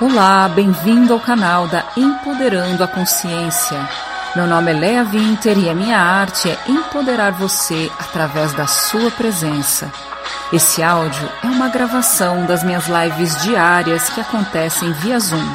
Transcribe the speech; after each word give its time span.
Olá, 0.00 0.48
bem-vindo 0.48 1.12
ao 1.12 1.20
canal 1.20 1.68
da 1.68 1.84
Empoderando 1.94 2.82
a 2.82 2.88
Consciência. 2.88 3.86
Meu 4.34 4.46
nome 4.46 4.70
é 4.70 4.74
Lea 4.74 5.04
Winter 5.04 5.58
e 5.58 5.68
a 5.68 5.74
minha 5.74 5.98
arte 5.98 6.48
é 6.48 6.58
empoderar 6.66 7.32
você 7.32 7.92
através 7.98 8.54
da 8.54 8.66
sua 8.66 9.10
presença. 9.10 9.92
Esse 10.50 10.82
áudio 10.82 11.28
é 11.44 11.48
uma 11.48 11.68
gravação 11.68 12.46
das 12.46 12.64
minhas 12.64 12.86
lives 12.86 13.42
diárias 13.42 14.08
que 14.08 14.22
acontecem 14.22 14.90
via 14.94 15.20
Zoom, 15.20 15.54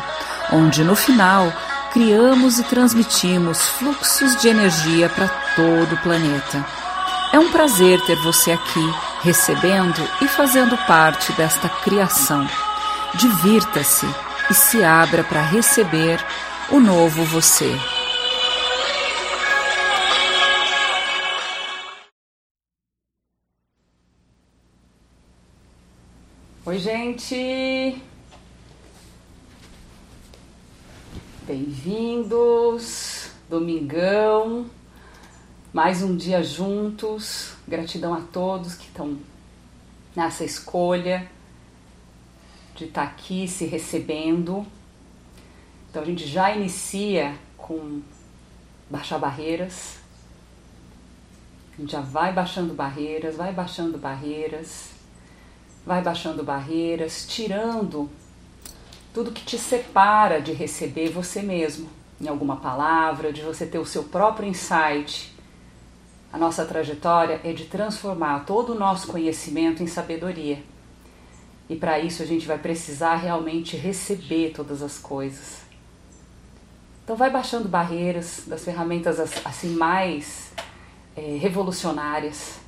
onde 0.54 0.84
no 0.84 0.96
final 0.96 1.52
criamos 1.92 2.60
e 2.60 2.64
transmitimos 2.66 3.68
fluxos 3.70 4.36
de 4.40 4.48
energia 4.48 5.10
para 5.10 5.28
todo 5.56 5.96
o 5.96 6.02
planeta. 6.04 6.64
É 7.34 7.40
um 7.40 7.52
prazer 7.52 8.00
ter 8.02 8.18
você 8.18 8.52
aqui, 8.52 8.94
recebendo 9.24 10.08
e 10.22 10.28
fazendo 10.28 10.78
parte 10.86 11.34
desta 11.34 11.68
criação. 11.68 12.48
Divirta-se 13.16 14.06
e 14.50 14.54
se 14.54 14.84
abra 14.84 15.24
para 15.24 15.42
receber 15.42 16.20
o 16.72 16.80
novo 16.80 17.24
você. 17.24 17.72
Oi, 26.66 26.80
gente! 26.80 28.02
Bem-vindos! 31.48 33.30
Domingão, 33.48 34.66
mais 35.72 36.02
um 36.02 36.16
dia 36.16 36.42
juntos. 36.44 37.54
Gratidão 37.68 38.14
a 38.14 38.22
todos 38.22 38.74
que 38.74 38.88
estão 38.88 39.20
nessa 40.16 40.44
escolha 40.44 41.30
de 42.76 42.86
estar 42.86 43.06
tá 43.06 43.08
aqui 43.08 43.48
se 43.48 43.66
recebendo. 43.66 44.66
Então 45.90 46.04
a 46.04 46.06
gente 46.06 46.28
já 46.28 46.54
inicia 46.54 47.36
com 47.58 48.02
baixar 48.90 49.18
barreiras. 49.18 49.98
A 51.78 51.82
gente 51.82 51.92
já 51.92 52.02
vai 52.02 52.32
baixando 52.34 52.74
barreiras, 52.74 53.36
vai 53.36 53.52
baixando 53.54 53.98
barreiras, 53.98 54.92
vai 55.86 56.02
baixando 56.02 56.44
barreiras, 56.44 57.26
tirando 57.28 58.10
tudo 59.14 59.32
que 59.32 59.44
te 59.44 59.58
separa 59.58 60.42
de 60.42 60.52
receber 60.52 61.10
você 61.10 61.42
mesmo, 61.42 61.90
em 62.20 62.28
alguma 62.28 62.58
palavra, 62.58 63.32
de 63.32 63.42
você 63.42 63.66
ter 63.66 63.80
o 63.80 63.86
seu 63.86 64.04
próprio 64.04 64.48
insight. 64.48 65.34
A 66.32 66.38
nossa 66.38 66.66
trajetória 66.66 67.40
é 67.44 67.54
de 67.54 67.66
transformar 67.66 68.46
todo 68.46 68.74
o 68.74 68.80
nosso 68.80 69.08
conhecimento 69.08 69.82
em 69.82 69.88
sabedoria. 69.88 70.62
E 71.70 71.76
para 71.76 72.00
isso 72.00 72.22
a 72.22 72.26
gente 72.26 72.46
vai 72.46 72.58
precisar 72.58 73.16
realmente 73.16 73.76
receber 73.76 74.52
todas 74.56 74.82
as 74.82 75.00
coisas. 75.00 75.62
Então 77.04 77.16
vai 77.16 77.30
baixando 77.30 77.68
barreiras 77.68 78.44
das 78.48 78.64
ferramentas 78.64 79.20
assim 79.44 79.76
mais 79.76 80.52
é, 81.16 81.38
revolucionárias 81.38 82.60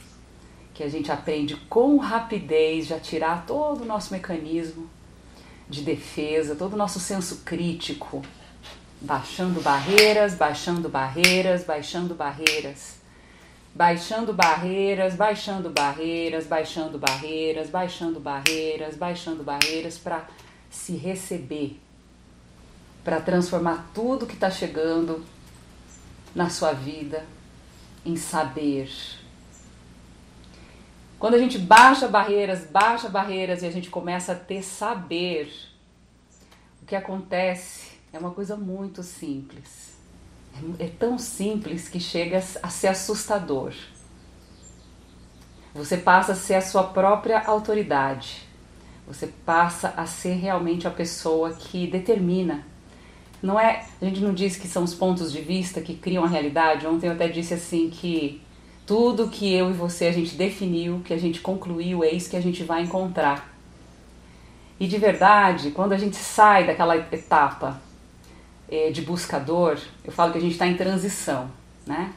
que 0.73 0.83
a 0.83 0.89
gente 0.89 1.11
aprende 1.11 1.55
com 1.67 1.97
rapidez 1.97 2.85
já 2.85 2.99
tirar 2.99 3.45
todo 3.47 3.81
o 3.81 3.85
nosso 3.85 4.13
mecanismo 4.13 4.87
de 5.67 5.81
defesa, 5.81 6.55
todo 6.55 6.73
o 6.73 6.77
nosso 6.77 6.99
senso 6.99 7.41
crítico, 7.43 8.21
baixando 9.01 9.59
barreiras, 9.59 10.35
baixando 10.35 10.87
barreiras, 10.87 11.63
baixando 11.63 12.13
barreiras 12.13 12.96
baixando 13.77 14.33
barreiras, 14.33 15.13
baixando 15.13 15.69
barreiras, 15.69 16.47
baixando 16.47 16.97
barreiras, 16.97 17.69
baixando 17.69 18.19
barreiras, 18.19 18.95
baixando 18.95 19.43
barreiras 19.43 19.99
para 19.99 20.27
se 20.67 20.95
receber, 20.95 21.79
para 23.03 23.21
transformar 23.21 23.91
tudo 23.93 24.25
que 24.25 24.33
está 24.33 24.49
chegando 24.49 25.23
na 26.33 26.49
sua 26.49 26.73
vida 26.73 27.23
em 28.03 28.15
saber. 28.15 28.89
Quando 31.19 31.35
a 31.35 31.39
gente 31.39 31.59
baixa 31.59 32.07
barreiras, 32.07 32.65
baixa 32.65 33.07
barreiras 33.07 33.61
e 33.61 33.67
a 33.67 33.71
gente 33.71 33.91
começa 33.91 34.31
a 34.31 34.35
ter 34.35 34.63
saber, 34.63 35.53
o 36.81 36.85
que 36.87 36.95
acontece 36.95 37.91
é 38.11 38.17
uma 38.17 38.31
coisa 38.31 38.55
muito 38.55 39.03
simples 39.03 39.96
é 40.79 40.87
tão 40.87 41.17
simples 41.17 41.89
que 41.89 41.99
chega 41.99 42.37
a 42.37 42.69
ser 42.69 42.87
assustador. 42.87 43.73
Você 45.73 45.97
passa 45.97 46.31
a 46.31 46.35
ser 46.35 46.55
a 46.55 46.61
sua 46.61 46.83
própria 46.83 47.39
autoridade. 47.39 48.41
Você 49.07 49.27
passa 49.45 49.93
a 49.95 50.05
ser 50.05 50.33
realmente 50.33 50.87
a 50.87 50.91
pessoa 50.91 51.53
que 51.53 51.87
determina. 51.87 52.65
Não 53.41 53.59
é, 53.59 53.85
a 54.01 54.05
gente 54.05 54.19
não 54.19 54.33
diz 54.33 54.57
que 54.57 54.67
são 54.67 54.83
os 54.83 54.93
pontos 54.93 55.31
de 55.31 55.41
vista 55.41 55.79
que 55.79 55.95
criam 55.95 56.23
a 56.23 56.27
realidade. 56.27 56.87
Ontem 56.87 57.07
eu 57.07 57.13
até 57.13 57.27
disse 57.27 57.53
assim 57.53 57.89
que 57.89 58.41
tudo 58.85 59.29
que 59.29 59.53
eu 59.53 59.69
e 59.69 59.73
você 59.73 60.07
a 60.07 60.11
gente 60.11 60.35
definiu, 60.35 61.01
que 61.05 61.13
a 61.13 61.17
gente 61.17 61.41
concluiu, 61.41 62.03
é 62.03 62.09
isso 62.09 62.29
que 62.29 62.37
a 62.37 62.41
gente 62.41 62.63
vai 62.63 62.81
encontrar. 62.81 63.53
E 64.79 64.87
de 64.87 64.97
verdade, 64.97 65.71
quando 65.71 65.93
a 65.93 65.97
gente 65.97 66.15
sai 66.15 66.65
daquela 66.65 66.95
etapa 66.95 67.79
é, 67.79 67.86
de 68.91 69.01
buscador, 69.01 69.79
eu 70.03 70.11
falo 70.11 70.31
que 70.31 70.37
a 70.37 70.41
gente 70.41 70.53
está 70.53 70.67
em 70.67 70.75
transição, 70.75 71.49
né? 71.85 72.13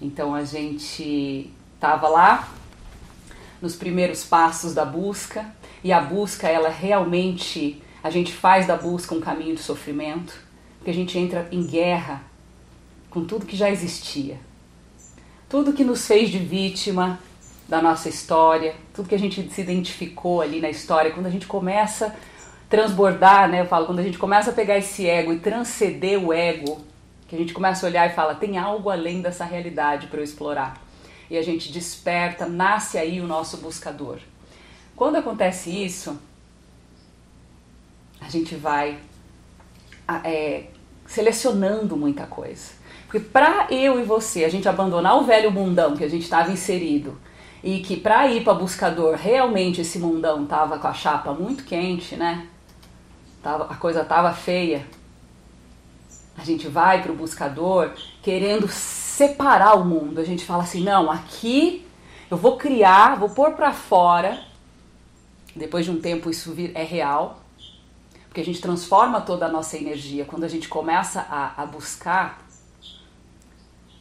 Então 0.00 0.34
a 0.34 0.44
gente 0.44 1.50
estava 1.74 2.08
lá 2.08 2.48
nos 3.60 3.76
primeiros 3.76 4.24
passos 4.24 4.74
da 4.74 4.84
busca 4.84 5.46
e 5.82 5.92
a 5.92 6.00
busca 6.00 6.48
ela 6.48 6.68
realmente 6.68 7.82
a 8.02 8.10
gente 8.10 8.32
faz 8.32 8.66
da 8.66 8.76
busca 8.76 9.14
um 9.14 9.20
caminho 9.20 9.54
de 9.54 9.62
sofrimento, 9.62 10.34
porque 10.78 10.90
a 10.90 10.94
gente 10.94 11.18
entra 11.18 11.48
em 11.50 11.66
guerra 11.66 12.22
com 13.10 13.24
tudo 13.24 13.46
que 13.46 13.56
já 13.56 13.70
existia, 13.70 14.38
tudo 15.48 15.72
que 15.72 15.84
nos 15.84 16.06
fez 16.06 16.30
de 16.30 16.38
vítima 16.38 17.18
da 17.68 17.80
nossa 17.80 18.08
história, 18.08 18.74
tudo 18.92 19.08
que 19.08 19.14
a 19.14 19.18
gente 19.18 19.48
se 19.50 19.60
identificou 19.60 20.42
ali 20.42 20.60
na 20.60 20.68
história, 20.68 21.12
quando 21.12 21.26
a 21.26 21.30
gente 21.30 21.46
começa 21.46 22.14
transbordar, 22.74 23.48
né? 23.48 23.60
Eu 23.60 23.66
falo, 23.66 23.86
quando 23.86 24.00
a 24.00 24.02
gente 24.02 24.18
começa 24.18 24.50
a 24.50 24.52
pegar 24.52 24.76
esse 24.76 25.08
ego 25.08 25.32
e 25.32 25.38
transcender 25.38 26.20
o 26.20 26.32
ego, 26.32 26.84
que 27.28 27.36
a 27.36 27.38
gente 27.38 27.54
começa 27.54 27.86
a 27.86 27.88
olhar 27.88 28.10
e 28.10 28.14
fala, 28.14 28.34
tem 28.34 28.58
algo 28.58 28.90
além 28.90 29.22
dessa 29.22 29.44
realidade 29.44 30.08
para 30.08 30.18
eu 30.18 30.24
explorar. 30.24 30.82
E 31.30 31.38
a 31.38 31.42
gente 31.42 31.70
desperta, 31.70 32.46
nasce 32.46 32.98
aí 32.98 33.20
o 33.20 33.28
nosso 33.28 33.58
buscador. 33.58 34.18
Quando 34.96 35.16
acontece 35.16 35.70
isso, 35.70 36.18
a 38.20 38.28
gente 38.28 38.56
vai 38.56 38.98
é, 40.24 40.64
selecionando 41.06 41.96
muita 41.96 42.26
coisa. 42.26 42.72
Porque 43.06 43.20
para 43.20 43.68
eu 43.70 44.00
e 44.00 44.02
você, 44.02 44.44
a 44.44 44.48
gente 44.48 44.68
abandonar 44.68 45.16
o 45.16 45.22
velho 45.22 45.52
mundão 45.52 45.96
que 45.96 46.02
a 46.02 46.10
gente 46.10 46.22
estava 46.22 46.50
inserido 46.50 47.16
e 47.62 47.78
que 47.78 47.96
para 47.96 48.26
ir 48.26 48.42
para 48.42 48.52
buscador 48.52 49.14
realmente 49.14 49.80
esse 49.80 50.00
mundão 50.00 50.44
tava 50.44 50.76
com 50.76 50.88
a 50.88 50.92
chapa 50.92 51.32
muito 51.32 51.62
quente, 51.62 52.16
né? 52.16 52.48
Tava, 53.44 53.64
a 53.64 53.76
coisa 53.76 54.02
tava 54.02 54.32
feia, 54.32 54.86
a 56.36 56.42
gente 56.42 56.66
vai 56.66 57.02
para 57.02 57.12
o 57.12 57.14
buscador 57.14 57.92
querendo 58.22 58.66
separar 58.68 59.74
o 59.74 59.84
mundo. 59.84 60.18
A 60.18 60.24
gente 60.24 60.44
fala 60.44 60.62
assim: 60.62 60.82
não, 60.82 61.10
aqui 61.10 61.86
eu 62.30 62.38
vou 62.38 62.56
criar, 62.56 63.16
vou 63.16 63.28
pôr 63.28 63.52
para 63.52 63.72
fora. 63.72 64.42
Depois 65.54 65.84
de 65.84 65.90
um 65.92 66.00
tempo 66.00 66.30
isso 66.30 66.52
é 66.74 66.82
real, 66.82 67.38
porque 68.24 68.40
a 68.40 68.44
gente 68.44 68.60
transforma 68.60 69.20
toda 69.20 69.46
a 69.46 69.48
nossa 69.48 69.76
energia. 69.76 70.24
Quando 70.24 70.42
a 70.42 70.48
gente 70.48 70.66
começa 70.66 71.20
a, 71.20 71.62
a 71.62 71.66
buscar, 71.66 72.42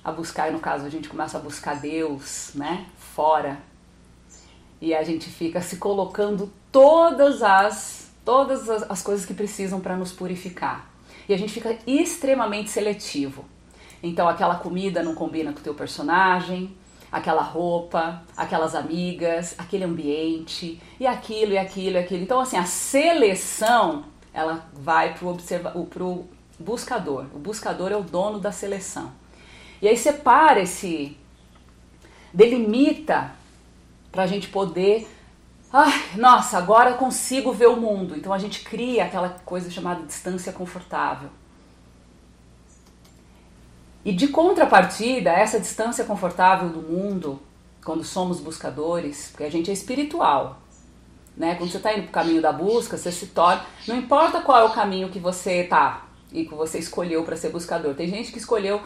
a 0.03 0.11
buscar, 0.11 0.51
no 0.51 0.59
caso, 0.59 0.83
a 0.85 0.89
gente 0.89 1.07
começa 1.07 1.37
a 1.37 1.41
buscar 1.41 1.79
Deus, 1.79 2.51
né, 2.55 2.87
fora, 2.97 3.59
e 4.81 4.95
a 4.95 5.03
gente 5.03 5.29
fica 5.29 5.61
se 5.61 5.77
colocando 5.77 6.51
todas 6.71 7.43
as 7.43 8.02
todas 8.25 8.69
as, 8.69 8.89
as 8.89 9.01
coisas 9.01 9.25
que 9.25 9.33
precisam 9.33 9.79
para 9.79 9.95
nos 9.95 10.11
purificar. 10.11 10.89
E 11.27 11.33
a 11.33 11.37
gente 11.37 11.53
fica 11.53 11.77
extremamente 11.85 12.69
seletivo. 12.69 13.45
Então 14.01 14.27
aquela 14.27 14.55
comida 14.55 15.01
não 15.01 15.15
combina 15.15 15.53
com 15.53 15.59
o 15.59 15.63
teu 15.63 15.73
personagem, 15.73 16.75
aquela 17.11 17.41
roupa, 17.41 18.23
aquelas 18.35 18.75
amigas, 18.75 19.55
aquele 19.57 19.83
ambiente, 19.83 20.81
e 20.99 21.07
aquilo, 21.07 21.53
e 21.53 21.57
aquilo, 21.57 21.95
e 21.95 21.99
aquilo. 21.99 22.23
Então 22.23 22.39
assim, 22.39 22.57
a 22.57 22.65
seleção, 22.65 24.05
ela 24.33 24.67
vai 24.73 25.13
pro, 25.13 25.29
observa 25.29 25.71
pro 25.89 26.25
buscador. 26.59 27.27
O 27.33 27.39
buscador 27.39 27.91
é 27.91 27.95
o 27.95 28.03
dono 28.03 28.39
da 28.39 28.51
seleção. 28.51 29.11
E 29.81 29.87
aí 29.87 29.95
separa 29.95 30.61
esse, 30.61 31.17
delimita 32.33 33.31
para 34.11 34.23
a 34.23 34.27
gente 34.27 34.47
poder 34.47 35.07
Ai, 35.75 35.91
nossa, 36.17 36.59
agora 36.59 36.93
consigo 36.93 37.51
ver 37.51 37.65
o 37.65 37.75
mundo. 37.75 38.15
Então 38.15 38.31
a 38.31 38.37
gente 38.37 38.63
cria 38.63 39.05
aquela 39.05 39.29
coisa 39.43 39.71
chamada 39.71 40.05
distância 40.05 40.53
confortável. 40.53 41.31
E 44.05 44.11
de 44.11 44.27
contrapartida, 44.27 45.31
essa 45.31 45.59
distância 45.59 46.05
confortável 46.05 46.69
do 46.69 46.79
mundo, 46.79 47.41
quando 47.83 48.03
somos 48.03 48.39
buscadores, 48.39 49.29
porque 49.31 49.45
a 49.45 49.49
gente 49.49 49.71
é 49.71 49.73
espiritual, 49.73 50.61
né? 51.35 51.55
Quando 51.55 51.71
você 51.71 51.77
está 51.77 51.91
indo 51.91 52.03
para 52.03 52.09
o 52.09 52.13
caminho 52.13 52.41
da 52.41 52.51
busca, 52.51 52.95
você 52.95 53.11
se 53.11 53.27
torna. 53.27 53.65
Não 53.87 53.97
importa 53.97 54.41
qual 54.41 54.59
é 54.59 54.63
o 54.65 54.73
caminho 54.73 55.09
que 55.09 55.17
você 55.17 55.63
tá 55.63 56.05
e 56.31 56.45
que 56.45 56.53
você 56.53 56.77
escolheu 56.77 57.23
para 57.23 57.35
ser 57.35 57.49
buscador. 57.49 57.95
Tem 57.95 58.07
gente 58.07 58.31
que 58.31 58.37
escolheu 58.37 58.79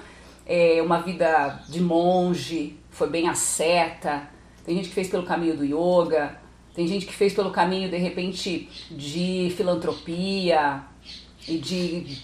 é, 0.45 0.81
uma 0.81 1.01
vida 1.01 1.63
de 1.67 1.81
monge, 1.81 2.79
foi 2.91 3.09
bem 3.09 3.27
asceta. 3.27 4.29
Tem 4.63 4.73
gente 4.77 4.87
que 4.87 4.95
fez 4.95 5.09
pelo 5.09 5.25
caminho 5.25 5.57
do 5.57 5.65
yoga, 5.65 6.46
tem 6.77 6.87
gente 6.87 7.07
que 7.07 7.13
fez 7.13 7.33
pelo 7.33 7.49
caminho, 7.49 7.89
de 7.89 7.97
repente, 7.97 8.69
de 8.91 9.51
filantropia 9.57 10.83
e 11.47 11.57
de. 11.57 12.21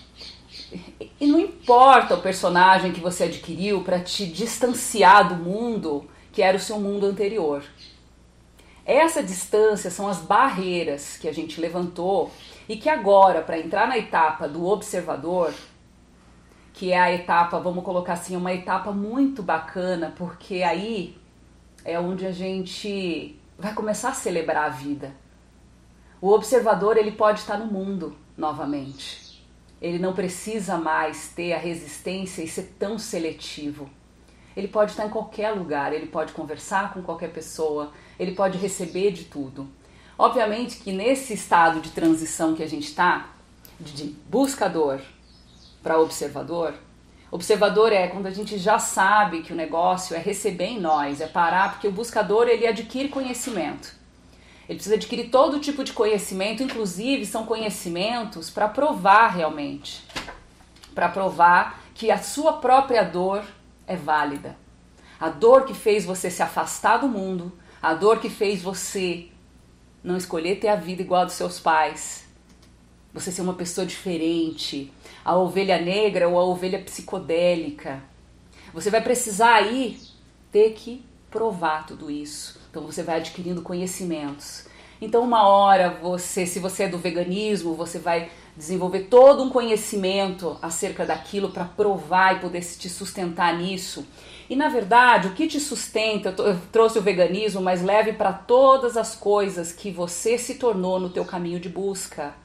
E 1.19 1.25
não 1.25 1.39
importa 1.39 2.13
o 2.13 2.21
personagem 2.21 2.91
que 2.91 2.99
você 2.99 3.23
adquiriu 3.23 3.81
para 3.81 3.99
te 3.99 4.27
distanciar 4.27 5.27
do 5.27 5.43
mundo 5.43 6.07
que 6.31 6.43
era 6.43 6.55
o 6.55 6.59
seu 6.59 6.79
mundo 6.79 7.07
anterior. 7.07 7.63
Essa 8.85 9.23
distância 9.23 9.89
são 9.89 10.07
as 10.07 10.19
barreiras 10.19 11.17
que 11.17 11.27
a 11.27 11.33
gente 11.33 11.59
levantou 11.59 12.31
e 12.69 12.77
que 12.77 12.89
agora, 12.89 13.41
para 13.41 13.57
entrar 13.57 13.87
na 13.87 13.97
etapa 13.97 14.47
do 14.47 14.67
observador, 14.67 15.51
que 16.73 16.91
é 16.91 16.99
a 16.99 17.11
etapa, 17.11 17.59
vamos 17.59 17.83
colocar 17.83 18.13
assim, 18.13 18.35
é 18.35 18.37
uma 18.37 18.53
etapa 18.53 18.91
muito 18.91 19.41
bacana, 19.41 20.13
porque 20.15 20.61
aí 20.61 21.17
é 21.83 21.99
onde 21.99 22.27
a 22.27 22.31
gente 22.31 23.39
vai 23.57 23.73
começar 23.73 24.09
a 24.09 24.13
celebrar 24.13 24.65
a 24.65 24.69
vida. 24.69 25.13
O 26.21 26.29
observador 26.31 26.97
ele 26.97 27.11
pode 27.11 27.39
estar 27.39 27.57
no 27.57 27.65
mundo 27.65 28.15
novamente. 28.37 29.43
Ele 29.81 29.99
não 29.99 30.13
precisa 30.13 30.77
mais 30.77 31.29
ter 31.29 31.53
a 31.53 31.57
resistência 31.57 32.41
e 32.41 32.47
ser 32.47 32.75
tão 32.79 32.97
seletivo. 32.97 33.89
Ele 34.55 34.67
pode 34.67 34.91
estar 34.91 35.05
em 35.05 35.09
qualquer 35.09 35.51
lugar, 35.51 35.91
ele 35.91 36.05
pode 36.05 36.31
conversar 36.31 36.93
com 36.93 37.01
qualquer 37.01 37.31
pessoa, 37.31 37.91
ele 38.17 38.33
pode 38.33 38.57
receber 38.57 39.11
de 39.11 39.25
tudo. 39.25 39.67
Obviamente 40.17 40.77
que 40.77 40.91
nesse 40.91 41.33
estado 41.33 41.81
de 41.81 41.91
transição 41.91 42.55
que 42.55 42.63
a 42.63 42.69
gente 42.69 42.87
está, 42.87 43.29
de 43.79 44.15
buscador 44.29 45.01
para 45.81 45.99
observador, 45.99 46.73
Observador 47.33 47.91
é 47.91 48.09
quando 48.09 48.27
a 48.27 48.31
gente 48.31 48.59
já 48.59 48.77
sabe 48.77 49.41
que 49.41 49.51
o 49.51 49.55
negócio 49.55 50.15
é 50.15 50.19
receber 50.19 50.65
em 50.67 50.79
nós, 50.79 51.19
é 51.19 51.25
parar, 51.25 51.71
porque 51.71 51.87
o 51.87 51.91
buscador 51.91 52.47
ele 52.47 52.67
adquire 52.67 53.09
conhecimento. 53.09 53.91
Ele 54.69 54.75
precisa 54.75 54.93
adquirir 54.93 55.31
todo 55.31 55.59
tipo 55.59 55.83
de 55.83 55.93
conhecimento, 55.93 56.61
inclusive 56.61 57.25
são 57.25 57.43
conhecimentos 57.43 58.51
para 58.51 58.69
provar 58.69 59.29
realmente, 59.29 60.03
para 60.93 61.09
provar 61.09 61.81
que 61.95 62.11
a 62.11 62.19
sua 62.19 62.53
própria 62.53 63.01
dor 63.01 63.43
é 63.87 63.95
válida. 63.95 64.55
A 65.19 65.29
dor 65.29 65.65
que 65.65 65.73
fez 65.73 66.05
você 66.05 66.29
se 66.29 66.43
afastar 66.43 66.97
do 66.97 67.07
mundo, 67.07 67.51
a 67.81 67.95
dor 67.95 68.19
que 68.19 68.29
fez 68.29 68.61
você 68.61 69.29
não 70.03 70.17
escolher 70.17 70.59
ter 70.59 70.67
a 70.67 70.75
vida 70.75 71.01
igual 71.01 71.23
a 71.23 71.25
dos 71.25 71.33
seus 71.33 71.59
pais, 71.59 72.22
você 73.13 73.31
ser 73.31 73.41
uma 73.41 73.53
pessoa 73.53 73.85
diferente, 73.85 74.91
a 75.23 75.37
ovelha 75.37 75.79
negra 75.79 76.27
ou 76.27 76.39
a 76.39 76.43
ovelha 76.43 76.79
psicodélica. 76.79 78.01
Você 78.73 78.89
vai 78.89 79.01
precisar 79.01 79.55
aí 79.55 79.99
ter 80.51 80.71
que 80.71 81.05
provar 81.29 81.85
tudo 81.85 82.09
isso. 82.09 82.59
Então 82.69 82.83
você 82.83 83.03
vai 83.03 83.17
adquirindo 83.17 83.61
conhecimentos. 83.61 84.65
Então 84.99 85.21
uma 85.21 85.47
hora 85.47 85.97
você, 86.01 86.45
se 86.45 86.59
você 86.59 86.83
é 86.83 86.87
do 86.87 86.97
veganismo, 86.97 87.75
você 87.75 87.99
vai 87.99 88.29
desenvolver 88.55 89.01
todo 89.01 89.43
um 89.43 89.49
conhecimento 89.49 90.57
acerca 90.61 91.05
daquilo 91.05 91.49
para 91.49 91.65
provar 91.65 92.37
e 92.37 92.39
poder 92.39 92.61
te 92.61 92.89
sustentar 92.89 93.57
nisso. 93.57 94.05
E 94.49 94.55
na 94.55 94.69
verdade, 94.69 95.27
o 95.27 95.33
que 95.33 95.47
te 95.47 95.59
sustenta, 95.59 96.33
eu 96.37 96.59
trouxe 96.71 96.99
o 96.99 97.01
veganismo, 97.01 97.61
mas 97.61 97.81
leve 97.81 98.13
para 98.13 98.33
todas 98.33 98.97
as 98.97 99.15
coisas 99.15 99.71
que 99.71 99.89
você 99.89 100.37
se 100.37 100.55
tornou 100.55 100.99
no 100.99 101.09
teu 101.09 101.25
caminho 101.25 101.59
de 101.59 101.69
busca. 101.69 102.42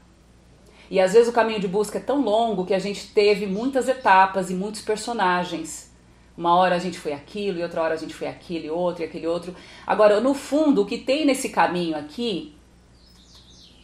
E 0.90 0.98
às 0.98 1.12
vezes 1.12 1.28
o 1.28 1.32
caminho 1.32 1.60
de 1.60 1.68
busca 1.68 1.98
é 1.98 2.00
tão 2.00 2.22
longo 2.22 2.64
que 2.64 2.74
a 2.74 2.78
gente 2.78 3.08
teve 3.08 3.46
muitas 3.46 3.88
etapas 3.88 4.50
e 4.50 4.54
muitos 4.54 4.80
personagens. 4.80 5.92
Uma 6.36 6.54
hora 6.54 6.76
a 6.76 6.78
gente 6.78 6.98
foi 6.98 7.12
aquilo, 7.12 7.58
e 7.58 7.62
outra 7.62 7.82
hora 7.82 7.94
a 7.94 7.98
gente 7.98 8.14
foi 8.14 8.28
aquele 8.28 8.70
outro, 8.70 9.02
e 9.02 9.06
aquele 9.06 9.26
outro. 9.26 9.54
Agora, 9.86 10.20
no 10.20 10.34
fundo, 10.34 10.82
o 10.82 10.86
que 10.86 10.98
tem 10.98 11.26
nesse 11.26 11.48
caminho 11.48 11.96
aqui 11.96 12.54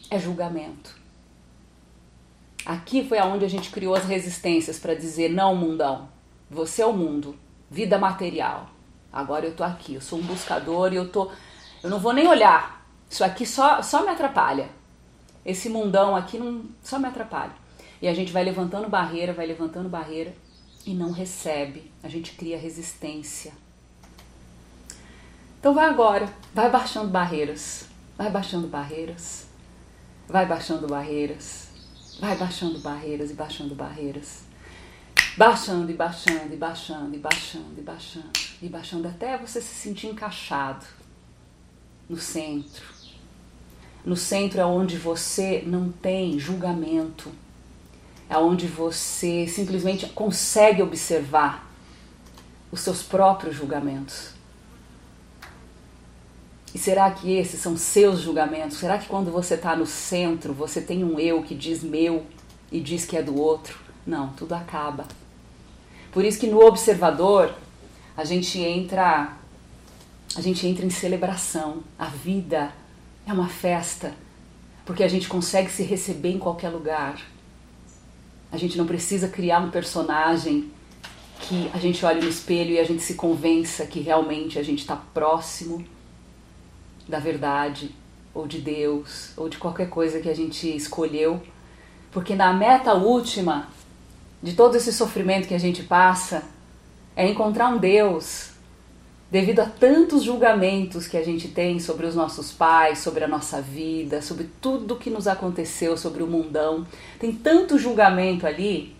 é 0.09 0.19
julgamento. 0.19 0.97
Aqui 2.65 3.07
foi 3.07 3.19
aonde 3.19 3.45
a 3.45 3.49
gente 3.49 3.71
criou 3.71 3.95
as 3.95 4.05
resistências 4.05 4.79
para 4.79 4.95
dizer: 4.95 5.29
não, 5.31 5.55
mundão, 5.55 6.09
você 6.51 6.81
é 6.81 6.87
o 6.87 6.93
mundo, 6.93 7.37
vida 7.71 7.99
material. 7.99 8.71
Agora 9.13 9.45
eu 9.45 9.55
tô 9.55 9.63
aqui, 9.63 9.95
eu 9.95 10.01
sou 10.01 10.19
um 10.19 10.23
buscador 10.23 10.93
e 10.93 10.97
eu 10.97 11.09
tô. 11.09 11.31
Eu 11.83 11.91
não 11.91 11.99
vou 11.99 12.13
nem 12.13 12.27
olhar. 12.27 12.87
Isso 13.11 13.23
aqui 13.23 13.45
só, 13.45 13.83
só 13.83 14.03
me 14.03 14.09
atrapalha 14.09 14.71
esse 15.45 15.69
mundão 15.69 16.17
aqui 16.17 16.39
não 16.39 16.65
só 16.83 16.99
me 16.99 17.07
atrapalha. 17.07 17.53
E 18.01 18.09
a 18.09 18.15
gente 18.15 18.33
vai 18.33 18.45
levantando 18.45 18.89
barreira, 18.89 19.33
vai 19.33 19.47
levantando 19.47 19.89
barreira 19.89 20.35
e 20.87 20.95
não 20.95 21.11
recebe. 21.11 21.91
A 22.03 22.09
gente 22.09 22.33
cria 22.33 22.59
resistência. 22.59 23.53
Então 25.61 25.75
vai 25.75 25.87
agora, 25.87 26.29
vai 26.53 26.71
baixando 26.71 27.09
barreiras, 27.09 27.87
vai 28.19 28.31
baixando 28.31 28.69
barreiras, 28.69 29.47
vai 30.29 30.45
baixando 30.47 30.87
barreiras, 30.87 31.69
vai 32.21 32.37
baixando 32.37 32.79
barreiras 32.81 33.31
e 33.31 33.35
baixando 33.35 33.75
barreiras. 33.75 34.43
Baixando 35.37 35.91
e 35.91 35.95
baixando 35.95 36.53
e 36.53 36.57
baixando 36.57 37.17
e 37.17 37.19
baixando 37.19 37.75
e 37.79 37.83
baixando 37.83 38.31
e 38.63 38.69
baixando 38.69 39.09
até 39.09 39.37
você 39.37 39.61
se 39.61 39.75
sentir 39.75 40.07
encaixado 40.07 40.87
no 42.09 42.17
centro 42.17 42.94
no 44.05 44.17
centro 44.17 44.61
é 44.61 44.67
onde 44.67 44.99
você 44.99 45.63
não 45.67 45.91
tem 45.91 46.39
julgamento, 46.39 47.31
é 48.29 48.37
onde 48.37 48.67
você 48.67 49.47
simplesmente 49.47 50.07
consegue 50.09 50.83
observar 50.83 51.71
os 52.71 52.81
seus 52.81 53.03
próprios 53.03 53.57
julgamentos. 53.57 54.31
E 56.75 56.79
será 56.79 57.11
que 57.11 57.33
esses 57.33 57.61
são 57.61 57.77
seus 57.77 58.21
julgamentos? 58.21 58.79
Será 58.79 58.99
que 58.99 59.07
quando 59.07 59.31
você 59.31 59.55
está 59.55 59.77
no 59.77 59.87
centro 59.87 60.53
você 60.53 60.81
tem 60.81 61.05
um 61.05 61.21
eu 61.21 61.43
que 61.43 61.55
diz 61.55 61.83
meu 61.83 62.27
e 62.71 62.81
diz 62.81 63.07
que 63.07 63.17
é 63.17 63.23
do 63.23 63.41
outro? 63.41 63.79
Não, 64.05 64.31
tudo 64.31 64.55
acaba. 64.55 65.07
Por 66.11 66.25
isso 66.25 66.39
que 66.39 66.49
no 66.49 66.61
observador 66.61 67.55
a 68.17 68.25
gente 68.25 68.59
entra 68.59 69.37
a 70.37 70.41
gente 70.41 70.67
entra 70.67 70.85
em 70.85 70.91
celebração. 70.91 71.85
A 71.97 72.07
vida 72.07 72.73
é 73.27 73.33
uma 73.33 73.49
festa, 73.49 74.15
porque 74.85 75.03
a 75.03 75.09
gente 75.09 75.29
consegue 75.29 75.71
se 75.71 75.83
receber 75.83 76.31
em 76.31 76.39
qualquer 76.39 76.69
lugar. 76.69 77.21
A 78.53 78.57
gente 78.57 78.77
não 78.77 78.87
precisa 78.87 79.29
criar 79.29 79.61
um 79.61 79.71
personagem 79.71 80.71
que 81.41 81.71
a 81.73 81.79
gente 81.79 82.05
olhe 82.05 82.21
no 82.21 82.29
espelho 82.29 82.73
e 82.73 82.79
a 82.79 82.85
gente 82.85 83.03
se 83.03 83.15
convença 83.15 83.87
que 83.87 84.01
realmente 84.01 84.59
a 84.59 84.63
gente 84.63 84.81
está 84.81 84.97
próximo 84.97 85.85
da 87.09 87.19
verdade, 87.19 87.95
ou 88.33 88.47
de 88.47 88.61
Deus, 88.61 89.31
ou 89.37 89.49
de 89.49 89.59
qualquer 89.59 89.89
coisa 89.89 90.21
que 90.21 90.29
a 90.29 90.35
gente 90.35 90.75
escolheu, 90.75 91.43
porque 92.11 92.35
na 92.35 92.53
meta 92.53 92.95
última 92.95 93.69
de 94.43 94.55
todo 94.55 94.77
esse 94.77 94.93
sofrimento 94.93 95.49
que 95.49 95.55
a 95.55 95.59
gente 95.59 95.83
passa 95.83 96.43
é 97.17 97.29
encontrar 97.29 97.69
um 97.69 97.79
Deus 97.79 98.54
devido 99.35 99.59
a 99.59 99.67
tantos 99.67 100.23
julgamentos 100.23 101.09
que 101.09 101.17
a 101.17 101.25
gente 101.25 101.49
tem 101.49 101.81
sobre 101.81 102.07
os 102.07 102.15
nossos 102.15 102.53
pais, 102.53 103.01
sobre 103.01 103.25
a 103.25 103.27
nossa 103.27 103.61
vida, 103.61 104.23
sobre 104.23 104.49
tudo 104.61 104.95
que 104.95 105.11
nos 105.11 105.27
aconteceu, 105.27 105.97
sobre 105.97 106.23
o 106.23 106.27
mundão. 106.29 106.87
Tem 107.19 107.33
tanto 107.33 107.77
julgamento 107.77 108.47
ali 108.47 108.95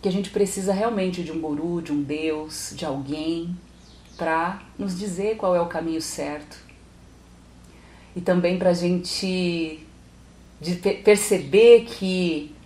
que 0.00 0.08
a 0.08 0.10
gente 0.10 0.30
precisa 0.30 0.72
realmente 0.72 1.22
de 1.22 1.30
um 1.30 1.38
guru, 1.38 1.82
de 1.82 1.92
um 1.92 2.02
Deus, 2.02 2.72
de 2.74 2.86
alguém 2.86 3.54
para 4.16 4.62
nos 4.78 4.98
dizer 4.98 5.36
qual 5.36 5.54
é 5.54 5.60
o 5.60 5.66
caminho 5.66 6.00
certo. 6.00 6.56
E 8.16 8.22
também 8.22 8.58
para 8.58 8.70
a 8.70 8.74
gente 8.74 9.86
perceber 11.04 11.84
que 11.84 12.56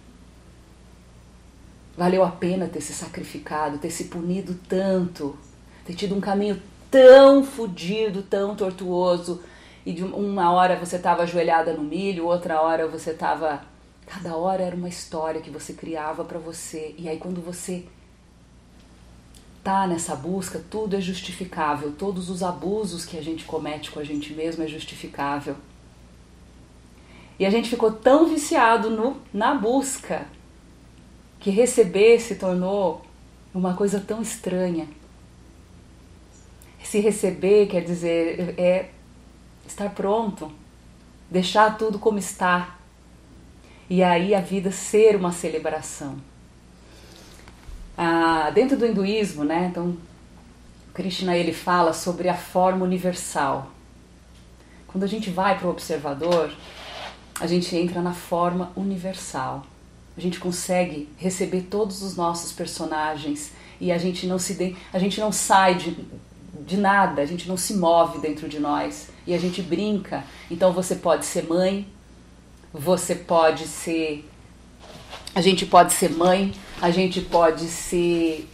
valeu 1.97 2.23
a 2.23 2.31
pena 2.31 2.69
ter 2.69 2.81
se 2.81 2.93
sacrificado, 2.93 3.79
ter 3.79 3.91
se 3.91 4.05
punido 4.05 4.55
tanto, 4.69 5.37
ter 5.85 5.95
tido 5.95 6.15
um 6.15 6.21
caminho 6.21 6.63
tão 6.91 7.45
fudido, 7.45 8.23
tão 8.23 8.55
tortuoso, 8.55 9.43
e 9.85 9.93
de 9.93 10.05
uma 10.05 10.53
hora 10.53 10.77
você 10.77 10.97
estava 10.97 11.23
ajoelhada 11.23 11.73
no 11.73 11.83
milho, 11.83 12.27
outra 12.27 12.61
hora 12.61 12.87
você 12.87 13.11
estava. 13.11 13.63
Cada 14.07 14.37
hora 14.37 14.63
era 14.63 14.75
uma 14.75 14.89
história 14.89 15.41
que 15.41 15.51
você 15.51 15.75
criava 15.75 16.25
para 16.25 16.39
você. 16.39 16.95
E 16.99 17.09
aí 17.09 17.19
quando 17.19 17.43
você 17.43 17.85
tá 19.63 19.87
nessa 19.87 20.17
busca, 20.17 20.63
tudo 20.71 20.97
é 20.97 21.01
justificável, 21.01 21.93
todos 21.93 22.31
os 22.31 22.43
abusos 22.43 23.05
que 23.05 23.19
a 23.19 23.23
gente 23.23 23.45
comete 23.45 23.91
com 23.91 24.01
a 24.01 24.05
gente 24.05 24.33
mesmo 24.33 24.65
é 24.65 24.67
justificável. 24.67 25.57
E 27.39 27.47
a 27.47 27.51
gente 27.51 27.69
ficou 27.69 27.93
tão 27.93 28.27
viciado 28.27 28.91
no, 28.91 29.17
na 29.33 29.55
busca 29.55 30.27
que 31.39 31.51
receber 31.51 32.19
se 32.19 32.35
tornou 32.35 33.03
uma 33.55 33.75
coisa 33.75 34.01
tão 34.01 34.21
estranha 34.21 34.89
se 36.89 37.01
receber 37.01 37.67
quer 37.67 37.85
dizer 37.85 38.55
é, 38.57 38.63
é 38.63 38.91
estar 39.67 39.91
pronto, 39.91 40.51
deixar 41.31 41.77
tudo 41.77 41.99
como 41.99 42.19
está. 42.19 42.79
E 43.91 44.03
aí 44.03 44.35
a 44.35 44.41
vida 44.41 44.71
ser 44.71 45.15
uma 45.15 45.31
celebração. 45.31 46.17
Ah, 47.97 48.51
dentro 48.55 48.79
do 48.79 48.87
hinduísmo, 48.87 49.45
né? 49.45 49.69
Então, 49.71 49.99
Krishna 50.95 51.37
ele 51.37 51.53
fala 51.53 51.93
sobre 51.93 52.27
a 52.27 52.35
forma 52.37 52.87
universal. 52.87 53.71
Quando 54.87 55.05
a 55.05 55.09
gente 55.09 55.29
vai 55.29 55.59
para 55.59 55.67
o 55.67 55.71
observador, 55.71 56.51
a 57.39 57.47
gente 57.47 57.77
entra 57.77 58.01
na 58.01 58.15
forma 58.15 58.73
universal. 58.75 59.67
A 60.17 60.21
gente 60.21 60.41
consegue 60.41 61.07
receber 61.19 61.63
todos 61.71 62.03
os 62.03 62.17
nossos 62.17 62.51
personagens 62.51 63.53
e 63.79 63.93
a 63.93 63.99
gente 63.99 64.27
não 64.27 64.39
se 64.39 64.55
de, 64.55 64.77
a 64.91 64.99
gente 64.99 65.21
não 65.21 65.31
sai 65.31 65.75
de, 65.75 65.95
de 66.67 66.77
nada, 66.77 67.23
a 67.23 67.27
gente 67.27 67.49
não 67.49 67.57
se 67.57 67.75
move 67.75 68.19
dentro 68.19 68.49
de 68.49 68.59
nós 68.59 69.09
e 69.27 69.35
a 69.35 69.39
gente 69.39 69.63
brinca. 69.63 70.25
Então 70.51 70.73
você 70.73 70.97
pode 70.97 71.25
ser 71.25 71.47
mãe, 71.49 71.87
você 72.73 73.15
pode 73.15 73.67
ser 73.67 74.29
a 75.35 75.41
gente 75.41 75.67
pode 75.67 75.93
ser 75.93 76.11
mãe, 76.11 76.53
a 76.81 76.91
gente 76.91 77.21
pode 77.21 77.67
ser 77.67 78.49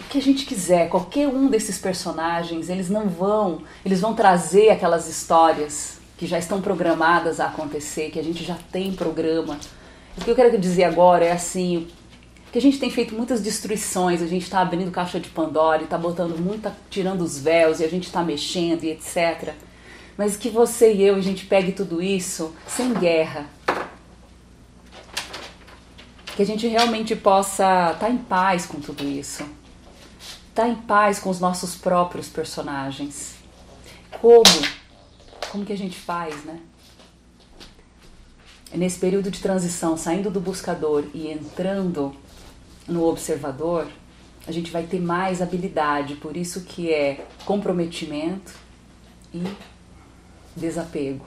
o 0.00 0.08
que 0.08 0.18
a 0.18 0.22
gente 0.22 0.44
quiser, 0.44 0.88
qualquer 0.88 1.28
um 1.28 1.48
desses 1.48 1.78
personagens, 1.78 2.68
eles 2.68 2.90
não 2.90 3.08
vão, 3.08 3.62
eles 3.84 4.00
vão 4.00 4.14
trazer 4.14 4.70
aquelas 4.70 5.08
histórias 5.08 5.98
que 6.16 6.26
já 6.26 6.38
estão 6.38 6.60
programadas 6.60 7.40
a 7.40 7.46
acontecer, 7.46 8.10
que 8.10 8.18
a 8.18 8.24
gente 8.24 8.44
já 8.44 8.56
tem 8.72 8.92
programa. 8.92 9.58
O 10.16 10.24
que 10.24 10.30
eu 10.30 10.34
quero 10.34 10.56
dizer 10.58 10.84
agora 10.84 11.24
é 11.24 11.32
assim, 11.32 11.88
que 12.54 12.58
a 12.58 12.62
gente 12.62 12.78
tem 12.78 12.88
feito 12.88 13.16
muitas 13.16 13.40
destruições, 13.40 14.22
a 14.22 14.28
gente 14.28 14.44
está 14.44 14.60
abrindo 14.60 14.88
caixa 14.92 15.18
de 15.18 15.28
Pandora 15.28 15.82
está 15.82 15.98
botando 15.98 16.38
muita, 16.38 16.72
tirando 16.88 17.22
os 17.22 17.36
véus 17.36 17.80
e 17.80 17.84
a 17.84 17.88
gente 17.88 18.04
está 18.04 18.22
mexendo 18.22 18.84
e 18.84 18.92
etc. 18.92 19.54
Mas 20.16 20.36
que 20.36 20.50
você 20.50 20.94
e 20.94 21.02
eu, 21.02 21.16
a 21.16 21.20
gente 21.20 21.46
pegue 21.46 21.72
tudo 21.72 22.00
isso 22.00 22.54
sem 22.64 22.94
guerra. 22.94 23.46
Que 26.36 26.42
a 26.42 26.46
gente 26.46 26.68
realmente 26.68 27.16
possa 27.16 27.90
estar 27.90 28.06
tá 28.06 28.08
em 28.08 28.18
paz 28.18 28.66
com 28.66 28.78
tudo 28.78 29.02
isso. 29.02 29.42
Estar 30.50 30.62
tá 30.62 30.68
em 30.68 30.76
paz 30.76 31.18
com 31.18 31.30
os 31.30 31.40
nossos 31.40 31.74
próprios 31.74 32.28
personagens. 32.28 33.34
Como? 34.20 34.44
Como 35.50 35.64
que 35.64 35.72
a 35.72 35.76
gente 35.76 35.98
faz, 35.98 36.44
né? 36.44 36.60
Nesse 38.72 39.00
período 39.00 39.28
de 39.28 39.40
transição, 39.40 39.96
saindo 39.96 40.30
do 40.30 40.38
buscador 40.38 41.04
e 41.12 41.32
entrando 41.32 42.14
no 42.86 43.06
observador, 43.06 43.86
a 44.46 44.52
gente 44.52 44.70
vai 44.70 44.84
ter 44.84 45.00
mais 45.00 45.40
habilidade, 45.40 46.16
por 46.16 46.36
isso 46.36 46.62
que 46.62 46.92
é 46.92 47.26
comprometimento 47.44 48.54
e 49.32 49.42
desapego. 50.54 51.24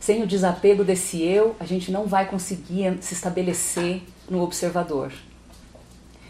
Sem 0.00 0.22
o 0.22 0.26
desapego 0.26 0.82
desse 0.82 1.22
eu, 1.22 1.54
a 1.60 1.64
gente 1.64 1.92
não 1.92 2.06
vai 2.06 2.26
conseguir 2.26 2.98
se 3.00 3.14
estabelecer 3.14 4.02
no 4.28 4.42
observador. 4.42 5.12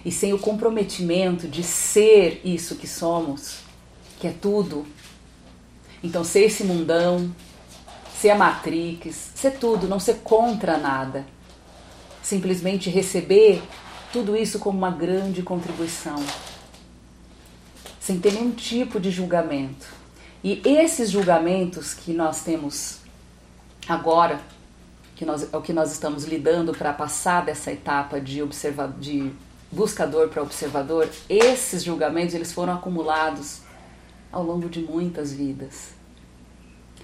E 0.05 0.12
sem 0.12 0.35
o 0.35 0.38
comprometimento 0.38 1.49
de 1.49 1.62
ser 1.62 2.43
isso 2.45 2.76
que 2.76 2.87
somos, 2.87 3.61
que 4.21 4.26
é 4.26 4.33
tudo, 4.33 4.85
então 6.05 6.23
ser 6.23 6.41
esse 6.41 6.64
mundão, 6.64 7.35
ser 8.21 8.31
a 8.31 8.35
Matrix, 8.37 9.31
ser 9.35 9.52
tudo, 9.52 9.88
não 9.88 9.99
ser 9.99 10.17
contra 10.17 10.76
nada 10.76 11.25
simplesmente 12.23 12.88
receber 12.88 13.62
tudo 14.12 14.37
isso 14.37 14.59
como 14.59 14.79
uma 14.79 14.91
grande 14.91 15.43
contribuição, 15.43 16.23
sem 17.99 18.19
ter 18.21 18.33
nenhum 18.33 18.52
tipo 18.52 19.00
de 19.00 19.11
julgamento. 19.11 19.87
E 20.45 20.61
esses 20.64 21.11
julgamentos 21.11 21.95
que 21.95 22.12
nós 22.12 22.43
temos 22.43 22.99
agora, 23.88 24.41
que 25.17 25.25
nós, 25.25 25.52
é 25.52 25.57
o 25.57 25.62
que 25.62 25.73
nós 25.73 25.93
estamos 25.93 26.25
lidando 26.25 26.73
para 26.73 26.93
passar 26.93 27.45
dessa 27.45 27.73
etapa 27.73 28.21
de, 28.21 28.43
observa, 28.43 28.93
de 28.99 29.33
buscador 29.71 30.29
para 30.29 30.43
observador, 30.43 31.09
esses 31.29 31.83
julgamentos 31.83 32.35
eles 32.35 32.52
foram 32.52 32.75
acumulados 32.75 33.61
ao 34.31 34.43
longo 34.43 34.69
de 34.69 34.81
muitas 34.81 35.33
vidas. 35.33 35.91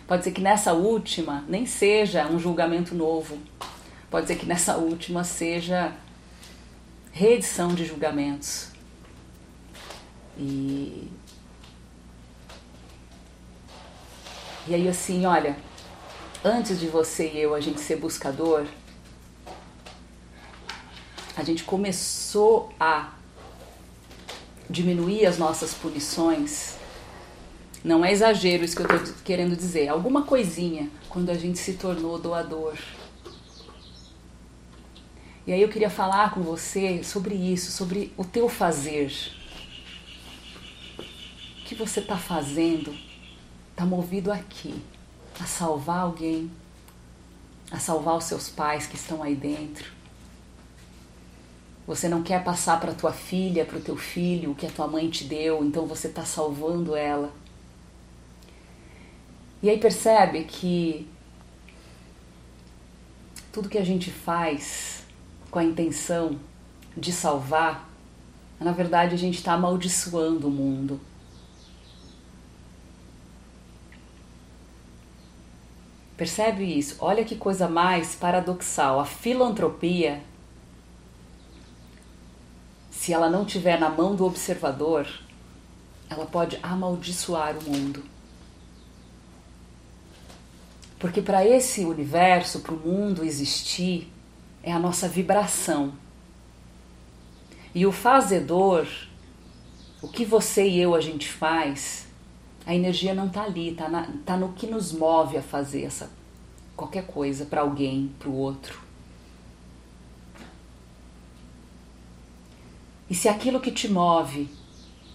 Pode 0.06 0.24
ser 0.24 0.32
que 0.32 0.40
nessa 0.40 0.72
última 0.72 1.44
nem 1.48 1.66
seja 1.66 2.26
um 2.26 2.38
julgamento 2.38 2.94
novo, 2.94 3.38
Pode 4.10 4.26
ser 4.26 4.36
que 4.36 4.46
nessa 4.46 4.76
última 4.76 5.22
seja 5.22 5.92
reedição 7.12 7.74
de 7.74 7.84
julgamentos. 7.84 8.68
E, 10.38 11.10
e 14.66 14.74
aí, 14.74 14.88
assim, 14.88 15.26
olha, 15.26 15.56
antes 16.44 16.78
de 16.78 16.86
você 16.86 17.28
e 17.28 17.38
eu 17.38 17.54
a 17.54 17.60
gente 17.60 17.80
ser 17.80 17.96
buscador, 17.96 18.66
a 21.36 21.42
gente 21.42 21.64
começou 21.64 22.72
a 22.78 23.12
diminuir 24.70 25.26
as 25.26 25.38
nossas 25.38 25.74
punições. 25.74 26.76
Não 27.84 28.04
é 28.04 28.12
exagero 28.12 28.64
isso 28.64 28.76
que 28.76 28.82
eu 28.82 28.96
estou 28.96 29.14
querendo 29.24 29.56
dizer. 29.56 29.88
Alguma 29.88 30.22
coisinha 30.22 30.90
quando 31.08 31.30
a 31.30 31.34
gente 31.34 31.58
se 31.58 31.74
tornou 31.74 32.18
doador. 32.18 32.76
E 35.48 35.52
aí 35.54 35.62
eu 35.62 35.70
queria 35.70 35.88
falar 35.88 36.34
com 36.34 36.42
você 36.42 37.02
sobre 37.02 37.34
isso, 37.34 37.72
sobre 37.72 38.12
o 38.18 38.22
teu 38.22 38.50
fazer. 38.50 39.10
O 40.98 41.64
que 41.64 41.74
você 41.74 42.00
está 42.00 42.18
fazendo 42.18 42.94
está 43.70 43.86
movido 43.86 44.30
aqui 44.30 44.74
a 45.40 45.46
salvar 45.46 46.00
alguém, 46.00 46.50
a 47.70 47.78
salvar 47.78 48.18
os 48.18 48.24
seus 48.24 48.50
pais 48.50 48.86
que 48.86 48.96
estão 48.96 49.22
aí 49.22 49.34
dentro. 49.34 49.90
Você 51.86 52.10
não 52.10 52.22
quer 52.22 52.44
passar 52.44 52.78
para 52.78 52.92
tua 52.92 53.14
filha, 53.14 53.64
para 53.64 53.78
o 53.78 53.82
teu 53.82 53.96
filho 53.96 54.50
o 54.50 54.54
que 54.54 54.66
a 54.66 54.70
tua 54.70 54.86
mãe 54.86 55.08
te 55.08 55.24
deu, 55.24 55.64
então 55.64 55.86
você 55.86 56.08
está 56.08 56.26
salvando 56.26 56.94
ela. 56.94 57.32
E 59.62 59.70
aí 59.70 59.78
percebe 59.78 60.44
que 60.44 61.08
tudo 63.50 63.70
que 63.70 63.78
a 63.78 63.84
gente 63.84 64.10
faz 64.10 65.07
com 65.50 65.58
a 65.58 65.64
intenção 65.64 66.38
de 66.96 67.12
salvar, 67.12 67.88
na 68.60 68.72
verdade 68.72 69.14
a 69.14 69.18
gente 69.18 69.38
está 69.38 69.52
amaldiçoando 69.52 70.48
o 70.48 70.50
mundo. 70.50 71.00
Percebe 76.16 76.64
isso? 76.64 76.96
Olha 76.98 77.24
que 77.24 77.36
coisa 77.36 77.68
mais 77.68 78.16
paradoxal. 78.16 78.98
A 78.98 79.04
filantropia, 79.04 80.20
se 82.90 83.12
ela 83.12 83.30
não 83.30 83.44
tiver 83.44 83.78
na 83.78 83.88
mão 83.88 84.16
do 84.16 84.24
observador, 84.24 85.08
ela 86.10 86.26
pode 86.26 86.58
amaldiçoar 86.60 87.56
o 87.56 87.62
mundo. 87.62 88.02
Porque 90.98 91.22
para 91.22 91.46
esse 91.46 91.84
universo, 91.84 92.60
para 92.60 92.74
o 92.74 92.76
mundo 92.76 93.24
existir, 93.24 94.12
é 94.62 94.72
a 94.72 94.78
nossa 94.78 95.08
vibração. 95.08 95.92
E 97.74 97.86
o 97.86 97.92
fazedor, 97.92 98.86
o 100.02 100.08
que 100.08 100.24
você 100.24 100.66
e 100.66 100.80
eu 100.80 100.94
a 100.94 101.00
gente 101.00 101.28
faz, 101.28 102.06
a 102.66 102.74
energia 102.74 103.14
não 103.14 103.26
está 103.26 103.44
ali, 103.44 103.70
está 103.70 104.08
tá 104.24 104.36
no 104.36 104.52
que 104.52 104.66
nos 104.66 104.92
move 104.92 105.36
a 105.36 105.42
fazer 105.42 105.84
essa 105.84 106.10
qualquer 106.76 107.06
coisa 107.06 107.44
para 107.44 107.62
alguém, 107.62 108.12
para 108.18 108.28
o 108.28 108.34
outro. 108.34 108.80
E 113.10 113.14
se 113.14 113.28
aquilo 113.28 113.60
que 113.60 113.72
te 113.72 113.88
move 113.88 114.48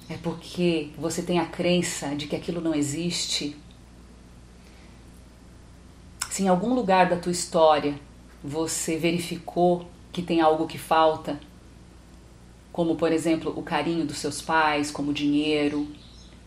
é 0.09 0.17
porque 0.17 0.89
você 0.97 1.21
tem 1.21 1.39
a 1.39 1.45
crença 1.45 2.15
de 2.15 2.27
que 2.27 2.35
aquilo 2.35 2.59
não 2.59 2.73
existe, 2.73 3.55
se 6.29 6.43
em 6.43 6.47
algum 6.47 6.73
lugar 6.73 7.07
da 7.07 7.17
tua 7.17 7.31
história 7.31 7.97
você 8.43 8.97
verificou 8.97 9.87
que 10.11 10.21
tem 10.21 10.41
algo 10.41 10.67
que 10.67 10.77
falta, 10.77 11.39
como 12.71 12.95
por 12.95 13.11
exemplo 13.11 13.53
o 13.55 13.63
carinho 13.63 14.05
dos 14.05 14.17
seus 14.17 14.41
pais, 14.41 14.91
como 14.91 15.13
dinheiro, 15.13 15.87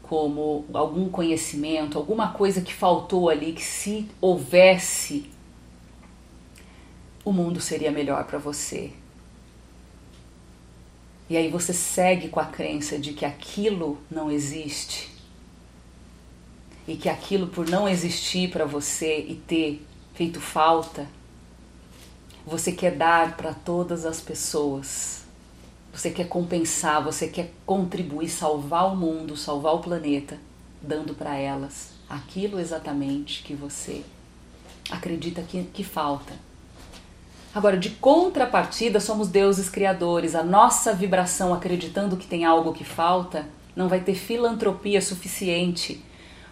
como 0.02 0.64
algum 0.72 1.08
conhecimento, 1.08 1.98
alguma 1.98 2.32
coisa 2.32 2.60
que 2.60 2.72
faltou 2.72 3.28
ali 3.28 3.52
que 3.52 3.64
se 3.64 4.08
houvesse 4.20 5.30
o 7.24 7.32
mundo 7.32 7.60
seria 7.60 7.90
melhor 7.90 8.24
para 8.24 8.38
você. 8.38 8.92
E 11.28 11.36
aí 11.36 11.50
você 11.50 11.72
segue 11.72 12.28
com 12.28 12.38
a 12.38 12.44
crença 12.44 12.96
de 13.00 13.12
que 13.12 13.24
aquilo 13.24 13.98
não 14.08 14.30
existe. 14.30 15.10
E 16.86 16.96
que 16.96 17.08
aquilo 17.08 17.48
por 17.48 17.68
não 17.68 17.88
existir 17.88 18.48
para 18.48 18.64
você 18.64 19.26
e 19.28 19.34
ter 19.34 19.84
feito 20.14 20.40
falta, 20.40 21.08
você 22.46 22.70
quer 22.70 22.92
dar 22.92 23.36
para 23.36 23.52
todas 23.52 24.06
as 24.06 24.20
pessoas. 24.20 25.24
Você 25.92 26.10
quer 26.10 26.28
compensar, 26.28 27.02
você 27.02 27.26
quer 27.26 27.52
contribuir, 27.66 28.28
salvar 28.28 28.92
o 28.92 28.96
mundo, 28.96 29.36
salvar 29.36 29.74
o 29.74 29.80
planeta, 29.80 30.38
dando 30.80 31.12
para 31.12 31.34
elas. 31.36 31.96
aquilo 32.08 32.60
exatamente 32.60 33.42
que 33.42 33.52
você 33.52 34.04
acredita 34.88 35.42
que, 35.42 35.64
que 35.64 35.82
falta. 35.82 36.34
Agora, 37.52 37.76
de 37.76 37.90
contrapartida, 37.90 39.00
somos 39.00 39.28
deuses 39.28 39.68
criadores. 39.68 40.36
A 40.36 40.44
nossa 40.44 40.92
vibração 40.92 41.52
acreditando 41.52 42.16
que 42.16 42.28
tem 42.28 42.44
algo 42.44 42.72
que 42.72 42.84
falta 42.84 43.48
não 43.74 43.88
vai 43.88 44.00
ter 44.00 44.14
filantropia 44.14 45.02
suficiente, 45.02 46.04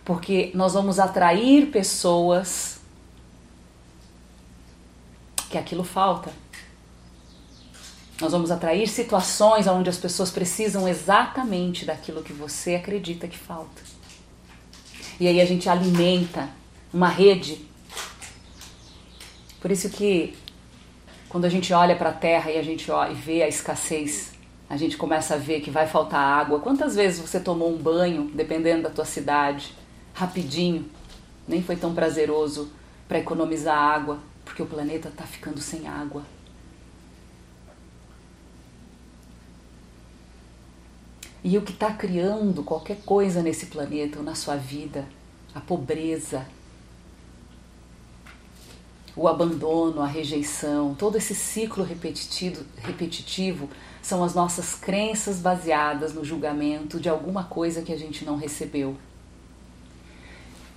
porque 0.05 0.51
nós 0.55 0.75
vamos 0.75 0.99
atrair 0.99 1.71
pessoas 1.71 2.74
que 5.55 5.59
aquilo 5.59 5.85
falta. 5.85 6.33
Nós 8.21 8.33
vamos 8.33 8.51
atrair 8.51 8.89
situações 8.89 9.69
onde 9.69 9.89
as 9.89 9.97
pessoas 9.97 10.29
precisam 10.29 10.89
exatamente 10.89 11.85
daquilo 11.85 12.25
que 12.25 12.33
você 12.33 12.75
acredita 12.75 13.29
que 13.29 13.39
falta. 13.39 13.81
E 15.21 15.29
aí 15.29 15.41
a 15.41 15.45
gente 15.45 15.69
alimenta 15.69 16.49
uma 16.93 17.09
rede. 17.09 17.65
Por 19.61 19.71
isso 19.71 19.89
que 19.91 20.37
quando 21.29 21.45
a 21.45 21.49
gente 21.49 21.73
olha 21.73 21.95
para 21.95 22.11
a 22.11 22.13
terra 22.13 22.51
e 22.51 22.59
a 22.59 22.63
gente 22.63 22.91
ó, 22.91 23.09
e 23.09 23.15
vê 23.15 23.45
a 23.45 23.49
escassez, 23.49 24.33
a 24.69 24.77
gente 24.77 24.97
começa 24.97 25.35
a 25.35 25.39
ver 25.39 25.61
que 25.61 25.71
vai 25.71 25.87
faltar 25.87 26.21
água. 26.21 26.59
Quantas 26.59 26.97
vezes 26.97 27.21
você 27.21 27.39
tomou 27.39 27.73
um 27.73 27.77
banho, 27.77 28.29
dependendo 28.35 28.83
da 28.83 28.91
tua 28.91 29.05
cidade, 29.05 29.73
rapidinho, 30.13 30.91
nem 31.47 31.63
foi 31.63 31.77
tão 31.77 31.95
prazeroso 31.95 32.73
para 33.07 33.21
economizar 33.21 33.79
água, 33.79 34.19
porque 34.55 34.63
o 34.63 34.67
planeta 34.67 35.09
está 35.09 35.25
ficando 35.25 35.61
sem 35.61 35.89
água. 35.89 36.23
E 41.43 41.59
o 41.59 41.63
que 41.63 41.73
está 41.73 41.93
criando 41.93 42.63
qualquer 42.63 42.99
coisa 43.01 43.43
nesse 43.43 43.67
planeta 43.67 44.19
ou 44.19 44.25
na 44.25 44.37
sua 44.37 44.55
vida, 44.55 45.09
a 45.53 45.61
pobreza, 45.61 46.47
o 49.17 49.27
abandono, 49.27 50.01
a 50.01 50.07
rejeição, 50.07 50.95
todo 50.95 51.17
esse 51.19 51.35
ciclo 51.35 51.83
repetitivo, 51.83 52.65
repetitivo 52.77 53.69
são 54.01 54.23
as 54.23 54.37
nossas 54.37 54.77
crenças 54.77 55.41
baseadas 55.41 56.15
no 56.15 56.25
julgamento 56.25 57.01
de 57.01 57.09
alguma 57.09 57.43
coisa 57.43 57.83
que 57.83 57.93
a 57.93 57.99
gente 57.99 58.25
não 58.25 58.37
recebeu. 58.37 58.97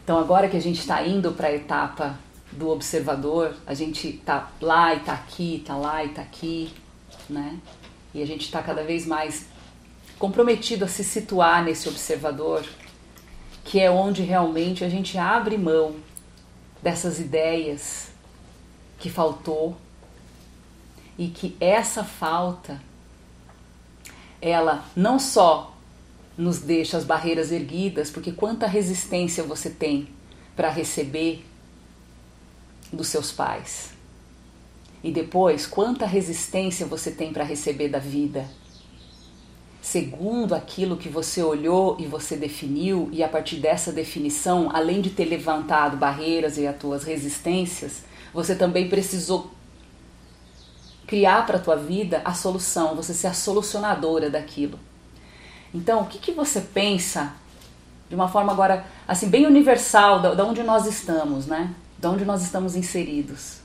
Então, 0.04 0.18
agora 0.18 0.50
que 0.50 0.58
a 0.58 0.62
gente 0.62 0.80
está 0.80 1.06
indo 1.06 1.32
para 1.34 1.50
a 1.50 1.54
etapa 1.54 2.18
do 2.58 2.70
observador, 2.70 3.56
a 3.66 3.74
gente 3.74 4.08
está 4.08 4.52
lá 4.60 4.94
e 4.94 4.98
está 4.98 5.14
aqui, 5.14 5.58
está 5.58 5.76
lá 5.76 6.04
e 6.04 6.08
está 6.08 6.22
aqui, 6.22 6.74
né? 7.30 7.60
E 8.14 8.22
a 8.22 8.26
gente 8.26 8.46
está 8.46 8.62
cada 8.62 8.84
vez 8.84 9.06
mais 9.06 9.46
comprometido 10.18 10.86
a 10.86 10.88
se 10.88 11.04
situar 11.04 11.64
nesse 11.64 11.88
observador, 11.88 12.66
que 13.64 13.80
é 13.80 13.92
onde 13.92 14.24
realmente 14.24 14.84
a 14.84 14.90
gente 14.90 15.18
abre 15.18 15.58
mão 15.58 15.96
dessas 16.82 17.20
ideias 17.20 18.10
que 19.00 19.10
faltou 19.10 19.78
e 21.18 21.28
que 21.28 21.56
essa 21.60 22.04
falta 22.04 22.82
ela 24.42 24.86
não 24.96 25.20
só 25.20 25.76
nos 26.38 26.60
deixa 26.60 26.98
as 26.98 27.04
barreiras 27.04 27.52
erguidas, 27.52 28.12
porque 28.12 28.32
quanta 28.32 28.68
resistência 28.68 29.44
você 29.44 29.70
tem 29.70 30.08
para 30.56 30.70
receber 30.70 31.44
dos 32.92 33.08
seus 33.08 33.32
pais. 33.32 33.92
E 35.04 35.12
depois, 35.12 35.66
quanta 35.66 36.06
resistência 36.06 36.86
você 36.86 37.12
tem 37.12 37.32
para 37.32 37.44
receber 37.44 37.90
da 37.90 38.00
vida 38.00 38.48
segundo 39.88 40.54
aquilo 40.54 40.98
que 40.98 41.08
você 41.08 41.42
olhou 41.42 41.96
e 41.98 42.06
você 42.06 42.36
definiu, 42.36 43.08
e 43.10 43.24
a 43.24 43.30
partir 43.30 43.56
dessa 43.56 43.90
definição, 43.90 44.70
além 44.74 45.00
de 45.00 45.12
ter 45.12 45.24
levantado 45.24 45.96
barreiras 45.96 46.58
e 46.58 46.68
as 46.68 46.76
tuas 46.76 47.06
resistências, 47.06 48.04
você 48.34 48.54
também 48.54 48.90
precisou 48.90 49.50
criar 51.08 51.46
para 51.46 51.56
a 51.56 51.62
tua 51.62 51.78
vida 51.78 52.22
a 52.26 52.34
solução, 52.34 52.96
você 52.98 53.14
ser 53.14 53.28
a 53.28 53.34
solucionadora 53.34 54.30
daquilo. 54.30 54.78
Então, 55.74 56.02
o 56.02 56.06
que, 56.06 56.20
que 56.20 56.34
você 56.34 56.60
pensa 56.60 57.32
de 58.10 58.16
uma 58.16 58.28
forma 58.28 58.52
agora 58.52 58.86
assim 59.08 59.30
bem 59.30 59.46
universal 59.46 60.22
da, 60.22 60.34
da 60.34 60.44
onde 60.44 60.64
nós 60.64 60.86
estamos, 60.86 61.46
né? 61.48 61.74
Da 62.00 62.10
onde 62.10 62.26
nós 62.26 62.44
estamos 62.44 62.76
inseridos. 62.76 63.58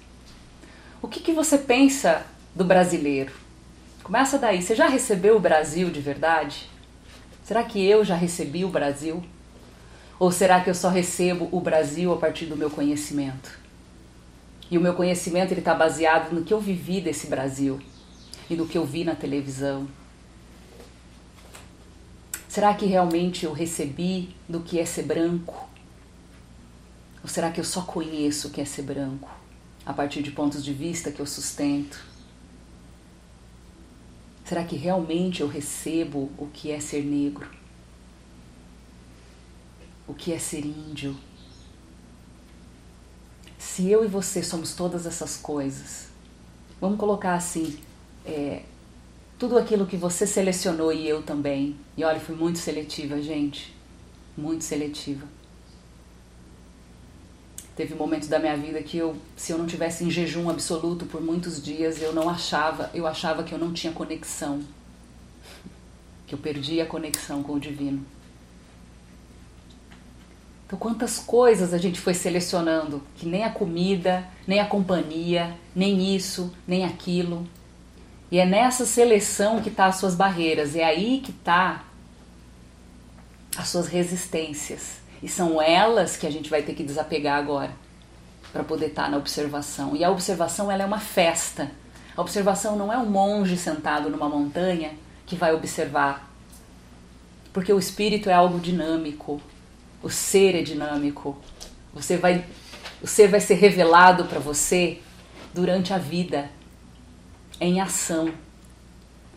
O 1.01 1.09
que, 1.09 1.21
que 1.21 1.33
você 1.33 1.59
pensa 1.59 2.25
do 2.55 2.65
brasileiro? 2.65 3.33
Começa 4.03 4.39
daí. 4.39 4.63
Você 4.63 4.75
já 4.75 4.87
recebeu 4.89 5.37
o 5.37 5.41
Brasil 5.41 5.91
de 5.91 6.01
verdade? 6.01 6.69
Será 7.45 7.63
que 7.63 7.85
eu 7.85 8.05
já 8.05 8.15
recebi 8.15 8.65
o 8.65 8.69
Brasil? 8.69 9.23
Ou 10.19 10.31
será 10.31 10.61
que 10.61 10.71
eu 10.71 10.75
só 10.75 10.89
recebo 10.89 11.49
o 11.51 11.61
Brasil 11.61 12.13
a 12.13 12.17
partir 12.17 12.47
do 12.47 12.57
meu 12.57 12.71
conhecimento? 12.71 13.59
E 14.71 14.79
o 14.79 14.81
meu 14.81 14.95
conhecimento 14.95 15.53
está 15.53 15.75
baseado 15.75 16.33
no 16.33 16.45
que 16.45 16.55
eu 16.55 16.61
vivi 16.61 17.01
desse 17.01 17.27
Brasil 17.27 17.81
e 18.49 18.55
no 18.55 18.67
que 18.67 18.79
eu 18.79 18.87
vi 18.87 19.05
na 19.05 19.15
televisão. 19.15 19.87
Será 22.49 22.73
que 22.75 22.87
realmente 22.87 23.45
eu 23.45 23.53
recebi 23.53 24.35
do 24.49 24.61
que 24.61 24.79
é 24.79 24.85
ser 24.85 25.03
branco? 25.03 25.69
Ou 27.23 27.29
será 27.29 27.51
que 27.51 27.61
eu 27.61 27.65
só 27.65 27.83
conheço 27.83 28.49
o 28.49 28.51
que 28.51 28.61
é 28.61 28.65
ser 28.65 28.83
branco 28.83 29.31
a 29.87 29.93
partir 29.93 30.23
de 30.23 30.31
pontos 30.31 30.65
de 30.65 30.73
vista 30.73 31.13
que 31.13 31.21
eu 31.21 31.27
sustento? 31.27 32.05
Será 34.45 34.65
que 34.65 34.77
realmente 34.77 35.41
eu 35.41 35.49
recebo 35.49 36.31
o 36.37 36.49
que 36.53 36.71
é 36.71 36.81
ser 36.81 37.05
negro? 37.05 37.49
O 40.07 40.13
que 40.13 40.33
é 40.33 40.39
ser 40.39 40.65
índio? 40.65 41.17
Se 43.57 43.89
eu 43.89 44.05
e 44.05 44.09
você 44.09 44.43
somos 44.43 44.75
todas 44.75 45.07
essas 45.07 45.37
coisas, 45.37 46.09
vamos 46.81 46.99
colocar 46.99 47.35
assim: 47.35 47.79
é, 48.27 48.63
tudo 49.39 49.57
aquilo 49.57 49.87
que 49.87 49.97
você 49.97 50.27
selecionou 50.27 50.93
e 50.93 51.09
eu 51.09 51.23
também. 51.23 51.77
E 51.97 52.05
olha, 52.05 52.21
fui 52.21 52.35
muito 52.35 52.59
seletiva, 52.59 53.23
gente. 53.23 53.75
Muito 54.37 54.65
seletiva. 54.65 55.27
Teve 57.75 57.95
momentos 57.95 58.29
da 58.29 58.39
minha 58.39 58.57
vida 58.57 58.83
que 58.83 58.99
eu, 58.99 59.17
se 59.35 59.53
eu 59.53 59.59
não 59.59 59.67
tivesse 59.67 60.05
em 60.05 60.11
jejum 60.11 60.51
absoluto 60.51 61.07
por 61.07 61.23
muitos 61.23 61.63
dias, 61.63 62.03
eu 62.03 62.13
não 62.13 62.29
achava, 62.29 62.91
eu 62.93 63.07
achava 63.07 63.43
que 63.43 63.53
eu 63.53 63.59
não 63.59 63.73
tinha 63.73 63.93
conexão, 63.93 64.63
que 66.27 66.35
eu 66.35 66.39
perdi 66.39 66.81
a 66.81 66.87
conexão 66.87 67.43
com 67.43 67.55
o 67.55 67.61
divino. 67.61 68.05
Então, 70.67 70.79
quantas 70.79 71.19
coisas 71.19 71.75
a 71.75 71.79
gente 71.79 72.01
foi 72.01 72.15
selecionando 72.15 73.03
que 73.17 73.27
nem 73.27 73.45
a 73.45 73.51
comida, 73.51 74.27
nem 74.47 74.59
a 74.59 74.65
companhia, 74.67 75.55
nem 75.77 76.15
isso, 76.15 76.51
nem 76.67 76.85
aquilo. 76.85 77.47
E 78.31 78.39
é 78.39 78.47
nessa 78.47 78.87
seleção 78.87 79.61
que 79.61 79.71
tá 79.71 79.85
as 79.85 79.97
suas 79.97 80.15
barreiras, 80.15 80.75
é 80.75 80.83
aí 80.83 81.21
que 81.23 81.31
tá 81.31 81.85
as 83.55 83.69
suas 83.69 83.87
resistências. 83.87 85.02
E 85.23 85.29
são 85.29 85.63
elas 85.63 86.17
que 86.17 86.27
a 86.27 86.31
gente 86.31 86.51
vai 86.51 86.63
ter 86.63 86.75
que 86.75 86.83
desapegar 86.83 87.39
agora 87.39 87.71
para 88.53 88.65
poder 88.65 88.87
estar 88.87 89.05
tá 89.05 89.11
na 89.11 89.17
observação. 89.17 89.95
E 89.95 90.03
a 90.03 90.11
observação 90.11 90.71
ela 90.71 90.83
é 90.83 90.87
uma 90.87 90.99
festa. 90.99 91.71
A 92.17 92.21
observação 92.21 92.77
não 92.77 92.93
é 92.93 92.99
um 92.99 93.07
monge 93.07 93.57
sentado 93.57 94.11
numa 94.11 94.29
montanha 94.29 94.93
que 95.25 95.37
vai 95.37 95.55
observar. 95.55 96.29
Porque 97.53 97.73
o 97.73 97.79
espírito 97.79 98.29
é 98.29 98.33
algo 98.33 98.59
dinâmico. 98.59 99.41
O 100.03 100.11
ser 100.11 100.57
é 100.57 100.63
dinâmico. 100.63 101.39
Você 101.95 102.17
vai 102.17 102.45
o 103.01 103.07
ser 103.07 103.29
vai 103.29 103.41
ser 103.41 103.55
revelado 103.55 104.25
para 104.27 104.39
você 104.39 104.99
durante 105.55 105.93
a 105.93 105.99
vida 105.99 106.51
em 107.61 107.81
ação. 107.81 108.33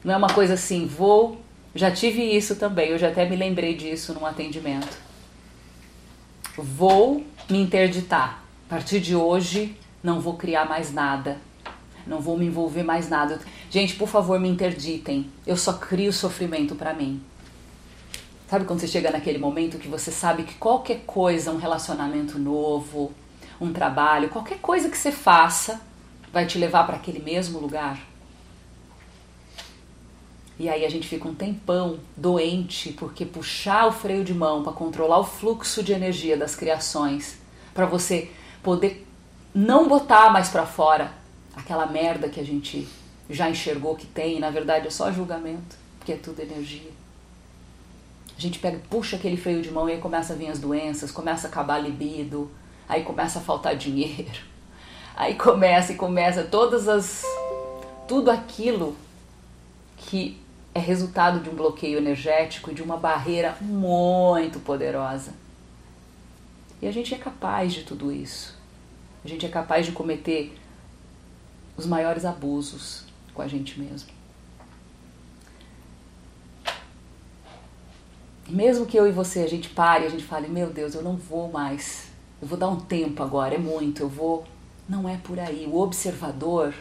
Não 0.04 0.14
é 0.14 0.18
uma 0.18 0.30
coisa 0.30 0.54
assim, 0.54 0.86
vou, 0.86 1.42
já 1.74 1.90
tive 1.90 2.22
isso 2.22 2.56
também, 2.58 2.90
eu 2.90 2.98
já 2.98 3.08
até 3.08 3.28
me 3.28 3.36
lembrei 3.36 3.76
disso 3.76 4.14
num 4.14 4.24
atendimento 4.24 5.05
vou 6.58 7.26
me 7.50 7.60
interditar. 7.60 8.44
A 8.68 8.70
partir 8.70 9.00
de 9.00 9.16
hoje, 9.16 9.78
não 10.04 10.20
vou 10.20 10.36
criar 10.36 10.66
mais 10.66 10.92
nada. 10.92 11.38
Não 12.06 12.20
vou 12.20 12.38
me 12.38 12.46
envolver 12.46 12.84
mais 12.84 13.10
nada. 13.10 13.40
Gente, 13.70 13.96
por 13.96 14.08
favor, 14.08 14.40
me 14.40 14.48
interditem. 14.48 15.30
Eu 15.46 15.58
só 15.58 15.74
crio 15.74 16.14
sofrimento 16.14 16.76
para 16.76 16.94
mim. 16.94 17.22
Sabe 18.48 18.66
quando 18.66 18.80
você 18.80 18.88
chega 18.88 19.10
naquele 19.10 19.40
momento 19.40 19.80
que 19.80 19.88
você 19.88 20.12
sabe 20.12 20.44
que 20.44 20.54
qualquer 20.56 21.02
coisa, 21.06 21.52
um 21.52 21.58
relacionamento 21.58 22.38
novo, 22.38 23.12
um 23.60 23.74
trabalho, 23.74 24.30
qualquer 24.30 24.60
coisa 24.60 24.88
que 24.90 24.98
você 24.98 25.12
faça, 25.12 25.82
vai 26.32 26.46
te 26.46 26.58
levar 26.60 26.86
para 26.86 26.98
aquele 26.98 27.20
mesmo 27.20 27.60
lugar? 27.60 28.00
E 30.58 30.70
aí 30.70 30.86
a 30.86 30.90
gente 30.90 31.08
fica 31.08 31.28
um 31.28 31.36
tempão 31.36 32.00
doente 32.16 32.94
porque 32.94 33.26
puxar 33.26 33.88
o 33.88 33.92
freio 33.92 34.24
de 34.24 34.34
mão 34.34 34.64
para 34.64 34.72
controlar 34.72 35.20
o 35.20 35.24
fluxo 35.24 35.84
de 35.84 35.92
energia 35.92 36.38
das 36.38 36.56
criações, 36.56 37.38
para 37.74 37.86
você 37.86 38.32
poder 38.64 39.06
não 39.54 39.88
botar 39.88 40.30
mais 40.30 40.50
para 40.50 40.66
fora 40.66 41.12
aquela 41.56 41.86
merda 41.86 42.30
que 42.30 42.40
a 42.40 42.44
gente 42.44 42.88
já 43.30 43.50
enxergou 43.50 43.96
que 43.96 44.06
tem, 44.06 44.38
e 44.38 44.40
na 44.40 44.50
verdade 44.50 44.88
é 44.88 44.90
só 44.90 45.12
julgamento, 45.12 45.76
porque 45.98 46.14
é 46.14 46.18
tudo 46.18 46.40
energia. 46.42 46.92
A 48.38 48.42
gente 48.42 48.60
pega, 48.60 48.82
puxa 48.90 49.16
aquele 49.16 49.38
freio 49.38 49.62
de 49.62 49.72
mão 49.72 49.90
e 49.90 49.94
aí 49.94 50.00
começa 50.00 50.34
a 50.34 50.36
vir 50.36 50.50
as 50.50 50.60
doenças, 50.60 51.12
começa 51.12 51.48
a 51.48 51.50
acabar 51.50 51.76
a 51.76 51.80
libido, 51.80 52.52
aí 52.88 53.04
começa 53.04 53.40
a 53.40 53.42
faltar 53.42 53.76
dinheiro. 53.76 54.56
Aí 55.18 55.36
começa 55.36 55.94
e 55.94 55.96
começa 55.96 56.44
todas 56.44 56.90
as 56.90 57.24
tudo 58.06 58.30
aquilo 58.30 58.98
que 59.96 60.38
é 60.76 60.80
resultado 60.80 61.40
de 61.40 61.50
um 61.50 61.56
bloqueio 61.56 61.98
energético 61.98 62.70
e 62.70 62.74
de 62.74 62.84
uma 62.84 62.98
barreira 62.98 63.56
muito 63.62 64.60
poderosa. 64.60 65.32
E 66.82 66.88
a 66.88 66.92
gente 66.92 67.16
é 67.16 67.18
capaz 67.18 67.74
de 67.74 67.84
tudo 67.84 68.12
isso. 68.12 68.58
A 69.24 69.28
gente 69.28 69.46
é 69.46 69.50
capaz 69.50 69.86
de 69.86 69.94
cometer 69.94 70.54
os 71.78 71.86
maiores 71.86 72.26
abusos 72.26 73.06
com 73.34 73.42
a 73.42 73.48
gente 73.48 73.80
mesmo. 73.80 74.10
Mesmo 78.50 78.86
que 78.86 79.00
eu 79.00 79.08
e 79.08 79.14
você 79.14 79.40
a 79.40 79.48
gente 79.48 79.70
pare, 79.70 80.06
a 80.06 80.10
gente 80.10 80.26
fale, 80.26 80.50
meu 80.50 80.70
Deus, 80.70 80.94
eu 80.94 81.02
não 81.02 81.16
vou 81.16 81.50
mais. 81.50 82.10
Eu 82.42 82.50
vou 82.50 82.58
dar 82.58 82.68
um 82.68 82.82
tempo 82.82 83.24
agora, 83.24 83.56
é 83.56 83.58
muito, 83.58 84.02
eu 84.02 84.10
vou. 84.10 84.44
Não 84.90 85.08
é 85.08 85.16
por 85.16 85.40
aí. 85.40 85.66
O 85.72 85.80
observador 85.80 86.74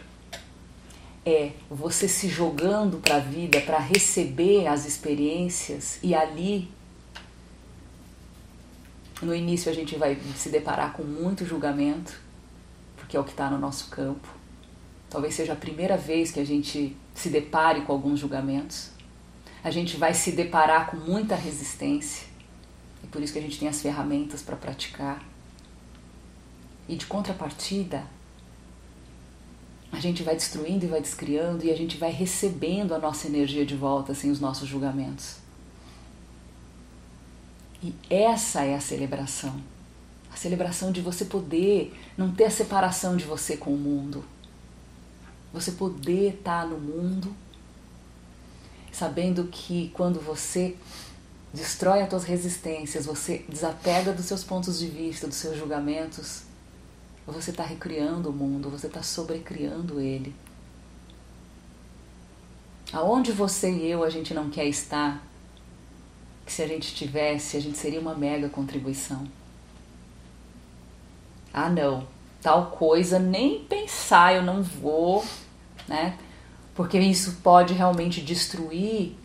é 1.25 1.53
você 1.69 2.07
se 2.07 2.29
jogando 2.29 2.97
para 2.97 3.15
a 3.15 3.19
vida 3.19 3.59
para 3.61 3.79
receber 3.79 4.67
as 4.67 4.85
experiências 4.85 5.97
e 6.03 6.13
ali 6.13 6.69
no 9.21 9.33
início 9.33 9.71
a 9.71 9.73
gente 9.73 9.95
vai 9.95 10.17
se 10.35 10.49
deparar 10.49 10.93
com 10.93 11.03
muito 11.03 11.45
julgamento, 11.45 12.19
porque 12.95 13.17
é 13.17 13.19
o 13.19 13.23
que 13.23 13.31
está 13.31 13.49
no 13.49 13.57
nosso 13.57 13.89
campo. 13.89 14.27
Talvez 15.09 15.33
seja 15.33 15.53
a 15.53 15.55
primeira 15.55 15.97
vez 15.97 16.31
que 16.31 16.39
a 16.39 16.45
gente 16.45 16.95
se 17.13 17.29
depare 17.29 17.81
com 17.81 17.93
alguns 17.93 18.19
julgamentos. 18.19 18.91
A 19.63 19.71
gente 19.71 19.97
vai 19.97 20.13
se 20.13 20.31
deparar 20.31 20.87
com 20.87 20.97
muita 20.97 21.35
resistência, 21.35 22.27
e 23.03 23.07
por 23.07 23.21
isso 23.21 23.33
que 23.33 23.39
a 23.39 23.41
gente 23.41 23.57
tem 23.57 23.67
as 23.67 23.81
ferramentas 23.81 24.41
para 24.41 24.55
praticar. 24.55 25.23
E 26.87 26.95
de 26.95 27.05
contrapartida, 27.07 28.03
a 29.95 29.99
gente 30.01 30.23
vai 30.23 30.35
destruindo 30.35 30.85
e 30.85 30.89
vai 30.89 31.01
descriando 31.01 31.63
e 31.65 31.71
a 31.71 31.75
gente 31.75 31.95
vai 31.95 32.11
recebendo 32.11 32.93
a 32.93 32.99
nossa 32.99 33.27
energia 33.27 33.65
de 33.65 33.75
volta 33.75 34.13
sem 34.13 34.29
os 34.29 34.41
nossos 34.41 34.67
julgamentos. 34.67 35.37
E 37.81 37.95
essa 38.09 38.63
é 38.63 38.75
a 38.75 38.81
celebração. 38.81 39.55
A 40.33 40.35
celebração 40.35 40.91
de 40.91 40.99
você 40.99 41.23
poder 41.23 41.93
não 42.17 42.29
ter 42.31 42.45
a 42.45 42.51
separação 42.51 43.15
de 43.15 43.23
você 43.23 43.55
com 43.55 43.73
o 43.73 43.77
mundo. 43.77 44.25
Você 45.53 45.71
poder 45.71 46.35
estar 46.35 46.67
no 46.67 46.77
mundo 46.77 47.33
sabendo 48.91 49.45
que 49.45 49.91
quando 49.93 50.19
você 50.19 50.75
destrói 51.53 52.01
as 52.01 52.09
tuas 52.09 52.25
resistências, 52.25 53.05
você 53.05 53.45
desapega 53.47 54.11
dos 54.11 54.25
seus 54.25 54.43
pontos 54.43 54.77
de 54.77 54.87
vista, 54.87 55.25
dos 55.25 55.37
seus 55.37 55.57
julgamentos, 55.57 56.41
você 57.31 57.51
está 57.51 57.63
recriando 57.63 58.29
o 58.29 58.33
mundo, 58.33 58.69
você 58.69 58.87
está 58.87 59.01
sobrecriando 59.01 59.99
ele. 59.99 60.35
Aonde 62.93 63.31
você 63.31 63.71
e 63.71 63.89
eu 63.89 64.03
a 64.03 64.09
gente 64.09 64.33
não 64.33 64.49
quer 64.49 64.65
estar, 64.65 65.25
que 66.45 66.53
se 66.53 66.61
a 66.61 66.67
gente 66.67 66.93
tivesse, 66.93 67.57
a 67.57 67.59
gente 67.59 67.77
seria 67.77 67.99
uma 67.99 68.13
mega 68.13 68.47
contribuição. 68.47 69.25
Ah, 71.51 71.69
não, 71.69 72.07
tal 72.41 72.67
coisa 72.67 73.17
nem 73.17 73.63
pensar, 73.63 74.35
eu 74.35 74.43
não 74.43 74.61
vou, 74.61 75.25
né? 75.87 76.17
Porque 76.75 76.99
isso 76.99 77.37
pode 77.41 77.73
realmente 77.73 78.21
destruir 78.21 79.15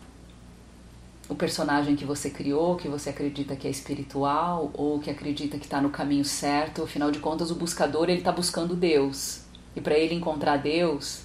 o 1.31 1.35
personagem 1.35 1.95
que 1.95 2.03
você 2.03 2.29
criou, 2.29 2.75
que 2.75 2.89
você 2.89 3.09
acredita 3.09 3.55
que 3.55 3.65
é 3.65 3.71
espiritual 3.71 4.69
ou 4.73 4.99
que 4.99 5.09
acredita 5.09 5.57
que 5.57 5.63
está 5.63 5.79
no 5.79 5.89
caminho 5.89 6.25
certo. 6.25 6.83
Afinal 6.83 7.09
de 7.09 7.19
contas, 7.19 7.49
o 7.49 7.55
buscador 7.55 8.09
ele 8.09 8.19
está 8.19 8.33
buscando 8.33 8.75
Deus 8.75 9.39
e 9.73 9.79
para 9.79 9.97
ele 9.97 10.13
encontrar 10.13 10.57
Deus, 10.57 11.21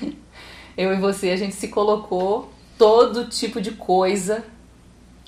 eu 0.76 0.94
e 0.94 1.00
você 1.00 1.30
a 1.30 1.36
gente 1.36 1.56
se 1.56 1.66
colocou 1.66 2.52
todo 2.78 3.28
tipo 3.28 3.60
de 3.60 3.72
coisa 3.72 4.44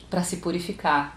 para 0.09 0.22
se 0.22 0.37
purificar. 0.37 1.16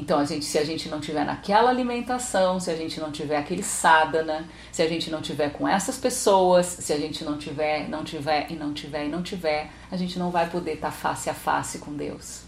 Então, 0.00 0.20
a 0.20 0.24
gente, 0.24 0.44
se 0.44 0.56
a 0.56 0.64
gente 0.64 0.88
não 0.88 1.00
tiver 1.00 1.24
naquela 1.26 1.70
alimentação, 1.70 2.60
se 2.60 2.70
a 2.70 2.76
gente 2.76 3.00
não 3.00 3.10
tiver 3.10 3.36
aquele 3.36 3.64
sadhana, 3.64 4.48
se 4.70 4.80
a 4.80 4.88
gente 4.88 5.10
não 5.10 5.20
tiver 5.20 5.50
com 5.50 5.66
essas 5.66 5.98
pessoas, 5.98 6.66
se 6.66 6.92
a 6.92 6.96
gente 6.96 7.24
não 7.24 7.36
tiver, 7.36 7.88
não 7.88 8.04
tiver 8.04 8.46
e 8.48 8.54
não 8.54 8.72
tiver 8.72 9.06
e 9.06 9.08
não 9.08 9.24
tiver, 9.24 9.72
a 9.90 9.96
gente 9.96 10.16
não 10.16 10.30
vai 10.30 10.48
poder 10.48 10.74
estar 10.74 10.92
face 10.92 11.28
a 11.28 11.34
face 11.34 11.80
com 11.80 11.92
Deus. 11.94 12.42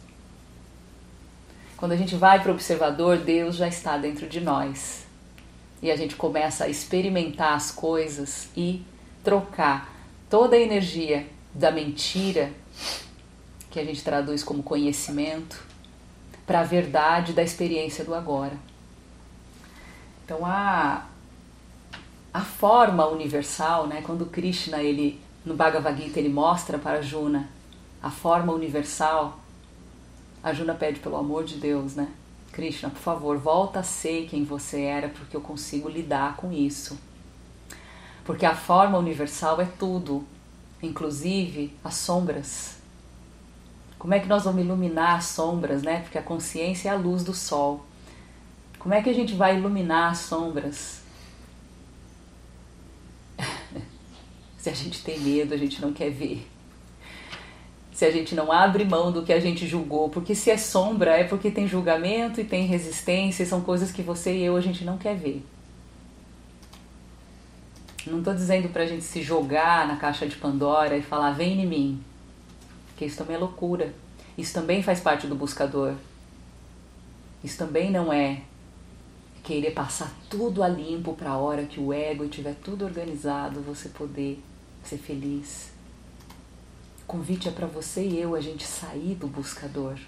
Quando 1.77 1.91
a 1.91 1.97
gente 1.97 2.15
vai 2.15 2.41
para 2.41 2.53
o 2.53 2.55
observador, 2.55 3.19
Deus 3.19 3.57
já 3.57 3.67
está 3.67 3.99
dentro 3.99 4.29
de 4.29 4.41
nós. 4.41 5.05
E 5.83 5.91
a 5.91 5.97
gente 5.97 6.15
começa 6.15 6.67
a 6.67 6.69
experimentar 6.69 7.55
as 7.55 7.73
coisas 7.73 8.49
e 8.57 8.85
trocar 9.25 9.93
toda 10.29 10.55
a 10.55 10.61
energia 10.61 11.27
da 11.53 11.73
mentira, 11.73 12.53
que 13.73 13.81
a 13.81 13.85
gente 13.85 14.05
traduz 14.05 14.45
como 14.45 14.63
conhecimento, 14.63 15.70
para 16.51 16.63
a 16.63 16.65
verdade 16.65 17.33
da 17.33 17.45
experiência 17.45 18.05
do 18.05 18.13
agora. 18.13 18.55
Então 20.25 20.45
a 20.45 21.07
a 22.35 22.41
forma 22.41 23.07
universal, 23.07 23.87
né, 23.87 24.03
quando 24.05 24.27
Krishna 24.27 24.83
ele 24.83 25.21
no 25.45 25.55
Bhagavad 25.55 26.03
Gita 26.03 26.19
ele 26.19 26.29
mostra 26.29 26.77
para 26.77 27.03
Juna 27.03 27.49
a 28.03 28.11
forma 28.11 28.53
universal, 28.53 29.39
a 30.43 30.53
Juna 30.53 30.75
pede 30.75 30.99
pelo 30.99 31.17
amor 31.17 31.45
de 31.45 31.55
Deus, 31.57 31.95
né? 31.95 32.09
Krishna, 32.51 32.91
por 32.91 32.99
favor, 33.01 33.39
volta 33.39 33.79
a 33.79 33.85
ser 33.85 34.27
quem 34.29 34.43
você 34.43 34.83
era, 34.83 35.09
porque 35.09 35.37
eu 35.37 35.41
consigo 35.41 35.89
lidar 35.89 36.35
com 36.35 36.51
isso. 36.51 36.99
Porque 38.25 38.45
a 38.45 38.57
forma 38.57 38.99
universal 38.99 39.61
é 39.61 39.69
tudo, 39.79 40.25
inclusive 40.83 41.73
as 41.85 41.95
sombras. 41.95 42.80
Como 44.01 44.15
é 44.15 44.19
que 44.19 44.27
nós 44.27 44.45
vamos 44.45 44.65
iluminar 44.65 45.19
as 45.19 45.27
sombras, 45.27 45.83
né? 45.83 46.01
Porque 46.01 46.17
a 46.17 46.23
consciência 46.23 46.89
é 46.89 46.93
a 46.93 46.97
luz 46.97 47.23
do 47.23 47.35
sol. 47.35 47.85
Como 48.79 48.95
é 48.95 49.03
que 49.03 49.11
a 49.11 49.13
gente 49.13 49.35
vai 49.35 49.59
iluminar 49.59 50.13
as 50.13 50.21
sombras? 50.21 51.03
Se 54.57 54.71
a 54.71 54.73
gente 54.73 55.05
tem 55.05 55.21
medo, 55.21 55.53
a 55.53 55.57
gente 55.59 55.83
não 55.83 55.93
quer 55.93 56.09
ver. 56.09 56.49
Se 57.93 58.07
a 58.07 58.11
gente 58.11 58.35
não 58.35 58.51
abre 58.51 58.87
mão 58.87 59.13
do 59.13 59.23
que 59.23 59.35
a 59.35 59.39
gente 59.39 59.67
julgou, 59.67 60.09
porque 60.09 60.35
se 60.35 60.51
é 60.51 60.57
sombra 60.57 61.19
é 61.19 61.25
porque 61.25 61.51
tem 61.51 61.69
julgamento 61.69 62.41
e 62.41 62.45
tem 62.45 62.65
resistência, 62.65 63.43
e 63.43 63.47
são 63.47 63.61
coisas 63.61 63.93
que 63.93 64.01
você 64.01 64.35
e 64.35 64.43
eu 64.43 64.57
a 64.57 64.63
gente 64.63 64.83
não 64.83 64.97
quer 64.97 65.15
ver. 65.15 65.45
Não 68.07 68.21
estou 68.21 68.33
dizendo 68.33 68.71
para 68.71 68.85
a 68.85 68.87
gente 68.87 69.05
se 69.05 69.23
jogar 69.23 69.87
na 69.87 69.97
caixa 69.97 70.27
de 70.27 70.37
Pandora 70.37 70.97
e 70.97 71.03
falar 71.03 71.33
vem 71.33 71.61
em 71.61 71.67
mim 71.67 72.05
porque 73.01 73.07
isso 73.07 73.17
também 73.17 73.37
é 73.37 73.39
loucura. 73.39 73.95
Isso 74.37 74.53
também 74.53 74.83
faz 74.83 75.01
parte 75.01 75.27
do 75.27 75.35
buscador. 75.35 75.95
Isso 77.43 77.57
também 77.57 77.91
não 77.91 78.13
é 78.13 78.43
querer 79.43 79.71
passar 79.71 80.13
tudo 80.29 80.63
a 80.63 80.69
limpo 80.69 81.15
para 81.15 81.31
a 81.31 81.39
hora 81.39 81.65
que 81.65 81.81
o 81.81 81.95
ego 81.95 82.25
estiver 82.25 82.55
tudo 82.63 82.85
organizado, 82.85 83.63
você 83.63 83.89
poder 83.89 84.39
ser 84.85 84.99
feliz. 84.99 85.71
O 87.03 87.07
convite 87.07 87.49
é 87.49 87.51
para 87.51 87.67
você 87.67 88.05
e 88.05 88.21
eu 88.21 88.35
a 88.35 88.41
gente 88.41 88.67
sair 88.67 89.15
do 89.15 89.27
buscador. 89.27 89.99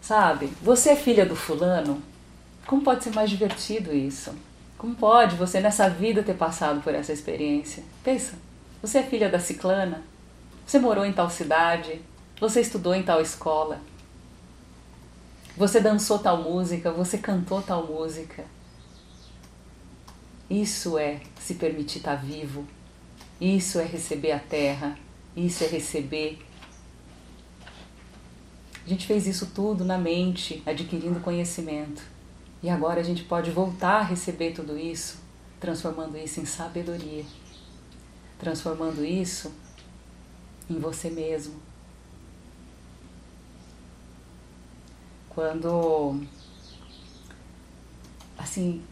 Sabe? 0.00 0.48
Você 0.60 0.90
é 0.90 0.96
filha 0.96 1.24
do 1.24 1.36
fulano? 1.36 2.02
Como 2.66 2.82
pode 2.82 3.04
ser 3.04 3.14
mais 3.14 3.30
divertido 3.30 3.94
isso? 3.94 4.34
Como 4.76 4.96
pode 4.96 5.36
você 5.36 5.60
nessa 5.60 5.88
vida 5.88 6.24
ter 6.24 6.34
passado 6.34 6.82
por 6.82 6.92
essa 6.92 7.12
experiência? 7.12 7.84
Pensa, 8.02 8.32
você 8.82 8.98
é 8.98 9.02
filha 9.04 9.28
da 9.28 9.38
ciclana? 9.38 10.10
Você 10.66 10.78
morou 10.78 11.04
em 11.04 11.12
tal 11.12 11.28
cidade? 11.28 12.00
Você 12.40 12.60
estudou 12.60 12.94
em 12.94 13.02
tal 13.02 13.20
escola? 13.20 13.80
Você 15.56 15.80
dançou 15.80 16.18
tal 16.18 16.42
música? 16.42 16.90
Você 16.92 17.18
cantou 17.18 17.60
tal 17.60 17.86
música? 17.86 18.44
Isso 20.48 20.98
é 20.98 21.20
se 21.38 21.54
permitir 21.54 21.98
estar 21.98 22.16
vivo. 22.16 22.66
Isso 23.40 23.78
é 23.78 23.84
receber 23.84 24.32
a 24.32 24.38
terra. 24.38 24.98
Isso 25.36 25.62
é 25.64 25.66
receber. 25.66 26.38
A 28.84 28.88
gente 28.88 29.06
fez 29.06 29.26
isso 29.26 29.46
tudo 29.54 29.84
na 29.84 29.98
mente, 29.98 30.62
adquirindo 30.66 31.20
conhecimento. 31.20 32.02
E 32.62 32.70
agora 32.70 33.00
a 33.00 33.04
gente 33.04 33.24
pode 33.24 33.50
voltar 33.50 34.00
a 34.00 34.02
receber 34.02 34.52
tudo 34.52 34.78
isso, 34.78 35.18
transformando 35.60 36.16
isso 36.16 36.40
em 36.40 36.44
sabedoria, 36.44 37.24
transformando 38.38 39.04
isso 39.04 39.52
em 40.72 40.78
você 40.78 41.10
mesmo. 41.10 41.54
Quando 45.30 46.20
assim, 48.36 48.82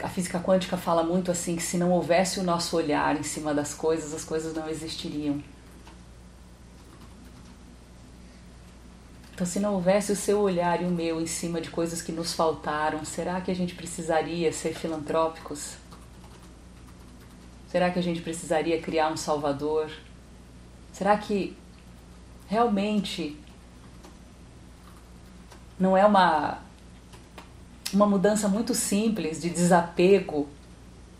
a 0.00 0.08
física 0.08 0.40
quântica 0.40 0.76
fala 0.76 1.02
muito 1.02 1.30
assim 1.30 1.56
que 1.56 1.62
se 1.62 1.76
não 1.76 1.90
houvesse 1.90 2.40
o 2.40 2.42
nosso 2.42 2.76
olhar 2.76 3.16
em 3.18 3.22
cima 3.22 3.54
das 3.54 3.74
coisas, 3.74 4.12
as 4.14 4.24
coisas 4.24 4.54
não 4.54 4.68
existiriam. 4.68 5.42
Então, 9.32 9.46
se 9.46 9.60
não 9.60 9.74
houvesse 9.74 10.10
o 10.10 10.16
seu 10.16 10.40
olhar 10.40 10.82
e 10.82 10.84
o 10.84 10.90
meu 10.90 11.20
em 11.20 11.26
cima 11.26 11.60
de 11.60 11.70
coisas 11.70 12.02
que 12.02 12.10
nos 12.10 12.32
faltaram, 12.32 13.04
será 13.04 13.40
que 13.40 13.52
a 13.52 13.54
gente 13.54 13.72
precisaria 13.72 14.52
ser 14.52 14.74
filantrópicos? 14.74 15.76
Será 17.70 17.88
que 17.90 18.00
a 18.00 18.02
gente 18.02 18.20
precisaria 18.20 18.80
criar 18.80 19.12
um 19.12 19.16
Salvador? 19.16 19.92
Será 20.98 21.16
que 21.16 21.56
realmente 22.48 23.38
não 25.78 25.96
é 25.96 26.04
uma, 26.04 26.58
uma 27.92 28.04
mudança 28.04 28.48
muito 28.48 28.74
simples 28.74 29.40
de 29.40 29.48
desapego 29.48 30.48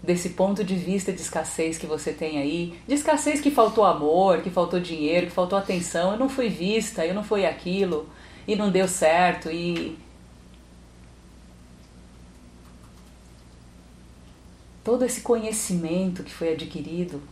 desse 0.02 0.30
ponto 0.30 0.64
de 0.64 0.74
vista 0.74 1.12
de 1.12 1.20
escassez 1.20 1.78
que 1.78 1.86
você 1.86 2.12
tem 2.12 2.38
aí, 2.40 2.76
de 2.88 2.94
escassez 2.94 3.40
que 3.40 3.52
faltou 3.52 3.84
amor, 3.84 4.42
que 4.42 4.50
faltou 4.50 4.80
dinheiro, 4.80 5.28
que 5.28 5.32
faltou 5.32 5.56
atenção, 5.56 6.10
eu 6.10 6.18
não 6.18 6.28
fui 6.28 6.48
vista, 6.48 7.06
eu 7.06 7.14
não 7.14 7.22
fui 7.22 7.46
aquilo, 7.46 8.08
e 8.48 8.56
não 8.56 8.72
deu 8.72 8.88
certo, 8.88 9.48
e. 9.48 9.96
Todo 14.82 15.04
esse 15.04 15.20
conhecimento 15.20 16.24
que 16.24 16.34
foi 16.34 16.54
adquirido, 16.54 17.22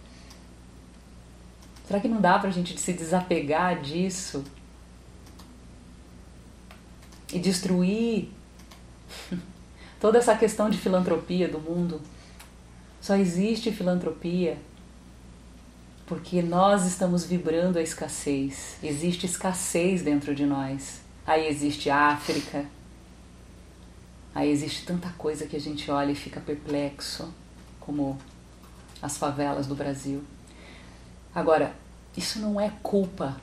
será 1.87 2.01
que 2.01 2.09
não 2.09 2.21
dá 2.21 2.39
para 2.39 2.49
a 2.49 2.53
gente 2.53 2.79
se 2.79 2.93
desapegar 2.93 3.81
disso 3.81 4.45
e 7.33 7.39
destruir 7.39 8.29
toda 10.01 10.19
essa 10.19 10.37
questão 10.37 10.69
de 10.69 10.79
filantropia 10.79 11.49
do 11.49 11.61
mundo? 11.61 12.01
Só 13.01 13.15
existe 13.17 13.71
filantropia 13.71 14.59
porque 16.07 16.41
nós 16.41 16.87
estamos 16.87 17.25
vibrando 17.25 17.79
a 17.79 17.83
escassez. 17.83 18.77
Existe 18.83 19.27
escassez 19.27 20.03
dentro 20.03 20.35
de 20.35 20.47
nós. 20.47 21.01
Aí 21.27 21.49
existe 21.49 21.91
África. 21.91 22.65
Aí 24.35 24.51
existe 24.51 24.87
tanta 24.87 25.09
coisa 25.11 25.47
que 25.47 25.57
a 25.57 25.61
gente 25.61 25.91
olha 25.91 26.13
e 26.13 26.15
fica 26.15 26.41
perplexo, 26.41 27.33
como 27.81 28.19
as 29.03 29.17
favelas 29.19 29.67
do 29.67 29.75
Brasil. 29.75 30.23
Agora, 31.37 31.75
isso 32.17 32.39
não 32.39 32.59
é 32.59 32.73
culpa. 32.83 33.37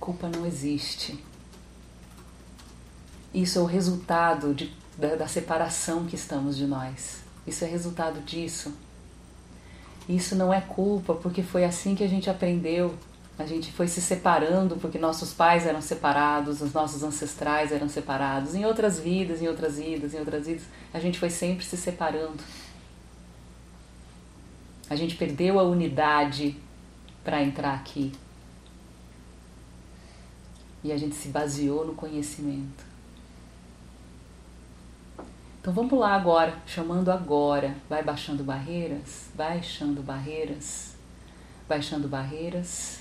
Culpa 0.00 0.30
não 0.30 0.46
existe. 0.46 1.22
Isso 3.34 3.58
é 3.58 3.60
o 3.60 3.66
resultado 3.66 4.54
de, 4.54 4.74
da, 4.96 5.14
da 5.14 5.28
separação 5.28 6.06
que 6.06 6.14
estamos 6.14 6.56
de 6.56 6.66
nós. 6.66 7.18
Isso 7.46 7.66
é 7.66 7.68
resultado 7.68 8.22
disso. 8.22 8.72
Isso 10.08 10.34
não 10.34 10.54
é 10.54 10.62
culpa, 10.62 11.12
porque 11.12 11.42
foi 11.42 11.66
assim 11.66 11.94
que 11.94 12.02
a 12.02 12.08
gente 12.08 12.30
aprendeu. 12.30 12.94
A 13.38 13.44
gente 13.44 13.70
foi 13.72 13.86
se 13.86 14.00
separando 14.00 14.76
porque 14.76 14.98
nossos 14.98 15.34
pais 15.34 15.66
eram 15.66 15.82
separados, 15.82 16.62
os 16.62 16.72
nossos 16.72 17.02
ancestrais 17.02 17.72
eram 17.72 17.90
separados. 17.90 18.54
Em 18.54 18.64
outras 18.64 18.98
vidas, 18.98 19.42
em 19.42 19.48
outras 19.48 19.76
vidas, 19.76 20.14
em 20.14 20.18
outras 20.18 20.46
vidas, 20.46 20.62
a 20.94 20.98
gente 20.98 21.18
foi 21.18 21.28
sempre 21.28 21.62
se 21.62 21.76
separando. 21.76 22.42
A 24.88 24.96
gente 24.96 25.14
perdeu 25.16 25.60
a 25.60 25.62
unidade 25.62 26.56
para 27.24 27.42
entrar 27.42 27.74
aqui. 27.74 28.12
E 30.82 30.92
a 30.92 30.96
gente 30.96 31.14
se 31.14 31.28
baseou 31.28 31.86
no 31.86 31.94
conhecimento. 31.94 32.84
Então 35.60 35.74
vamos 35.74 35.92
lá 35.98 36.14
agora, 36.14 36.56
chamando 36.66 37.10
agora. 37.10 37.76
Vai 37.88 38.02
baixando 38.02 38.42
barreiras, 38.42 39.26
baixando 39.34 40.02
barreiras, 40.02 40.94
baixando 41.68 42.08
barreiras. 42.08 43.00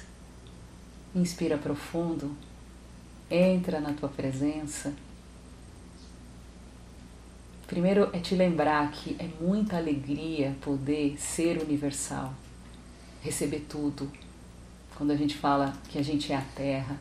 Inspira 1.16 1.58
profundo, 1.58 2.36
entra 3.32 3.80
na 3.80 3.94
tua 3.94 4.10
presença. 4.10 4.94
Primeiro 7.66 8.10
é 8.12 8.20
te 8.20 8.36
lembrar 8.36 8.92
que 8.92 9.16
é 9.20 9.30
muita 9.42 9.78
alegria 9.78 10.56
poder 10.60 11.18
ser 11.20 11.62
universal, 11.62 12.34
receber 13.22 13.66
tudo. 13.70 14.12
Quando 14.96 15.12
a 15.12 15.16
gente 15.16 15.38
fala 15.38 15.74
que 15.88 15.98
a 15.98 16.04
gente 16.04 16.32
é 16.32 16.36
a 16.36 16.44
Terra, 16.56 16.98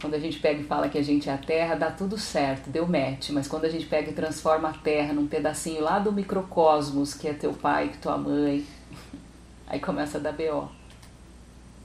quando 0.00 0.14
a 0.14 0.18
gente 0.18 0.38
pega 0.38 0.60
e 0.60 0.64
fala 0.64 0.88
que 0.88 0.96
a 0.96 1.02
gente 1.02 1.28
é 1.28 1.32
a 1.32 1.38
Terra, 1.38 1.74
dá 1.74 1.90
tudo 1.90 2.16
certo, 2.16 2.70
deu 2.70 2.86
match. 2.86 3.30
Mas 3.30 3.48
quando 3.48 3.64
a 3.64 3.68
gente 3.68 3.86
pega 3.86 4.10
e 4.10 4.14
transforma 4.14 4.68
a 4.68 4.72
Terra 4.72 5.12
num 5.12 5.26
pedacinho 5.26 5.82
lá 5.82 5.98
do 5.98 6.12
microcosmos, 6.12 7.14
que 7.14 7.26
é 7.26 7.32
teu 7.32 7.52
pai, 7.52 7.88
que 7.88 7.98
tua 7.98 8.16
mãe, 8.16 8.64
aí 9.66 9.80
começa 9.80 10.18
a 10.18 10.20
dar 10.20 10.32
BO. 10.32 10.68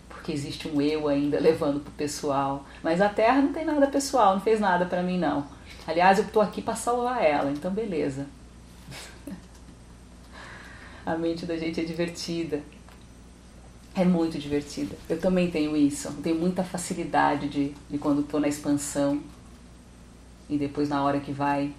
Porque 0.08 0.32
existe 0.32 0.68
um 0.68 0.80
eu 0.80 1.08
ainda 1.08 1.40
levando 1.40 1.80
pro 1.80 1.92
pessoal. 1.94 2.66
Mas 2.84 3.02
a 3.02 3.10
Terra 3.10 3.42
não 3.42 3.52
tem 3.52 3.66
nada 3.66 3.88
pessoal, 3.88 4.36
não 4.36 4.42
fez 4.42 4.60
nada 4.60 4.86
para 4.86 5.02
mim 5.02 5.18
não. 5.18 5.48
Aliás, 5.88 6.20
eu 6.20 6.28
tô 6.28 6.40
aqui 6.40 6.62
para 6.62 6.76
salvar 6.76 7.24
ela, 7.24 7.52
então 7.52 7.72
beleza. 7.72 8.28
a 11.04 11.18
mente 11.18 11.48
da 11.48 11.58
gente 11.58 11.82
é 11.82 11.84
divertida. 11.84 12.62
É 13.96 14.04
muito 14.04 14.40
divertida. 14.40 14.96
Eu 15.08 15.20
também 15.20 15.52
tenho 15.52 15.78
isso. 15.78 16.12
Tenho 16.24 16.40
muita 16.40 16.64
facilidade 16.64 17.48
de, 17.48 17.74
de 17.90 17.98
quando 17.98 18.22
estou 18.22 18.40
na 18.40 18.48
expansão 18.48 19.22
e 20.50 20.58
depois 20.58 20.90
na 20.90 21.04
hora 21.04 21.20
que 21.20 21.32
vai. 21.32 21.72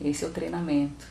Esse 0.00 0.24
é 0.24 0.28
o 0.28 0.30
treinamento. 0.30 1.06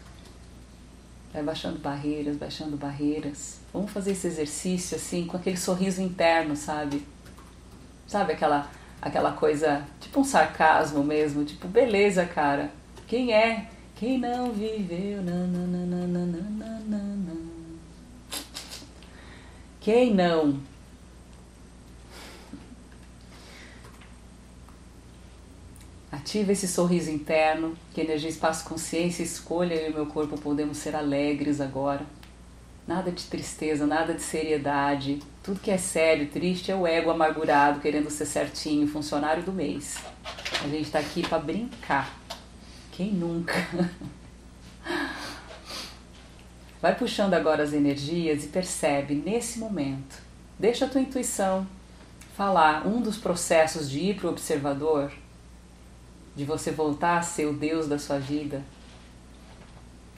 Vai 1.32 1.44
baixando 1.44 1.78
barreiras, 1.78 2.38
baixando 2.38 2.76
barreiras. 2.76 3.60
Vamos 3.72 3.92
fazer 3.92 4.12
esse 4.12 4.26
exercício 4.26 4.96
assim, 4.98 5.26
com 5.26 5.38
aquele 5.38 5.58
sorriso 5.58 6.02
interno, 6.02 6.56
sabe? 6.56 7.06
Sabe 8.08 8.34
aquela, 8.34 8.70
aquela 9.02 9.34
coisa, 9.34 9.86
tipo 10.00 10.22
um 10.22 10.24
sarcasmo 10.24 11.04
mesmo, 11.04 11.44
tipo, 11.44 11.68
beleza, 11.68 12.26
cara. 12.26 12.72
Quem 13.08 13.34
é? 13.34 13.70
Quem 13.96 14.18
não 14.18 14.52
viveu? 14.52 15.22
Nananana. 15.22 17.15
Quem 19.86 20.16
não? 20.16 20.60
Ativa 26.12 26.52
esse 26.52 26.68
sorriso 26.68 27.12
interno, 27.12 27.78
que 27.94 28.02
energia, 28.02 28.32
espaço, 28.32 28.68
consciência, 28.68 29.22
escolha 29.22 29.76
eu 29.76 29.92
e 29.92 29.94
meu 29.94 30.08
corpo 30.08 30.40
podemos 30.40 30.80
ser 30.80 30.96
alegres 30.96 31.62
agora. 31.62 32.04
Nada 32.88 33.12
de 33.12 33.26
tristeza, 33.26 33.86
nada 33.86 34.16
de 34.16 34.24
seriedade. 34.24 35.22
Tudo 35.44 35.60
que 35.60 35.70
é 35.70 35.78
sério, 35.78 36.30
triste 36.30 36.72
é 36.72 36.76
o 36.76 36.88
ego 36.88 37.12
amargurado 37.12 37.80
querendo 37.80 38.10
ser 38.10 38.26
certinho, 38.26 38.88
funcionário 38.88 39.44
do 39.44 39.54
mês. 39.54 39.98
A 40.64 40.68
gente 40.68 40.86
está 40.86 40.98
aqui 40.98 41.22
para 41.22 41.38
brincar. 41.38 42.12
Quem 42.92 43.14
nunca? 43.14 43.54
Vai 46.86 46.94
puxando 46.94 47.34
agora 47.34 47.64
as 47.64 47.74
energias 47.74 48.44
e 48.44 48.48
percebe 48.50 49.16
nesse 49.16 49.58
momento. 49.58 50.22
Deixa 50.60 50.86
a 50.86 50.88
tua 50.88 51.02
intuição 51.02 51.66
falar. 52.38 52.86
Um 52.86 53.02
dos 53.02 53.18
processos 53.18 53.90
de 53.90 53.98
ir 54.02 54.18
para 54.18 54.28
o 54.28 54.30
observador, 54.30 55.12
de 56.36 56.46
você 56.46 56.70
voltar 56.70 57.18
a 57.18 57.22
ser 57.24 57.48
o 57.48 57.54
Deus 57.54 57.88
da 57.88 57.98
sua 57.98 58.20
vida, 58.20 58.62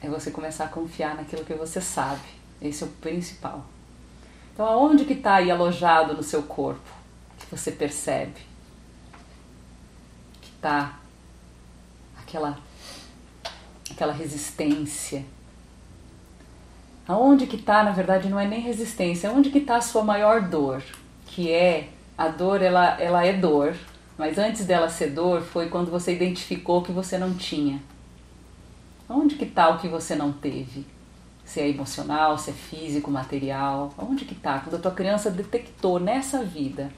é 0.02 0.10
você 0.10 0.30
começar 0.30 0.66
a 0.66 0.68
confiar 0.68 1.16
naquilo 1.16 1.42
que 1.42 1.54
você 1.54 1.80
sabe. 1.80 2.28
Esse 2.60 2.84
é 2.84 2.86
o 2.86 2.90
principal. 2.90 3.64
Então, 4.52 4.66
aonde 4.66 5.06
que 5.06 5.14
está 5.14 5.36
aí 5.36 5.50
alojado 5.50 6.12
no 6.12 6.22
seu 6.22 6.42
corpo 6.42 6.90
que 7.38 7.46
você 7.46 7.72
percebe 7.72 8.42
que 10.42 10.50
está 10.54 10.98
aquela 12.18 12.58
aquela 13.90 14.12
resistência 14.12 15.24
Aonde 17.08 17.46
que 17.46 17.56
está, 17.56 17.82
na 17.82 17.90
verdade, 17.90 18.28
não 18.28 18.38
é 18.38 18.46
nem 18.46 18.60
resistência, 18.60 19.30
aonde 19.30 19.48
que 19.48 19.58
está 19.58 19.76
a 19.76 19.80
sua 19.80 20.04
maior 20.04 20.42
dor? 20.42 20.82
Que 21.24 21.50
é, 21.50 21.88
a 22.18 22.28
dor, 22.28 22.60
ela, 22.60 23.00
ela 23.00 23.24
é 23.24 23.32
dor, 23.32 23.74
mas 24.18 24.36
antes 24.36 24.66
dela 24.66 24.90
ser 24.90 25.12
dor 25.12 25.40
foi 25.40 25.70
quando 25.70 25.90
você 25.90 26.14
identificou 26.14 26.82
que 26.82 26.92
você 26.92 27.16
não 27.16 27.32
tinha. 27.32 27.80
Onde 29.08 29.36
que 29.36 29.44
está 29.44 29.70
o 29.70 29.78
que 29.78 29.88
você 29.88 30.14
não 30.14 30.30
teve? 30.30 30.84
Se 31.46 31.60
é 31.60 31.68
emocional, 31.68 32.36
se 32.36 32.50
é 32.50 32.52
físico, 32.52 33.10
material, 33.10 33.90
onde 33.96 34.26
que 34.26 34.34
está? 34.34 34.58
Quando 34.58 34.74
a 34.74 34.78
tua 34.78 34.90
criança 34.90 35.30
detectou 35.30 35.98
nessa 35.98 36.44
vida. 36.44 36.90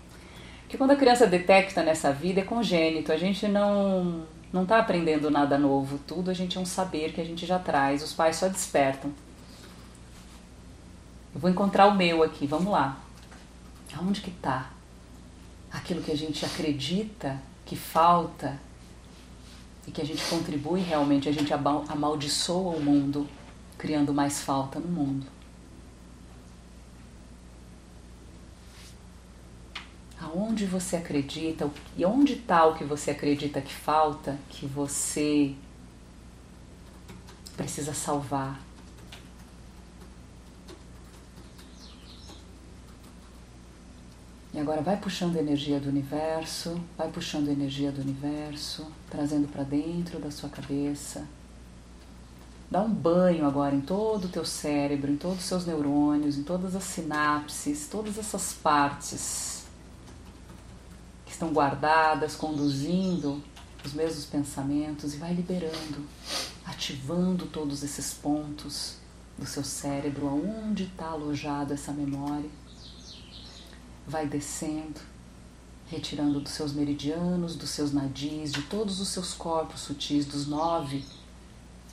Porque 0.62 0.76
quando 0.76 0.90
a 0.90 0.96
criança 0.96 1.24
detecta 1.24 1.84
nessa 1.84 2.10
vida 2.12 2.40
é 2.40 2.44
congênito, 2.44 3.12
a 3.12 3.16
gente 3.16 3.46
não 3.46 4.24
não 4.52 4.64
está 4.64 4.80
aprendendo 4.80 5.30
nada 5.30 5.56
novo, 5.56 6.00
tudo 6.04 6.28
a 6.28 6.34
gente 6.34 6.58
é 6.58 6.60
um 6.60 6.66
saber 6.66 7.12
que 7.12 7.20
a 7.20 7.24
gente 7.24 7.46
já 7.46 7.60
traz, 7.60 8.02
os 8.02 8.12
pais 8.12 8.34
só 8.34 8.48
despertam. 8.48 9.12
Eu 11.34 11.40
vou 11.40 11.50
encontrar 11.50 11.86
o 11.86 11.94
meu 11.94 12.22
aqui, 12.22 12.46
vamos 12.46 12.72
lá. 12.72 12.98
Aonde 13.96 14.20
que 14.20 14.30
está? 14.30 14.70
Aquilo 15.70 16.02
que 16.02 16.10
a 16.10 16.16
gente 16.16 16.44
acredita 16.44 17.40
que 17.64 17.76
falta 17.76 18.58
e 19.86 19.90
que 19.90 20.00
a 20.00 20.04
gente 20.04 20.24
contribui 20.24 20.80
realmente, 20.80 21.28
a 21.28 21.32
gente 21.32 21.52
amaldiçoa 21.52 22.76
o 22.76 22.80
mundo, 22.80 23.28
criando 23.78 24.12
mais 24.12 24.40
falta 24.40 24.78
no 24.80 24.88
mundo. 24.88 25.26
aonde 30.20 30.66
você 30.66 30.96
acredita 30.96 31.70
e 31.96 32.04
onde 32.04 32.34
está 32.34 32.66
o 32.66 32.74
que 32.74 32.84
você 32.84 33.10
acredita 33.10 33.60
que 33.60 33.72
falta, 33.72 34.38
que 34.48 34.66
você 34.66 35.54
precisa 37.56 37.92
salvar. 37.92 38.60
E 44.52 44.58
agora 44.58 44.82
vai 44.82 44.96
puxando 44.96 45.36
energia 45.36 45.78
do 45.78 45.88
universo, 45.88 46.80
vai 46.98 47.08
puxando 47.08 47.48
energia 47.48 47.92
do 47.92 48.00
universo, 48.00 48.84
trazendo 49.08 49.46
para 49.46 49.62
dentro 49.62 50.18
da 50.18 50.30
sua 50.30 50.48
cabeça. 50.48 51.24
Dá 52.68 52.80
um 52.80 52.92
banho 52.92 53.46
agora 53.46 53.74
em 53.74 53.80
todo 53.80 54.24
o 54.24 54.28
teu 54.28 54.44
cérebro, 54.44 55.10
em 55.10 55.16
todos 55.16 55.38
os 55.38 55.44
seus 55.44 55.66
neurônios, 55.66 56.36
em 56.36 56.42
todas 56.42 56.74
as 56.74 56.82
sinapses, 56.82 57.86
todas 57.88 58.18
essas 58.18 58.52
partes 58.52 59.64
que 61.24 61.32
estão 61.32 61.52
guardadas, 61.52 62.34
conduzindo 62.34 63.40
os 63.84 63.92
mesmos 63.92 64.24
pensamentos 64.24 65.14
e 65.14 65.16
vai 65.16 65.32
liberando, 65.32 66.04
ativando 66.64 67.46
todos 67.46 67.84
esses 67.84 68.14
pontos 68.14 68.96
do 69.38 69.46
seu 69.46 69.62
cérebro, 69.62 70.28
aonde 70.28 70.84
está 70.84 71.06
alojada 71.06 71.74
essa 71.74 71.92
memória 71.92 72.59
vai 74.10 74.26
descendo, 74.26 75.00
retirando 75.86 76.40
dos 76.40 76.52
seus 76.52 76.72
meridianos, 76.72 77.54
dos 77.54 77.70
seus 77.70 77.92
nadis, 77.92 78.52
de 78.52 78.62
todos 78.62 79.00
os 79.00 79.08
seus 79.08 79.32
corpos 79.32 79.82
sutis, 79.82 80.26
dos 80.26 80.46
nove, 80.48 81.04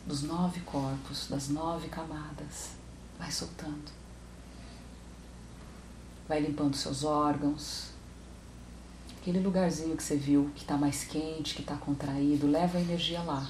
dos 0.06 0.24
nove 0.24 0.60
corpos, 0.62 1.28
das 1.30 1.48
nove 1.48 1.88
camadas. 1.88 2.72
Vai 3.20 3.32
soltando. 3.32 3.92
Vai 6.28 6.40
limpando 6.40 6.76
seus 6.76 7.04
órgãos. 7.04 7.92
Aquele 9.22 9.40
lugarzinho 9.40 9.96
que 9.96 10.04
você 10.04 10.16
viu 10.16 10.50
que 10.56 10.62
está 10.64 10.76
mais 10.76 11.04
quente, 11.04 11.54
que 11.54 11.62
está 11.62 11.76
contraído, 11.76 12.48
leva 12.48 12.78
a 12.78 12.82
energia 12.82 13.22
lá. 13.22 13.48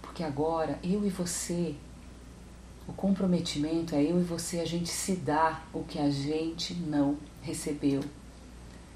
Porque 0.00 0.22
agora 0.22 0.78
eu 0.82 1.04
e 1.04 1.10
você 1.10 1.76
o 2.88 2.92
comprometimento 2.94 3.94
é 3.94 4.02
eu 4.02 4.18
e 4.18 4.24
você, 4.24 4.60
a 4.60 4.64
gente 4.64 4.88
se 4.88 5.14
dá 5.14 5.62
o 5.74 5.84
que 5.84 5.98
a 5.98 6.08
gente 6.08 6.72
não 6.72 7.18
recebeu. 7.42 8.02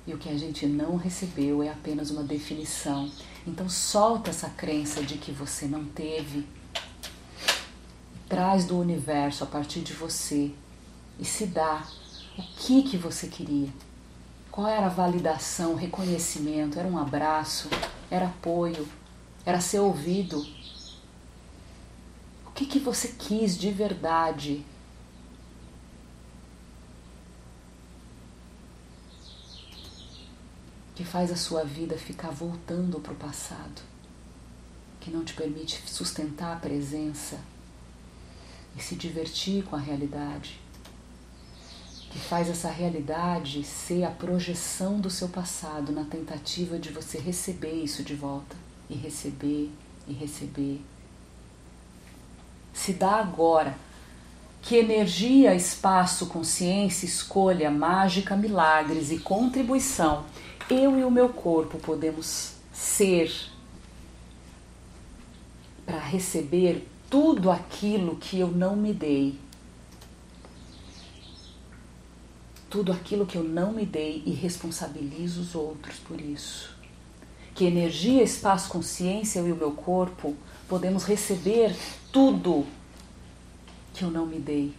E 0.07 0.14
o 0.14 0.18
que 0.18 0.31
a 0.31 0.37
gente 0.37 0.66
não 0.66 0.96
recebeu 0.96 1.62
é 1.62 1.68
apenas 1.68 2.11
uma 2.11 2.24
definição. 2.24 3.11
Então 3.46 3.68
solta 3.68 4.31
essa 4.31 4.48
crença 4.48 5.02
de 5.02 5.18
que 5.18 5.31
você 5.31 5.66
não 5.66 5.85
teve. 5.85 6.46
Traz 8.28 8.64
do 8.64 8.78
universo 8.78 9.44
a 9.44 9.46
partir 9.46 9.81
de 9.81 9.92
você 9.92 10.50
e 11.20 11.24
se 11.24 11.44
dá 11.44 11.87
o 12.38 12.42
que 12.42 12.83
que 12.85 12.96
você 12.96 13.26
queria. 13.26 13.68
Qual 14.50 14.66
era 14.66 14.87
a 14.87 14.88
validação, 14.88 15.74
reconhecimento? 15.74 16.78
Era 16.78 16.88
um 16.88 16.96
abraço? 16.96 17.68
Era 18.11 18.26
apoio? 18.26 18.88
Era 19.44 19.61
ser 19.61 19.81
ouvido? 19.81 20.42
O 22.52 22.54
que, 22.54 22.66
que 22.66 22.78
você 22.78 23.08
quis 23.08 23.56
de 23.56 23.70
verdade? 23.70 24.62
Que 30.94 31.02
faz 31.02 31.32
a 31.32 31.36
sua 31.36 31.64
vida 31.64 31.96
ficar 31.96 32.30
voltando 32.30 33.00
para 33.00 33.14
o 33.14 33.16
passado, 33.16 33.80
que 35.00 35.10
não 35.10 35.24
te 35.24 35.32
permite 35.32 35.82
sustentar 35.90 36.54
a 36.54 36.60
presença 36.60 37.40
e 38.76 38.82
se 38.82 38.96
divertir 38.96 39.64
com 39.64 39.74
a 39.74 39.80
realidade, 39.80 40.60
que 42.10 42.18
faz 42.18 42.50
essa 42.50 42.70
realidade 42.70 43.64
ser 43.64 44.04
a 44.04 44.10
projeção 44.10 45.00
do 45.00 45.08
seu 45.08 45.30
passado 45.30 45.90
na 45.90 46.04
tentativa 46.04 46.78
de 46.78 46.90
você 46.90 47.18
receber 47.18 47.82
isso 47.82 48.04
de 48.04 48.14
volta 48.14 48.54
e 48.90 48.94
receber 48.94 49.70
e 50.06 50.12
receber 50.12 50.82
se 52.72 52.92
dá 52.92 53.16
agora. 53.16 53.76
Que 54.61 54.76
energia, 54.76 55.54
espaço, 55.54 56.26
consciência, 56.26 57.04
escolha, 57.04 57.70
mágica, 57.70 58.37
milagres 58.37 59.11
e 59.11 59.18
contribuição 59.18 60.24
eu 60.72 60.98
e 60.98 61.04
o 61.04 61.11
meu 61.11 61.28
corpo 61.28 61.78
podemos 61.78 62.54
ser 62.72 63.32
para 65.85 65.98
receber 65.98 66.88
tudo 67.11 67.50
aquilo 67.50 68.16
que 68.16 68.38
eu 68.38 68.48
não 68.48 68.76
me 68.76 68.92
dei. 68.94 69.38
Tudo 72.70 72.90
aquilo 72.90 73.26
que 73.26 73.37
eu 73.37 73.44
não 73.44 73.72
me 73.72 73.85
dei 73.85 74.22
e 74.24 74.30
responsabilizo 74.30 75.42
os 75.42 75.54
outros 75.54 75.98
por 75.98 76.18
isso. 76.20 76.71
Que 77.54 77.64
energia, 77.64 78.22
espaço, 78.22 78.70
consciência 78.70 79.40
eu 79.40 79.48
e 79.48 79.52
o 79.52 79.56
meu 79.56 79.72
corpo 79.72 80.36
podemos 80.68 81.04
receber 81.04 81.76
tudo 82.10 82.66
que 83.92 84.04
eu 84.04 84.10
não 84.10 84.26
me 84.26 84.38
dei. 84.38 84.74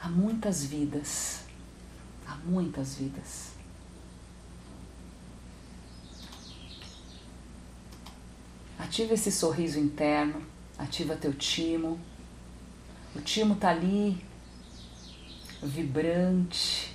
Há 0.00 0.08
muitas 0.08 0.64
vidas, 0.64 1.40
há 2.26 2.34
muitas 2.44 2.96
vidas. 2.96 3.52
Ativa 8.78 9.14
esse 9.14 9.32
sorriso 9.32 9.78
interno, 9.78 10.42
ativa 10.76 11.16
teu 11.16 11.32
timo. 11.32 11.98
O 13.14 13.20
timo 13.20 13.54
tá 13.54 13.70
ali, 13.70 14.22
vibrante. 15.62 16.93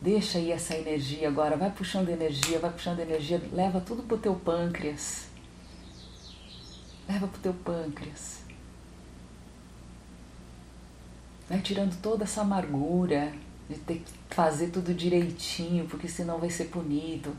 Deixa 0.00 0.38
aí 0.38 0.50
essa 0.50 0.74
energia 0.74 1.28
agora, 1.28 1.56
vai 1.58 1.70
puxando 1.70 2.08
energia, 2.08 2.58
vai 2.58 2.70
puxando 2.70 3.00
energia, 3.00 3.40
leva 3.52 3.80
tudo 3.80 4.02
pro 4.02 4.16
teu 4.16 4.34
pâncreas. 4.34 5.26
Leva 7.06 7.26
para 7.26 7.38
o 7.38 7.42
teu 7.42 7.52
pâncreas. 7.52 8.40
Vai 11.48 11.60
tirando 11.60 12.00
toda 12.00 12.24
essa 12.24 12.40
amargura 12.40 13.32
de 13.68 13.76
ter 13.76 13.96
que 13.96 14.34
fazer 14.34 14.68
tudo 14.68 14.94
direitinho, 14.94 15.86
porque 15.86 16.08
senão 16.08 16.38
vai 16.38 16.48
ser 16.48 16.66
punido 16.66 17.36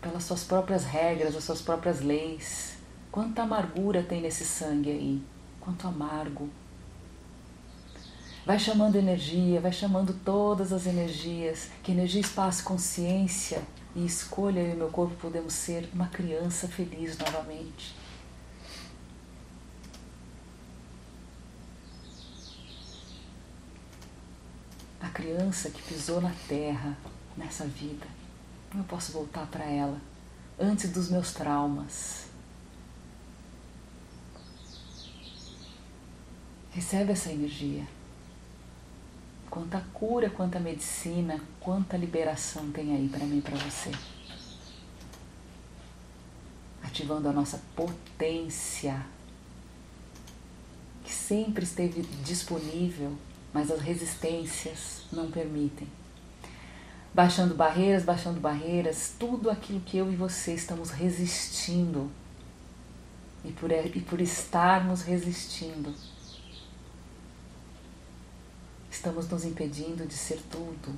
pelas 0.00 0.22
suas 0.24 0.44
próprias 0.44 0.84
regras, 0.84 1.34
as 1.34 1.42
suas 1.42 1.60
próprias 1.60 2.00
leis. 2.00 2.76
Quanta 3.10 3.42
amargura 3.42 4.02
tem 4.02 4.20
nesse 4.20 4.44
sangue 4.44 4.90
aí, 4.90 5.22
quanto 5.60 5.88
amargo. 5.88 6.48
Vai 8.46 8.58
chamando 8.58 8.96
energia, 8.96 9.60
vai 9.60 9.72
chamando 9.72 10.12
todas 10.22 10.72
as 10.72 10.86
energias, 10.86 11.70
que 11.82 11.92
energia, 11.92 12.20
espaço, 12.20 12.62
consciência 12.62 13.62
e 13.96 14.04
escolha 14.04 14.60
eu 14.60 14.74
e 14.74 14.76
meu 14.76 14.88
corpo 14.90 15.14
podemos 15.16 15.54
ser 15.54 15.88
uma 15.94 16.08
criança 16.08 16.68
feliz 16.68 17.16
novamente. 17.18 17.94
a 25.04 25.08
criança 25.10 25.68
que 25.70 25.82
pisou 25.82 26.20
na 26.20 26.32
terra 26.48 26.96
nessa 27.36 27.66
vida. 27.66 28.06
Como 28.70 28.82
eu 28.82 28.88
posso 28.88 29.12
voltar 29.12 29.46
para 29.46 29.64
ela 29.64 30.00
antes 30.58 30.90
dos 30.90 31.10
meus 31.10 31.32
traumas? 31.34 32.26
Recebe 36.72 37.12
essa 37.12 37.30
energia. 37.30 37.86
Quanta 39.54 39.80
cura, 39.94 40.28
quanta 40.28 40.58
medicina, 40.58 41.40
quanta 41.60 41.96
liberação 41.96 42.72
tem 42.72 42.92
aí 42.92 43.08
para 43.08 43.24
mim 43.24 43.38
e 43.38 43.40
para 43.40 43.56
você. 43.56 43.92
Ativando 46.82 47.28
a 47.28 47.32
nossa 47.32 47.62
potência, 47.76 49.06
que 51.04 51.12
sempre 51.12 51.62
esteve 51.62 52.02
disponível 52.24 53.16
mas 53.54 53.70
as 53.70 53.80
resistências 53.80 55.04
não 55.12 55.30
permitem. 55.30 55.86
Baixando 57.14 57.54
barreiras, 57.54 58.02
baixando 58.02 58.40
barreiras, 58.40 59.14
tudo 59.16 59.48
aquilo 59.48 59.80
que 59.80 59.96
eu 59.96 60.12
e 60.12 60.16
você 60.16 60.52
estamos 60.52 60.90
resistindo. 60.90 62.10
E 63.44 63.52
por, 63.52 63.70
e 63.70 64.00
por 64.00 64.20
estarmos 64.20 65.02
resistindo, 65.02 65.94
estamos 68.94 69.28
nos 69.28 69.44
impedindo 69.44 70.06
de 70.06 70.14
ser 70.14 70.40
tudo. 70.50 70.94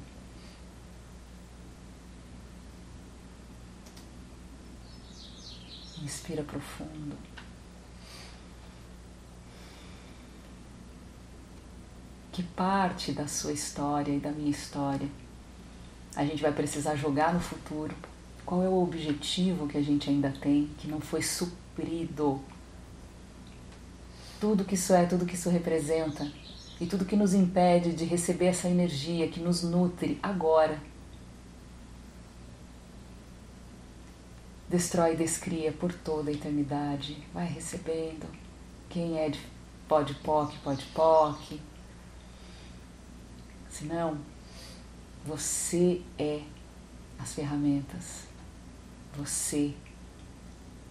Inspira 6.03 6.43
profundo. 6.43 7.17
que 12.37 12.43
parte 12.43 13.13
da 13.13 13.27
sua 13.27 13.51
história 13.51 14.13
e 14.13 14.21
da 14.21 14.31
minha 14.31 14.51
história 14.51 15.09
a 16.15 16.23
gente 16.23 16.43
vai 16.43 16.53
precisar 16.53 16.95
jogar 16.95 17.33
no 17.33 17.41
futuro? 17.41 17.95
Qual 18.45 18.63
é 18.63 18.69
o 18.69 18.83
objetivo 18.83 19.67
que 19.67 19.79
a 19.79 19.83
gente 19.83 20.11
ainda 20.11 20.31
tem 20.31 20.69
que 20.77 20.87
não 20.87 21.01
foi 21.01 21.23
suprido? 21.23 22.39
Tudo 24.39 24.67
que 24.67 24.75
isso 24.75 24.93
é, 24.93 25.07
tudo 25.07 25.25
que 25.25 25.35
isso 25.35 25.49
representa, 25.49 26.31
e 26.81 26.87
tudo 26.87 27.05
que 27.05 27.17
nos 27.17 27.35
impede 27.35 27.93
de 27.93 28.05
receber 28.05 28.47
essa 28.47 28.69
energia 28.69 29.29
que 29.29 29.41
nos 29.41 29.63
nutre 29.63 30.19
agora. 30.23 30.81
Destrói 34.69 35.15
e 35.15 35.17
descria 35.17 35.73
por 35.73 35.93
toda 35.93 36.31
a 36.31 36.33
eternidade. 36.33 37.25
Vai 37.33 37.47
recebendo. 37.47 38.27
Quem 38.89 39.19
é 39.19 39.29
de 39.29 39.41
pode 39.89 40.15
poc, 40.15 40.53
pode 40.59 40.85
poc. 40.87 41.61
Se 43.71 43.85
não, 43.85 44.19
você 45.25 46.03
é 46.19 46.43
as 47.19 47.35
ferramentas. 47.35 48.25
Você. 49.17 49.75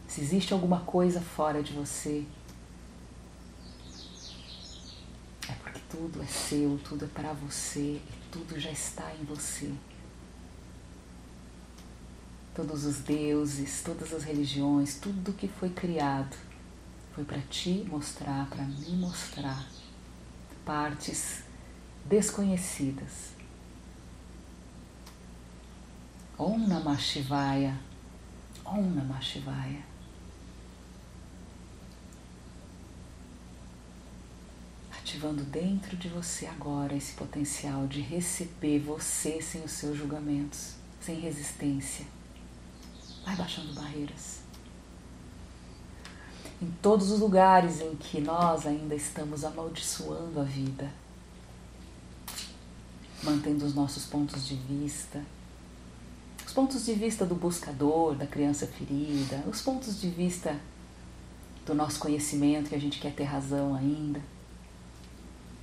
Se 0.08 0.22
existe 0.22 0.54
alguma 0.54 0.82
coisa 0.82 1.20
fora 1.20 1.62
de 1.64 1.74
você, 1.74 2.26
é 5.50 5.54
porque 5.54 5.75
tudo 5.90 6.22
é 6.22 6.26
seu, 6.26 6.80
tudo 6.84 7.06
é 7.06 7.08
para 7.08 7.34
você 7.34 8.02
e 8.02 8.22
tudo 8.32 8.60
já 8.60 8.72
está 8.72 9.14
em 9.16 9.24
você. 9.26 9.72
Todos 12.54 12.86
os 12.86 13.00
deuses, 13.00 13.82
todas 13.84 14.14
as 14.14 14.24
religiões, 14.24 14.96
tudo 15.00 15.34
que 15.34 15.48
foi 15.48 15.70
criado 15.70 16.36
foi 17.14 17.24
para 17.24 17.40
te 17.42 17.86
mostrar, 17.90 18.50
para 18.50 18.64
me 18.64 18.92
mostrar 18.98 19.66
partes 20.66 21.44
desconhecidas. 22.06 23.34
Om 26.38 26.68
Namah 26.68 26.98
Shivaya, 26.98 27.80
Om 28.66 28.92
Namah 28.96 29.22
Shivaya. 29.22 29.95
Ativando 35.16 35.45
dentro 35.45 35.95
de 35.95 36.09
você 36.09 36.45
agora 36.45 36.93
esse 36.93 37.13
potencial 37.13 37.88
de 37.88 38.01
receber 38.01 38.80
você 38.80 39.41
sem 39.41 39.63
os 39.63 39.72
seus 39.72 39.97
julgamentos, 39.97 40.74
sem 40.99 41.22
resistência. 41.22 42.05
Vai 43.24 43.34
baixando 43.38 43.72
barreiras 43.72 44.41
em 46.61 46.70
todos 46.82 47.11
os 47.11 47.22
lugares 47.22 47.80
em 47.80 47.95
que 47.95 48.20
nós 48.20 48.68
ainda 48.68 48.93
estamos 48.93 49.45
amaldiçoando 49.45 50.41
a 50.41 50.43
vida, 50.43 50.91
mantendo 53.24 53.66
os 53.66 53.74
nossos 53.74 54.05
pontos 54.05 54.45
de 54.45 54.55
vista, 54.55 55.24
os 56.45 56.51
pontos 56.51 56.84
de 56.86 56.93
vista 56.93 57.26
do 57.26 57.36
buscador, 57.36 58.16
da 58.16 58.28
criança 58.28 58.68
ferida, 58.68 59.41
os 59.47 59.61
pontos 59.61 60.01
de 60.01 60.09
vista 60.09 60.59
do 61.66 61.74
nosso 61.74 61.99
conhecimento 61.99 62.68
que 62.68 62.76
a 62.76 62.82
gente 62.82 62.99
quer 62.99 63.13
ter 63.13 63.24
razão 63.24 63.74
ainda 63.74 64.35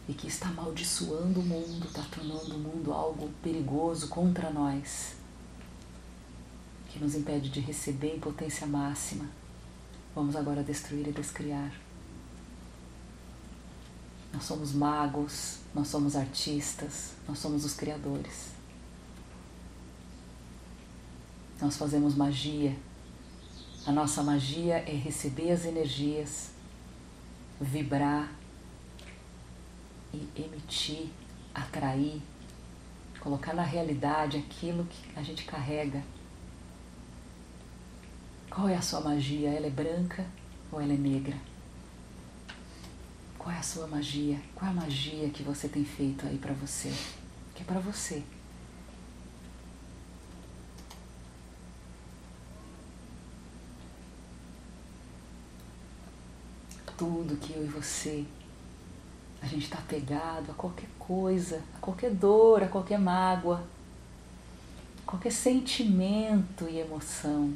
e 0.08 0.12
que 0.12 0.26
está 0.26 0.48
amaldiçoando 0.48 1.40
o 1.40 1.44
mundo, 1.44 1.86
está 1.86 2.02
tornando 2.02 2.56
o 2.56 2.58
mundo 2.58 2.92
algo 2.92 3.30
perigoso 3.42 4.08
contra 4.08 4.50
nós, 4.50 5.14
que 6.88 6.98
nos 6.98 7.14
impede 7.14 7.48
de 7.48 7.60
receber 7.60 8.16
em 8.16 8.20
potência 8.20 8.66
máxima 8.66 9.42
Vamos 10.14 10.36
agora 10.36 10.62
destruir 10.62 11.08
e 11.08 11.12
descriar. 11.12 11.72
Nós 14.32 14.44
somos 14.44 14.72
magos, 14.72 15.58
nós 15.74 15.88
somos 15.88 16.16
artistas, 16.16 17.12
nós 17.26 17.38
somos 17.38 17.64
os 17.64 17.74
criadores. 17.74 18.50
Nós 21.60 21.76
fazemos 21.76 22.14
magia. 22.14 22.76
A 23.86 23.92
nossa 23.92 24.22
magia 24.22 24.76
é 24.86 24.92
receber 24.92 25.50
as 25.50 25.64
energias, 25.64 26.50
vibrar 27.58 28.30
e 30.12 30.28
emitir, 30.36 31.08
atrair, 31.54 32.20
colocar 33.20 33.54
na 33.54 33.62
realidade 33.62 34.38
aquilo 34.38 34.84
que 34.84 35.18
a 35.18 35.22
gente 35.22 35.44
carrega 35.44 36.02
qual 38.54 38.68
é 38.68 38.76
a 38.76 38.82
sua 38.82 39.00
magia? 39.00 39.48
Ela 39.48 39.66
é 39.66 39.70
branca 39.70 40.26
ou 40.70 40.78
ela 40.78 40.92
é 40.92 40.96
negra? 40.96 41.34
Qual 43.38 43.50
é 43.50 43.58
a 43.58 43.62
sua 43.62 43.86
magia? 43.86 44.38
Qual 44.54 44.70
é 44.70 44.74
a 44.74 44.76
magia 44.76 45.30
que 45.30 45.42
você 45.42 45.68
tem 45.68 45.82
feito 45.82 46.26
aí 46.26 46.36
para 46.36 46.52
você? 46.52 46.92
Que 47.54 47.62
é 47.62 47.64
para 47.64 47.80
você. 47.80 48.22
Tudo 56.98 57.38
que 57.38 57.54
eu 57.54 57.64
e 57.64 57.68
você 57.68 58.26
a 59.42 59.46
gente 59.46 59.64
está 59.64 59.78
apegado 59.78 60.50
a 60.50 60.54
qualquer 60.54 60.88
coisa, 60.98 61.60
a 61.76 61.78
qualquer 61.80 62.10
dor, 62.12 62.62
a 62.62 62.68
qualquer 62.68 62.98
mágoa, 62.98 63.64
qualquer 65.04 65.32
sentimento 65.32 66.68
e 66.68 66.78
emoção 66.78 67.52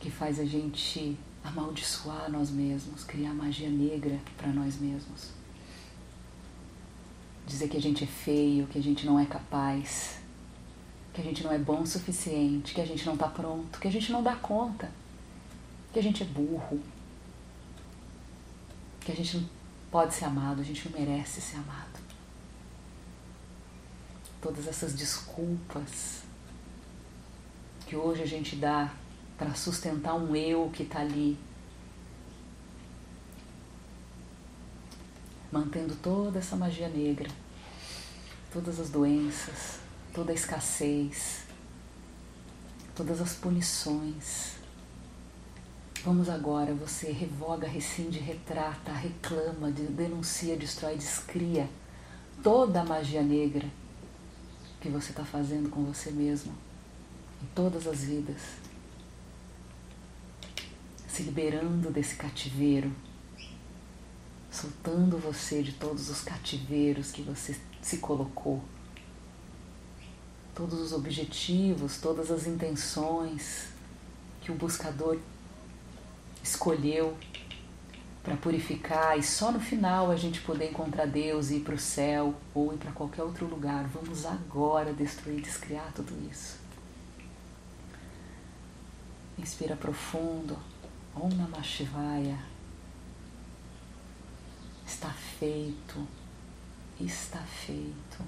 que 0.00 0.10
faz 0.10 0.38
a 0.40 0.44
gente 0.44 1.16
amaldiçoar 1.44 2.30
nós 2.30 2.50
mesmos, 2.50 3.04
criar 3.04 3.32
magia 3.32 3.70
negra 3.70 4.18
para 4.36 4.48
nós 4.48 4.78
mesmos. 4.78 5.30
Dizer 7.46 7.68
que 7.68 7.76
a 7.76 7.80
gente 7.80 8.04
é 8.04 8.06
feio, 8.06 8.66
que 8.66 8.78
a 8.78 8.82
gente 8.82 9.06
não 9.06 9.18
é 9.18 9.24
capaz, 9.24 10.18
que 11.14 11.20
a 11.20 11.24
gente 11.24 11.42
não 11.42 11.52
é 11.52 11.58
bom 11.58 11.82
o 11.82 11.86
suficiente, 11.86 12.74
que 12.74 12.80
a 12.80 12.86
gente 12.86 13.06
não 13.06 13.14
está 13.14 13.28
pronto, 13.28 13.78
que 13.80 13.88
a 13.88 13.90
gente 13.90 14.12
não 14.12 14.22
dá 14.22 14.36
conta, 14.36 14.90
que 15.92 15.98
a 15.98 16.02
gente 16.02 16.22
é 16.22 16.26
burro, 16.26 16.80
que 19.08 19.12
a 19.12 19.16
gente 19.16 19.38
não 19.38 19.48
pode 19.90 20.12
ser 20.12 20.26
amado, 20.26 20.60
a 20.60 20.64
gente 20.64 20.86
não 20.86 21.00
merece 21.00 21.40
ser 21.40 21.56
amado. 21.56 21.98
Todas 24.38 24.66
essas 24.66 24.92
desculpas 24.92 26.24
que 27.86 27.96
hoje 27.96 28.22
a 28.22 28.26
gente 28.26 28.56
dá 28.56 28.92
para 29.38 29.54
sustentar 29.54 30.12
um 30.12 30.36
eu 30.36 30.70
que 30.74 30.82
está 30.82 31.00
ali, 31.00 31.38
mantendo 35.50 35.96
toda 35.96 36.38
essa 36.38 36.54
magia 36.54 36.90
negra, 36.90 37.30
todas 38.52 38.78
as 38.78 38.90
doenças, 38.90 39.78
toda 40.12 40.32
a 40.32 40.34
escassez, 40.34 41.44
todas 42.94 43.22
as 43.22 43.32
punições. 43.32 44.57
Vamos 46.04 46.28
agora, 46.28 46.72
você 46.74 47.10
revoga, 47.10 47.66
rescinde, 47.66 48.20
retrata, 48.20 48.92
reclama, 48.92 49.70
denuncia, 49.70 50.56
destrói, 50.56 50.96
descria 50.96 51.68
toda 52.42 52.80
a 52.80 52.84
magia 52.84 53.20
negra 53.20 53.68
que 54.80 54.88
você 54.88 55.10
está 55.10 55.24
fazendo 55.24 55.68
com 55.68 55.82
você 55.84 56.12
mesmo 56.12 56.54
em 57.42 57.46
todas 57.52 57.86
as 57.88 58.04
vidas. 58.04 58.40
Se 61.08 61.24
liberando 61.24 61.90
desse 61.90 62.14
cativeiro, 62.14 62.92
soltando 64.52 65.18
você 65.18 65.64
de 65.64 65.72
todos 65.72 66.08
os 66.08 66.20
cativeiros 66.20 67.10
que 67.10 67.22
você 67.22 67.56
se 67.82 67.98
colocou, 67.98 68.62
todos 70.54 70.80
os 70.80 70.92
objetivos, 70.92 71.98
todas 72.00 72.30
as 72.30 72.46
intenções 72.46 73.66
que 74.40 74.52
o 74.52 74.54
buscador 74.54 75.18
escolheu 76.48 77.16
para 78.22 78.36
purificar 78.36 79.18
e 79.18 79.22
só 79.22 79.50
no 79.50 79.60
final 79.60 80.10
a 80.10 80.16
gente 80.16 80.40
poder 80.40 80.70
encontrar 80.70 81.06
Deus 81.06 81.50
e 81.50 81.56
ir 81.56 81.60
para 81.60 81.74
o 81.74 81.78
céu 81.78 82.34
ou 82.54 82.74
ir 82.74 82.76
para 82.76 82.92
qualquer 82.92 83.22
outro 83.22 83.46
lugar. 83.46 83.86
Vamos 83.88 84.26
agora 84.26 84.92
destruir, 84.92 85.40
descriar 85.40 85.92
tudo 85.94 86.12
isso. 86.30 86.58
Inspira 89.38 89.76
profundo. 89.76 90.58
Om 91.14 91.28
Namah 91.30 91.62
Shivaya. 91.62 92.38
Está 94.86 95.10
feito, 95.10 96.06
está 97.00 97.40
feito. 97.40 98.22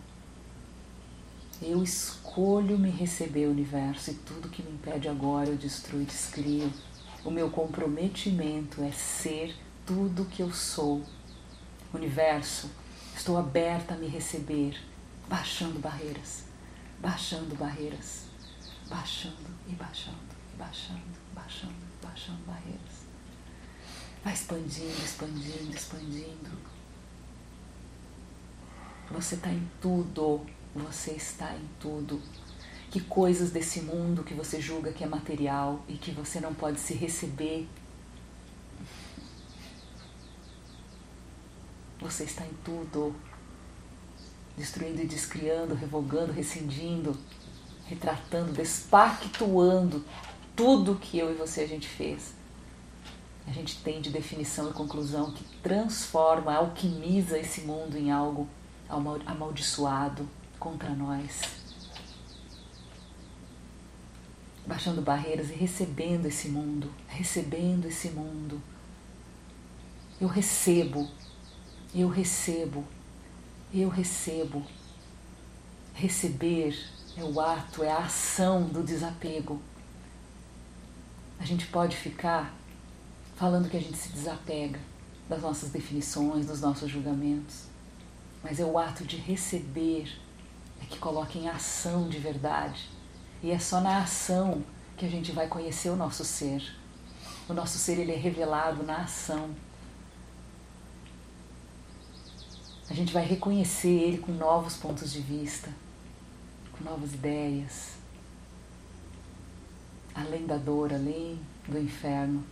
Eu 1.61 1.83
escolho 1.83 2.79
me 2.79 2.91
receber 2.91 3.47
o 3.47 3.51
universo 3.51 4.11
e 4.11 4.15
tudo 4.15 4.49
que 4.49 4.63
me 4.63 4.71
impede 4.73 5.09
agora 5.09 5.51
eu 5.51 5.57
destruo 5.57 6.01
e 6.01 6.05
descrio. 6.05 6.73
O 7.25 7.31
meu 7.31 7.51
comprometimento 7.51 8.83
é 8.83 8.93
ser 8.93 9.55
tudo 9.87 10.25
que 10.25 10.43
eu 10.43 10.53
sou. 10.53 11.05
Universo, 11.93 12.71
estou 13.17 13.37
aberta 13.37 13.95
a 13.95 13.97
me 13.97 14.07
receber, 14.07 14.81
baixando 15.29 15.79
barreiras, 15.79 16.45
baixando 16.99 17.55
barreiras, 17.57 18.25
baixando 18.89 19.51
e 19.69 19.73
baixando 19.73 20.31
baixando, 20.61 21.01
baixando 21.35 21.75
baixando 22.03 22.39
barreiras. 22.47 23.01
Vai 24.23 24.35
expandindo, 24.35 25.03
expandindo, 25.03 25.75
expandindo. 25.75 26.51
Você 29.11 29.35
está 29.37 29.51
em 29.51 29.67
tudo. 29.81 30.47
Você 30.75 31.13
está 31.13 31.57
em 31.57 31.69
tudo. 31.81 32.21
Que 32.91 33.01
coisas 33.01 33.51
desse 33.51 33.83
mundo 33.83 34.25
que 34.25 34.35
você 34.35 34.61
julga 34.61 34.93
que 34.93 35.05
é 35.05 35.07
material 35.07 35.81
e 35.89 35.95
que 35.95 36.11
você 36.11 36.41
não 36.41 36.53
pode 36.53 36.81
se 36.81 36.95
receber. 36.95 37.69
você 42.01 42.25
está 42.25 42.45
em 42.45 42.55
tudo. 42.65 43.15
Destruindo 44.57 45.01
e 45.03 45.07
descriando, 45.07 45.75
revogando, 45.75 46.33
rescindindo, 46.33 47.17
retratando, 47.87 48.53
despactuando 48.53 50.05
tudo 50.57 50.97
que 50.97 51.19
eu 51.19 51.31
e 51.31 51.35
você 51.35 51.63
a 51.63 51.69
gente 51.69 51.89
fez. 51.89 52.35
A 53.47 53.53
gente 53.53 53.81
tem 53.83 54.01
de 54.01 54.11
definição 54.11 54.69
e 54.69 54.73
conclusão 54.73 55.33
que 55.33 55.45
transforma, 55.63 56.55
alquimiza 56.55 57.39
esse 57.39 57.63
mundo 57.63 57.97
em 57.97 58.11
algo 58.11 58.49
amaldiçoado 59.27 60.29
contra 60.59 60.91
nós. 60.91 61.60
Baixando 64.71 65.03
barreiras 65.03 65.51
e 65.51 65.55
recebendo 65.55 66.27
esse 66.27 66.49
mundo, 66.49 66.89
recebendo 67.09 67.87
esse 67.87 68.11
mundo. 68.11 68.63
Eu 70.21 70.29
recebo, 70.29 71.11
eu 71.93 72.09
recebo, 72.09 72.85
eu 73.75 73.89
recebo. 73.89 74.65
Receber 75.93 76.89
é 77.17 77.25
o 77.25 77.41
ato, 77.41 77.83
é 77.83 77.91
a 77.91 77.99
ação 77.99 78.69
do 78.69 78.85
desapego. 78.85 79.61
A 81.41 81.45
gente 81.45 81.67
pode 81.67 81.97
ficar 81.97 82.55
falando 83.35 83.69
que 83.69 83.77
a 83.77 83.81
gente 83.81 83.99
se 83.99 84.11
desapega 84.11 84.79
das 85.29 85.43
nossas 85.43 85.71
definições, 85.71 86.47
dos 86.47 86.61
nossos 86.61 86.89
julgamentos, 86.89 87.65
mas 88.41 88.61
é 88.61 88.65
o 88.65 88.79
ato 88.79 89.05
de 89.05 89.17
receber 89.17 90.17
é 90.81 90.87
que 90.87 90.99
coloca 91.01 91.37
em 91.37 91.49
ação 91.49 92.09
de 92.09 92.21
verdade. 92.21 93.00
E 93.43 93.51
é 93.51 93.59
só 93.59 93.81
na 93.81 94.03
ação 94.03 94.63
que 94.97 95.07
a 95.07 95.09
gente 95.09 95.33
vai 95.33 95.47
conhecer 95.47 95.89
o 95.89 95.97
nosso 95.97 96.25
ser. 96.25 96.77
O 97.49 97.55
nosso 97.55 97.79
ser 97.79 97.99
ele 97.99 98.13
é 98.13 98.17
revelado 98.17 98.83
na 98.83 99.03
ação. 99.03 99.51
A 102.89 102.95
gente 102.95 103.13
vai 103.13 103.25
reconhecer 103.25 103.89
ele 103.89 104.19
com 104.19 104.33
novos 104.33 104.77
pontos 104.77 105.13
de 105.13 105.21
vista, 105.21 105.71
com 106.73 106.85
novas 106.85 107.15
ideias, 107.15 107.95
além 110.15 110.45
da 110.45 110.57
dor, 110.57 110.93
além 110.93 111.41
do 111.69 111.79
inferno. 111.79 112.45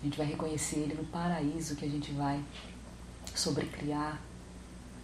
A 0.00 0.04
gente 0.04 0.18
vai 0.18 0.26
reconhecer 0.26 0.80
ele 0.80 0.94
no 0.94 1.04
paraíso 1.04 1.76
que 1.76 1.84
a 1.86 1.88
gente 1.88 2.12
vai 2.12 2.44
sobrecriar, 3.34 4.20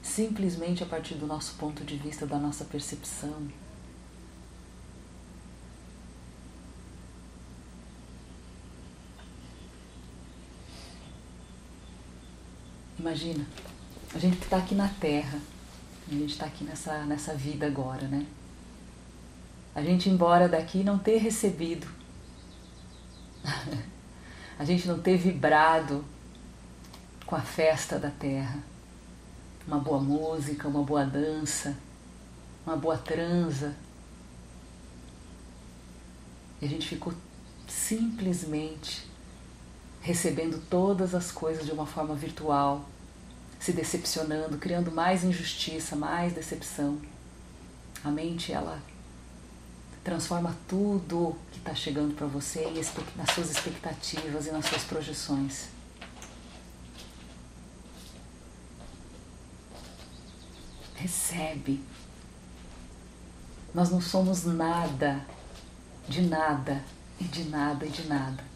simplesmente 0.03 0.83
a 0.83 0.87
partir 0.87 1.15
do 1.15 1.27
nosso 1.27 1.55
ponto 1.55 1.83
de 1.83 1.97
vista, 1.97 2.27
da 2.27 2.39
nossa 2.39 2.65
percepção. 2.65 3.49
Imagina, 13.01 13.47
a 14.15 14.19
gente 14.19 14.43
está 14.43 14.59
aqui 14.59 14.75
na 14.75 14.87
Terra, 14.87 15.41
a 16.07 16.11
gente 16.13 16.33
está 16.33 16.45
aqui 16.45 16.65
nessa, 16.65 17.03
nessa 17.07 17.35
vida 17.35 17.67
agora, 17.67 18.07
né? 18.07 18.27
A 19.75 19.83
gente 19.83 20.11
embora 20.11 20.47
daqui 20.47 20.85
não 20.85 20.99
ter 20.99 21.17
recebido, 21.17 21.89
a 24.59 24.65
gente 24.67 24.87
não 24.87 25.01
ter 25.01 25.17
vibrado 25.17 26.05
com 27.25 27.35
a 27.35 27.41
festa 27.41 27.99
da 27.99 28.11
Terra, 28.11 28.59
uma 29.67 29.79
boa 29.79 29.99
música, 29.99 30.69
uma 30.69 30.83
boa 30.83 31.07
dança, 31.07 31.79
uma 32.67 32.77
boa 32.77 32.99
transa. 32.99 33.75
E 36.61 36.67
a 36.67 36.69
gente 36.69 36.87
ficou 36.87 37.15
simplesmente 37.67 39.10
recebendo 40.01 40.61
todas 40.69 41.15
as 41.15 41.31
coisas 41.31 41.65
de 41.65 41.73
uma 41.73 41.87
forma 41.87 42.15
virtual, 42.15 42.89
se 43.59 43.73
decepcionando, 43.73 44.57
criando 44.57 44.91
mais 44.91 45.23
injustiça, 45.23 45.95
mais 45.95 46.33
decepção. 46.33 46.99
A 48.03 48.11
mente, 48.11 48.53
ela 48.53 48.81
transforma 50.03 50.57
tudo 50.67 51.37
que 51.53 51.59
está 51.59 51.75
chegando 51.75 52.15
para 52.15 52.27
você 52.27 52.73
nas 53.17 53.31
suas 53.31 53.51
expectativas 53.51 54.47
e 54.47 54.51
nas 54.51 54.65
suas 54.65 54.83
projeções. 54.85 55.69
Recebe. 60.95 61.83
Nós 63.75 63.91
não 63.91 64.01
somos 64.01 64.45
nada, 64.45 65.25
de 66.09 66.23
nada, 66.23 66.83
e 67.21 67.25
de 67.25 67.45
nada, 67.45 67.87
e 67.87 67.91
de 67.91 68.09
nada. 68.09 68.50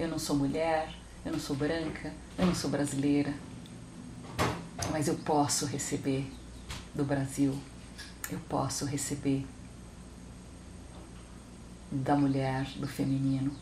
Eu 0.00 0.08
não 0.08 0.18
sou 0.18 0.34
mulher, 0.34 0.94
eu 1.26 1.30
não 1.30 1.38
sou 1.38 1.54
branca, 1.54 2.10
eu 2.38 2.46
não 2.46 2.54
sou 2.54 2.70
brasileira. 2.70 3.34
Mas 4.90 5.08
eu 5.08 5.14
posso 5.14 5.66
receber 5.66 6.26
do 6.94 7.04
Brasil, 7.04 7.54
eu 8.30 8.38
posso 8.48 8.86
receber 8.86 9.46
da 11.92 12.16
mulher, 12.16 12.64
do 12.78 12.88
feminino. 12.88 13.52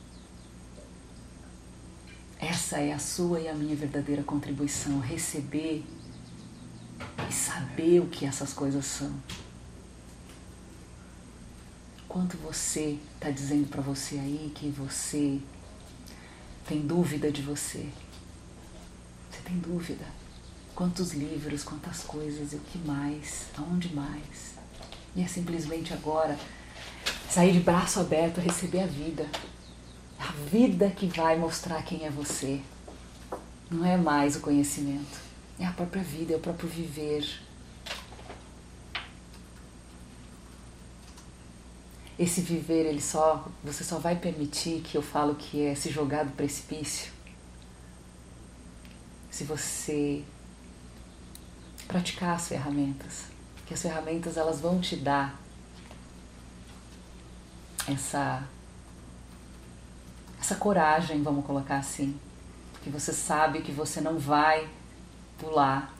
Essa 2.39 2.79
é 2.79 2.93
a 2.93 3.01
sua 3.01 3.41
e 3.41 3.49
a 3.49 3.55
minha 3.55 3.75
verdadeira 3.75 4.23
contribuição, 4.23 5.01
receber 5.01 5.85
e 7.29 7.33
saber 7.33 7.99
o 7.99 8.07
que 8.07 8.25
essas 8.25 8.53
coisas 8.53 8.85
são. 8.85 9.13
Quanto 12.09 12.37
você 12.37 12.97
está 13.15 13.29
dizendo 13.29 13.67
para 13.69 13.83
você 13.83 14.21
aí 14.21 14.53
que 14.55 14.69
você 14.69 15.43
tem 16.69 16.81
dúvida 16.83 17.33
de 17.33 17.41
você. 17.41 17.89
Você 19.31 19.41
tem 19.43 19.59
dúvida. 19.59 20.05
Quantos 20.75 21.13
livros, 21.13 21.65
quantas 21.65 22.05
coisas 22.05 22.53
e 22.53 22.57
o 22.57 22.61
que 22.61 22.79
mais, 22.79 23.47
aonde 23.57 23.93
mais. 23.95 24.59
E 25.17 25.23
é 25.23 25.27
simplesmente 25.27 25.95
agora 25.95 26.39
sair 27.29 27.53
de 27.53 27.61
braço 27.61 27.99
aberto, 27.99 28.41
receber 28.41 28.83
a 28.83 28.87
vida. 28.87 29.27
A 30.19 30.31
vida 30.51 30.91
que 30.91 31.07
vai 31.07 31.39
mostrar 31.39 31.83
quem 31.83 32.05
é 32.05 32.11
você. 32.11 32.61
Não 33.71 33.85
é 33.85 33.97
mais 33.97 34.37
o 34.37 34.41
conhecimento, 34.41 35.19
é 35.59 35.65
a 35.65 35.73
própria 35.73 36.03
vida, 36.03 36.35
é 36.35 36.37
o 36.37 36.41
próprio 36.41 36.69
viver. 36.69 37.27
Esse 42.19 42.41
viver 42.41 42.85
ele 42.87 43.01
só 43.01 43.47
você 43.63 43.85
só 43.85 43.99
vai 43.99 44.17
permitir 44.17 44.81
que 44.81 44.97
eu 44.97 45.03
falo 45.03 45.37
que 45.37 45.65
é 45.65 45.75
se 45.75 45.91
jogar 45.91 46.25
do 46.25 46.33
precipício? 46.33 47.13
Se 49.31 49.45
você 49.45 50.25
praticar 51.87 52.35
as 52.37 52.49
ferramentas 52.49 53.25
que 53.67 53.75
as 53.75 53.83
ferramentas 53.83 54.37
elas 54.37 54.61
vão 54.61 54.81
te 54.81 54.97
dar 54.97 55.39
essa 57.87 58.43
essa 60.41 60.57
coragem 60.57 61.23
vamos 61.23 61.47
colocar 61.47 61.77
assim 61.77 62.19
que 62.83 62.91
você 62.91 63.13
sabe 63.13 63.63
que 63.63 63.73
você 63.73 64.01
não 64.01 64.19
vai 64.19 64.69
pular 65.39 65.98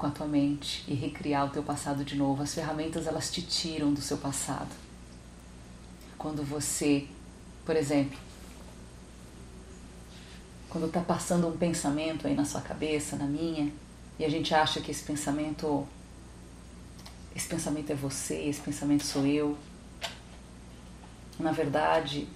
com 0.00 0.06
a 0.06 0.10
tua 0.10 0.26
mente 0.26 0.82
e 0.88 0.94
recriar 0.94 1.46
o 1.46 1.50
teu 1.50 1.62
passado 1.62 2.02
de 2.02 2.16
novo. 2.16 2.42
As 2.42 2.54
ferramentas 2.54 3.06
elas 3.06 3.30
te 3.30 3.42
tiram 3.42 3.92
do 3.92 4.00
seu 4.00 4.16
passado. 4.16 4.70
Quando 6.16 6.42
você, 6.42 7.06
por 7.66 7.76
exemplo, 7.76 8.18
quando 10.70 10.86
está 10.86 11.00
passando 11.00 11.46
um 11.46 11.56
pensamento 11.56 12.26
aí 12.26 12.34
na 12.34 12.46
sua 12.46 12.62
cabeça, 12.62 13.14
na 13.14 13.26
minha, 13.26 13.70
e 14.18 14.24
a 14.24 14.28
gente 14.30 14.54
acha 14.54 14.80
que 14.80 14.90
esse 14.90 15.04
pensamento 15.04 15.86
esse 17.36 17.46
pensamento 17.46 17.92
é 17.92 17.94
você, 17.94 18.36
esse 18.36 18.60
pensamento 18.60 19.04
sou 19.04 19.26
eu. 19.26 19.56
Na 21.38 21.52
verdade, 21.52 22.26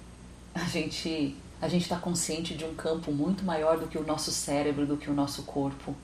a 0.55 0.65
gente 0.65 1.35
a 1.63 1.69
gente 1.69 1.83
está 1.83 1.97
consciente 1.97 2.55
de 2.55 2.65
um 2.65 2.75
campo 2.75 3.11
muito 3.11 3.43
maior 3.43 3.79
do 3.79 3.87
que 3.87 3.97
o 3.97 4.05
nosso 4.05 4.31
cérebro, 4.31 4.87
do 4.87 4.99
que 4.99 5.09
o 5.09 5.15
nosso 5.15 5.45
corpo. 5.45 5.95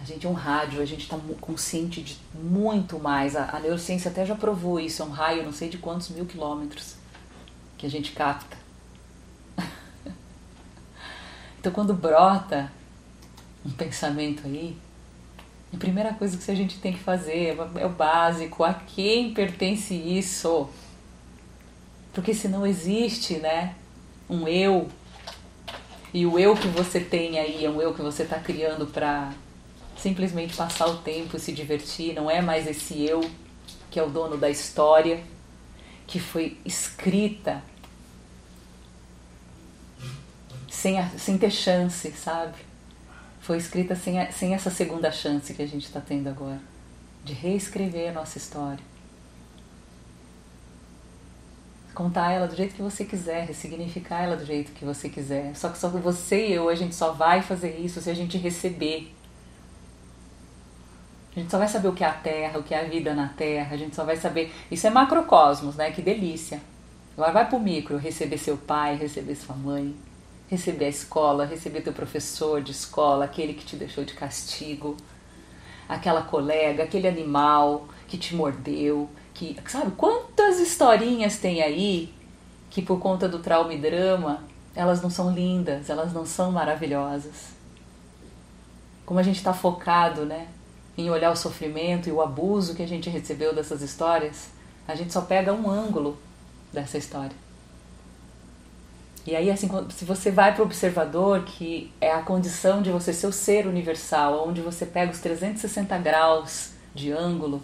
A 0.00 0.04
gente 0.04 0.26
é 0.26 0.30
um 0.30 0.34
rádio, 0.34 0.80
a 0.80 0.86
gente 0.86 1.02
está 1.02 1.18
consciente 1.40 2.00
de 2.00 2.16
muito 2.34 2.98
mais. 2.98 3.36
A, 3.36 3.56
a, 3.56 3.60
neurociência 3.60 4.10
até 4.10 4.24
já 4.24 4.34
provou 4.34 4.80
isso, 4.80 5.02
é 5.02 5.04
um 5.04 5.10
raio, 5.10 5.44
não 5.44 5.52
sei 5.52 5.68
de 5.68 5.76
quantos 5.76 6.08
mil 6.08 6.24
quilômetros 6.24 6.94
que 7.76 7.84
a 7.84 7.90
gente 7.90 8.12
capta. 8.12 8.56
então, 11.60 11.70
quando 11.70 11.92
brota 11.92 12.72
um 13.64 13.70
pensamento 13.70 14.46
aí, 14.46 14.74
a 15.72 15.76
primeira 15.76 16.14
coisa 16.14 16.38
que 16.38 16.50
a 16.50 16.54
gente 16.54 16.78
tem 16.80 16.94
que 16.94 16.98
fazer 16.98 17.58
é 17.76 17.86
o 17.86 17.90
básico: 17.90 18.64
a 18.64 18.72
quem 18.72 19.34
pertence 19.34 19.94
isso? 19.94 20.68
Porque 22.14 22.32
se 22.32 22.48
não 22.48 22.66
existe, 22.66 23.34
né, 23.34 23.74
um 24.28 24.48
eu, 24.48 24.88
e 26.12 26.26
o 26.26 26.38
eu 26.38 26.56
que 26.56 26.66
você 26.68 27.00
tem 27.00 27.38
aí 27.38 27.64
é 27.64 27.70
um 27.70 27.80
eu 27.80 27.94
que 27.94 28.02
você 28.02 28.24
está 28.24 28.38
criando 28.38 28.86
para 28.86 29.32
simplesmente 30.00 30.56
passar 30.56 30.88
o 30.88 30.98
tempo 30.98 31.36
e 31.36 31.40
se 31.40 31.52
divertir, 31.52 32.14
não 32.14 32.30
é 32.30 32.40
mais 32.40 32.66
esse 32.66 33.04
eu 33.04 33.28
que 33.90 33.98
é 33.98 34.02
o 34.02 34.08
dono 34.08 34.36
da 34.36 34.48
história, 34.48 35.20
que 36.06 36.20
foi 36.20 36.56
escrita 36.64 37.60
sem, 40.68 40.96
sem 41.18 41.36
ter 41.36 41.50
chance, 41.50 42.12
sabe? 42.12 42.70
foi 43.40 43.56
escrita 43.56 43.96
sem, 43.96 44.30
sem 44.30 44.54
essa 44.54 44.70
segunda 44.70 45.10
chance 45.10 45.52
que 45.52 45.62
a 45.62 45.66
gente 45.66 45.84
está 45.84 46.00
tendo 46.00 46.28
agora 46.28 46.60
de 47.24 47.32
reescrever 47.32 48.10
a 48.10 48.12
nossa 48.12 48.38
história. 48.38 48.84
Contar 51.92 52.30
ela 52.32 52.46
do 52.46 52.54
jeito 52.54 52.74
que 52.74 52.80
você 52.80 53.04
quiser, 53.04 53.46
ressignificar 53.46 54.22
ela 54.22 54.36
do 54.36 54.44
jeito 54.44 54.72
que 54.72 54.84
você 54.84 55.08
quiser. 55.08 55.54
Só 55.56 55.68
que 55.68 55.78
só 55.78 55.88
você 55.88 56.46
e 56.46 56.52
eu, 56.52 56.68
a 56.68 56.74
gente 56.74 56.94
só 56.94 57.12
vai 57.12 57.42
fazer 57.42 57.76
isso 57.78 58.00
se 58.00 58.08
a 58.08 58.14
gente 58.14 58.38
receber. 58.38 59.12
A 61.34 61.38
gente 61.38 61.50
só 61.50 61.58
vai 61.58 61.68
saber 61.68 61.88
o 61.88 61.92
que 61.92 62.02
é 62.02 62.08
a 62.08 62.12
Terra, 62.12 62.58
o 62.58 62.62
que 62.62 62.74
é 62.74 62.80
a 62.80 62.84
vida 62.84 63.14
na 63.14 63.28
Terra, 63.28 63.74
a 63.74 63.76
gente 63.76 63.94
só 63.94 64.04
vai 64.04 64.16
saber. 64.16 64.52
Isso 64.70 64.86
é 64.86 64.90
macrocosmos, 64.90 65.76
né? 65.76 65.92
Que 65.92 66.02
delícia. 66.02 66.60
Agora 67.16 67.32
vai 67.32 67.48
pro 67.48 67.60
micro, 67.60 67.96
receber 67.96 68.38
seu 68.38 68.56
pai, 68.56 68.96
receber 68.96 69.34
sua 69.36 69.54
mãe, 69.54 69.94
receber 70.48 70.86
a 70.86 70.88
escola, 70.88 71.44
receber 71.44 71.82
teu 71.82 71.92
professor 71.92 72.60
de 72.62 72.72
escola, 72.72 73.24
aquele 73.24 73.54
que 73.54 73.64
te 73.64 73.76
deixou 73.76 74.04
de 74.04 74.14
castigo, 74.14 74.96
aquela 75.88 76.22
colega, 76.22 76.84
aquele 76.84 77.06
animal 77.06 77.86
que 78.08 78.16
te 78.16 78.34
mordeu, 78.34 79.08
que 79.34 79.56
sabe 79.66 79.92
quantas 79.92 80.58
historinhas 80.58 81.38
tem 81.38 81.62
aí 81.62 82.12
que 82.70 82.82
por 82.82 82.98
conta 82.98 83.28
do 83.28 83.38
trauma 83.38 83.72
e 83.74 83.78
drama 83.78 84.42
elas 84.74 85.02
não 85.02 85.10
são 85.10 85.32
lindas, 85.32 85.90
elas 85.90 86.12
não 86.12 86.24
são 86.24 86.52
maravilhosas. 86.52 87.50
Como 89.04 89.18
a 89.18 89.22
gente 89.22 89.36
está 89.36 89.52
focado, 89.52 90.24
né, 90.24 90.48
em 91.00 91.10
olhar 91.10 91.30
o 91.30 91.36
sofrimento 91.36 92.08
e 92.08 92.12
o 92.12 92.20
abuso 92.20 92.74
que 92.74 92.82
a 92.82 92.88
gente 92.88 93.10
recebeu 93.10 93.54
dessas 93.54 93.82
histórias, 93.82 94.48
a 94.86 94.94
gente 94.94 95.12
só 95.12 95.20
pega 95.20 95.52
um 95.52 95.70
ângulo 95.70 96.18
dessa 96.72 96.98
história. 96.98 97.36
E 99.26 99.36
aí, 99.36 99.50
assim, 99.50 99.68
se 99.90 100.04
você 100.04 100.30
vai 100.30 100.54
para 100.54 100.62
o 100.62 100.64
observador, 100.64 101.44
que 101.44 101.92
é 102.00 102.10
a 102.10 102.22
condição 102.22 102.80
de 102.80 102.90
você 102.90 103.12
ser 103.12 103.26
o 103.26 103.32
ser 103.32 103.66
universal, 103.66 104.48
onde 104.48 104.62
você 104.62 104.86
pega 104.86 105.12
os 105.12 105.20
360 105.20 105.96
graus 105.98 106.70
de 106.94 107.12
ângulo 107.12 107.62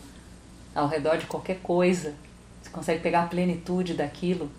ao 0.75 0.87
redor 0.87 1.17
de 1.17 1.27
qualquer 1.27 1.59
coisa, 1.61 2.15
você 2.63 2.71
consegue 2.71 3.01
pegar 3.01 3.23
a 3.23 3.27
plenitude 3.27 3.95
daquilo, 3.95 4.51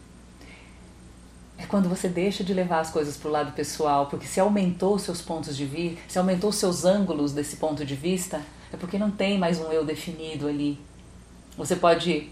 é 1.57 1.65
quando 1.65 1.89
você 1.89 2.07
deixa 2.07 2.43
de 2.43 2.53
levar 2.53 2.79
as 2.79 2.91
coisas 2.91 3.17
para 3.17 3.29
o 3.29 3.31
lado 3.31 3.51
pessoal, 3.53 4.05
porque 4.05 4.27
se 4.27 4.39
aumentou 4.39 4.95
os 4.95 5.01
seus 5.01 5.21
pontos 5.21 5.57
de 5.57 5.65
vista, 5.65 5.99
se 6.07 6.19
aumentou 6.19 6.51
os 6.51 6.55
seus 6.55 6.85
ângulos 6.85 7.31
desse 7.31 7.57
ponto 7.57 7.83
de 7.83 7.95
vista, 7.95 8.41
é 8.71 8.77
porque 8.77 8.97
não 8.97 9.11
tem 9.11 9.37
mais 9.37 9.59
um 9.59 9.71
eu 9.71 9.85
definido 9.85 10.47
ali. 10.47 10.79
Você 11.57 11.75
pode 11.75 12.29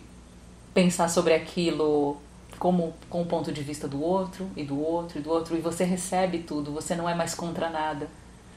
pensar 0.74 1.10
sobre 1.10 1.34
aquilo 1.34 2.18
como 2.60 2.94
com 3.10 3.22
o 3.22 3.26
ponto 3.26 3.52
de 3.52 3.62
vista 3.62 3.88
do 3.88 4.02
outro 4.02 4.50
e 4.56 4.64
do 4.64 4.80
outro 4.80 5.20
e 5.20 5.22
do 5.22 5.30
outro 5.30 5.58
e 5.58 5.62
você 5.62 5.84
recebe 5.84 6.40
tudo, 6.40 6.72
você 6.72 6.96
não 6.96 7.10
é 7.10 7.14
mais 7.14 7.36
contra 7.36 7.70
nada. 7.70 8.10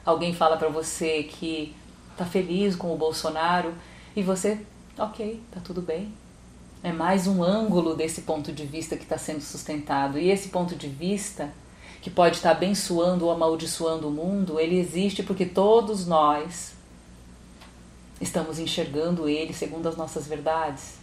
Alguém 0.05 0.33
fala 0.33 0.57
para 0.57 0.69
você 0.69 1.23
que 1.23 1.75
tá 2.17 2.25
feliz 2.25 2.75
com 2.75 2.93
o 2.93 2.97
Bolsonaro 2.97 3.73
e 4.15 4.23
você, 4.23 4.59
OK, 4.97 5.41
tá 5.51 5.59
tudo 5.63 5.81
bem. 5.81 6.13
É 6.81 6.91
mais 6.91 7.27
um 7.27 7.43
ângulo 7.43 7.95
desse 7.95 8.21
ponto 8.21 8.51
de 8.51 8.65
vista 8.65 8.95
que 8.95 9.03
está 9.03 9.17
sendo 9.17 9.41
sustentado. 9.41 10.17
E 10.17 10.29
esse 10.29 10.47
ponto 10.47 10.75
de 10.75 10.87
vista, 10.87 11.51
que 12.01 12.09
pode 12.09 12.37
estar 12.37 12.51
abençoando 12.51 13.25
ou 13.25 13.31
amaldiçoando 13.31 14.07
o 14.07 14.11
mundo, 14.11 14.59
ele 14.59 14.79
existe 14.79 15.21
porque 15.21 15.45
todos 15.45 16.07
nós 16.07 16.73
estamos 18.21 18.59
enxergando 18.59 19.27
ele 19.27 19.53
segundo 19.53 19.87
as 19.87 19.95
nossas 19.95 20.27
verdades. 20.27 20.95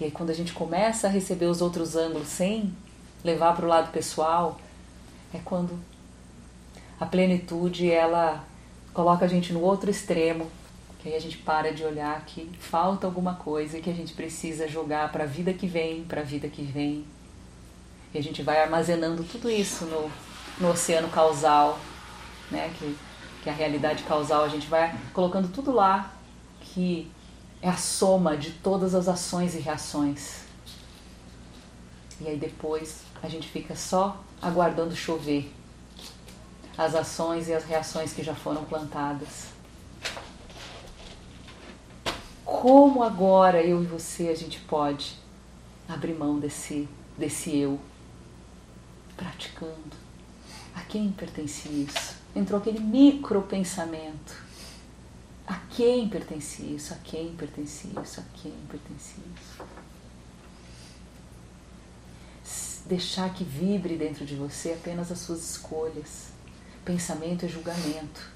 E 0.00 0.04
aí 0.04 0.10
quando 0.10 0.30
a 0.30 0.34
gente 0.34 0.52
começa 0.52 1.06
a 1.06 1.10
receber 1.10 1.46
os 1.46 1.60
outros 1.60 1.96
ângulos 1.96 2.28
sem 2.28 2.72
levar 3.22 3.54
para 3.54 3.64
o 3.64 3.68
lado 3.68 3.90
pessoal, 3.90 4.58
é 5.32 5.38
quando 5.44 5.78
a 7.00 7.06
plenitude 7.06 7.90
ela 7.90 8.44
coloca 8.92 9.24
a 9.24 9.28
gente 9.28 9.52
no 9.52 9.60
outro 9.60 9.90
extremo, 9.90 10.50
que 11.00 11.08
aí 11.08 11.16
a 11.16 11.20
gente 11.20 11.38
para 11.38 11.72
de 11.72 11.84
olhar 11.84 12.24
que 12.24 12.50
falta 12.58 13.06
alguma 13.06 13.34
coisa 13.34 13.80
que 13.80 13.90
a 13.90 13.94
gente 13.94 14.14
precisa 14.14 14.68
jogar 14.68 15.10
para 15.10 15.24
a 15.24 15.26
vida 15.26 15.52
que 15.52 15.66
vem, 15.66 16.04
para 16.04 16.20
a 16.20 16.24
vida 16.24 16.48
que 16.48 16.62
vem. 16.62 17.04
E 18.12 18.18
a 18.18 18.22
gente 18.22 18.42
vai 18.42 18.62
armazenando 18.62 19.24
tudo 19.24 19.50
isso 19.50 19.86
no, 19.86 20.10
no 20.60 20.70
oceano 20.70 21.08
causal, 21.08 21.78
né? 22.50 22.72
Que, 22.78 22.96
que 23.42 23.48
é 23.48 23.52
a 23.52 23.56
realidade 23.56 24.04
causal, 24.04 24.44
a 24.44 24.48
gente 24.48 24.68
vai 24.68 24.96
colocando 25.12 25.48
tudo 25.48 25.72
lá 25.72 26.13
que 26.74 27.08
é 27.62 27.68
a 27.68 27.76
soma 27.76 28.36
de 28.36 28.50
todas 28.50 28.94
as 28.94 29.06
ações 29.06 29.54
e 29.54 29.58
reações. 29.58 30.40
E 32.20 32.26
aí 32.26 32.36
depois 32.36 33.02
a 33.22 33.28
gente 33.28 33.48
fica 33.48 33.76
só 33.76 34.22
aguardando 34.42 34.94
chover 34.94 35.50
as 36.76 36.94
ações 36.96 37.48
e 37.48 37.54
as 37.54 37.64
reações 37.64 38.12
que 38.12 38.24
já 38.24 38.34
foram 38.34 38.64
plantadas. 38.64 39.46
Como 42.44 43.02
agora 43.02 43.62
eu 43.62 43.82
e 43.82 43.86
você 43.86 44.28
a 44.28 44.34
gente 44.34 44.58
pode 44.60 45.16
abrir 45.88 46.14
mão 46.14 46.40
desse, 46.40 46.88
desse 47.16 47.56
eu, 47.56 47.78
praticando? 49.16 50.04
A 50.74 50.80
quem 50.80 51.12
pertence 51.12 51.68
isso? 51.68 52.16
Entrou 52.34 52.60
aquele 52.60 52.80
micro 52.80 53.42
pensamento 53.42 54.43
a 55.46 55.54
quem 55.70 56.08
pertence 56.08 56.62
isso? 56.62 56.94
A 56.94 56.96
quem 56.96 57.34
pertence 57.34 57.88
isso? 58.02 58.20
A 58.20 58.24
quem 58.34 58.54
pertence 58.68 59.14
isso? 59.36 59.62
Deixar 62.86 63.32
que 63.34 63.44
vibre 63.44 63.96
dentro 63.96 64.24
de 64.24 64.34
você 64.34 64.72
apenas 64.72 65.12
as 65.12 65.18
suas 65.18 65.42
escolhas. 65.50 66.28
Pensamento 66.84 67.44
é 67.44 67.48
julgamento. 67.48 68.30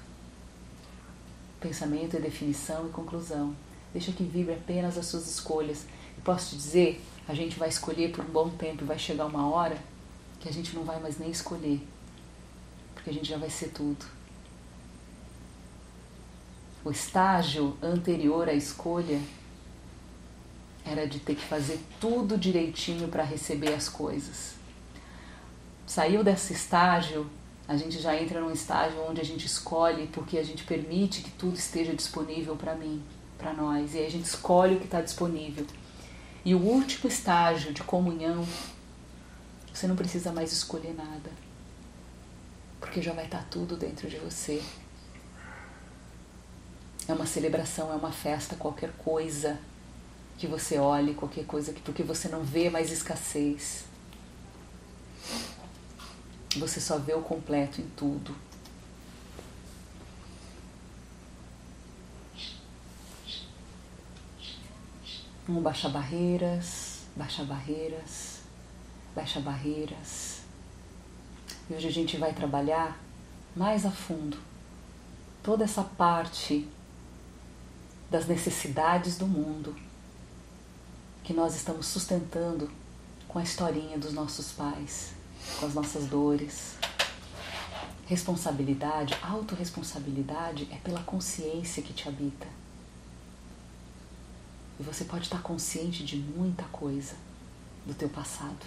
Pensamento 1.59 2.15
é 2.15 2.19
definição 2.19 2.87
e 2.87 2.91
conclusão. 2.91 3.55
Deixa 3.91 4.11
que 4.11 4.23
vibre 4.23 4.53
apenas 4.53 4.97
as 4.97 5.07
suas 5.07 5.27
escolhas. 5.27 5.85
E 6.17 6.21
posso 6.21 6.51
te 6.51 6.57
dizer, 6.57 7.01
a 7.27 7.33
gente 7.33 7.57
vai 7.57 7.69
escolher 7.69 8.11
por 8.11 8.23
um 8.23 8.29
bom 8.29 8.49
tempo 8.49 8.83
e 8.83 8.87
vai 8.87 8.99
chegar 8.99 9.25
uma 9.25 9.49
hora 9.49 9.77
que 10.39 10.47
a 10.47 10.53
gente 10.53 10.75
não 10.75 10.83
vai 10.83 10.99
mais 10.99 11.17
nem 11.17 11.31
escolher. 11.31 11.85
Porque 12.93 13.09
a 13.09 13.13
gente 13.13 13.27
já 13.27 13.37
vai 13.37 13.49
ser 13.49 13.69
tudo 13.69 14.18
o 16.89 16.91
estágio 16.91 17.77
anterior 17.83 18.49
à 18.49 18.53
escolha 18.53 19.21
era 20.83 21.07
de 21.07 21.19
ter 21.19 21.35
que 21.35 21.43
fazer 21.43 21.79
tudo 22.01 22.35
direitinho 22.35 23.07
para 23.09 23.21
receber 23.21 23.75
as 23.75 23.87
coisas. 23.87 24.55
Saiu 25.85 26.23
desse 26.23 26.51
estágio, 26.51 27.29
a 27.67 27.77
gente 27.77 28.01
já 28.01 28.19
entra 28.19 28.41
num 28.41 28.51
estágio 28.51 28.99
onde 29.07 29.21
a 29.21 29.23
gente 29.23 29.45
escolhe 29.45 30.07
porque 30.07 30.39
a 30.39 30.43
gente 30.43 30.63
permite 30.63 31.21
que 31.21 31.29
tudo 31.29 31.55
esteja 31.55 31.93
disponível 31.93 32.55
para 32.55 32.73
mim, 32.73 33.03
para 33.37 33.53
nós, 33.53 33.93
e 33.93 33.99
aí 33.99 34.07
a 34.07 34.11
gente 34.11 34.25
escolhe 34.25 34.77
o 34.77 34.79
que 34.79 34.85
está 34.85 34.99
disponível. 34.99 35.67
E 36.43 36.55
o 36.55 36.59
último 36.59 37.07
estágio 37.07 37.71
de 37.71 37.83
comunhão, 37.83 38.43
você 39.71 39.85
não 39.85 39.95
precisa 39.95 40.31
mais 40.31 40.51
escolher 40.51 40.95
nada, 40.95 41.29
porque 42.79 42.99
já 42.99 43.13
vai 43.13 43.25
estar 43.25 43.43
tá 43.43 43.45
tudo 43.47 43.77
dentro 43.77 44.09
de 44.09 44.17
você. 44.17 44.59
É 47.09 47.13
uma 47.13 47.25
celebração, 47.25 47.91
é 47.91 47.95
uma 47.95 48.11
festa, 48.11 48.55
qualquer 48.55 48.91
coisa 48.91 49.59
que 50.37 50.45
você 50.45 50.77
olhe, 50.77 51.15
qualquer 51.15 51.43
coisa 51.43 51.73
que 51.73 51.81
porque 51.81 52.03
você 52.03 52.27
não 52.27 52.43
vê 52.43 52.69
mais 52.69 52.91
escassez. 52.91 53.83
Você 56.55 56.79
só 56.79 56.99
vê 56.99 57.15
o 57.15 57.21
completo 57.23 57.81
em 57.81 57.89
tudo. 57.97 58.35
Um 65.47 65.61
baixa 65.63 65.89
barreiras, 65.89 67.05
baixa 67.15 67.43
barreiras, 67.43 68.41
baixa 69.15 69.39
barreiras. 69.39 70.41
E 71.67 71.73
hoje 71.73 71.87
a 71.87 71.91
gente 71.91 72.17
vai 72.17 72.33
trabalhar 72.33 72.99
mais 73.55 73.83
a 73.83 73.89
fundo 73.89 74.37
toda 75.41 75.63
essa 75.63 75.83
parte 75.83 76.69
das 78.09 78.25
necessidades 78.25 79.17
do 79.17 79.27
mundo 79.27 79.75
que 81.23 81.33
nós 81.33 81.55
estamos 81.55 81.85
sustentando 81.85 82.71
com 83.27 83.37
a 83.37 83.43
historinha 83.43 83.97
dos 83.97 84.13
nossos 84.13 84.51
pais, 84.51 85.11
com 85.59 85.67
as 85.67 85.73
nossas 85.73 86.05
dores. 86.07 86.75
Responsabilidade, 88.07 89.15
autorresponsabilidade 89.21 90.67
é 90.71 90.77
pela 90.77 91.03
consciência 91.03 91.83
que 91.83 91.93
te 91.93 92.09
habita. 92.09 92.47
E 94.79 94.83
você 94.83 95.05
pode 95.05 95.25
estar 95.25 95.43
consciente 95.43 96.03
de 96.03 96.17
muita 96.17 96.63
coisa 96.65 97.13
do 97.85 97.93
teu 97.93 98.09
passado. 98.09 98.65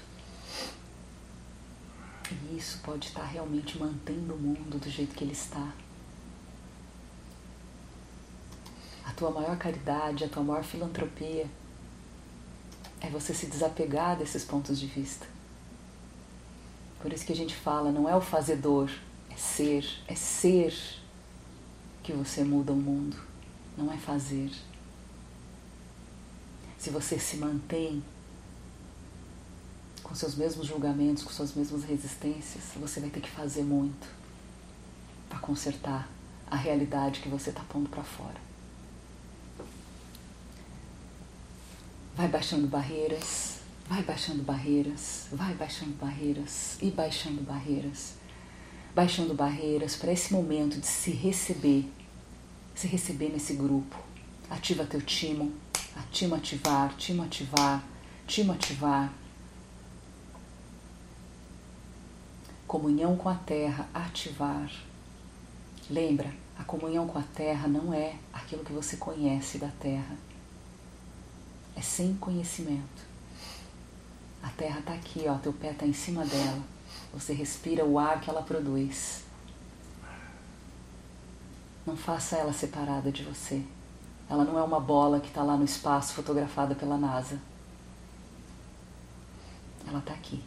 E 2.31 2.57
isso 2.57 2.79
pode 2.85 3.09
estar 3.09 3.25
realmente 3.25 3.79
mantendo 3.79 4.35
o 4.35 4.39
mundo 4.39 4.79
do 4.79 4.89
jeito 4.89 5.15
que 5.15 5.25
ele 5.25 5.33
está. 5.33 5.73
A 9.05 9.13
tua 9.13 9.31
maior 9.31 9.57
caridade, 9.57 10.25
a 10.25 10.29
tua 10.29 10.43
maior 10.43 10.65
filantropia 10.65 11.47
é 13.01 13.09
você 13.09 13.35
se 13.35 13.47
desapegar 13.47 14.17
desses 14.17 14.45
pontos 14.45 14.79
de 14.79 14.87
vista. 14.87 15.27
Por 17.01 17.13
isso 17.13 17.27
que 17.27 17.33
a 17.33 17.37
gente 17.37 17.55
fala, 17.55 17.91
não 17.91 18.09
é 18.09 18.15
o 18.15 18.21
fazedor, 18.21 18.89
é 19.29 19.37
ser, 19.37 19.85
é 20.07 20.15
ser 20.15 20.73
que 22.03 22.13
você 22.13 22.45
muda 22.45 22.73
o 22.73 22.77
mundo, 22.77 23.17
não 23.77 23.93
é 23.93 23.97
fazer. 23.97 24.51
Se 26.79 26.91
você 26.91 27.19
se 27.19 27.37
mantém 27.37 28.03
com 30.03 30.15
seus 30.15 30.37
mesmos 30.37 30.67
julgamentos, 30.67 31.25
com 31.25 31.31
suas 31.31 31.55
mesmas 31.55 31.85
resistências, 31.85 32.65
você 32.77 33.01
vai 33.01 33.11
ter 33.11 33.21
que 33.21 33.31
fazer 33.31 33.63
muito 33.63 34.07
para 35.29 35.39
consertar 35.39 36.09
a 36.49 36.57
realidade 36.57 37.21
que 37.21 37.29
você 37.29 37.51
está 37.51 37.63
pondo 37.63 37.89
para 37.89 38.03
fora. 38.03 38.52
Vai 42.15 42.29
baixando 42.29 42.67
barreiras, 42.67 43.61
vai 43.89 44.03
baixando 44.03 44.43
barreiras, 44.43 45.29
vai 45.33 45.55
baixando 45.55 45.93
barreiras 45.93 46.77
e 46.83 46.91
baixando 46.91 47.41
barreiras, 47.41 48.13
baixando 48.95 49.33
barreiras 49.33 49.97
para 49.97 50.13
esse 50.13 50.31
momento 50.31 50.79
de 50.79 50.87
se 50.87 51.11
receber, 51.11 51.91
se 52.75 52.87
receber 52.87 53.31
nesse 53.31 53.55
grupo. 53.55 53.97
Ativa 54.51 54.85
teu 54.85 55.01
timo, 55.01 55.55
timo 56.11 56.35
ativar, 56.35 56.95
timo 56.99 57.23
ativar, 57.23 57.83
timo 58.27 58.53
ativar. 58.53 59.11
Comunhão 62.67 63.17
com 63.17 63.31
a 63.31 63.37
terra, 63.37 63.89
ativar. 63.95 64.71
Lembra, 65.89 66.31
a 66.59 66.65
comunhão 66.65 67.07
com 67.07 67.19
a 67.19 67.25
terra 67.35 67.67
não 67.67 67.95
é 67.95 68.17
aquilo 68.35 68.63
que 68.63 68.73
você 68.73 68.99
conhece 68.99 69.57
da 69.57 69.69
terra 69.69 70.15
é 71.77 71.81
sem 71.81 72.15
conhecimento. 72.15 73.13
A 74.43 74.49
terra 74.51 74.81
está 74.81 74.93
aqui, 74.93 75.25
ó, 75.29 75.35
teu 75.37 75.53
pé 75.53 75.71
está 75.71 75.87
em 75.87 75.93
cima 75.93 76.25
dela. 76.25 76.63
Você 77.13 77.33
respira 77.33 77.85
o 77.85 77.99
ar 77.99 78.21
que 78.21 78.29
ela 78.29 78.43
produz. 78.43 79.23
Não 81.87 81.97
faça 81.97 82.37
ela 82.37 82.53
separada 82.53 83.11
de 83.11 83.23
você. 83.23 83.63
Ela 84.29 84.45
não 84.45 84.59
é 84.59 84.63
uma 84.63 84.81
bola 84.81 85.21
que 85.21 85.29
está 85.29 85.43
lá 85.43 85.57
no 85.57 85.65
espaço 85.65 86.15
fotografada 86.15 86.75
pela 86.75 86.97
NASA. 86.97 87.39
Ela 89.87 89.99
está 89.99 90.15
aqui. 90.15 90.43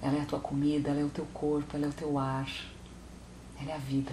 Ela 0.00 0.18
é 0.18 0.20
a 0.20 0.26
tua 0.26 0.40
comida, 0.40 0.90
ela 0.90 1.00
é 1.00 1.04
o 1.04 1.08
teu 1.08 1.26
corpo, 1.26 1.76
ela 1.76 1.86
é 1.86 1.88
o 1.88 1.92
teu 1.92 2.18
ar. 2.18 2.48
Ela 3.60 3.72
é 3.72 3.74
a 3.74 3.78
vida. 3.78 4.12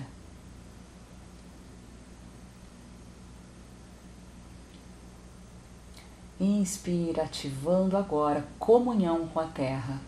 Inspira, 6.40 7.24
ativando 7.24 7.98
agora 7.98 8.48
comunhão 8.58 9.28
com 9.28 9.42
a 9.42 9.46
terra. 9.46 10.00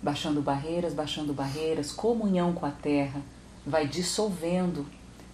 Baixando 0.00 0.40
barreiras, 0.40 0.94
baixando 0.94 1.32
barreiras, 1.32 1.90
comunhão 1.90 2.52
com 2.52 2.64
a 2.64 2.70
terra. 2.70 3.20
Vai 3.66 3.88
dissolvendo 3.88 4.86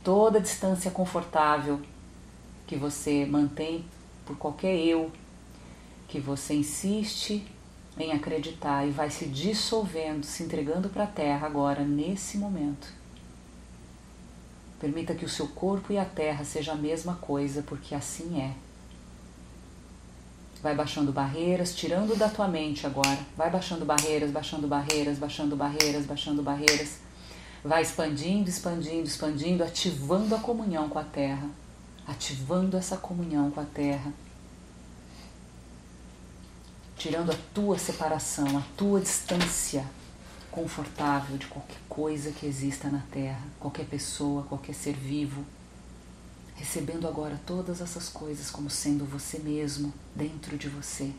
toda 0.02 0.38
a 0.38 0.40
distância 0.40 0.90
confortável 0.90 1.80
que 2.66 2.76
você 2.76 3.26
mantém 3.26 3.84
por 4.24 4.36
qualquer 4.38 4.74
eu, 4.74 5.12
que 6.08 6.18
você 6.18 6.54
insiste 6.54 7.46
em 7.98 8.12
acreditar 8.12 8.86
e 8.86 8.90
vai 8.90 9.10
se 9.10 9.26
dissolvendo, 9.26 10.24
se 10.24 10.42
entregando 10.42 10.88
para 10.88 11.04
a 11.04 11.08
terra 11.08 11.46
agora, 11.46 11.84
nesse 11.84 12.38
momento. 12.38 12.88
Permita 14.80 15.14
que 15.14 15.24
o 15.24 15.28
seu 15.28 15.48
corpo 15.48 15.92
e 15.92 15.98
a 15.98 16.04
terra 16.04 16.44
seja 16.44 16.72
a 16.72 16.76
mesma 16.76 17.16
coisa, 17.16 17.62
porque 17.62 17.94
assim 17.94 18.40
é. 18.40 18.54
Vai 20.64 20.74
baixando 20.74 21.12
barreiras, 21.12 21.74
tirando 21.74 22.16
da 22.16 22.26
tua 22.26 22.48
mente 22.48 22.86
agora. 22.86 23.18
Vai 23.36 23.50
baixando 23.50 23.84
barreiras, 23.84 24.30
baixando 24.30 24.66
barreiras, 24.66 25.18
baixando 25.18 25.54
barreiras, 25.54 26.06
baixando 26.06 26.42
barreiras. 26.42 27.00
Vai 27.62 27.82
expandindo, 27.82 28.48
expandindo, 28.48 29.06
expandindo, 29.06 29.62
ativando 29.62 30.34
a 30.34 30.38
comunhão 30.38 30.88
com 30.88 30.98
a 30.98 31.04
terra. 31.04 31.50
Ativando 32.06 32.78
essa 32.78 32.96
comunhão 32.96 33.50
com 33.50 33.60
a 33.60 33.64
terra. 33.64 34.10
Tirando 36.96 37.30
a 37.30 37.36
tua 37.52 37.76
separação, 37.76 38.56
a 38.56 38.62
tua 38.74 39.02
distância 39.02 39.84
confortável 40.50 41.36
de 41.36 41.46
qualquer 41.46 41.80
coisa 41.90 42.30
que 42.30 42.46
exista 42.46 42.88
na 42.88 43.02
terra, 43.12 43.42
qualquer 43.60 43.84
pessoa, 43.84 44.44
qualquer 44.44 44.72
ser 44.72 44.94
vivo 44.94 45.44
recebendo 46.54 47.06
agora 47.06 47.40
todas 47.46 47.80
essas 47.80 48.08
coisas 48.08 48.50
como 48.50 48.70
sendo 48.70 49.04
você 49.04 49.38
mesmo 49.38 49.92
dentro 50.14 50.56
de 50.56 50.68
você. 50.68 51.12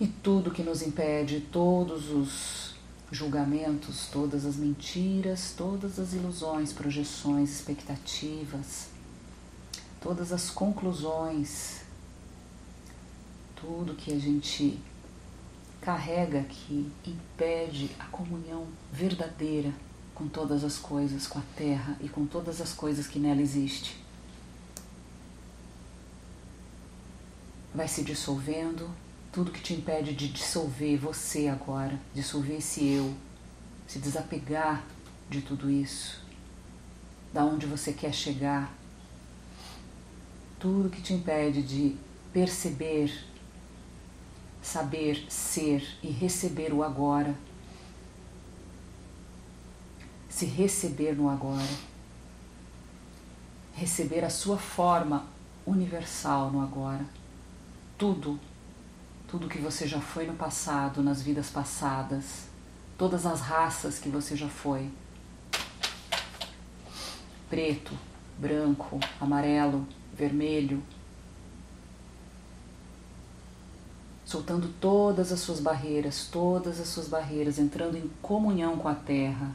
E 0.00 0.06
tudo 0.06 0.50
que 0.50 0.62
nos 0.62 0.82
impede, 0.82 1.40
todos 1.52 2.10
os 2.10 2.74
julgamentos, 3.10 4.08
todas 4.10 4.44
as 4.44 4.56
mentiras, 4.56 5.54
todas 5.56 5.98
as 5.98 6.12
ilusões, 6.14 6.72
projeções, 6.72 7.50
expectativas, 7.50 8.88
todas 10.00 10.32
as 10.32 10.50
conclusões, 10.50 11.82
tudo 13.54 13.94
que 13.94 14.12
a 14.12 14.18
gente 14.18 14.78
carrega 15.80 16.42
que 16.44 16.90
impede 17.06 17.90
a 17.98 18.04
comunhão 18.06 18.66
verdadeira 18.92 19.72
com 20.14 20.28
todas 20.28 20.62
as 20.62 20.78
coisas, 20.78 21.26
com 21.26 21.38
a 21.38 21.42
terra 21.56 21.96
e 22.00 22.08
com 22.08 22.24
todas 22.24 22.60
as 22.60 22.72
coisas 22.72 23.06
que 23.06 23.18
nela 23.18 23.42
existe. 23.42 23.96
Vai 27.74 27.88
se 27.88 28.02
dissolvendo, 28.02 28.88
tudo 29.32 29.50
que 29.50 29.60
te 29.60 29.74
impede 29.74 30.14
de 30.14 30.28
dissolver 30.28 30.96
você 30.96 31.48
agora, 31.48 31.98
dissolver 32.14 32.58
esse 32.58 32.86
eu, 32.86 33.12
se 33.88 33.98
desapegar 33.98 34.84
de 35.28 35.40
tudo 35.42 35.68
isso, 35.68 36.22
da 37.32 37.44
onde 37.44 37.66
você 37.66 37.92
quer 37.92 38.14
chegar, 38.14 38.72
tudo 40.60 40.88
que 40.88 41.02
te 41.02 41.12
impede 41.12 41.62
de 41.62 41.96
perceber, 42.32 43.12
saber 44.62 45.26
ser 45.28 45.84
e 46.00 46.08
receber 46.08 46.72
o 46.72 46.84
agora 46.84 47.36
se 50.34 50.46
receber 50.46 51.14
no 51.14 51.28
agora, 51.28 51.62
receber 53.72 54.24
a 54.24 54.28
sua 54.28 54.58
forma 54.58 55.26
universal 55.64 56.50
no 56.50 56.60
agora. 56.60 57.06
Tudo, 57.96 58.40
tudo 59.28 59.48
que 59.48 59.58
você 59.58 59.86
já 59.86 60.00
foi 60.00 60.26
no 60.26 60.34
passado, 60.34 61.04
nas 61.04 61.22
vidas 61.22 61.50
passadas, 61.50 62.48
todas 62.98 63.24
as 63.26 63.40
raças 63.40 64.00
que 64.00 64.08
você 64.08 64.34
já 64.34 64.48
foi. 64.48 64.90
Preto, 67.48 67.96
branco, 68.36 68.98
amarelo, 69.20 69.86
vermelho. 70.12 70.82
Soltando 74.24 74.66
todas 74.80 75.30
as 75.30 75.38
suas 75.38 75.60
barreiras, 75.60 76.26
todas 76.26 76.80
as 76.80 76.88
suas 76.88 77.06
barreiras, 77.06 77.56
entrando 77.60 77.96
em 77.96 78.10
comunhão 78.20 78.76
com 78.76 78.88
a 78.88 78.96
terra 78.96 79.54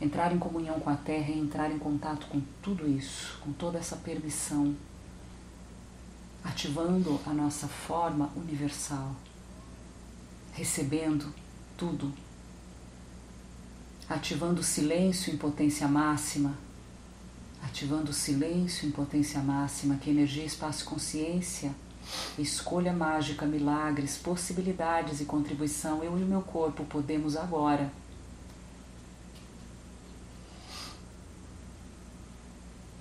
Entrar 0.00 0.32
em 0.32 0.38
comunhão 0.38 0.80
com 0.80 0.88
a 0.88 0.96
Terra 0.96 1.30
é 1.30 1.36
entrar 1.36 1.70
em 1.70 1.78
contato 1.78 2.26
com 2.28 2.40
tudo 2.62 2.88
isso, 2.88 3.38
com 3.40 3.52
toda 3.52 3.78
essa 3.78 3.96
permissão, 3.96 4.74
ativando 6.42 7.20
a 7.26 7.34
nossa 7.34 7.68
forma 7.68 8.30
universal, 8.34 9.14
recebendo 10.54 11.26
tudo, 11.76 12.10
ativando 14.08 14.62
o 14.62 14.64
silêncio 14.64 15.34
em 15.34 15.36
potência 15.36 15.86
máxima, 15.86 16.54
ativando 17.62 18.10
o 18.10 18.14
silêncio 18.14 18.88
em 18.88 18.90
potência 18.90 19.42
máxima, 19.42 19.96
que 19.96 20.08
energia, 20.08 20.46
espaço 20.46 20.82
e 20.82 20.86
consciência, 20.86 21.74
escolha 22.38 22.94
mágica, 22.94 23.44
milagres, 23.44 24.16
possibilidades 24.16 25.20
e 25.20 25.26
contribuição, 25.26 26.02
eu 26.02 26.18
e 26.18 26.22
o 26.22 26.26
meu 26.26 26.40
corpo 26.40 26.86
podemos 26.86 27.36
agora 27.36 27.92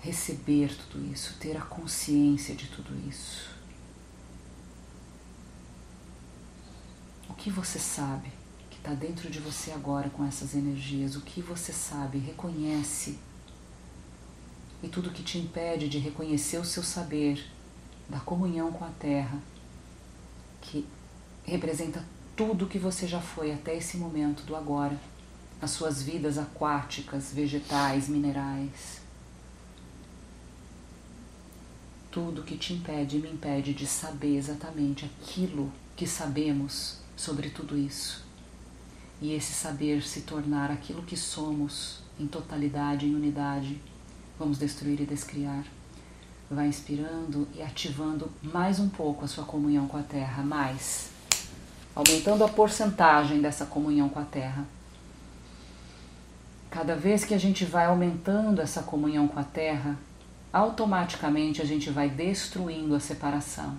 receber 0.01 0.73
tudo 0.75 1.11
isso, 1.11 1.35
ter 1.39 1.57
a 1.57 1.61
consciência 1.61 2.55
de 2.55 2.67
tudo 2.67 2.95
isso. 3.07 3.49
O 7.29 7.33
que 7.33 7.49
você 7.49 7.77
sabe 7.77 8.31
que 8.69 8.77
está 8.77 8.93
dentro 8.93 9.29
de 9.29 9.39
você 9.39 9.71
agora 9.71 10.09
com 10.09 10.25
essas 10.25 10.55
energias? 10.55 11.15
O 11.15 11.21
que 11.21 11.41
você 11.41 11.73
sabe? 11.73 12.17
Reconhece. 12.17 13.19
E 14.81 14.87
tudo 14.87 15.11
que 15.11 15.23
te 15.23 15.37
impede 15.37 15.89
de 15.89 15.99
reconhecer 15.99 16.57
o 16.57 16.65
seu 16.65 16.83
saber, 16.83 17.45
da 18.07 18.19
comunhão 18.19 18.71
com 18.71 18.85
a 18.85 18.89
Terra, 18.89 19.37
que 20.61 20.87
representa 21.43 22.03
tudo 22.35 22.67
que 22.67 22.79
você 22.79 23.05
já 23.05 23.19
foi 23.19 23.53
até 23.53 23.75
esse 23.75 23.97
momento 23.97 24.43
do 24.43 24.55
agora, 24.55 24.97
as 25.61 25.71
suas 25.71 26.01
vidas 26.01 26.37
aquáticas, 26.37 27.33
vegetais, 27.33 28.07
minerais 28.07 28.98
tudo 32.19 32.43
que 32.43 32.57
te 32.57 32.73
impede 32.73 33.15
e 33.15 33.21
me 33.21 33.29
impede 33.29 33.73
de 33.73 33.87
saber 33.87 34.35
exatamente 34.35 35.05
aquilo 35.05 35.71
que 35.95 36.05
sabemos 36.05 36.97
sobre 37.15 37.49
tudo 37.49 37.77
isso. 37.77 38.25
e 39.21 39.33
esse 39.33 39.53
saber 39.53 40.01
se 40.01 40.21
tornar 40.21 40.69
aquilo 40.69 41.01
que 41.03 41.15
somos 41.15 41.99
em 42.19 42.27
totalidade, 42.27 43.05
em 43.05 43.15
unidade, 43.15 43.81
vamos 44.37 44.57
destruir 44.57 44.99
e 44.99 45.05
descriar. 45.05 45.63
Vai 46.51 46.67
inspirando 46.67 47.47
e 47.53 47.61
ativando 47.61 48.29
mais 48.41 48.79
um 48.79 48.89
pouco 48.89 49.23
a 49.23 49.27
sua 49.27 49.45
comunhão 49.45 49.87
com 49.87 49.97
a 49.97 50.03
Terra, 50.03 50.43
mais, 50.43 51.09
aumentando 51.95 52.43
a 52.43 52.49
porcentagem 52.49 53.41
dessa 53.41 53.65
comunhão 53.65 54.09
com 54.09 54.19
a 54.19 54.25
Terra. 54.25 54.65
Cada 56.69 56.95
vez 56.95 57.23
que 57.23 57.33
a 57.33 57.37
gente 57.37 57.63
vai 57.65 57.85
aumentando 57.85 58.61
essa 58.61 58.83
comunhão 58.83 59.27
com 59.27 59.39
a 59.39 59.43
Terra, 59.43 59.97
automaticamente 60.51 61.61
a 61.61 61.65
gente 61.65 61.89
vai 61.89 62.09
destruindo 62.09 62.95
a 62.95 62.99
separação. 62.99 63.77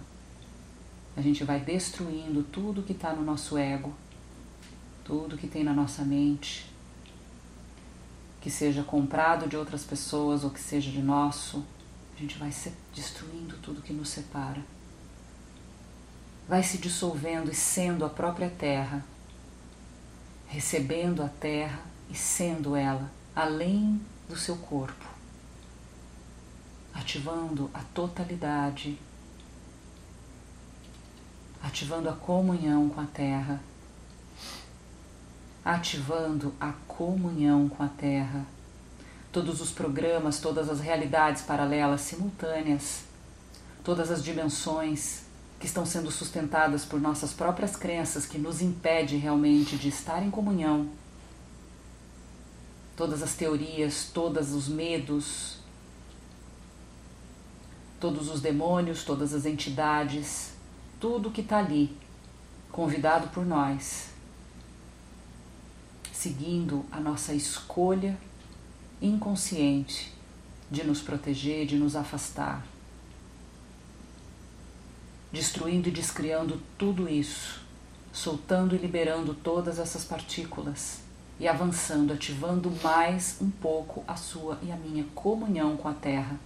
A 1.16 1.20
gente 1.20 1.42
vai 1.44 1.60
destruindo 1.60 2.42
tudo 2.42 2.82
que 2.82 2.92
está 2.92 3.12
no 3.12 3.22
nosso 3.22 3.58
ego, 3.58 3.92
tudo 5.04 5.36
que 5.36 5.48
tem 5.48 5.64
na 5.64 5.72
nossa 5.72 6.02
mente, 6.02 6.70
que 8.40 8.50
seja 8.50 8.82
comprado 8.82 9.48
de 9.48 9.56
outras 9.56 9.84
pessoas 9.84 10.44
ou 10.44 10.50
que 10.50 10.60
seja 10.60 10.90
de 10.90 11.02
nosso, 11.02 11.64
a 12.16 12.20
gente 12.20 12.38
vai 12.38 12.50
destruindo 12.94 13.56
tudo 13.58 13.82
que 13.82 13.92
nos 13.92 14.08
separa. 14.08 14.62
Vai 16.48 16.62
se 16.62 16.78
dissolvendo 16.78 17.50
e 17.50 17.54
sendo 17.54 18.04
a 18.04 18.08
própria 18.08 18.48
terra, 18.48 19.04
recebendo 20.46 21.22
a 21.22 21.28
terra 21.28 21.80
e 22.08 22.14
sendo 22.14 22.74
ela 22.76 23.10
além 23.34 24.00
do 24.28 24.36
seu 24.36 24.56
corpo, 24.56 25.04
ativando 26.94 27.70
a 27.72 27.80
totalidade, 27.80 28.98
ativando 31.62 32.08
a 32.08 32.12
comunhão 32.12 32.88
com 32.88 33.00
a 33.00 33.06
terra 33.06 33.60
ativando 35.64 36.54
a 36.60 36.72
comunhão 36.88 37.68
com 37.68 37.82
a 37.82 37.88
Terra. 37.88 38.46
Todos 39.32 39.60
os 39.60 39.70
programas, 39.70 40.40
todas 40.40 40.68
as 40.68 40.80
realidades 40.80 41.42
paralelas 41.42 42.00
simultâneas, 42.00 43.02
todas 43.84 44.10
as 44.10 44.24
dimensões 44.24 45.22
que 45.58 45.66
estão 45.66 45.84
sendo 45.84 46.10
sustentadas 46.10 46.84
por 46.84 47.00
nossas 47.00 47.32
próprias 47.32 47.76
crenças 47.76 48.26
que 48.26 48.38
nos 48.38 48.60
impede 48.62 49.16
realmente 49.16 49.76
de 49.76 49.88
estar 49.88 50.22
em 50.22 50.30
comunhão. 50.30 50.88
Todas 52.96 53.22
as 53.22 53.34
teorias, 53.34 54.10
todos 54.12 54.52
os 54.52 54.68
medos, 54.68 55.58
todos 58.00 58.30
os 58.30 58.40
demônios, 58.40 59.04
todas 59.04 59.34
as 59.34 59.44
entidades, 59.44 60.52
tudo 60.98 61.30
que 61.30 61.42
está 61.42 61.58
ali, 61.58 61.96
convidado 62.72 63.28
por 63.28 63.44
nós 63.44 64.10
seguindo 66.20 66.84
a 66.92 67.00
nossa 67.00 67.32
escolha 67.32 68.14
inconsciente 69.00 70.12
de 70.70 70.84
nos 70.84 71.00
proteger, 71.00 71.64
de 71.64 71.78
nos 71.78 71.96
afastar, 71.96 72.62
destruindo 75.32 75.88
e 75.88 75.90
descriando 75.90 76.60
tudo 76.76 77.08
isso, 77.08 77.62
soltando 78.12 78.74
e 78.74 78.78
liberando 78.78 79.32
todas 79.32 79.78
essas 79.78 80.04
partículas 80.04 80.98
e 81.38 81.48
avançando, 81.48 82.12
ativando 82.12 82.70
mais 82.82 83.38
um 83.40 83.50
pouco 83.50 84.04
a 84.06 84.14
sua 84.14 84.58
e 84.62 84.70
a 84.70 84.76
minha 84.76 85.04
comunhão 85.14 85.74
com 85.78 85.88
a 85.88 85.94
Terra. 85.94 86.38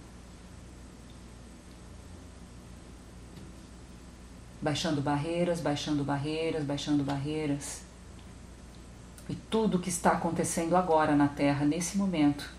Baixando 4.61 5.01
barreiras, 5.01 5.59
baixando 5.59 6.03
barreiras, 6.03 6.63
baixando 6.63 7.03
barreiras 7.03 7.85
e 9.27 9.35
tudo 9.35 9.77
o 9.77 9.79
que 9.79 9.89
está 9.89 10.11
acontecendo 10.11 10.75
agora 10.75 11.15
na 11.15 11.27
Terra, 11.27 11.65
nesse 11.65 11.97
momento, 11.97 12.49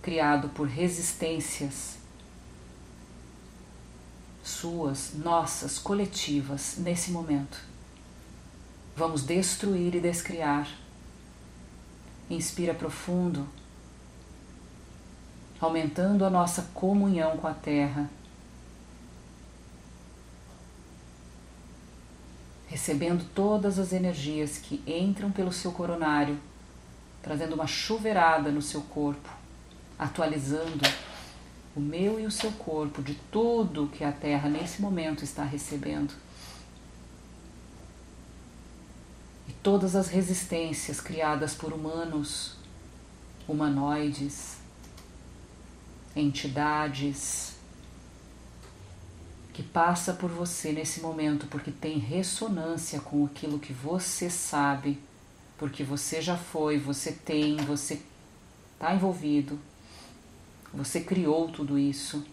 criado 0.00 0.48
por 0.50 0.68
resistências 0.68 1.98
suas, 4.42 5.12
nossas, 5.14 5.78
coletivas, 5.78 6.76
nesse 6.78 7.10
momento. 7.10 7.58
Vamos 8.96 9.22
destruir 9.22 9.94
e 9.94 10.00
descriar. 10.00 10.68
Inspira 12.28 12.74
profundo, 12.74 13.48
aumentando 15.60 16.24
a 16.24 16.30
nossa 16.30 16.62
comunhão 16.74 17.36
com 17.36 17.46
a 17.46 17.54
Terra 17.54 18.08
recebendo 22.70 23.24
todas 23.34 23.80
as 23.80 23.92
energias 23.92 24.56
que 24.56 24.80
entram 24.86 25.32
pelo 25.32 25.52
seu 25.52 25.72
coronário, 25.72 26.38
trazendo 27.20 27.56
uma 27.56 27.66
chuveirada 27.66 28.52
no 28.52 28.62
seu 28.62 28.80
corpo, 28.82 29.28
atualizando 29.98 30.88
o 31.74 31.80
meu 31.80 32.20
e 32.20 32.26
o 32.26 32.30
seu 32.30 32.52
corpo 32.52 33.02
de 33.02 33.14
tudo 33.32 33.90
que 33.92 34.04
a 34.04 34.12
Terra 34.12 34.48
nesse 34.48 34.80
momento 34.80 35.24
está 35.24 35.42
recebendo. 35.42 36.14
E 39.48 39.52
todas 39.64 39.96
as 39.96 40.06
resistências 40.06 41.00
criadas 41.00 41.54
por 41.54 41.72
humanos, 41.72 42.54
humanoides, 43.48 44.58
entidades, 46.14 47.49
que 49.52 49.62
passa 49.62 50.12
por 50.12 50.30
você 50.30 50.72
nesse 50.72 51.00
momento 51.00 51.46
porque 51.46 51.70
tem 51.70 51.98
ressonância 51.98 53.00
com 53.00 53.24
aquilo 53.24 53.58
que 53.58 53.72
você 53.72 54.30
sabe, 54.30 54.98
porque 55.58 55.82
você 55.84 56.22
já 56.22 56.36
foi, 56.36 56.78
você 56.78 57.12
tem, 57.12 57.56
você 57.56 58.00
está 58.74 58.94
envolvido, 58.94 59.58
você 60.72 61.00
criou 61.00 61.48
tudo 61.48 61.78
isso 61.78 62.24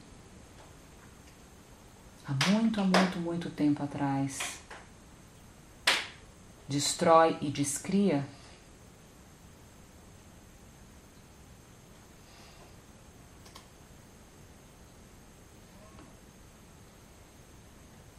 há 2.26 2.49
muito, 2.49 2.80
há 2.80 2.84
muito, 2.84 3.20
muito 3.20 3.49
tempo 3.49 3.84
atrás. 3.84 4.59
Destrói 6.68 7.38
e 7.41 7.49
descria 7.49 8.26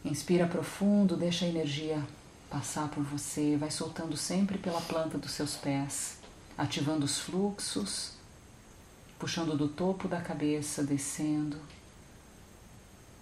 Inspira 0.09 0.47
profundo, 0.47 1.15
deixa 1.15 1.45
a 1.45 1.47
energia 1.47 2.03
passar 2.49 2.89
por 2.89 3.03
você, 3.03 3.55
vai 3.55 3.69
soltando 3.69 4.17
sempre 4.17 4.57
pela 4.57 4.81
planta 4.81 5.19
dos 5.19 5.29
seus 5.29 5.55
pés, 5.55 6.17
ativando 6.57 7.05
os 7.05 7.19
fluxos, 7.19 8.13
puxando 9.19 9.55
do 9.55 9.67
topo 9.67 10.07
da 10.07 10.19
cabeça, 10.19 10.83
descendo, 10.83 11.57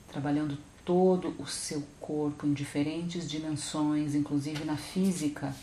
trabalhando 0.08 0.58
todo 0.86 1.36
o 1.38 1.46
seu 1.46 1.84
corpo 2.00 2.48
em 2.48 2.54
diferentes 2.54 3.30
dimensões, 3.30 4.16
inclusive 4.16 4.64
na 4.64 4.78
física, 4.78 5.54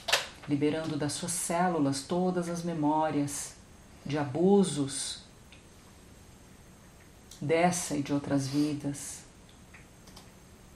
liberando 0.46 0.94
das 0.94 1.14
suas 1.14 1.32
células 1.32 2.02
todas 2.02 2.50
as 2.50 2.62
memórias 2.62 3.54
de 4.04 4.18
abusos 4.18 5.20
dessa 7.40 7.96
e 7.96 8.02
de 8.02 8.12
outras 8.12 8.46
vidas 8.46 9.23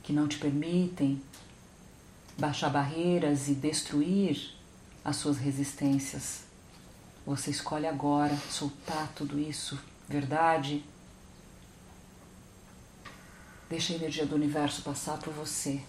que 0.09 0.13
não 0.15 0.27
te 0.27 0.39
permitem 0.39 1.21
baixar 2.39 2.71
barreiras 2.71 3.47
e 3.47 3.53
destruir 3.53 4.55
as 5.05 5.17
suas 5.17 5.37
resistências. 5.37 6.45
Você 7.27 7.51
escolhe 7.51 7.87
agora 7.87 8.35
soltar 8.51 9.13
tudo 9.15 9.39
isso, 9.39 9.79
verdade? 10.09 10.83
Deixa 13.69 13.93
a 13.93 13.97
energia 13.97 14.25
do 14.25 14.35
universo 14.35 14.81
passar 14.81 15.19
por 15.19 15.31
você. 15.35 15.83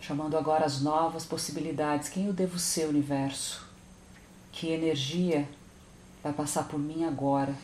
Chamando 0.00 0.36
agora 0.36 0.64
as 0.64 0.80
novas 0.80 1.24
possibilidades. 1.24 2.08
Quem 2.08 2.26
eu 2.26 2.32
devo 2.32 2.58
ser, 2.58 2.88
universo? 2.88 3.64
Que 4.50 4.66
energia 4.66 5.48
vai 6.24 6.32
passar 6.32 6.64
por 6.64 6.80
mim 6.80 7.04
agora? 7.04 7.54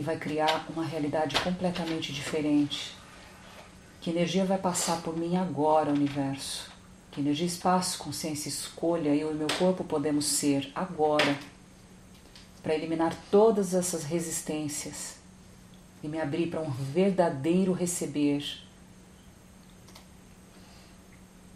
E 0.00 0.02
vai 0.02 0.16
criar 0.16 0.64
uma 0.74 0.82
realidade 0.82 1.38
completamente 1.40 2.10
diferente. 2.10 2.96
Que 4.00 4.08
energia 4.08 4.46
vai 4.46 4.56
passar 4.56 5.02
por 5.02 5.14
mim 5.14 5.36
agora, 5.36 5.90
universo? 5.90 6.70
Que 7.10 7.20
energia, 7.20 7.46
espaço, 7.46 7.98
consciência, 7.98 8.48
escolha 8.48 9.14
eu 9.14 9.30
e 9.30 9.34
meu 9.34 9.48
corpo 9.58 9.84
podemos 9.84 10.24
ser 10.24 10.72
agora 10.74 11.36
para 12.62 12.74
eliminar 12.74 13.14
todas 13.30 13.74
essas 13.74 14.02
resistências 14.04 15.16
e 16.02 16.08
me 16.08 16.18
abrir 16.18 16.46
para 16.46 16.62
um 16.62 16.70
verdadeiro 16.70 17.74
receber 17.74 18.42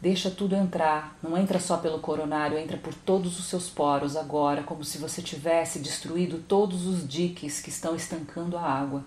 Deixa 0.04 0.30
tudo 0.30 0.54
entrar, 0.54 1.16
não 1.22 1.34
entra 1.34 1.58
só 1.58 1.78
pelo 1.78 1.98
coronário, 1.98 2.58
entra 2.58 2.76
por 2.76 2.92
todos 2.92 3.38
os 3.40 3.46
seus 3.46 3.70
poros 3.70 4.16
agora, 4.16 4.62
como 4.62 4.84
se 4.84 4.98
você 4.98 5.22
tivesse 5.22 5.78
destruído 5.78 6.44
todos 6.46 6.86
os 6.86 7.08
diques 7.08 7.58
que 7.58 7.70
estão 7.70 7.96
estancando 7.96 8.58
a 8.58 8.60
água. 8.60 9.02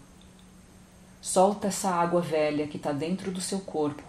Solta 1.22 1.68
essa 1.68 1.92
água 1.92 2.20
velha 2.20 2.66
que 2.66 2.78
está 2.78 2.92
dentro 2.92 3.32
do 3.32 3.40
seu 3.40 3.60
corpo 3.60 4.02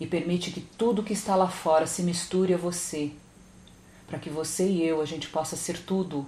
e 0.00 0.06
permite 0.06 0.50
que 0.50 0.62
tudo 0.62 1.02
que 1.02 1.12
está 1.12 1.36
lá 1.36 1.48
fora 1.48 1.86
se 1.86 2.02
misture 2.02 2.54
a 2.54 2.56
você, 2.56 3.12
para 4.06 4.18
que 4.18 4.30
você 4.30 4.66
e 4.66 4.82
eu 4.82 5.02
a 5.02 5.04
gente 5.04 5.28
possa 5.28 5.54
ser 5.54 5.82
tudo. 5.84 6.26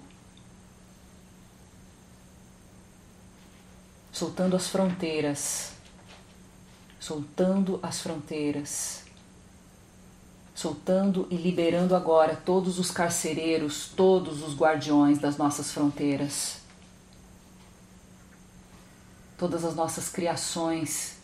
Soltando 4.12 4.54
as 4.54 4.68
fronteiras, 4.68 5.72
soltando 7.00 7.80
as 7.82 8.02
fronteiras, 8.02 9.01
soltando 10.54 11.26
e 11.30 11.36
liberando 11.36 11.96
agora 11.96 12.36
todos 12.36 12.78
os 12.78 12.90
carcereiros, 12.90 13.90
todos 13.96 14.42
os 14.42 14.54
guardiões 14.54 15.18
das 15.18 15.36
nossas 15.36 15.72
fronteiras, 15.72 16.58
todas 19.38 19.64
as 19.64 19.74
nossas 19.74 20.08
criações 20.08 21.16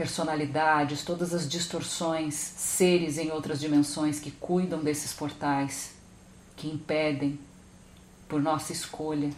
personalidades, 0.00 1.04
todas 1.04 1.34
as 1.34 1.46
distorções, 1.46 2.34
seres 2.34 3.18
em 3.18 3.30
outras 3.30 3.60
dimensões 3.60 4.18
que 4.18 4.30
cuidam 4.30 4.82
desses 4.82 5.12
portais, 5.12 5.90
que 6.56 6.68
impedem, 6.68 7.38
por 8.26 8.40
nossa 8.40 8.72
escolha. 8.72 9.30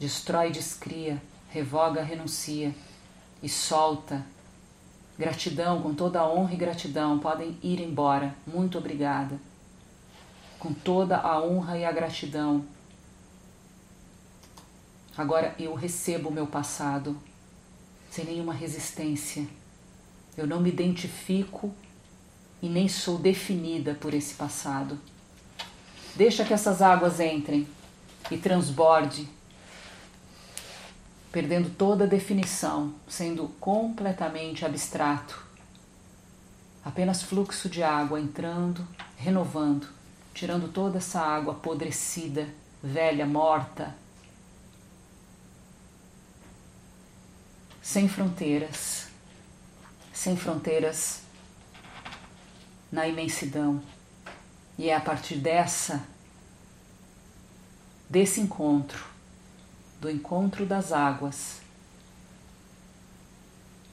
Destrói, 0.00 0.50
descria, 0.50 1.22
revoga, 1.50 2.02
renuncia 2.02 2.74
e 3.40 3.48
solta. 3.48 4.26
Gratidão, 5.18 5.82
com 5.82 5.94
toda 5.94 6.20
a 6.20 6.28
honra 6.28 6.54
e 6.54 6.56
gratidão, 6.56 7.18
podem 7.18 7.56
ir 7.62 7.80
embora. 7.80 8.34
Muito 8.46 8.78
obrigada. 8.78 9.38
Com 10.58 10.72
toda 10.72 11.18
a 11.18 11.42
honra 11.42 11.78
e 11.78 11.84
a 11.84 11.92
gratidão. 11.92 12.64
Agora 15.16 15.54
eu 15.58 15.74
recebo 15.74 16.30
o 16.30 16.32
meu 16.32 16.46
passado 16.46 17.16
sem 18.10 18.24
nenhuma 18.24 18.52
resistência. 18.52 19.46
Eu 20.36 20.46
não 20.46 20.60
me 20.60 20.70
identifico 20.70 21.72
e 22.62 22.68
nem 22.68 22.88
sou 22.88 23.18
definida 23.18 23.94
por 23.94 24.14
esse 24.14 24.34
passado. 24.34 24.98
Deixa 26.14 26.44
que 26.44 26.52
essas 26.52 26.80
águas 26.80 27.20
entrem 27.20 27.66
e 28.30 28.36
transborde, 28.36 29.28
perdendo 31.32 31.70
toda 31.70 32.06
definição, 32.06 32.94
sendo 33.08 33.48
completamente 33.58 34.66
abstrato. 34.66 35.42
Apenas 36.84 37.22
fluxo 37.22 37.70
de 37.70 37.82
água 37.82 38.20
entrando, 38.20 38.86
renovando, 39.16 39.88
tirando 40.34 40.70
toda 40.70 40.98
essa 40.98 41.20
água 41.20 41.54
apodrecida, 41.54 42.46
velha, 42.82 43.24
morta, 43.24 43.94
sem 47.80 48.06
fronteiras, 48.08 49.06
sem 50.12 50.36
fronteiras 50.36 51.22
na 52.90 53.08
imensidão. 53.08 53.82
E 54.76 54.90
é 54.90 54.94
a 54.94 55.00
partir 55.00 55.36
dessa, 55.36 56.04
desse 58.10 58.40
encontro, 58.40 59.11
do 60.02 60.10
encontro 60.10 60.66
das 60.66 60.90
águas, 60.90 61.60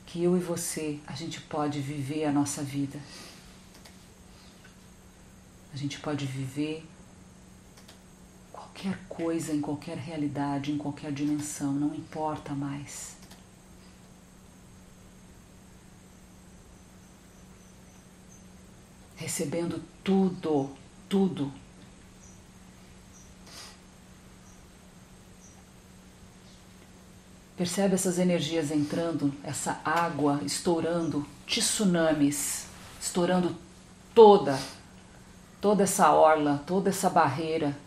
que 0.07 0.23
eu 0.23 0.35
e 0.35 0.39
você, 0.39 0.99
a 1.05 1.13
gente 1.13 1.39
pode 1.41 1.79
viver 1.79 2.25
a 2.25 2.31
nossa 2.31 2.63
vida. 2.63 2.99
A 5.71 5.77
gente 5.77 5.99
pode 5.99 6.25
viver 6.25 6.83
qualquer 8.51 8.97
coisa 9.07 9.53
em 9.53 9.61
qualquer 9.61 9.97
realidade, 9.97 10.71
em 10.71 10.79
qualquer 10.79 11.11
dimensão, 11.11 11.71
não 11.73 11.93
importa 11.93 12.53
mais. 12.53 13.19
recebendo 19.15 19.83
tudo, 20.01 20.69
tudo. 21.09 21.51
Percebe 27.59 27.95
essas 27.95 28.17
energias 28.17 28.71
entrando, 28.71 29.33
essa 29.43 29.81
água 29.83 30.39
estourando, 30.45 31.27
tsunamis, 31.45 32.67
estourando 33.01 33.53
toda, 34.15 34.57
toda 35.59 35.83
essa 35.83 36.09
orla, 36.09 36.63
toda 36.65 36.89
essa 36.89 37.09
barreira, 37.09 37.77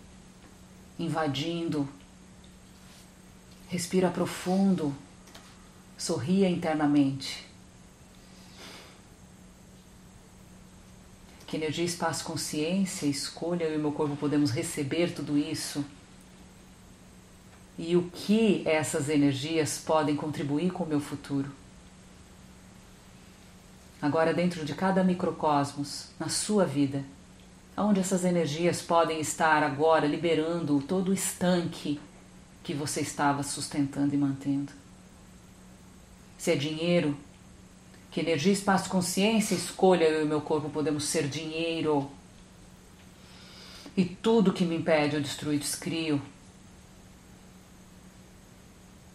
invadindo. 0.98 1.88
Respira 3.66 4.10
profundo, 4.10 4.94
sorria 5.96 6.50
internamente. 6.50 7.46
Que 11.46 11.56
energia, 11.56 11.86
espaço, 11.86 12.24
consciência, 12.24 13.06
escolha, 13.06 13.64
eu 13.64 13.76
e 13.76 13.78
meu 13.78 13.92
corpo 13.92 14.16
podemos 14.16 14.50
receber 14.50 15.14
tudo 15.14 15.38
isso? 15.38 15.82
E 17.78 17.96
o 17.96 18.10
que 18.10 18.62
essas 18.66 19.08
energias 19.08 19.78
podem 19.78 20.14
contribuir 20.14 20.70
com 20.70 20.84
o 20.84 20.86
meu 20.86 21.00
futuro? 21.00 21.50
Agora, 24.00 24.34
dentro 24.34 24.64
de 24.64 24.74
cada 24.74 25.04
microcosmos, 25.04 26.08
na 26.18 26.28
sua 26.28 26.64
vida, 26.64 27.04
onde 27.76 28.00
essas 28.00 28.24
energias 28.24 28.82
podem 28.82 29.20
estar 29.20 29.62
agora 29.62 30.06
liberando 30.06 30.82
todo 30.82 31.10
o 31.10 31.14
estanque 31.14 32.00
que 32.64 32.74
você 32.74 33.00
estava 33.00 33.42
sustentando 33.42 34.14
e 34.14 34.18
mantendo? 34.18 34.72
Se 36.36 36.50
é 36.50 36.56
dinheiro, 36.56 37.16
que 38.10 38.20
energia, 38.20 38.52
espaço, 38.52 38.90
consciência, 38.90 39.54
escolha 39.54 40.04
eu 40.04 40.22
e 40.22 40.28
meu 40.28 40.40
corpo 40.40 40.68
podemos 40.68 41.04
ser 41.04 41.28
dinheiro. 41.28 42.10
E 43.96 44.04
tudo 44.04 44.52
que 44.52 44.64
me 44.64 44.76
impede 44.76 45.16
eu 45.16 45.22
destruir, 45.22 45.58
descrio. 45.58 46.20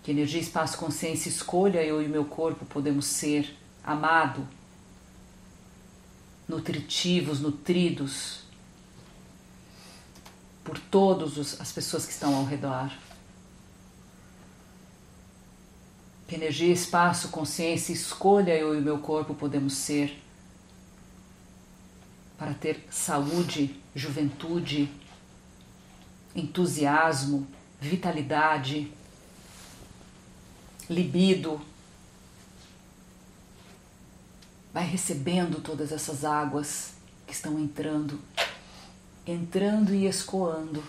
Que 0.08 0.12
energia, 0.12 0.40
espaço, 0.40 0.78
consciência, 0.78 1.28
escolha 1.28 1.84
eu 1.84 2.02
e 2.02 2.08
meu 2.08 2.24
corpo 2.24 2.64
podemos 2.64 3.08
ser 3.08 3.54
amado, 3.84 4.48
nutritivos, 6.48 7.42
nutridos 7.42 8.40
por 10.64 10.80
todas 10.80 11.60
as 11.60 11.74
pessoas 11.74 12.06
que 12.06 12.14
estão 12.14 12.34
ao 12.34 12.46
redor. 12.46 12.90
Que 16.26 16.36
energia, 16.36 16.72
espaço, 16.72 17.28
consciência, 17.28 17.92
escolha 17.92 18.56
eu 18.56 18.78
e 18.78 18.82
meu 18.82 19.00
corpo 19.00 19.36
podemos 19.36 19.74
ser 19.74 20.24
para 22.38 22.54
ter 22.54 22.88
saúde, 22.90 23.78
juventude, 23.94 24.90
entusiasmo, 26.34 27.46
vitalidade, 27.82 28.90
libido. 30.90 31.62
Vai 34.74 34.86
recebendo 34.86 35.62
todas 35.62 35.92
essas 35.92 36.24
águas 36.24 36.94
que 37.26 37.34
estão 37.34 37.60
entrando, 37.60 38.20
entrando 39.26 39.94
e 39.94 40.06
escoando. 40.06 40.84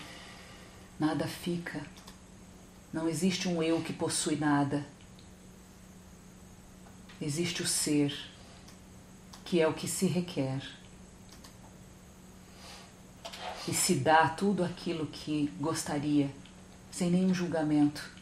Nada 0.98 1.26
fica. 1.26 1.80
Não 2.92 3.08
existe 3.08 3.48
um 3.48 3.62
eu 3.62 3.80
que 3.82 3.92
possui 3.92 4.36
nada 4.36 4.84
existe 7.20 7.62
o 7.62 7.66
ser, 7.66 8.16
que 9.44 9.60
é 9.60 9.66
o 9.66 9.74
que 9.74 9.88
se 9.88 10.06
requer. 10.06 10.62
E 13.66 13.74
se 13.74 13.96
dá 13.96 14.28
tudo 14.28 14.64
aquilo 14.64 15.06
que 15.06 15.52
gostaria, 15.60 16.30
sem 16.90 17.10
nenhum 17.10 17.34
julgamento. 17.34 18.17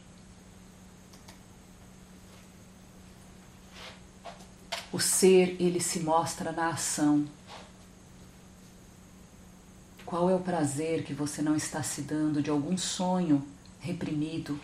O 4.96 4.98
ser, 4.98 5.58
ele 5.60 5.78
se 5.78 6.00
mostra 6.00 6.52
na 6.52 6.70
ação. 6.70 7.26
Qual 10.06 10.30
é 10.30 10.34
o 10.34 10.40
prazer 10.40 11.04
que 11.04 11.12
você 11.12 11.42
não 11.42 11.54
está 11.54 11.82
se 11.82 12.00
dando 12.00 12.40
de 12.40 12.48
algum 12.48 12.78
sonho 12.78 13.46
reprimido 13.78 14.58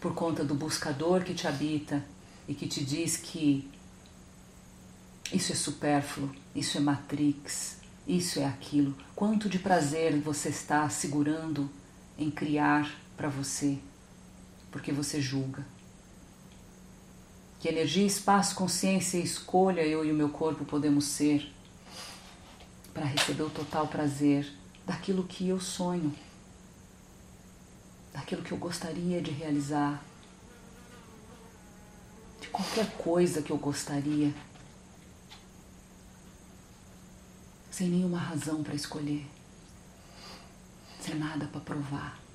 por 0.00 0.14
conta 0.14 0.44
do 0.44 0.54
buscador 0.54 1.24
que 1.24 1.34
te 1.34 1.48
habita, 1.48 2.04
e 2.46 2.54
que 2.54 2.68
te 2.68 2.84
diz 2.84 3.16
que 3.16 3.68
isso 5.32 5.50
é 5.50 5.56
supérfluo, 5.56 6.30
isso 6.54 6.78
é 6.78 6.80
matrix, 6.80 7.78
isso 8.06 8.38
é 8.38 8.44
aquilo. 8.44 8.96
Quanto 9.16 9.48
de 9.48 9.58
prazer 9.58 10.16
você 10.20 10.50
está 10.50 10.88
segurando 10.88 11.68
em 12.16 12.30
criar 12.30 12.88
para 13.16 13.28
você, 13.28 13.76
porque 14.70 14.92
você 14.92 15.20
julga. 15.20 15.66
Que 17.60 17.68
energia, 17.68 18.06
espaço, 18.06 18.54
consciência 18.54 19.18
e 19.18 19.24
escolha 19.24 19.80
eu 19.80 20.04
e 20.04 20.12
o 20.12 20.14
meu 20.14 20.28
corpo 20.28 20.64
podemos 20.64 21.06
ser 21.06 21.52
para 22.92 23.04
receber 23.04 23.42
o 23.42 23.50
total 23.50 23.88
prazer 23.88 24.50
daquilo 24.84 25.24
que 25.24 25.48
eu 25.48 25.60
sonho, 25.60 26.14
daquilo 28.12 28.42
que 28.42 28.52
eu 28.52 28.58
gostaria 28.58 29.20
de 29.20 29.30
realizar, 29.30 30.02
qualquer 32.56 32.90
coisa 32.96 33.42
que 33.42 33.50
eu 33.50 33.58
gostaria, 33.58 34.32
sem 37.70 37.88
nenhuma 37.88 38.18
razão 38.18 38.62
para 38.62 38.74
escolher, 38.74 39.26
sem 40.98 41.16
nada 41.16 41.46
para 41.46 41.60
provar. 41.60 42.25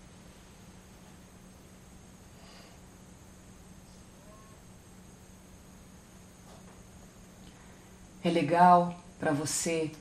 É 8.24 8.30
legal 8.30 8.96
para 9.20 9.32
você 9.32 9.92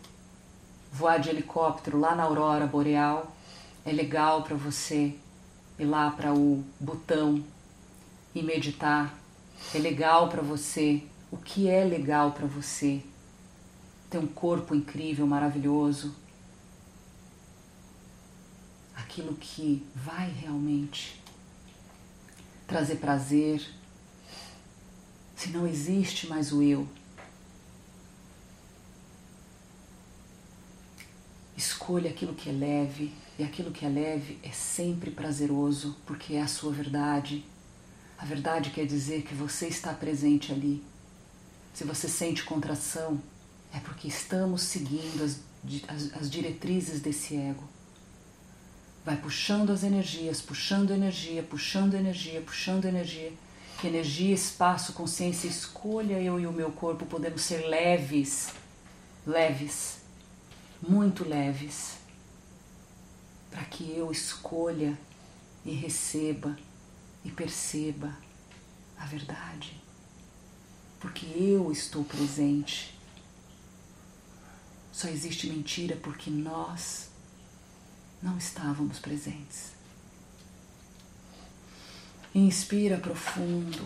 voar 0.93 1.19
de 1.19 1.31
helicóptero 1.31 1.99
lá 1.99 2.15
na 2.15 2.25
aurora 2.25 2.67
boreal. 2.67 3.35
É 3.83 3.91
legal 3.93 4.43
para 4.43 4.55
você 4.55 5.15
ir 5.79 5.85
lá 5.87 6.11
para 6.11 6.35
o 6.35 6.63
Butão 6.79 7.43
e 8.35 8.43
meditar. 8.43 9.19
É 9.75 9.79
legal 9.79 10.29
para 10.29 10.43
você. 10.43 11.03
O 11.31 11.39
que 11.39 11.67
é 11.67 11.83
legal 11.83 12.33
para 12.33 12.47
você? 12.47 13.03
Ter 14.11 14.19
um 14.19 14.27
corpo 14.27 14.75
incrível, 14.75 15.27
maravilhoso. 15.27 16.15
Aquilo 18.95 19.35
que 19.35 19.83
vai 19.95 20.31
realmente 20.31 21.19
trazer 22.67 22.97
prazer. 22.97 23.67
Se 25.35 25.49
não 25.49 25.67
existe 25.67 26.27
mais 26.27 26.53
o 26.53 26.63
eu, 26.63 26.87
Escolha 31.57 32.11
aquilo 32.11 32.35
que 32.35 32.49
é 32.49 32.53
leve, 32.53 33.13
e 33.39 33.43
aquilo 33.43 33.71
que 33.71 33.87
é 33.87 33.89
leve 33.89 34.39
é 34.43 34.51
sempre 34.51 35.11
prazeroso, 35.11 35.97
porque 36.05 36.35
é 36.35 36.43
a 36.43 36.47
sua 36.47 36.71
verdade. 36.71 37.43
A 38.19 38.25
verdade 38.27 38.69
quer 38.69 38.85
dizer 38.85 39.23
que 39.23 39.35
você 39.35 39.67
está 39.67 39.95
presente 39.95 40.53
ali. 40.53 40.85
Se 41.73 41.85
você 41.85 42.07
sente 42.07 42.43
contração, 42.43 43.19
é 43.73 43.79
porque 43.79 44.09
estamos 44.09 44.63
seguindo 44.63 45.25
as, 45.25 45.41
as, 45.89 46.21
as 46.21 46.31
diretrizes 46.31 47.01
desse 47.01 47.35
ego. 47.35 47.65
Vai 49.07 49.17
puxando 49.17 49.71
as 49.71 49.83
energias, 49.83 50.43
puxando 50.43 50.91
energia, 50.91 51.43
puxando 51.43 51.95
energia, 51.95 52.43
puxando 52.43 52.85
energia. 52.85 53.33
Que 53.81 53.87
energia, 53.87 54.35
espaço, 54.35 54.93
consciência, 54.93 55.49
escolha 55.49 56.21
eu 56.21 56.39
e 56.39 56.47
o 56.47 56.53
meu 56.53 56.71
corpo 56.71 57.07
podemos 57.07 57.41
ser 57.41 57.67
leves, 57.67 58.51
leves 59.27 60.00
muito 60.83 61.29
leves, 61.29 61.99
para 63.51 63.65
que 63.65 63.93
eu 63.97 64.11
escolha 64.11 64.99
e 65.65 65.73
receba 65.73 66.57
e 67.25 67.31
perceba 67.31 68.17
a 68.99 69.05
verdade, 69.07 69.77
porque 70.99 71.27
eu 71.27 71.71
estou 71.71 72.05
presente. 72.05 72.99
Só 74.93 75.09
existe 75.09 75.47
mentira 75.47 75.97
porque 75.97 76.31
nós 76.31 77.09
não 78.23 78.37
estávamos 78.37 78.99
presentes. 78.99 79.73
Inspira 82.35 82.97
profundo, 82.99 83.85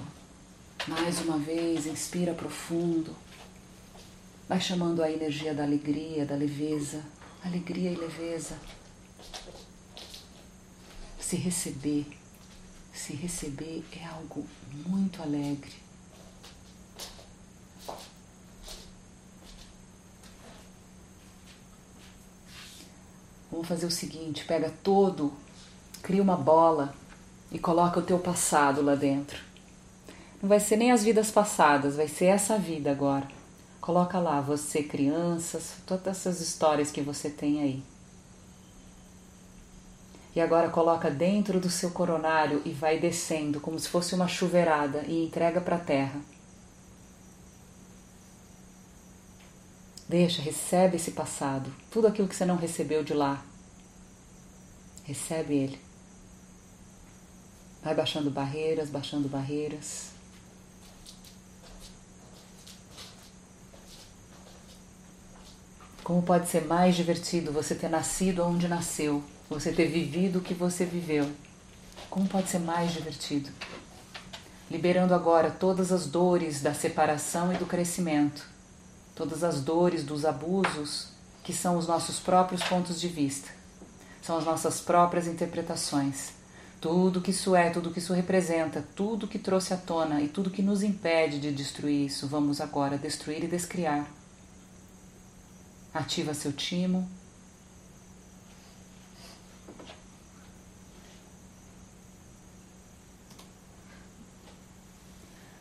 mais 0.87 1.21
uma 1.21 1.39
vez, 1.39 1.87
inspira 1.87 2.35
profundo. 2.35 3.17
Vai 4.55 4.61
chamando 4.61 5.03
a 5.03 5.11
energia 5.11 5.53
da 5.53 5.65
alegria, 5.65 6.25
da 6.25 6.37
leveza, 6.37 7.03
alegria 7.45 7.91
e 7.91 7.97
leveza. 7.97 8.57
Se 11.19 11.35
receber, 11.35 12.07
se 12.93 13.15
receber 13.15 13.83
é 14.01 14.05
algo 14.05 14.47
muito 14.87 15.21
alegre. 15.21 15.73
Vamos 23.51 23.67
fazer 23.67 23.87
o 23.87 23.91
seguinte, 23.91 24.45
pega 24.45 24.73
todo, 24.85 25.33
cria 26.01 26.23
uma 26.23 26.37
bola 26.37 26.95
e 27.51 27.59
coloca 27.59 27.99
o 27.99 28.05
teu 28.05 28.21
passado 28.21 28.83
lá 28.83 28.95
dentro. 28.95 29.43
Não 30.41 30.49
vai 30.49 30.61
ser 30.61 30.77
nem 30.77 30.93
as 30.93 31.03
vidas 31.03 31.33
passadas, 31.33 31.97
vai 31.97 32.07
ser 32.07 32.27
essa 32.27 32.57
vida 32.57 32.93
agora. 32.93 33.34
Coloca 33.85 34.19
lá 34.19 34.41
você, 34.41 34.83
crianças, 34.83 35.75
todas 35.85 36.07
essas 36.07 36.41
histórias 36.41 36.91
que 36.91 37.03
você 37.03 37.29
tem 37.29 37.61
aí. 37.61 37.83
E 40.35 40.41
agora 40.41 40.71
coloca 40.71 41.11
dentro 41.11 41.61
do 41.61 41.69
seu 41.69 41.91
coronário 41.91 42.63
e 42.65 42.71
vai 42.71 42.99
descendo 42.99 43.61
como 43.61 43.79
se 43.79 43.91
fosse 43.91 44.15
uma 44.15 44.27
chuveirada 44.27 45.03
e 45.07 45.27
entrega 45.27 45.61
para 45.61 45.77
a 45.77 45.79
terra. 45.79 46.19
Deixa, 50.09 50.41
recebe 50.41 50.97
esse 50.97 51.11
passado, 51.11 51.71
tudo 51.91 52.07
aquilo 52.07 52.27
que 52.27 52.35
você 52.35 52.47
não 52.47 52.57
recebeu 52.57 53.05
de 53.05 53.13
lá. 53.13 53.45
Recebe 55.03 55.57
ele. 55.57 55.81
Vai 57.83 57.95
baixando 57.95 58.31
barreiras, 58.31 58.89
baixando 58.89 59.29
barreiras. 59.29 60.14
Como 66.05 66.21
pode 66.21 66.51
ser 66.51 66.67
mais 66.67 66.95
divertido 66.95 67.51
você 67.51 67.75
ter 67.75 67.89
nascido 67.89 68.45
onde 68.45 68.69
nasceu, 68.69 69.25
você 69.49 69.73
ter 69.73 69.87
vivido 69.87 70.39
o 70.39 70.43
que 70.43 70.53
você 70.53 70.85
viveu? 70.85 71.27
Como 72.11 72.29
pode 72.29 72.51
ser 72.51 72.59
mais 72.59 72.93
divertido? 72.93 73.49
Liberando 74.71 75.15
agora 75.15 75.51
todas 75.51 75.91
as 75.91 76.07
dores 76.07 76.61
da 76.61 76.75
separação 76.75 77.55
e 77.55 77.57
do 77.57 77.65
crescimento, 77.65 78.47
todas 79.15 79.43
as 79.43 79.63
dores 79.63 80.05
dos 80.05 80.27
abusos 80.27 81.09
que 81.43 81.55
são 81.55 81.79
os 81.79 81.87
nossos 81.87 82.21
próprios 82.21 82.63
pontos 82.63 83.01
de 83.01 83.09
vista, 83.09 83.49
são 84.21 84.37
as 84.37 84.45
nossas 84.45 84.83
próprias 84.83 85.27
interpretações. 85.27 86.33
Tudo 86.83 87.23
que 87.23 87.31
isso 87.31 87.57
é, 87.57 87.71
tudo 87.71 87.91
que 87.91 87.99
isso 87.99 88.13
representa, 88.13 88.85
tudo 88.95 89.27
que 89.27 89.39
trouxe 89.39 89.73
à 89.73 89.79
tona 89.79 90.21
e 90.21 90.29
tudo 90.29 90.51
que 90.51 90.61
nos 90.61 90.83
impede 90.83 91.41
de 91.41 91.51
destruir 91.51 92.05
isso, 92.05 92.29
vamos 92.29 92.61
agora 92.61 92.99
destruir 92.99 93.43
e 93.43 93.49
descriar. 93.49 94.07
Ativa 95.95 96.35
seu 96.35 96.53
timo. 96.53 97.09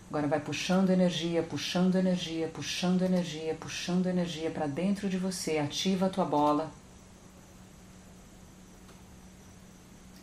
Agora 0.10 0.28
vai 0.28 0.40
puxando 0.40 0.90
energia, 0.90 1.44
puxando 1.44 1.96
energia, 1.96 2.48
puxando 2.48 3.04
energia, 3.04 3.54
puxando 3.54 4.08
energia 4.08 4.50
para 4.50 4.66
dentro 4.66 5.08
de 5.08 5.20
você. 5.20 5.60
Ativa 5.60 6.08
a 6.08 6.10
tua 6.10 6.26
bola. 6.26 6.72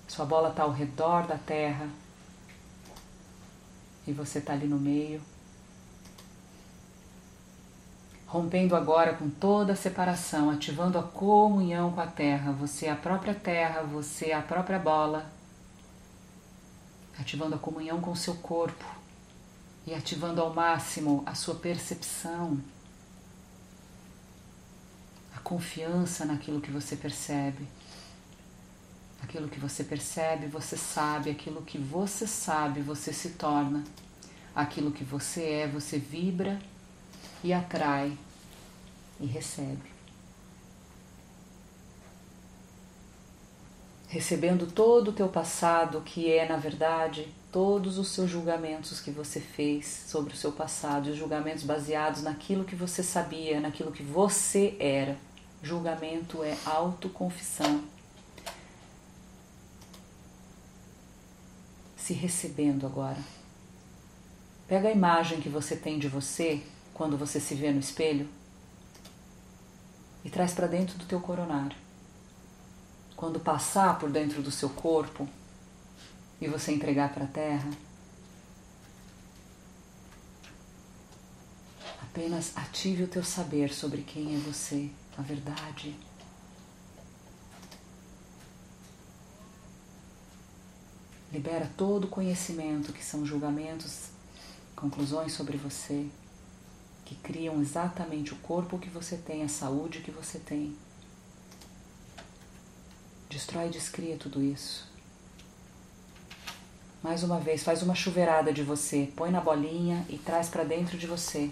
Sua 0.09 0.25
bola 0.25 0.51
está 0.51 0.65
ao 0.65 0.73
redor 0.73 1.29
da 1.29 1.39
Terra 1.39 1.89
e 4.07 4.13
você 4.13 4.39
está 4.39 4.55
ali 4.55 4.67
no 4.67 4.79
meio 4.79 5.23
rompendo 8.31 8.77
agora 8.77 9.13
com 9.15 9.29
toda 9.29 9.73
a 9.73 9.77
separação, 9.77 10.51
ativando 10.51 10.97
a 10.97 11.03
comunhão 11.03 11.91
com 11.91 12.01
a 12.01 12.07
terra. 12.07 12.53
Você 12.53 12.87
é 12.87 12.93
a 12.93 12.97
própria 12.97 13.35
terra, 13.35 13.83
você 13.83 14.27
é 14.27 14.35
a 14.35 14.41
própria 14.41 14.79
bola, 14.79 15.29
ativando 17.19 17.57
a 17.57 17.59
comunhão 17.59 18.01
com 18.01 18.13
o 18.13 18.17
seu 18.17 18.37
corpo 18.37 18.85
e 19.85 19.93
ativando 19.93 20.41
ao 20.41 20.55
máximo 20.55 21.25
a 21.27 21.35
sua 21.35 21.57
percepção, 21.57 22.61
a 25.35 25.41
confiança 25.41 26.25
naquilo 26.25 26.61
que 26.61 26.71
você 26.71 26.95
percebe. 26.95 27.67
Aquilo 29.21 29.49
que 29.49 29.59
você 29.59 29.83
percebe, 29.83 30.47
você 30.47 30.77
sabe, 30.77 31.31
aquilo 31.31 31.63
que 31.63 31.79
você 31.79 32.29
sabe, 32.29 32.81
você 32.81 33.13
se 33.13 33.31
torna. 33.31 33.83
Aquilo 34.55 34.93
que 34.93 35.03
você 35.03 35.43
é, 35.43 35.69
você 35.69 35.99
vibra 35.99 36.61
e 37.43 37.53
atrai 37.53 38.17
e 39.21 39.27
recebe. 39.27 39.91
Recebendo 44.09 44.67
todo 44.67 45.09
o 45.09 45.13
teu 45.13 45.29
passado, 45.29 46.01
que 46.01 46.31
é, 46.31 46.49
na 46.49 46.57
verdade, 46.57 47.33
todos 47.53 47.97
os 47.97 48.09
seus 48.09 48.29
julgamentos 48.29 49.01
que 49.01 49.11
você 49.11 49.41
fez 49.41 49.87
sobre 50.09 50.35
o 50.35 50.37
seu 50.37 50.51
passado, 50.51 51.11
os 51.11 51.17
julgamentos 51.17 51.63
baseados 51.63 52.23
naquilo 52.23 52.65
que 52.65 52.75
você 52.75 53.03
sabia, 53.03 53.61
naquilo 53.61 53.93
que 53.93 54.03
você 54.03 54.77
era. 54.81 55.17
Julgamento 55.63 56.43
é 56.43 56.57
autoconfissão. 56.65 57.85
Se 61.97 62.13
recebendo 62.13 62.87
agora. 62.87 63.19
Pega 64.67 64.89
a 64.89 64.93
imagem 64.93 65.41
que 65.41 65.49
você 65.49 65.77
tem 65.77 65.99
de 65.99 66.09
você 66.09 66.63
quando 67.01 67.17
você 67.17 67.41
se 67.41 67.55
vê 67.55 67.73
no 67.73 67.81
espelho 67.81 68.29
e 70.23 70.29
traz 70.29 70.53
para 70.53 70.67
dentro 70.67 70.99
do 70.99 71.07
teu 71.07 71.19
coronário. 71.19 71.75
Quando 73.17 73.41
passar 73.41 73.99
por 73.99 74.11
dentro 74.11 74.43
do 74.43 74.51
seu 74.51 74.69
corpo 74.69 75.27
e 76.43 76.47
você 76.47 76.73
entregar 76.73 77.11
para 77.15 77.25
a 77.25 77.27
terra, 77.27 77.71
Apenas 82.03 82.55
ative 82.57 83.05
o 83.05 83.09
teu 83.09 83.23
saber 83.23 83.73
sobre 83.73 84.03
quem 84.03 84.35
é 84.35 84.39
você, 84.39 84.91
a 85.17 85.23
verdade. 85.23 85.97
Libera 91.33 91.71
todo 91.77 92.05
o 92.05 92.09
conhecimento 92.09 92.93
que 92.93 93.03
são 93.05 93.25
julgamentos, 93.25 94.09
conclusões 94.75 95.33
sobre 95.33 95.57
você, 95.57 96.11
que 97.11 97.17
criam 97.17 97.61
exatamente 97.61 98.33
o 98.33 98.37
corpo 98.37 98.79
que 98.79 98.89
você 98.89 99.17
tem, 99.17 99.43
a 99.43 99.49
saúde 99.49 99.99
que 99.99 100.13
você 100.13 100.39
tem. 100.39 100.77
Destrói 103.29 103.67
e 103.67 103.71
descria 103.71 104.17
tudo 104.17 104.41
isso. 104.41 104.89
Mais 107.03 107.25
uma 107.25 107.41
vez, 107.41 107.65
faz 107.65 107.83
uma 107.83 107.97
chuveirada 107.97 108.53
de 108.53 108.63
você, 108.63 109.13
põe 109.17 109.33
na 109.33 109.41
bolinha 109.41 110.07
e 110.09 110.19
traz 110.19 110.49
para 110.49 110.63
dentro 110.63 110.97
de 110.97 111.09
você. 111.09 111.51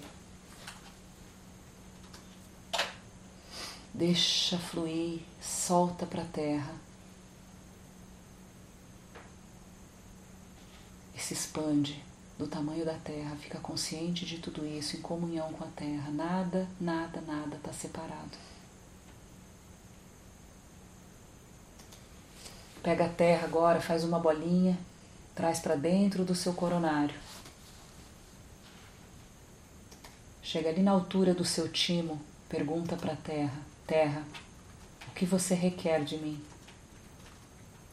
Deixa 3.92 4.56
fluir, 4.58 5.22
solta 5.42 6.06
para 6.06 6.22
a 6.22 6.26
terra. 6.26 6.72
E 11.16 11.20
se 11.20 11.34
expande 11.34 12.07
do 12.38 12.46
tamanho 12.46 12.84
da 12.84 12.94
terra, 12.94 13.34
fica 13.36 13.58
consciente 13.58 14.24
de 14.24 14.38
tudo 14.38 14.64
isso, 14.64 14.96
em 14.96 15.00
comunhão 15.00 15.52
com 15.52 15.64
a 15.64 15.68
terra. 15.74 16.08
Nada, 16.12 16.68
nada, 16.80 17.20
nada 17.22 17.56
está 17.56 17.72
separado. 17.72 18.38
Pega 22.80 23.06
a 23.06 23.08
terra 23.08 23.44
agora, 23.44 23.80
faz 23.80 24.04
uma 24.04 24.20
bolinha, 24.20 24.78
traz 25.34 25.58
para 25.58 25.74
dentro 25.74 26.24
do 26.24 26.34
seu 26.34 26.52
coronário. 26.52 27.14
Chega 30.40 30.68
ali 30.68 30.82
na 30.82 30.92
altura 30.92 31.34
do 31.34 31.44
seu 31.44 31.68
timo, 31.68 32.20
pergunta 32.48 32.96
para 32.96 33.14
a 33.14 33.16
terra: 33.16 33.58
Terra, 33.84 34.22
o 35.08 35.10
que 35.10 35.26
você 35.26 35.54
requer 35.54 36.04
de 36.04 36.16
mim? 36.16 36.40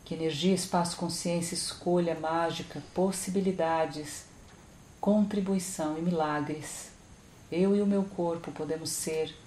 Que 0.06 0.14
energia, 0.14 0.54
espaço, 0.54 0.96
consciência, 0.98 1.56
escolha 1.56 2.18
mágica, 2.18 2.82
possibilidades, 2.94 4.26
contribuição 5.06 6.00
e 6.00 6.02
milagres, 6.02 6.90
eu 7.52 7.76
e 7.76 7.82
o 7.84 7.86
meu 7.86 8.04
corpo 8.04 8.52
podemos 8.52 8.90
ser 8.90 9.38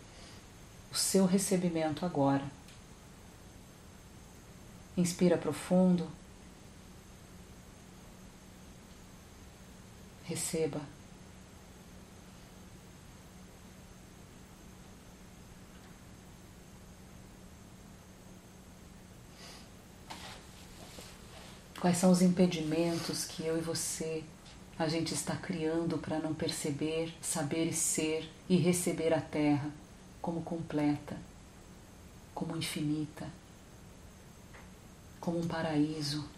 o 0.88 0.94
seu 0.94 1.26
recebimento 1.26 2.06
agora. 2.06 2.44
Inspira 4.96 5.36
profundo. 5.36 6.08
Receba. 10.22 10.80
Quais 21.80 21.96
são 21.96 22.12
os 22.12 22.22
impedimentos 22.22 23.24
que 23.24 23.44
eu 23.44 23.58
e 23.58 23.60
você 23.60 24.22
a 24.78 24.86
gente 24.86 25.12
está 25.12 25.34
criando 25.34 25.98
para 25.98 26.20
não 26.20 26.32
perceber, 26.32 27.12
saber 27.20 27.66
e 27.66 27.72
ser 27.72 28.30
e 28.48 28.56
receber 28.56 29.12
a 29.12 29.20
Terra 29.20 29.70
como 30.22 30.40
completa, 30.42 31.16
como 32.32 32.56
infinita, 32.56 33.28
como 35.20 35.40
um 35.40 35.48
paraíso? 35.48 36.28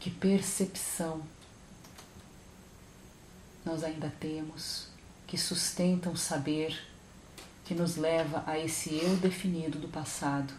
Que 0.00 0.10
percepção 0.10 1.22
nós 3.64 3.84
ainda 3.84 4.12
temos 4.18 4.88
que 5.26 5.36
sustenta 5.36 6.08
o 6.10 6.16
saber 6.16 6.78
que 7.64 7.74
nos 7.74 7.96
leva 7.96 8.44
a 8.46 8.58
esse 8.58 8.94
eu 8.94 9.16
definido 9.16 9.78
do 9.78 9.88
passado 9.88 10.52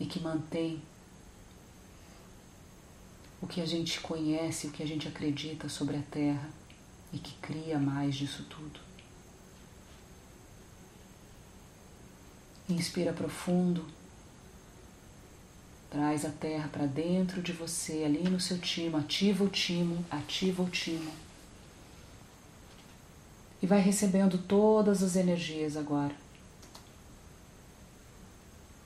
e 0.00 0.06
que 0.06 0.20
mantém 0.20 0.82
o 3.40 3.46
que 3.46 3.60
a 3.60 3.66
gente 3.66 4.00
conhece, 4.00 4.66
o 4.66 4.70
que 4.70 4.82
a 4.82 4.86
gente 4.86 5.06
acredita 5.08 5.68
sobre 5.68 5.96
a 5.96 6.02
Terra 6.10 6.48
e 7.12 7.18
que 7.18 7.34
cria 7.34 7.78
mais 7.78 8.14
disso 8.14 8.44
tudo. 8.44 8.80
Inspira 12.68 13.12
profundo, 13.12 13.84
traz 15.90 16.24
a 16.24 16.30
Terra 16.30 16.68
para 16.68 16.86
dentro 16.86 17.42
de 17.42 17.52
você, 17.52 18.04
ali 18.04 18.28
no 18.28 18.40
seu 18.40 18.58
timo, 18.58 18.96
ativa 18.96 19.44
o 19.44 19.48
timo, 19.48 20.04
ativa 20.10 20.62
o 20.62 20.70
timo. 20.70 21.12
E 23.62 23.66
vai 23.66 23.80
recebendo 23.80 24.38
todas 24.38 25.02
as 25.02 25.16
energias 25.16 25.76
agora. 25.76 26.14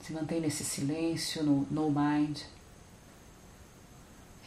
Se 0.02 0.12
mantém 0.12 0.40
nesse 0.40 0.64
silêncio, 0.64 1.42
no 1.42 1.66
no 1.70 1.90
mind 1.90 2.40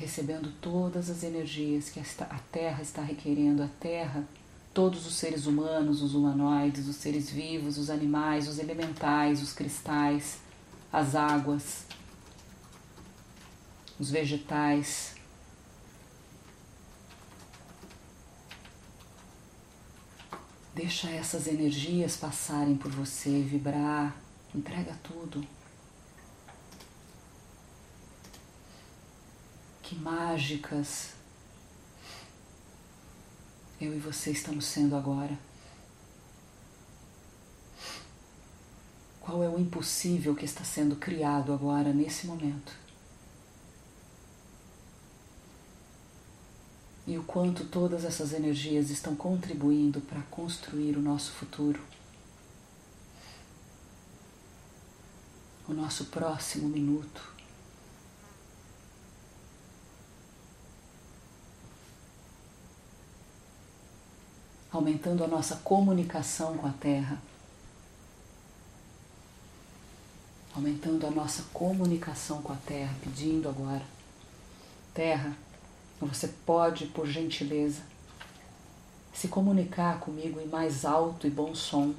recebendo 0.02 0.52
todas 0.60 1.12
as 1.12 1.24
energias 1.24 1.90
que 1.90 2.00
a 2.00 2.40
Terra 2.52 2.82
está 2.82 3.04
requerendo. 3.04 3.62
A 3.62 3.68
Terra, 3.80 4.28
todos 4.74 5.06
os 5.06 5.14
seres 5.14 5.46
humanos, 5.46 6.02
os 6.02 6.16
humanoides, 6.16 6.88
os 6.88 6.96
seres 6.96 7.30
vivos, 7.30 7.78
os 7.78 7.90
animais, 7.92 8.48
os 8.48 8.58
elementais, 8.58 9.44
os 9.44 9.54
cristais, 9.54 10.40
as 10.92 11.14
águas, 11.14 11.86
os 14.00 14.10
vegetais. 14.10 15.16
Deixa 20.74 21.12
essas 21.12 21.46
energias 21.46 22.18
passarem 22.18 22.76
por 22.76 22.90
você, 22.90 23.42
vibrar, 23.42 24.16
entrega 24.56 24.98
tudo. 25.04 25.46
Que 29.92 29.96
mágicas 29.98 31.10
eu 33.82 33.94
e 33.94 34.00
você 34.00 34.32
estamos 34.32 34.64
sendo 34.64 34.96
agora. 34.96 35.38
Qual 39.20 39.44
é 39.44 39.50
o 39.50 39.60
impossível 39.60 40.34
que 40.34 40.46
está 40.46 40.64
sendo 40.64 40.96
criado 40.96 41.52
agora, 41.52 41.92
nesse 41.92 42.26
momento? 42.26 42.72
E 47.06 47.18
o 47.18 47.24
quanto 47.24 47.66
todas 47.66 48.06
essas 48.06 48.32
energias 48.32 48.90
estão 48.92 49.14
contribuindo 49.14 50.00
para 50.00 50.22
construir 50.24 50.96
o 50.96 51.02
nosso 51.02 51.34
futuro, 51.34 51.82
o 55.68 55.74
nosso 55.74 56.06
próximo 56.06 56.70
minuto. 56.70 57.31
Aumentando 64.72 65.24
a 65.24 65.28
nossa 65.28 65.58
comunicação 65.58 66.58
com 66.58 66.68
a 66.68 66.72
Terra, 66.72 67.22
aumentando 70.56 71.06
a 71.06 71.12
nossa 71.12 71.44
comunicação 71.54 72.42
com 72.42 72.54
a 72.54 72.58
Terra, 72.58 72.96
pedindo 73.02 73.50
agora: 73.50 73.84
Terra, 74.94 75.36
você 76.00 76.28
pode, 76.28 76.88
por 76.88 77.06
gentileza, 77.06 77.82
se 79.14 79.28
comunicar 79.28 80.00
comigo 80.00 80.40
em 80.40 80.48
mais 80.48 80.86
alto 80.86 81.28
e 81.28 81.30
bom 81.30 81.54
som. 81.54 81.94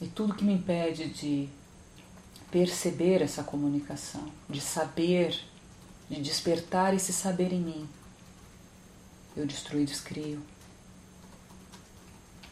E 0.00 0.06
tudo 0.06 0.34
que 0.34 0.44
me 0.44 0.54
impede 0.54 1.10
de 1.10 1.48
perceber 2.50 3.22
essa 3.22 3.44
comunicação, 3.44 4.26
de 4.48 4.60
saber, 4.60 5.38
de 6.08 6.20
despertar 6.20 6.94
esse 6.94 7.12
saber 7.12 7.52
em 7.52 7.60
mim, 7.60 7.88
eu 9.36 9.46
destruo 9.46 9.80
e 9.80 9.84
descrio. 9.84 10.40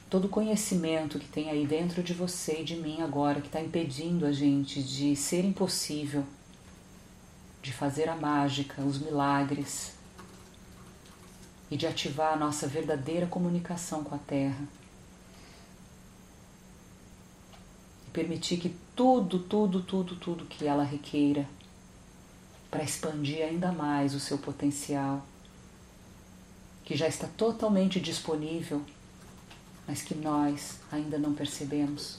Todo 0.09 0.29
conhecimento 0.29 1.19
que 1.19 1.29
tem 1.29 1.51
aí 1.51 1.67
dentro 1.67 2.03
de 2.03 2.15
você 2.15 2.61
e 2.61 2.65
de 2.65 2.77
mim 2.77 3.03
agora, 3.03 3.41
que 3.41 3.49
está 3.49 3.61
impedindo 3.61 4.25
a 4.25 4.33
gente 4.33 4.83
de 4.83 5.15
ser 5.15 5.45
impossível, 5.45 6.25
de 7.63 7.73
fazer 7.73 8.09
a 8.09 8.17
mágica, 8.17 8.81
os 8.81 8.99
milagres 8.99 9.93
e 11.71 11.77
de 11.77 11.87
ativar 11.87 12.33
a 12.33 12.37
nossa 12.37 12.67
verdadeira 12.67 13.27
comunicação 13.27 14.03
com 14.03 14.15
a 14.15 14.19
Terra. 14.19 14.65
E 18.07 18.11
permitir 18.11 18.57
que 18.57 18.75
tudo, 18.97 19.39
tudo, 19.39 19.83
tudo, 19.83 20.17
tudo 20.17 20.47
que 20.47 20.67
ela 20.67 20.85
requeira 20.85 21.47
para 22.71 22.83
expandir 22.83 23.45
ainda 23.45 23.73
mais 23.73 24.15
o 24.15 24.21
seu 24.21 24.39
potencial 24.39 25.23
que 26.89 26.97
já 26.97 27.07
está 27.07 27.27
totalmente 27.27 28.01
disponível, 28.01 28.83
mas 29.87 30.01
que 30.01 30.15
nós 30.15 30.79
ainda 30.91 31.19
não 31.19 31.35
percebemos. 31.35 32.17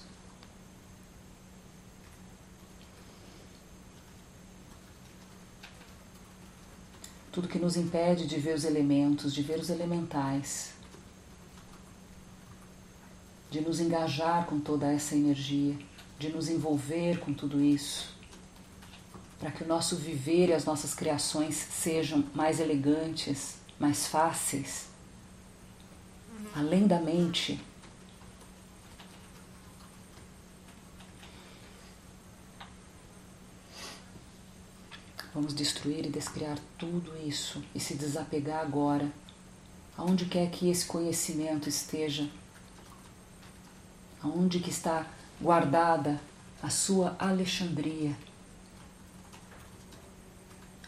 tudo 7.32 7.48
que 7.48 7.60
nos 7.60 7.78
impede 7.78 8.28
de 8.28 8.38
ver 8.38 8.56
os 8.56 8.66
elementos, 8.66 9.34
de 9.34 9.42
ver 9.42 9.60
os 9.60 9.70
elementais, 9.70 10.72
de 13.50 13.62
nos 13.62 13.80
engajar 13.80 14.46
com 14.46 14.60
toda 14.60 14.92
essa 14.92 15.16
energia, 15.16 15.78
de 16.18 16.30
nos 16.30 16.50
envolver 16.50 17.20
com 17.20 17.32
tudo 17.32 17.62
isso, 17.62 18.14
para 19.40 19.52
que 19.52 19.64
o 19.64 19.68
nosso 19.68 19.96
viver 19.96 20.50
e 20.50 20.54
as 20.54 20.66
nossas 20.66 20.94
criações 20.94 21.56
sejam 21.56 22.26
mais 22.34 22.60
elegantes, 22.60 23.59
mais 23.80 24.08
fáceis, 24.08 24.88
além 26.54 26.86
da 26.86 27.00
mente. 27.00 27.60
Vamos 35.34 35.54
destruir 35.54 36.06
e 36.06 36.10
descriar 36.10 36.58
tudo 36.78 37.16
isso 37.26 37.64
e 37.74 37.80
se 37.80 37.94
desapegar 37.94 38.60
agora, 38.60 39.10
aonde 39.98 40.26
quer 40.26 40.50
que 40.52 40.70
esse 40.70 40.86
conhecimento 40.86 41.70
esteja, 41.70 42.30
aonde 44.22 44.60
que 44.60 44.70
está 44.70 45.08
guardada 45.40 46.20
a 46.62 46.70
sua 46.70 47.16
Alexandria, 47.18 48.18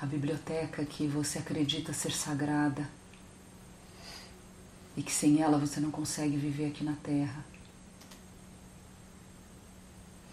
a 0.01 0.05
biblioteca 0.05 0.83
que 0.83 1.05
você 1.05 1.37
acredita 1.37 1.93
ser 1.93 2.11
sagrada 2.11 2.89
e 4.97 5.03
que 5.03 5.11
sem 5.11 5.41
ela 5.41 5.59
você 5.59 5.79
não 5.79 5.91
consegue 5.91 6.35
viver 6.35 6.67
aqui 6.67 6.83
na 6.83 6.95
Terra. 7.03 7.45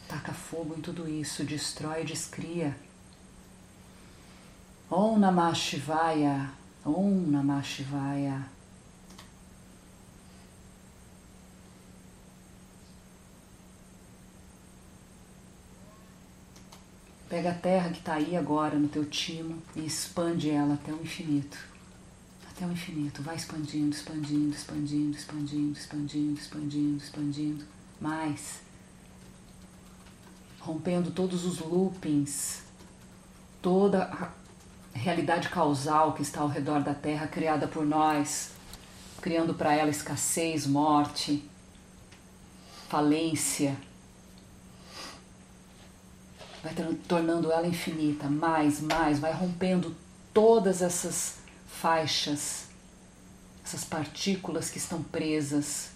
Taca 0.09 0.33
fogo 0.33 0.75
em 0.75 0.81
tudo 0.81 1.07
isso, 1.07 1.45
destrói 1.45 2.01
e 2.01 2.07
descria 2.07 2.75
Om 4.91 5.19
Namah 5.19 5.55
Shivaya, 5.55 6.51
Om 6.83 7.27
Namah 7.31 7.63
Shivaya. 7.63 8.58
Pega 17.29 17.51
a 17.51 17.55
terra 17.55 17.91
que 17.91 17.99
está 17.99 18.15
aí 18.15 18.35
agora 18.35 18.79
no 18.79 18.89
teu 18.89 19.05
timo 19.05 19.63
e 19.77 19.85
expande 19.85 20.49
ela 20.49 20.75
até 20.75 20.91
o 20.93 21.03
infinito. 21.03 21.59
Até 22.51 22.65
o 22.65 22.73
infinito. 22.73 23.23
Vai 23.23 23.37
expandindo, 23.37 23.95
expandindo, 23.95 24.55
expandindo, 24.55 25.17
expandindo, 25.17 25.79
expandindo, 25.79 26.41
expandindo, 26.41 26.97
expandindo. 26.97 27.65
Mais. 28.01 28.61
Rompendo 30.59 31.11
todos 31.11 31.45
os 31.45 31.59
loopings, 31.59 32.63
toda 33.61 34.05
a 34.05 34.31
realidade 34.97 35.51
causal 35.51 36.15
que 36.15 36.23
está 36.23 36.41
ao 36.41 36.49
redor 36.49 36.83
da 36.83 36.95
Terra, 36.95 37.27
criada 37.27 37.69
por 37.69 37.85
nós, 37.85 38.53
criando 39.21 39.55
para 39.55 39.75
ela 39.75 39.91
escassez, 39.91 40.67
morte, 40.67 41.45
falência. 42.89 43.77
Vai 46.63 46.75
tornando 47.07 47.53
ela 47.53 47.67
infinita, 47.67 48.29
mais, 48.29 48.81
mais, 48.81 49.19
vai 49.19 49.33
rompendo 49.33 49.95
todas 50.35 50.83
essas 50.83 51.37
faixas, 51.67 52.67
essas 53.65 53.85
partículas 53.85 54.69
que 54.69 54.79
estão 54.79 55.03
presas 55.03 55.91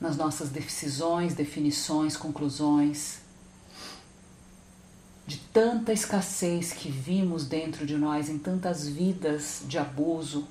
nas 0.00 0.16
nossas 0.16 0.50
decisões, 0.50 1.34
definições, 1.34 2.16
conclusões 2.16 3.24
de 5.26 5.38
tanta 5.38 5.92
escassez 5.92 6.72
que 6.72 6.90
vimos 6.90 7.46
dentro 7.46 7.86
de 7.86 7.96
nós, 7.96 8.28
em 8.28 8.38
tantas 8.38 8.86
vidas 8.86 9.62
de 9.66 9.78
abuso, 9.78 10.46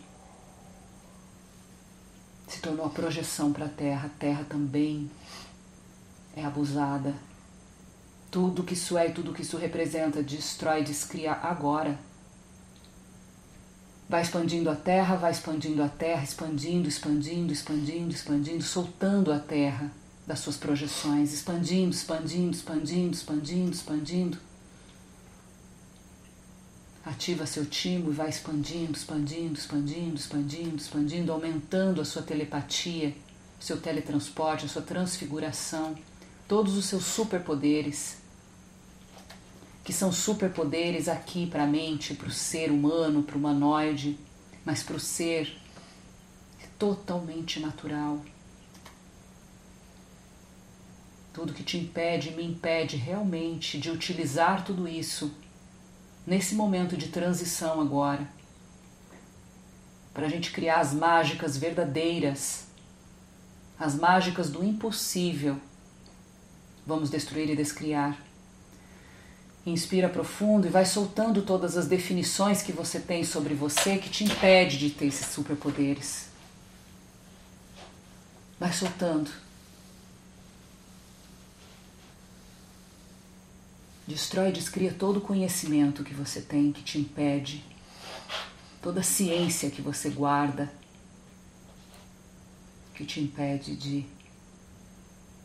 se 2.47 2.59
tornou 2.59 2.85
a 2.85 2.89
projeção 2.89 3.53
para 3.53 3.65
a 3.65 3.69
Terra. 3.69 4.07
A 4.07 4.17
Terra 4.17 4.45
também 4.49 5.09
é 6.35 6.43
abusada. 6.43 7.13
Tudo 8.33 8.63
que 8.63 8.73
isso 8.73 8.97
é 8.97 9.09
e 9.09 9.11
tudo 9.13 9.31
que 9.31 9.43
isso 9.43 9.57
representa 9.57 10.23
destrói, 10.23 10.81
descria 10.81 11.33
agora. 11.33 11.99
Vai 14.09 14.23
expandindo 14.23 14.71
a 14.71 14.75
Terra, 14.75 15.15
vai 15.15 15.29
expandindo 15.29 15.83
a 15.83 15.87
Terra, 15.87 16.23
expandindo, 16.23 16.89
expandindo, 16.89 17.53
expandindo, 17.53 18.11
expandindo, 18.11 18.63
soltando 18.63 19.31
a 19.31 19.37
Terra 19.37 19.91
das 20.25 20.39
suas 20.39 20.57
projeções, 20.57 21.31
expandindo, 21.31 21.93
expandindo, 21.93 22.55
expandindo, 22.55 23.11
expandindo, 23.13 23.71
expandindo 23.71 24.37
ativa 27.05 27.45
seu 27.45 27.67
timo 27.67 28.09
e 28.09 28.13
vai 28.13 28.29
expandindo, 28.29 28.93
expandindo, 28.93 29.59
expandindo, 29.59 30.15
expandindo, 30.15 30.75
expandindo, 30.77 31.31
aumentando 31.31 32.01
a 32.01 32.05
sua 32.05 32.23
telepatia, 32.23 33.15
seu 33.59 33.79
teletransporte, 33.79 34.65
a 34.65 34.69
sua 34.69 34.81
transfiguração, 34.81 35.95
todos 36.47 36.75
os 36.75 36.85
seus 36.85 37.03
superpoderes, 37.03 38.22
que 39.83 39.91
são 39.91 40.11
superpoderes 40.11 41.07
aqui 41.09 41.45
para 41.45 41.63
a 41.63 41.67
mente, 41.67 42.13
para 42.13 42.27
o 42.27 42.31
ser 42.31 42.71
humano, 42.71 43.21
para 43.21 43.35
o 43.35 43.39
humanoide, 43.39 44.17
mas 44.63 44.81
para 44.81 44.95
o 44.95 44.99
ser 44.99 45.57
é 46.63 46.67
totalmente 46.79 47.59
natural. 47.59 48.21
Tudo 51.33 51.53
que 51.53 51.63
te 51.63 51.77
impede, 51.77 52.31
me 52.31 52.45
impede 52.45 52.95
realmente 52.95 53.77
de 53.77 53.89
utilizar 53.89 54.63
tudo 54.63 54.87
isso 54.87 55.33
nesse 56.25 56.55
momento 56.55 56.95
de 56.95 57.09
transição 57.09 57.81
agora, 57.81 58.25
para 60.13 60.27
a 60.27 60.29
gente 60.29 60.51
criar 60.51 60.79
as 60.79 60.93
mágicas 60.93 61.57
verdadeiras, 61.57 62.67
as 63.77 63.95
mágicas 63.95 64.49
do 64.49 64.63
impossível. 64.63 65.57
Vamos 66.85 67.09
destruir 67.09 67.49
e 67.49 67.55
descriar. 67.55 68.32
Inspira 69.65 70.09
profundo 70.09 70.67
e 70.67 70.69
vai 70.69 70.85
soltando 70.85 71.41
todas 71.41 71.77
as 71.77 71.87
definições 71.87 72.61
que 72.61 72.73
você 72.73 72.99
tem 72.99 73.23
sobre 73.23 73.53
você 73.53 73.97
que 73.97 74.09
te 74.09 74.25
impede 74.25 74.77
de 74.77 74.89
ter 74.89 75.05
esses 75.05 75.27
superpoderes. 75.27 76.27
Vai 78.59 78.73
soltando. 78.73 79.31
Destrói 84.05 84.49
e 84.49 84.51
descria 84.51 84.93
todo 84.93 85.17
o 85.17 85.21
conhecimento 85.21 86.03
que 86.03 86.13
você 86.13 86.41
tem 86.41 86.73
que 86.73 86.83
te 86.83 86.97
impede, 86.97 87.63
toda 88.81 88.99
a 88.99 89.03
ciência 89.03 89.71
que 89.71 89.81
você 89.81 90.09
guarda, 90.09 90.69
que 92.93 93.05
te 93.05 93.21
impede 93.21 93.77
de 93.77 94.05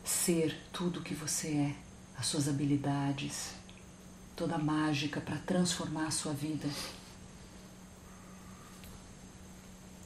ser 0.03 0.57
tudo 0.73 0.99
o 0.99 1.03
que 1.03 1.13
você 1.13 1.47
é, 1.47 1.75
as 2.17 2.25
suas 2.25 2.49
habilidades, 2.49 3.58
toda 4.39 4.55
a 4.55 4.57
mágica 4.57 5.19
para 5.19 5.35
transformar 5.39 6.07
a 6.07 6.11
sua 6.11 6.31
vida. 6.31 6.69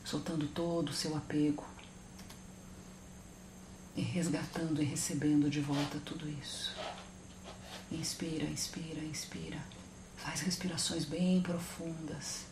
Soltando 0.03 0.47
todo 0.47 0.89
o 0.89 0.93
seu 0.93 1.15
apego 1.15 1.63
e 3.95 4.01
resgatando 4.01 4.81
e 4.81 4.85
recebendo 4.85 5.51
de 5.51 5.61
volta 5.61 5.99
tudo 6.03 6.27
isso. 6.27 6.75
Inspira, 7.91 8.45
inspira, 8.45 9.03
inspira. 9.05 9.63
Faz 10.17 10.41
respirações 10.41 11.05
bem 11.05 11.39
profundas. 11.39 12.45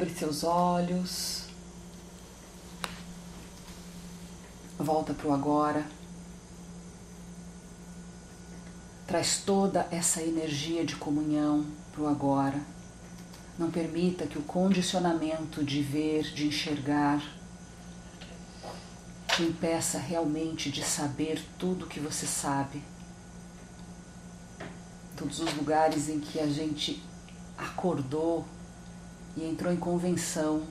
Abre 0.00 0.14
seus 0.14 0.44
olhos. 0.44 1.42
Volta 4.78 5.12
para 5.12 5.28
o 5.28 5.34
agora. 5.34 5.84
Traz 9.06 9.42
toda 9.44 9.86
essa 9.90 10.22
energia 10.22 10.86
de 10.86 10.96
comunhão 10.96 11.66
para 11.92 12.00
o 12.00 12.08
agora. 12.08 12.58
Não 13.58 13.70
permita 13.70 14.26
que 14.26 14.38
o 14.38 14.42
condicionamento 14.42 15.62
de 15.62 15.82
ver, 15.82 16.22
de 16.32 16.46
enxergar, 16.46 17.22
te 19.36 19.42
impeça 19.42 19.98
realmente 19.98 20.70
de 20.70 20.82
saber 20.82 21.44
tudo 21.58 21.86
que 21.86 22.00
você 22.00 22.26
sabe. 22.26 22.82
Todos 25.14 25.40
os 25.40 25.52
lugares 25.52 26.08
em 26.08 26.18
que 26.18 26.40
a 26.40 26.46
gente 26.46 27.02
acordou 27.58 28.46
e 29.36 29.44
entrou 29.44 29.72
em 29.72 29.76
convenção 29.76 30.62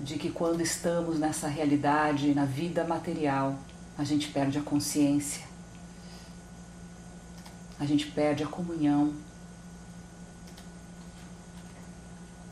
de 0.00 0.18
que 0.18 0.30
quando 0.30 0.60
estamos 0.60 1.18
nessa 1.18 1.48
realidade, 1.48 2.34
na 2.34 2.44
vida 2.44 2.84
material, 2.84 3.58
a 3.96 4.04
gente 4.04 4.28
perde 4.28 4.58
a 4.58 4.62
consciência 4.62 5.52
a 7.82 7.84
gente 7.84 8.06
perde 8.06 8.44
a 8.44 8.46
comunhão 8.46 9.12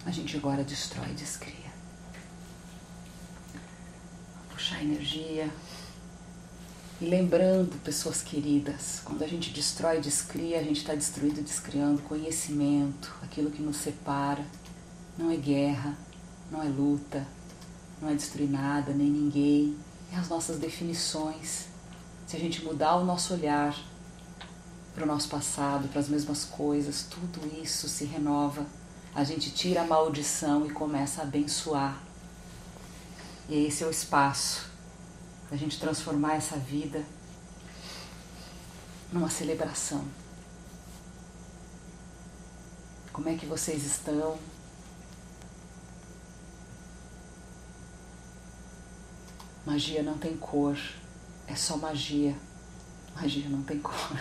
a 0.05 0.11
gente 0.11 0.37
agora 0.37 0.65
destrói 0.65 1.11
e 1.11 1.15
descria. 1.15 1.71
Puxar 4.51 4.83
energia. 4.83 5.49
E 7.01 7.05
lembrando 7.05 7.81
pessoas 7.85 8.21
queridas, 8.23 9.01
quando 9.05 9.23
a 9.23 9.29
gente 9.29 9.51
destrói 9.51 9.99
e 9.99 10.01
descria, 10.01 10.59
a 10.59 10.63
gente 10.65 10.79
está 10.79 10.95
destruindo 10.95 11.39
e 11.39 11.45
descriando 11.45 12.03
conhecimento, 12.03 13.15
aquilo 13.23 13.53
que 13.53 13.63
nos 13.63 13.77
separa. 13.77 14.45
Não 15.21 15.31
é 15.31 15.37
guerra, 15.37 15.95
não 16.51 16.63
é 16.63 16.67
luta, 16.67 17.27
não 18.01 18.09
é 18.09 18.15
destruir 18.15 18.49
nada, 18.49 18.91
nem 18.95 19.11
ninguém. 19.11 19.77
É 20.11 20.17
as 20.17 20.31
nossas 20.31 20.59
definições. 20.59 21.67
Se 22.27 22.37
a 22.37 22.41
gente 22.41 22.65
mudar 22.65 22.97
o 22.97 23.05
nosso 23.05 23.35
olhar 23.35 23.79
para 24.95 25.05
o 25.05 25.07
nosso 25.07 25.29
passado, 25.29 25.89
para 25.89 26.01
as 26.01 26.09
mesmas 26.09 26.47
coisas, 26.47 27.03
tudo 27.03 27.47
isso 27.63 27.87
se 27.87 28.07
renova. 28.07 28.65
A 29.15 29.23
gente 29.23 29.51
tira 29.51 29.83
a 29.83 29.87
maldição 29.87 30.65
e 30.65 30.71
começa 30.71 31.21
a 31.21 31.25
abençoar. 31.25 32.01
E 33.47 33.67
esse 33.67 33.85
é 33.85 33.87
o 33.87 33.91
espaço 33.91 34.71
da 35.51 35.57
gente 35.59 35.79
transformar 35.79 36.37
essa 36.37 36.57
vida 36.57 37.05
numa 39.13 39.29
celebração. 39.29 40.03
Como 43.13 43.29
é 43.29 43.35
que 43.35 43.45
vocês 43.45 43.85
estão? 43.85 44.39
Magia 49.71 50.03
não 50.03 50.19
tem 50.19 50.37
cor, 50.37 50.77
é 51.47 51.55
só 51.55 51.77
magia. 51.77 52.35
Magia 53.15 53.49
não 53.49 53.63
tem 53.63 53.79
cor. 53.79 54.21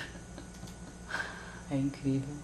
É 1.71 1.75
incrível. 1.75 2.35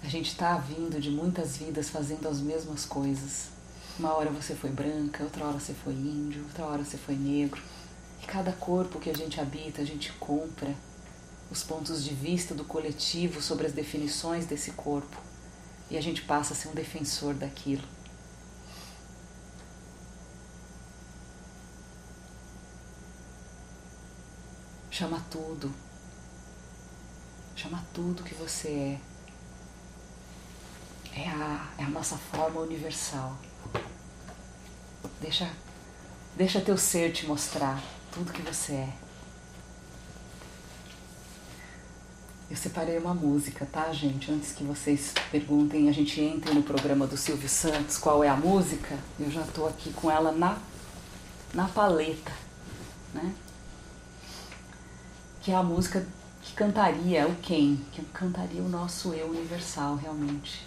A 0.00 0.06
gente 0.06 0.28
está 0.28 0.56
vindo 0.58 1.00
de 1.00 1.10
muitas 1.10 1.56
vidas 1.56 1.90
fazendo 1.90 2.28
as 2.28 2.40
mesmas 2.40 2.84
coisas. 2.84 3.48
Uma 3.98 4.14
hora 4.14 4.30
você 4.30 4.54
foi 4.54 4.70
branca, 4.70 5.24
outra 5.24 5.44
hora 5.44 5.58
você 5.58 5.74
foi 5.74 5.92
índio, 5.92 6.44
outra 6.44 6.64
hora 6.66 6.84
você 6.84 6.96
foi 6.96 7.16
negro. 7.16 7.60
E 8.22 8.26
cada 8.26 8.52
corpo 8.52 9.00
que 9.00 9.10
a 9.10 9.14
gente 9.14 9.40
habita, 9.40 9.82
a 9.82 9.84
gente 9.84 10.12
compra 10.12 10.72
os 11.50 11.62
pontos 11.62 12.04
de 12.04 12.12
vista 12.14 12.54
do 12.54 12.64
coletivo 12.64 13.40
sobre 13.40 13.66
as 13.66 13.72
definições 13.72 14.46
desse 14.46 14.72
corpo. 14.72 15.16
E 15.90 15.96
a 15.96 16.00
gente 16.02 16.22
passa 16.22 16.52
a 16.52 16.56
ser 16.56 16.68
um 16.68 16.74
defensor 16.74 17.34
daquilo. 17.34 17.84
Chama 24.90 25.24
tudo. 25.30 25.72
Chama 27.56 27.84
tudo 27.94 28.22
que 28.22 28.34
você 28.34 28.68
é. 28.68 29.00
É 31.20 31.28
a, 31.28 31.72
é 31.78 31.84
a 31.84 31.88
nossa 31.88 32.16
forma 32.16 32.60
universal. 32.60 33.36
Deixa, 35.20 35.50
deixa 36.36 36.60
teu 36.60 36.76
ser 36.76 37.12
te 37.12 37.26
mostrar 37.26 37.82
tudo 38.12 38.32
que 38.32 38.42
você 38.42 38.72
é. 38.74 39.07
Eu 42.50 42.56
separei 42.56 42.98
uma 42.98 43.12
música, 43.12 43.66
tá, 43.70 43.92
gente? 43.92 44.32
Antes 44.32 44.52
que 44.52 44.64
vocês 44.64 45.12
perguntem, 45.30 45.88
a 45.88 45.92
gente 45.92 46.18
entre 46.18 46.54
no 46.54 46.62
programa 46.62 47.06
do 47.06 47.16
Silvio 47.16 47.48
Santos, 47.48 47.98
qual 47.98 48.24
é 48.24 48.28
a 48.28 48.36
música? 48.36 48.98
Eu 49.20 49.30
já 49.30 49.42
estou 49.42 49.68
aqui 49.68 49.92
com 49.92 50.10
ela 50.10 50.32
na, 50.32 50.56
na 51.52 51.68
paleta, 51.68 52.32
né? 53.12 53.34
que 55.42 55.52
é 55.52 55.54
a 55.54 55.62
música 55.62 56.06
que 56.42 56.52
cantaria 56.54 57.26
o 57.26 57.34
quem? 57.36 57.84
Que 57.92 58.02
cantaria 58.06 58.62
o 58.62 58.68
nosso 58.68 59.14
eu 59.14 59.28
universal, 59.28 59.96
realmente. 59.96 60.66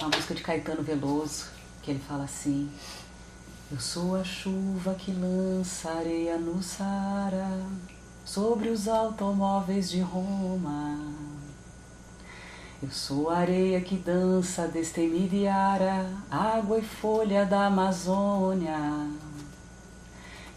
A 0.00 0.06
música 0.06 0.34
de 0.34 0.42
Caetano 0.42 0.82
Veloso, 0.82 1.46
que 1.82 1.90
ele 1.90 2.00
fala 2.00 2.24
assim: 2.24 2.70
Eu 3.70 3.78
sou 3.78 4.16
a 4.16 4.24
chuva 4.24 4.94
que 4.94 5.10
lança 5.10 5.90
areia 5.90 6.36
no 6.36 6.62
Saara 6.62 7.66
sobre 8.26 8.70
os 8.70 8.88
automóveis 8.88 9.88
de 9.88 10.00
Roma. 10.00 10.98
Eu 12.82 12.90
sou 12.90 13.30
a 13.30 13.38
areia 13.38 13.80
que 13.80 13.96
dança 13.96 14.66
destemida 14.66 15.36
e 15.36 15.46
ara, 15.46 16.10
água 16.28 16.78
e 16.78 16.82
folha 16.82 17.46
da 17.46 17.66
Amazônia. 17.66 18.76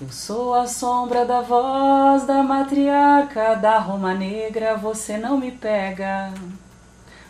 Eu 0.01 0.09
sou 0.09 0.55
a 0.55 0.65
sombra 0.65 1.25
da 1.25 1.41
voz 1.41 2.25
da 2.25 2.41
matriarca 2.41 3.55
da 3.55 3.77
Roma 3.77 4.15
Negra. 4.15 4.75
Você 4.75 5.17
não 5.17 5.37
me 5.37 5.51
pega, 5.51 6.33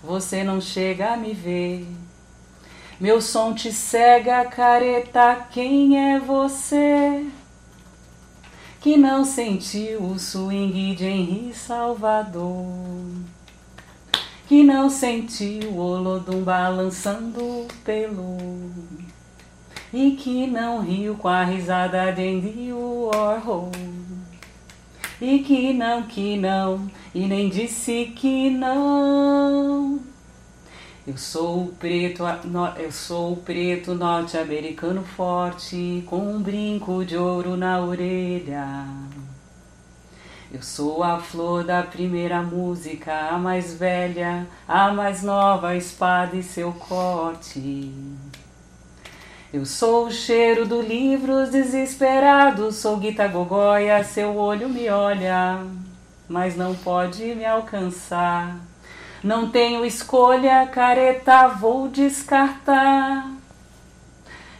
você 0.01 0.41
não 0.41 0.61
chega 0.61 1.13
a 1.13 1.17
me 1.17 1.33
ver. 1.33 1.85
Meu 2.97 3.21
som 3.21 3.53
te 3.53 3.73
cega, 3.73 4.45
careta. 4.45 5.47
Quem 5.51 6.13
é 6.13 6.19
você? 6.19 7.25
Que 8.81 8.95
não 8.95 9.25
sentiu 9.25 10.03
o 10.03 10.17
swing 10.17 10.95
de 10.95 11.05
Henri 11.05 11.53
Salvador. 11.53 12.65
Que 14.47 14.63
não 14.63 14.89
sentiu 14.89 15.71
o 15.71 15.77
Olodum 15.77 16.43
balançando 16.43 17.67
pelo 17.83 18.37
e 19.91 20.11
que 20.11 20.45
não 20.47 20.81
riu 20.81 21.15
com 21.15 21.27
a 21.27 21.43
risada 21.43 22.11
de 22.11 22.21
Andy 22.21 22.71
Warhol. 22.71 23.71
E 25.19 25.39
que 25.39 25.73
não, 25.73 26.03
que 26.03 26.37
não, 26.37 26.89
e 27.13 27.27
nem 27.27 27.49
disse 27.49 28.13
que 28.15 28.49
não. 28.49 29.99
Eu 31.09 31.17
sou 31.17 31.63
o 31.63 31.67
preto, 31.69 32.21
eu 32.77 32.91
sou 32.91 33.33
o 33.33 33.37
preto 33.37 33.95
norte-americano 33.95 35.03
forte, 35.03 36.03
com 36.05 36.17
um 36.17 36.39
brinco 36.39 37.03
de 37.03 37.17
ouro 37.17 37.57
na 37.57 37.81
orelha. 37.81 38.85
Eu 40.53 40.61
sou 40.61 41.03
a 41.03 41.19
flor 41.19 41.63
da 41.63 41.81
primeira 41.81 42.43
música, 42.43 43.11
a 43.31 43.39
mais 43.39 43.73
velha, 43.73 44.45
a 44.67 44.93
mais 44.93 45.23
nova 45.23 45.75
espada 45.75 46.35
e 46.35 46.43
seu 46.43 46.71
corte. 46.73 47.91
Eu 49.51 49.65
sou 49.65 50.05
o 50.05 50.11
cheiro 50.11 50.67
do 50.67 50.79
livros 50.79 51.49
desesperado, 51.49 52.71
sou 52.71 52.97
Guita 52.97 53.27
Gogóia, 53.27 54.03
seu 54.03 54.35
olho 54.37 54.69
me 54.69 54.87
olha, 54.89 55.65
mas 56.27 56.55
não 56.55 56.75
pode 56.75 57.33
me 57.33 57.45
alcançar. 57.45 58.68
Não 59.23 59.49
tenho 59.49 59.85
escolha, 59.85 60.65
careta, 60.67 61.49
vou 61.49 61.89
descartar. 61.89 63.29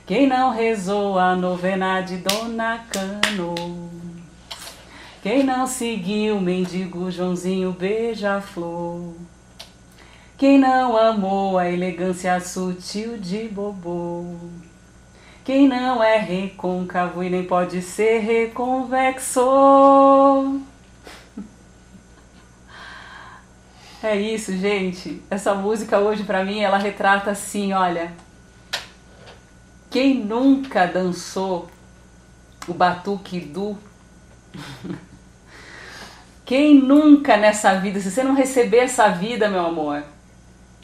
Quem 0.06 0.27
não 0.27 0.52
rezou 0.52 1.18
a 1.18 1.34
novena 1.34 2.02
de 2.02 2.18
Dona 2.18 2.84
Cano? 2.90 3.90
Quem 5.23 5.44
não 5.44 5.65
seguiu 5.65 6.38
o 6.38 6.41
mendigo 6.41 7.10
Joãozinho 7.10 7.72
beija-flor? 7.72 9.14
Quem 10.38 10.57
não 10.57 10.98
amou 10.98 11.57
a 11.57 11.69
elegância 11.69 12.38
sutil 12.41 13.18
de 13.18 13.48
Bobô? 13.48 14.26
Quem 15.45 15.69
não 15.69 16.03
é 16.03 16.18
recôncavo 16.18 17.23
e 17.23 17.30
nem 17.30 17.45
pode 17.45 17.81
ser 17.81 18.19
reconvexo. 18.19 19.41
É 24.01 24.15
isso, 24.15 24.55
gente. 24.55 25.21
Essa 25.30 25.53
música 25.53 25.99
hoje 25.99 26.23
para 26.23 26.45
mim 26.45 26.61
ela 26.61 26.77
retrata 26.77 27.31
assim, 27.31 27.73
olha. 27.73 28.13
Quem 29.91 30.23
nunca 30.23 30.85
dançou 30.85 31.69
o 32.67 32.73
batuque 32.73 33.41
do 33.41 33.77
Quem 36.45 36.76
nunca 36.81 37.35
nessa 37.38 37.76
vida, 37.76 37.99
se 37.99 38.09
você 38.09 38.23
não 38.23 38.34
receber 38.34 38.80
essa 38.80 39.09
vida, 39.09 39.49
meu 39.49 39.65
amor, 39.65 40.03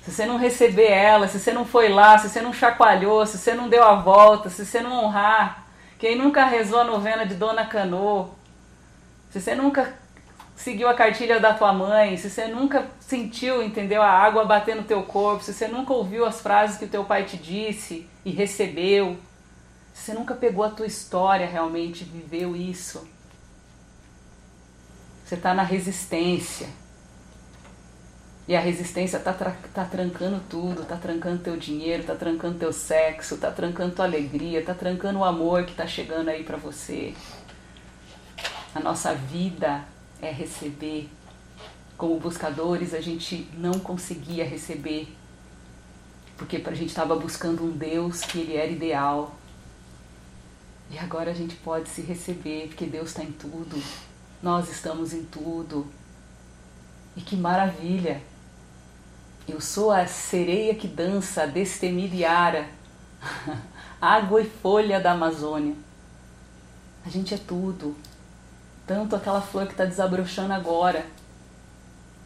se 0.04 0.12
você 0.12 0.26
não 0.26 0.38
receber 0.38 0.92
ela, 0.92 1.28
se 1.28 1.40
você 1.40 1.52
não 1.52 1.66
foi 1.66 1.90
lá, 1.90 2.18
se 2.20 2.30
você 2.30 2.42
não 2.42 2.54
chacoalhou, 2.54 3.26
se 3.26 3.40
você 3.40 3.56
não 3.56 3.68
deu 3.68 3.84
a 3.84 3.96
volta, 3.96 4.50
se 4.50 4.64
você 4.64 4.82
não 4.82 4.92
honrar, 5.06 5.66
quem 5.98 6.16
nunca 6.16 6.46
rezou 6.46 6.82
a 6.82 6.84
novena 6.84 7.26
de 7.26 7.34
Dona 7.34 7.66
Canô, 7.66 8.28
se 9.32 9.42
você 9.42 9.56
nunca 9.56 9.96
seguiu 10.56 10.88
a 10.88 10.94
cartilha 10.94 11.40
da 11.40 11.54
tua 11.54 11.74
mãe, 11.74 12.16
se 12.18 12.30
você 12.30 12.48
nunca 12.48 12.88
sentiu, 13.00 13.62
entendeu, 13.62 14.02
a 14.02 14.10
água 14.10 14.46
bater 14.46 14.76
no 14.76 14.84
teu 14.84 15.04
corpo, 15.04 15.44
se 15.44 15.54
você 15.54 15.68
nunca 15.68 15.94
ouviu 15.94 16.26
as 16.26 16.42
frases 16.42 16.78
que 16.78 16.86
o 16.86 16.90
teu 16.90 17.04
pai 17.04 17.26
te 17.26 17.38
disse 17.38 18.08
e 18.24 18.32
recebeu, 18.32 19.18
se 19.94 20.06
você 20.06 20.14
nunca 20.14 20.34
pegou 20.34 20.64
a 20.64 20.70
tua 20.70 20.86
história 20.86 21.46
realmente, 21.46 22.04
viveu 22.04 22.56
isso, 22.56 23.08
você 25.24 25.36
está 25.36 25.54
na 25.54 25.64
resistência. 25.64 26.68
E 28.48 28.56
a 28.56 28.60
resistência 28.60 29.20
tá, 29.20 29.34
tá 29.34 29.86
trancando 29.86 30.40
tudo, 30.48 30.86
tá 30.86 30.96
trancando 30.98 31.42
teu 31.42 31.58
dinheiro, 31.58 32.04
tá 32.04 32.14
trancando 32.14 32.60
teu 32.60 32.72
sexo, 32.72 33.38
tá 33.38 33.50
trancando 33.50 33.96
tua 33.96 34.06
alegria, 34.06 34.64
tá 34.64 34.76
trancando 34.76 35.20
o 35.20 35.24
amor 35.24 35.66
que 35.66 35.74
tá 35.74 35.88
chegando 35.88 36.30
aí 36.30 36.44
para 36.44 36.56
você. 36.56 37.16
A 38.76 38.80
nossa 38.80 39.16
vida 39.16 39.84
é 40.22 40.32
receber. 40.32 41.10
Como 41.98 42.20
buscadores, 42.20 42.94
a 42.94 43.00
gente 43.00 43.50
não 43.54 43.80
conseguia 43.80 44.44
receber, 44.44 45.16
porque 46.38 46.62
a 46.66 46.74
gente 46.74 46.90
estava 46.90 47.16
buscando 47.16 47.64
um 47.64 47.72
Deus 47.72 48.22
que 48.22 48.40
ele 48.40 48.56
era 48.56 48.72
ideal. 48.72 49.36
E 50.92 50.98
agora 50.98 51.32
a 51.32 51.34
gente 51.34 51.56
pode 51.56 51.90
se 51.90 52.02
receber, 52.02 52.68
porque 52.68 52.86
Deus 52.86 53.10
está 53.10 53.24
em 53.24 53.32
tudo, 53.32 53.82
nós 54.44 54.70
estamos 54.70 55.14
em 55.14 55.24
tudo. 55.24 55.88
E 57.16 57.22
que 57.22 57.36
maravilha! 57.36 58.22
Eu 59.48 59.62
sou 59.62 59.92
a 59.92 60.08
sereia 60.08 60.74
que 60.74 60.88
dança, 60.88 61.46
destemida 61.46 62.30
Ara, 62.30 62.68
água 64.02 64.42
e 64.42 64.50
folha 64.50 65.00
da 65.00 65.12
Amazônia. 65.12 65.76
A 67.06 67.10
gente 67.10 67.34
é 67.34 67.38
tudo. 67.38 67.96
Tanto 68.86 69.16
aquela 69.16 69.42
flor 69.42 69.66
que 69.66 69.74
está 69.74 69.86
desabrochando 69.86 70.54
agora, 70.54 71.06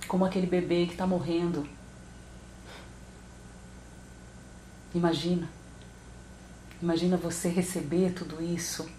como 0.07 0.25
aquele 0.25 0.47
bebê 0.47 0.85
que 0.85 0.93
está 0.93 1.07
morrendo. 1.07 1.67
Imagina. 4.93 5.47
Imagina 6.81 7.17
você 7.17 7.49
receber 7.49 8.13
tudo 8.13 8.41
isso 8.41 8.89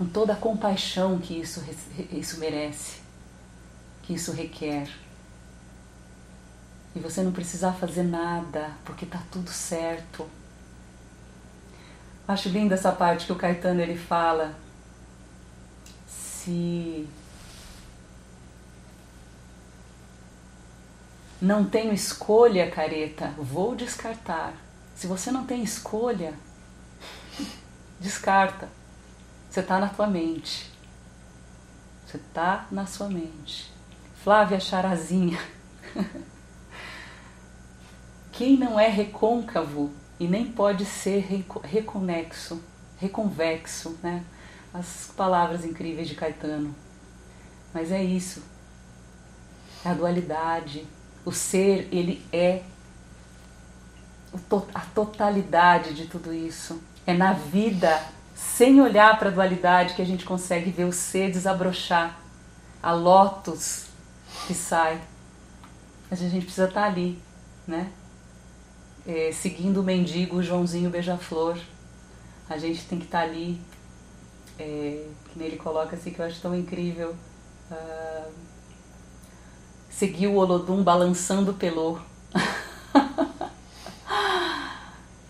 com 0.00 0.06
toda 0.06 0.32
a 0.32 0.36
compaixão 0.36 1.18
que 1.18 1.38
isso, 1.38 1.62
isso 2.10 2.40
merece, 2.40 3.00
que 4.02 4.14
isso 4.14 4.32
requer. 4.32 4.88
E 6.96 6.98
você 6.98 7.22
não 7.22 7.32
precisar 7.32 7.74
fazer 7.74 8.02
nada, 8.02 8.70
porque 8.84 9.04
está 9.04 9.22
tudo 9.30 9.50
certo. 9.50 10.26
Acho 12.26 12.48
linda 12.48 12.74
essa 12.74 12.90
parte 12.90 13.26
que 13.26 13.32
o 13.32 13.36
Caetano 13.36 13.80
ele 13.80 13.96
fala. 13.96 14.54
Se 16.44 17.06
não 21.38 21.66
tenho 21.66 21.92
escolha, 21.92 22.70
careta, 22.70 23.34
vou 23.36 23.76
descartar. 23.76 24.54
Se 24.96 25.06
você 25.06 25.30
não 25.30 25.44
tem 25.44 25.62
escolha, 25.62 26.32
descarta. 28.00 28.70
Você 29.50 29.60
está 29.60 29.78
na 29.78 29.88
tua 29.88 30.06
mente. 30.06 30.70
Você 32.06 32.16
está 32.16 32.66
na 32.70 32.86
sua 32.86 33.10
mente. 33.10 33.70
Flávia 34.24 34.58
Charazinha. 34.58 35.38
Quem 38.32 38.56
não 38.56 38.80
é 38.80 38.88
recôncavo 38.88 39.92
e 40.18 40.26
nem 40.26 40.50
pode 40.50 40.86
ser 40.86 41.44
reconexo, 41.64 42.62
reconvexo, 42.98 43.98
né? 44.02 44.24
As 44.72 45.10
palavras 45.16 45.64
incríveis 45.64 46.08
de 46.08 46.14
Caetano. 46.14 46.74
Mas 47.72 47.90
é 47.90 48.02
isso. 48.02 48.42
É 49.84 49.90
a 49.90 49.94
dualidade. 49.94 50.86
O 51.24 51.32
ser, 51.32 51.88
ele 51.92 52.24
é 52.32 52.62
a 54.74 54.80
totalidade 54.80 55.94
de 55.94 56.06
tudo 56.06 56.32
isso. 56.32 56.80
É 57.06 57.12
na 57.12 57.32
vida, 57.32 58.00
sem 58.34 58.80
olhar 58.80 59.18
para 59.18 59.28
a 59.28 59.32
dualidade, 59.32 59.94
que 59.94 60.02
a 60.02 60.06
gente 60.06 60.24
consegue 60.24 60.70
ver 60.70 60.84
o 60.84 60.92
ser 60.92 61.30
desabrochar. 61.30 62.18
A 62.82 62.92
lótus 62.92 63.86
que 64.46 64.54
sai. 64.54 65.00
Mas 66.10 66.22
a 66.22 66.28
gente 66.28 66.44
precisa 66.44 66.68
estar 66.68 66.84
ali, 66.84 67.22
né? 67.66 67.90
é, 69.06 69.32
seguindo 69.32 69.80
o 69.80 69.82
mendigo 69.82 70.42
Joãozinho 70.42 70.90
Beija-Flor. 70.90 71.58
A 72.48 72.58
gente 72.58 72.84
tem 72.86 72.98
que 72.98 73.04
estar 73.04 73.20
tá 73.20 73.24
ali, 73.24 73.60
é, 74.60 75.06
que 75.32 75.38
nele 75.38 75.56
coloca 75.56 75.96
assim 75.96 76.10
que 76.10 76.20
eu 76.20 76.26
acho 76.26 76.40
tão 76.40 76.54
incrível. 76.54 77.16
Uh, 77.70 78.30
seguir 79.88 80.26
o 80.26 80.34
Olodum 80.34 80.82
balançando 80.82 81.54
pelo. 81.54 81.98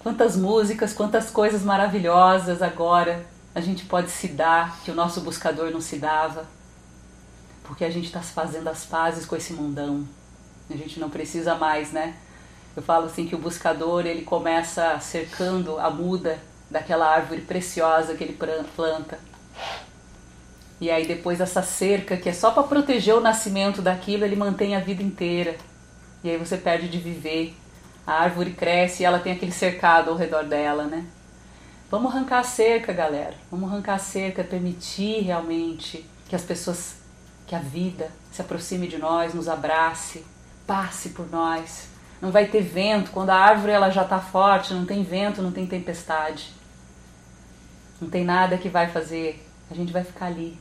quantas 0.03 0.37
músicas, 0.37 0.93
quantas 0.93 1.31
coisas 1.31 1.63
maravilhosas 1.63 2.61
agora 2.61 3.25
a 3.55 3.61
gente 3.61 3.85
pode 3.85 4.11
se 4.11 4.29
dar 4.29 4.81
que 4.83 4.91
o 4.91 4.95
nosso 4.95 5.21
buscador 5.21 5.71
não 5.71 5.81
se 5.81 5.97
dava, 5.99 6.47
porque 7.65 7.85
a 7.85 7.91
gente 7.91 8.07
está 8.07 8.21
fazendo 8.21 8.69
as 8.69 8.85
pazes 8.85 9.25
com 9.27 9.37
esse 9.37 9.53
mundão. 9.53 10.07
A 10.69 10.77
gente 10.77 10.99
não 10.99 11.11
precisa 11.11 11.55
mais, 11.55 11.93
né? 11.93 12.17
Eu 12.77 12.83
falo 12.83 13.07
assim 13.07 13.27
que 13.27 13.35
o 13.35 13.39
buscador 13.39 14.07
ele 14.07 14.23
começa 14.23 14.99
cercando 15.01 15.79
a 15.79 15.91
muda 15.91 16.39
daquela 16.71 17.07
árvore 17.07 17.41
preciosa 17.41 18.15
que 18.15 18.23
ele 18.23 18.39
planta. 18.77 19.19
E 20.81 20.91
aí 20.91 21.07
depois 21.07 21.41
essa 21.41 21.63
cerca 21.63 22.17
que 22.17 22.29
é 22.29 22.33
só 22.33 22.51
para 22.51 22.63
proteger 22.63 23.15
o 23.15 23.21
nascimento 23.21 23.83
daquilo, 23.83 24.25
ele 24.25 24.37
mantém 24.37 24.77
a 24.77 24.81
vida 24.81 25.03
inteira. 25.03 25.57
E 26.23 26.31
aí 26.31 26.37
você 26.37 26.57
perde 26.57 26.89
de 26.89 26.99
viver. 26.99 27.57
A 28.07 28.15
árvore 28.15 28.53
cresce 28.53 29.03
e 29.03 29.07
ela 29.07 29.19
tem 29.19 29.33
aquele 29.33 29.53
cercado 29.53 30.11
ao 30.11 30.17
redor 30.17 30.45
dela, 30.45 30.85
né? 30.85 31.05
Vamos 31.91 32.15
arrancar 32.15 32.39
a 32.39 32.45
cerca, 32.45 32.93
galera. 32.93 33.35
Vamos 33.51 33.71
arrancar 33.71 33.95
a 33.95 33.99
cerca, 33.99 34.43
permitir 34.43 35.23
realmente 35.23 36.09
que 36.29 36.35
as 36.35 36.43
pessoas, 36.43 36.97
que 37.47 37.55
a 37.55 37.59
vida 37.59 38.11
se 38.33 38.41
aproxime 38.41 38.87
de 38.87 38.97
nós, 38.97 39.35
nos 39.35 39.49
abrace, 39.49 40.25
passe 40.67 41.11
por 41.11 41.29
nós 41.31 41.91
não 42.21 42.31
vai 42.31 42.47
ter 42.47 42.63
vento. 42.63 43.11
Quando 43.11 43.31
a 43.31 43.37
árvore 43.37 43.73
ela 43.73 43.91
já 43.91 44.03
está 44.03 44.19
forte, 44.19 44.75
não 44.75 44.85
tem 44.85 45.03
vento, 45.03 45.43
não 45.43 45.51
tem 45.51 45.67
tempestade. 45.67 46.53
Não 48.01 48.09
tem 48.09 48.25
nada 48.25 48.57
que 48.57 48.69
vai 48.69 48.91
fazer. 48.91 49.47
A 49.71 49.75
gente 49.75 49.93
vai 49.93 50.03
ficar 50.03 50.27
ali, 50.27 50.59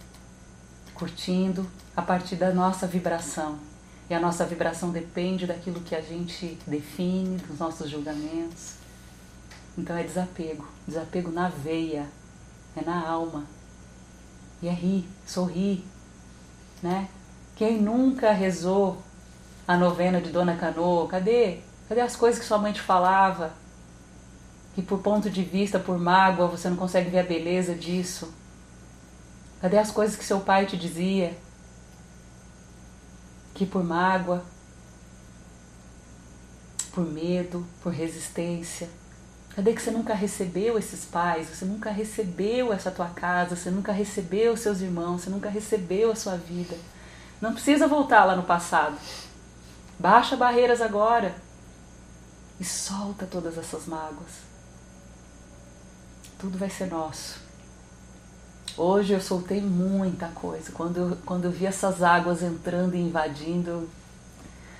curtindo 0.94 1.70
a 1.96 2.02
partir 2.02 2.36
da 2.36 2.54
nossa 2.54 2.86
vibração. 2.86 3.58
E 4.10 4.14
a 4.14 4.20
nossa 4.20 4.46
vibração 4.46 4.92
depende 4.92 5.46
daquilo 5.46 5.80
que 5.82 5.96
a 5.96 6.02
gente 6.02 6.58
define, 6.68 7.38
dos 7.38 7.60
nossos 7.60 7.90
julgamentos. 7.90 8.74
Então 9.78 9.96
é 9.96 10.04
desapego. 10.04 10.68
Desapego 10.88 11.32
na 11.32 11.48
veia, 11.48 12.08
é 12.76 12.84
na 12.84 13.08
alma. 13.08 13.46
E 14.62 14.68
é 14.68 14.74
rir, 14.74 15.08
sorrir, 15.26 15.86
né? 16.84 17.08
Quem 17.56 17.82
nunca 17.82 18.32
rezou 18.32 19.02
a 19.68 19.78
novena 19.78 20.20
de 20.20 20.32
Dona 20.32 20.56
Canoa? 20.56 21.08
Cadê? 21.08 21.60
Cadê 21.88 22.02
as 22.02 22.16
coisas 22.16 22.40
que 22.40 22.46
sua 22.46 22.58
mãe 22.58 22.74
te 22.74 22.82
falava? 22.82 23.54
Que 24.80 24.86
por 24.86 25.00
ponto 25.00 25.30
de 25.30 25.44
vista, 25.44 25.78
por 25.78 26.00
mágoa, 26.00 26.48
você 26.48 26.70
não 26.70 26.78
consegue 26.78 27.10
ver 27.10 27.20
a 27.20 27.24
beleza 27.24 27.76
disso? 27.76 28.34
Cadê 29.60 29.78
as 29.78 29.92
coisas 29.92 30.16
que 30.16 30.24
seu 30.24 30.40
pai 30.40 30.66
te 30.66 30.78
dizia? 30.78 31.38
Que 33.54 33.66
por 33.66 33.84
mágoa, 33.84 34.42
por 36.94 37.06
medo, 37.06 37.68
por 37.84 37.92
resistência. 37.92 38.90
Cadê 39.54 39.74
que 39.74 39.82
você 39.82 39.92
nunca 39.92 40.14
recebeu 40.14 40.80
esses 40.80 41.04
pais? 41.04 41.50
Você 41.50 41.66
nunca 41.66 41.92
recebeu 41.92 42.72
essa 42.72 42.90
tua 42.90 43.10
casa, 43.10 43.58
você 43.58 43.70
nunca 43.70 43.92
recebeu 43.92 44.56
seus 44.56 44.80
irmãos, 44.80 45.24
você 45.24 45.30
nunca 45.30 45.50
recebeu 45.50 46.10
a 46.10 46.16
sua 46.16 46.38
vida. 46.38 46.78
Não 47.42 47.52
precisa 47.52 47.86
voltar 47.86 48.24
lá 48.24 48.34
no 48.34 48.44
passado. 48.44 48.98
Baixa 50.00 50.38
barreiras 50.38 50.82
agora 50.82 51.36
e 52.62 52.64
solta 52.64 53.26
todas 53.26 53.58
essas 53.58 53.86
mágoas. 53.86 54.49
Tudo 56.40 56.58
vai 56.58 56.70
ser 56.70 56.88
nosso. 56.88 57.38
Hoje 58.78 59.12
eu 59.12 59.20
soltei 59.20 59.60
muita 59.60 60.30
coisa. 60.30 60.72
Quando 60.72 60.98
eu, 60.98 61.18
quando 61.26 61.44
eu 61.44 61.52
vi 61.52 61.66
essas 61.66 62.02
águas 62.02 62.42
entrando 62.42 62.96
e 62.96 63.00
invadindo, 63.00 63.90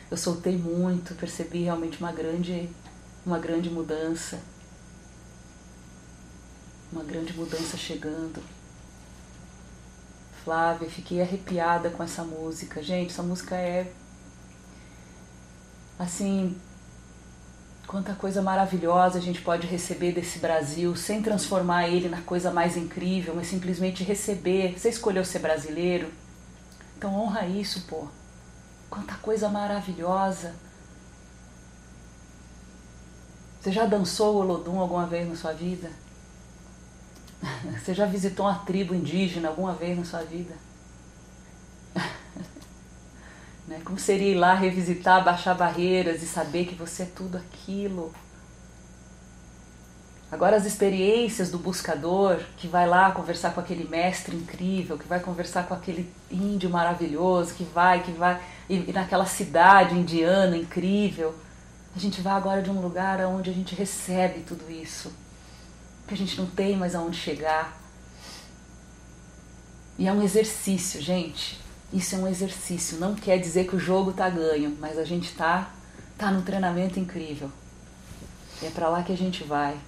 eu 0.10 0.16
soltei 0.16 0.58
muito, 0.58 1.14
percebi 1.16 1.64
realmente 1.64 2.00
uma 2.00 2.14
grande, 2.14 2.70
uma 3.26 3.38
grande 3.38 3.70
mudança. 3.70 4.40
Uma 6.94 7.04
grande 7.04 7.34
mudança 7.34 7.76
chegando. 7.76 8.42
Flávia, 10.46 10.90
fiquei 10.90 11.22
arrepiada 11.22 11.90
com 11.90 12.02
essa 12.02 12.24
música. 12.24 12.82
Gente, 12.82 13.12
essa 13.12 13.22
música 13.22 13.58
é 13.58 13.92
assim, 16.00 16.56
quanta 17.90 18.14
coisa 18.14 18.40
maravilhosa 18.40 19.18
a 19.18 19.22
gente 19.22 19.42
pode 19.42 19.66
receber 19.66 20.12
desse 20.12 20.38
Brasil 20.38 20.96
sem 20.96 21.24
transformar 21.24 21.88
ele 21.88 22.08
na 22.08 22.22
coisa 22.22 22.52
mais 22.52 22.78
incrível, 22.78 23.34
mas 23.34 23.48
simplesmente 23.48 24.04
receber. 24.04 24.78
Você 24.78 24.90
escolheu 24.90 25.26
ser 25.26 25.40
brasileiro? 25.40 26.14
Então 26.96 27.12
honra 27.16 27.48
isso, 27.48 27.82
pô. 27.88 28.08
Quanta 28.92 29.16
coisa 29.16 29.50
maravilhosa. 29.50 30.54
Você 33.60 33.72
já 33.72 33.88
dançou 33.88 34.36
o 34.36 34.38
Olodum 34.42 34.80
alguma 34.80 35.08
vez 35.08 35.28
na 35.28 35.36
sua 35.36 35.54
vida? 35.54 35.90
Você 37.84 37.96
já 37.96 38.06
visitou 38.06 38.46
uma 38.46 38.60
tribo 38.60 38.94
indígena 38.94 39.50
alguma 39.50 39.74
vez 39.74 39.98
na 39.98 40.06
sua 40.06 40.22
vida? 40.22 40.54
Né? 43.70 43.80
Como 43.86 44.00
seria 44.00 44.32
ir 44.32 44.36
lá 44.36 44.56
revisitar, 44.56 45.24
baixar 45.24 45.54
barreiras 45.54 46.24
e 46.24 46.26
saber 46.26 46.66
que 46.66 46.74
você 46.74 47.04
é 47.04 47.06
tudo 47.06 47.38
aquilo? 47.38 48.12
Agora 50.32 50.58
as 50.58 50.66
experiências 50.66 51.52
do 51.52 51.60
buscador 51.60 52.40
que 52.58 52.68
vai 52.68 52.88
lá 52.88 53.12
conversar 53.12 53.54
com 53.54 53.60
aquele 53.60 53.88
mestre 53.88 54.36
incrível, 54.36 54.98
que 54.98 55.08
vai 55.08 55.20
conversar 55.20 55.68
com 55.68 55.76
aquele 55.76 56.12
índio 56.32 56.68
maravilhoso, 56.68 57.54
que 57.54 57.64
vai, 57.64 58.02
que 58.02 58.12
vai, 58.12 58.42
e, 58.68 58.90
e 58.90 58.92
naquela 58.92 59.28
cidade 59.28 59.94
indiana 59.94 60.58
incrível. 60.58 61.36
A 61.96 62.00
gente 62.00 62.22
vai 62.22 62.34
agora 62.34 62.64
de 62.64 62.72
um 62.72 62.82
lugar 62.82 63.20
onde 63.22 63.52
a 63.52 63.54
gente 63.54 63.76
recebe 63.76 64.42
tudo 64.42 64.70
isso, 64.72 65.14
que 66.08 66.14
a 66.16 66.18
gente 66.18 66.40
não 66.40 66.48
tem 66.48 66.76
mais 66.76 66.96
aonde 66.96 67.18
chegar. 67.18 67.80
E 69.96 70.08
é 70.08 70.12
um 70.12 70.24
exercício, 70.24 71.00
gente. 71.00 71.69
Isso 71.92 72.16
é 72.16 72.18
um 72.20 72.28
exercício. 72.28 73.00
Não 73.00 73.16
quer 73.16 73.40
dizer 73.40 73.68
que 73.68 73.76
o 73.76 73.80
jogo 73.80 74.14
tá 74.14 74.30
ganho, 74.30 74.78
mas 74.80 74.98
a 74.98 75.04
gente 75.04 75.34
tá 75.34 75.72
tá 76.18 76.32
num 76.32 76.42
treinamento 76.42 77.00
incrível. 77.00 77.52
E 78.62 78.66
é 78.66 78.70
para 78.70 78.90
lá 78.90 79.02
que 79.04 79.14
a 79.14 79.18
gente 79.18 79.44
vai. 79.44 79.80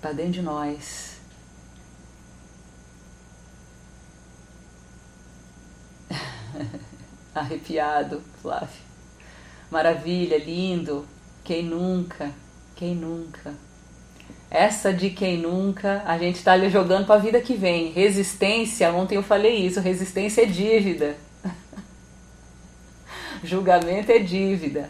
Para 0.00 0.12
dentro 0.12 0.32
de 0.32 0.42
nós. 0.42 1.16
Arrepiado, 7.34 8.22
Flávio. 8.42 8.82
Maravilha, 9.70 10.38
lindo. 10.38 11.06
Quem 11.44 11.64
nunca? 11.64 12.32
Quem 12.74 12.94
nunca? 12.94 13.54
Essa 14.50 14.92
de 14.92 15.10
quem 15.10 15.38
nunca, 15.38 16.02
a 16.06 16.16
gente 16.18 16.36
está 16.36 16.52
ali 16.52 16.70
jogando 16.70 17.06
para 17.06 17.16
a 17.16 17.18
vida 17.18 17.40
que 17.40 17.54
vem. 17.54 17.90
Resistência, 17.90 18.92
ontem 18.92 19.16
eu 19.16 19.22
falei 19.22 19.66
isso, 19.66 19.80
resistência 19.80 20.42
é 20.42 20.46
dívida. 20.46 21.16
Julgamento 23.42 24.12
é 24.12 24.18
dívida. 24.18 24.88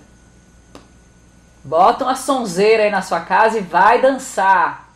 Bota 1.64 2.04
uma 2.04 2.14
sonzeira 2.14 2.84
aí 2.84 2.90
na 2.90 3.02
sua 3.02 3.20
casa 3.20 3.58
e 3.58 3.62
vai 3.62 4.00
dançar. 4.00 4.86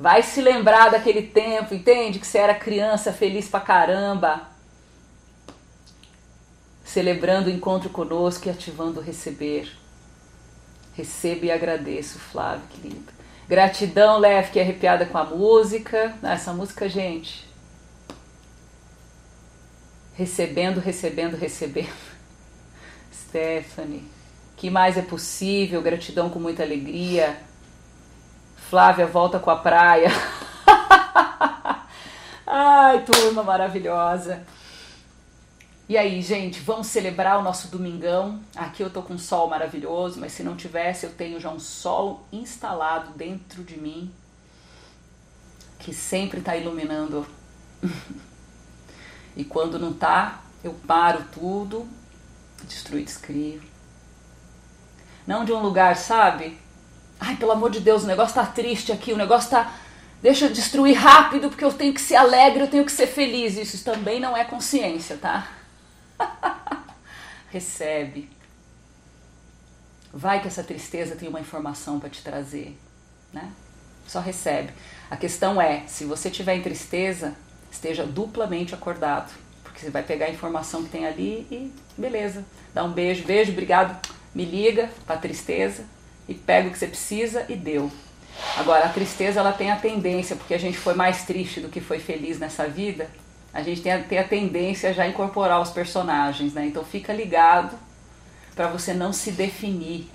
Vai 0.00 0.22
se 0.22 0.40
lembrar 0.40 0.90
daquele 0.90 1.22
tempo, 1.22 1.74
entende? 1.74 2.18
Que 2.18 2.26
você 2.26 2.38
era 2.38 2.54
criança 2.54 3.12
feliz 3.12 3.46
pra 3.46 3.60
caramba. 3.60 4.48
Celebrando 6.82 7.48
o 7.48 7.52
encontro 7.52 7.90
conosco 7.90 8.48
e 8.48 8.50
ativando 8.50 8.98
o 8.98 9.02
receber. 9.02 9.70
Recebo 10.94 11.44
e 11.44 11.52
agradeço, 11.52 12.18
Flávio, 12.18 12.66
que 12.70 12.88
lindo. 12.88 13.19
Gratidão, 13.50 14.16
Leve, 14.18 14.52
que 14.52 14.60
é 14.60 14.62
arrepiada 14.62 15.04
com 15.04 15.18
a 15.18 15.24
música. 15.24 16.14
Essa 16.22 16.52
música, 16.52 16.88
gente. 16.88 17.44
Recebendo, 20.14 20.78
recebendo, 20.78 21.36
recebendo. 21.36 21.90
Stephanie. 23.12 24.04
Que 24.56 24.70
mais 24.70 24.96
é 24.96 25.02
possível? 25.02 25.82
Gratidão 25.82 26.30
com 26.30 26.38
muita 26.38 26.62
alegria. 26.62 27.36
Flávia 28.68 29.08
volta 29.08 29.40
com 29.40 29.50
a 29.50 29.56
praia. 29.56 30.10
Ai, 32.46 33.04
turma 33.04 33.42
maravilhosa. 33.42 34.46
E 35.90 35.98
aí, 35.98 36.22
gente, 36.22 36.60
vamos 36.60 36.86
celebrar 36.86 37.40
o 37.40 37.42
nosso 37.42 37.66
domingão. 37.66 38.38
Aqui 38.54 38.80
eu 38.80 38.88
tô 38.88 39.02
com 39.02 39.14
um 39.14 39.18
sol 39.18 39.48
maravilhoso, 39.48 40.20
mas 40.20 40.30
se 40.30 40.44
não 40.44 40.54
tivesse, 40.54 41.04
eu 41.04 41.12
tenho 41.12 41.40
já 41.40 41.50
um 41.50 41.58
sol 41.58 42.24
instalado 42.30 43.10
dentro 43.16 43.64
de 43.64 43.76
mim 43.76 44.08
que 45.80 45.92
sempre 45.92 46.42
tá 46.42 46.56
iluminando. 46.56 47.26
e 49.36 49.42
quando 49.42 49.80
não 49.80 49.92
tá, 49.92 50.42
eu 50.62 50.74
paro 50.86 51.24
tudo, 51.32 51.88
destruo 52.62 53.00
e 53.00 53.04
descrio. 53.04 53.60
Não 55.26 55.44
de 55.44 55.52
um 55.52 55.60
lugar, 55.60 55.96
sabe? 55.96 56.56
Ai, 57.18 57.34
pelo 57.34 57.50
amor 57.50 57.68
de 57.72 57.80
Deus, 57.80 58.04
o 58.04 58.06
negócio 58.06 58.36
tá 58.36 58.46
triste 58.46 58.92
aqui, 58.92 59.12
o 59.12 59.18
negócio 59.18 59.50
tá. 59.50 59.74
Deixa 60.22 60.44
eu 60.44 60.52
destruir 60.52 60.94
rápido 60.94 61.48
porque 61.48 61.64
eu 61.64 61.72
tenho 61.72 61.92
que 61.92 62.00
ser 62.00 62.14
alegre, 62.14 62.62
eu 62.62 62.70
tenho 62.70 62.84
que 62.84 62.92
ser 62.92 63.08
feliz. 63.08 63.56
Isso 63.56 63.82
também 63.82 64.20
não 64.20 64.36
é 64.36 64.44
consciência, 64.44 65.16
tá? 65.16 65.58
Recebe. 67.50 68.30
Vai 70.12 70.40
que 70.40 70.48
essa 70.48 70.62
tristeza 70.62 71.14
tem 71.16 71.28
uma 71.28 71.40
informação 71.40 72.00
para 72.00 72.08
te 72.08 72.22
trazer, 72.22 72.76
né? 73.32 73.52
Só 74.06 74.18
recebe. 74.18 74.72
A 75.08 75.16
questão 75.16 75.62
é, 75.62 75.84
se 75.86 76.04
você 76.04 76.28
tiver 76.28 76.56
em 76.56 76.62
tristeza, 76.62 77.34
esteja 77.70 78.04
duplamente 78.04 78.74
acordado, 78.74 79.32
porque 79.62 79.80
você 79.80 79.90
vai 79.90 80.02
pegar 80.02 80.26
a 80.26 80.30
informação 80.30 80.82
que 80.82 80.90
tem 80.90 81.06
ali 81.06 81.46
e 81.48 81.72
beleza. 81.96 82.44
Dá 82.74 82.82
um 82.82 82.92
beijo, 82.92 83.24
beijo, 83.24 83.52
obrigado. 83.52 83.96
Me 84.34 84.44
liga 84.44 84.90
para 85.06 85.16
tristeza 85.16 85.84
e 86.28 86.34
pega 86.34 86.68
o 86.68 86.72
que 86.72 86.78
você 86.78 86.88
precisa 86.88 87.46
e 87.48 87.54
deu. 87.54 87.90
Agora, 88.56 88.86
a 88.86 88.88
tristeza 88.88 89.40
ela 89.40 89.52
tem 89.52 89.70
a 89.70 89.76
tendência, 89.76 90.34
porque 90.34 90.54
a 90.54 90.58
gente 90.58 90.78
foi 90.78 90.94
mais 90.94 91.24
triste 91.24 91.60
do 91.60 91.68
que 91.68 91.80
foi 91.80 91.98
feliz 91.98 92.38
nessa 92.38 92.66
vida, 92.66 93.08
a 93.52 93.62
gente 93.62 93.82
tem 93.82 93.92
a, 93.92 94.02
tem 94.02 94.18
a 94.18 94.26
tendência 94.26 94.94
já 94.94 95.02
a 95.02 95.08
incorporar 95.08 95.60
os 95.60 95.70
personagens, 95.70 96.54
né? 96.54 96.66
Então 96.66 96.84
fica 96.84 97.12
ligado 97.12 97.76
para 98.54 98.68
você 98.68 98.94
não 98.94 99.12
se 99.12 99.32
definir. 99.32 100.08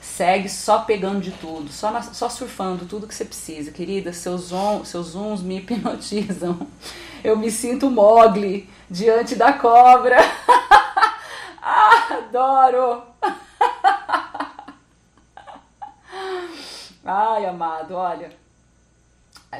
Segue 0.00 0.48
só 0.48 0.80
pegando 0.80 1.20
de 1.20 1.32
tudo, 1.32 1.72
só, 1.72 1.90
na, 1.90 2.02
só 2.02 2.28
surfando 2.28 2.84
tudo 2.84 3.06
que 3.06 3.14
você 3.14 3.24
precisa. 3.24 3.72
Querida, 3.72 4.12
seus, 4.12 4.52
on, 4.52 4.84
seus 4.84 5.08
zooms 5.08 5.42
me 5.42 5.58
hipnotizam. 5.58 6.66
Eu 7.24 7.36
me 7.36 7.50
sinto 7.50 7.90
Mogli 7.90 8.68
diante 8.90 9.34
da 9.34 9.54
cobra. 9.54 10.18
ah, 11.62 12.18
adoro! 12.28 13.02
Ai, 17.04 17.46
amado, 17.46 17.94
olha 17.94 18.41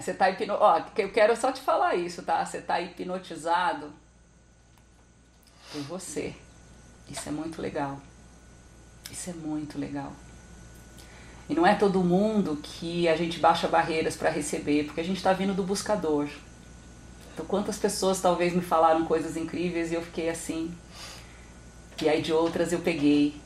Você 0.00 0.14
tá 0.14 0.30
hipnotizado. 0.30 0.64
Ó, 0.64 1.00
eu 1.00 1.12
quero 1.12 1.36
só 1.36 1.52
te 1.52 1.60
falar 1.60 1.94
isso, 1.94 2.22
tá? 2.22 2.44
Você 2.44 2.60
tá 2.60 2.80
hipnotizado 2.80 3.92
por 5.70 5.82
você. 5.82 6.34
Isso 7.10 7.28
é 7.28 7.32
muito 7.32 7.60
legal. 7.60 8.00
Isso 9.10 9.30
é 9.30 9.34
muito 9.34 9.78
legal. 9.78 10.12
E 11.48 11.54
não 11.54 11.66
é 11.66 11.74
todo 11.74 12.02
mundo 12.02 12.58
que 12.62 13.06
a 13.08 13.16
gente 13.16 13.38
baixa 13.38 13.68
barreiras 13.68 14.16
para 14.16 14.30
receber, 14.30 14.84
porque 14.84 15.02
a 15.02 15.04
gente 15.04 15.18
está 15.18 15.34
vindo 15.34 15.52
do 15.52 15.62
buscador. 15.62 16.28
Então, 17.34 17.44
quantas 17.44 17.76
pessoas 17.78 18.20
talvez 18.20 18.54
me 18.54 18.62
falaram 18.62 19.04
coisas 19.04 19.36
incríveis 19.36 19.92
e 19.92 19.94
eu 19.94 20.02
fiquei 20.02 20.30
assim. 20.30 20.74
E 22.00 22.08
aí 22.08 22.22
de 22.22 22.32
outras 22.32 22.72
eu 22.72 22.80
peguei. 22.80 23.41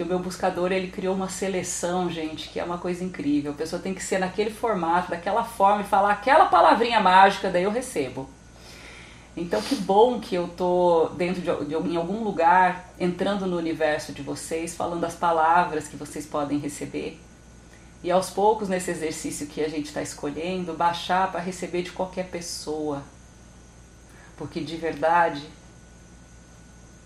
Porque 0.00 0.14
o 0.14 0.16
meu 0.16 0.24
buscador 0.24 0.72
ele 0.72 0.88
criou 0.88 1.14
uma 1.14 1.28
seleção, 1.28 2.10
gente, 2.10 2.48
que 2.48 2.58
é 2.58 2.64
uma 2.64 2.78
coisa 2.78 3.04
incrível. 3.04 3.52
A 3.52 3.54
pessoa 3.54 3.82
tem 3.82 3.92
que 3.92 4.02
ser 4.02 4.18
naquele 4.18 4.48
formato, 4.48 5.10
daquela 5.10 5.44
forma 5.44 5.82
e 5.82 5.86
falar 5.86 6.12
aquela 6.12 6.46
palavrinha 6.46 6.98
mágica, 7.00 7.50
daí 7.50 7.64
eu 7.64 7.70
recebo. 7.70 8.26
Então 9.36 9.60
que 9.60 9.74
bom 9.74 10.18
que 10.18 10.34
eu 10.34 10.48
tô 10.48 11.10
dentro 11.18 11.42
de, 11.42 11.66
de 11.66 11.74
em 11.74 11.96
algum 11.96 12.24
lugar, 12.24 12.94
entrando 12.98 13.44
no 13.44 13.58
universo 13.58 14.14
de 14.14 14.22
vocês, 14.22 14.74
falando 14.74 15.04
as 15.04 15.14
palavras 15.14 15.86
que 15.86 15.98
vocês 15.98 16.24
podem 16.24 16.58
receber. 16.58 17.20
E 18.02 18.10
aos 18.10 18.30
poucos, 18.30 18.70
nesse 18.70 18.90
exercício 18.90 19.48
que 19.48 19.62
a 19.62 19.68
gente 19.68 19.88
está 19.88 20.00
escolhendo, 20.00 20.72
baixar 20.72 21.30
para 21.30 21.40
receber 21.40 21.82
de 21.82 21.92
qualquer 21.92 22.30
pessoa. 22.30 23.02
Porque 24.38 24.60
de 24.60 24.78
verdade, 24.78 25.46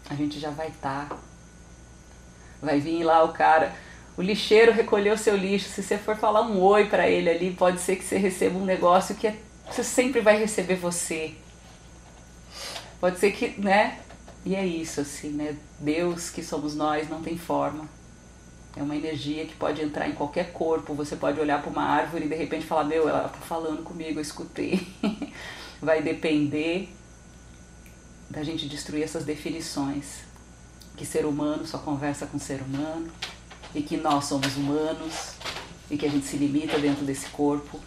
a 0.08 0.14
gente 0.14 0.38
já 0.38 0.50
vai 0.50 0.68
estar. 0.68 1.08
Tá 1.08 1.33
Vai 2.64 2.80
vir 2.80 3.04
lá 3.04 3.22
o 3.22 3.32
cara, 3.32 3.72
o 4.16 4.22
lixeiro 4.22 4.72
recolheu 4.72 5.16
seu 5.18 5.36
lixo. 5.36 5.68
Se 5.68 5.82
você 5.82 5.98
for 5.98 6.16
falar 6.16 6.42
um 6.42 6.60
oi 6.60 6.86
para 6.86 7.08
ele 7.08 7.28
ali, 7.28 7.50
pode 7.52 7.80
ser 7.80 7.96
que 7.96 8.04
você 8.04 8.16
receba 8.16 8.58
um 8.58 8.64
negócio 8.64 9.14
que 9.14 9.26
é, 9.26 9.36
você 9.70 9.82
sempre 9.82 10.20
vai 10.20 10.38
receber 10.38 10.76
você. 10.76 11.34
Pode 13.00 13.18
ser 13.18 13.32
que, 13.32 13.60
né? 13.60 13.98
E 14.44 14.54
é 14.54 14.64
isso, 14.64 15.00
assim, 15.00 15.30
né? 15.30 15.56
Deus, 15.78 16.30
que 16.30 16.42
somos 16.42 16.74
nós, 16.74 17.08
não 17.08 17.22
tem 17.22 17.36
forma. 17.36 17.88
É 18.76 18.82
uma 18.82 18.96
energia 18.96 19.44
que 19.46 19.54
pode 19.54 19.82
entrar 19.82 20.08
em 20.08 20.12
qualquer 20.12 20.52
corpo. 20.52 20.94
Você 20.94 21.16
pode 21.16 21.40
olhar 21.40 21.60
para 21.60 21.70
uma 21.70 21.84
árvore 21.84 22.26
e 22.26 22.28
de 22.28 22.34
repente 22.34 22.66
falar: 22.66 22.84
Meu, 22.84 23.08
ela 23.08 23.28
tá 23.28 23.38
falando 23.40 23.82
comigo, 23.82 24.18
eu 24.18 24.22
escutei. 24.22 24.86
Vai 25.80 26.02
depender 26.02 26.88
da 28.30 28.42
gente 28.42 28.66
destruir 28.66 29.02
essas 29.04 29.24
definições 29.24 30.33
que 30.96 31.04
ser 31.04 31.26
humano 31.26 31.66
só 31.66 31.78
conversa 31.78 32.26
com 32.26 32.38
ser 32.38 32.60
humano 32.62 33.10
e 33.74 33.82
que 33.82 33.96
nós 33.96 34.26
somos 34.26 34.56
humanos 34.56 35.34
e 35.90 35.96
que 35.96 36.06
a 36.06 36.10
gente 36.10 36.26
se 36.26 36.36
limita 36.36 36.78
dentro 36.78 37.04
desse 37.04 37.26
corpo 37.28 37.80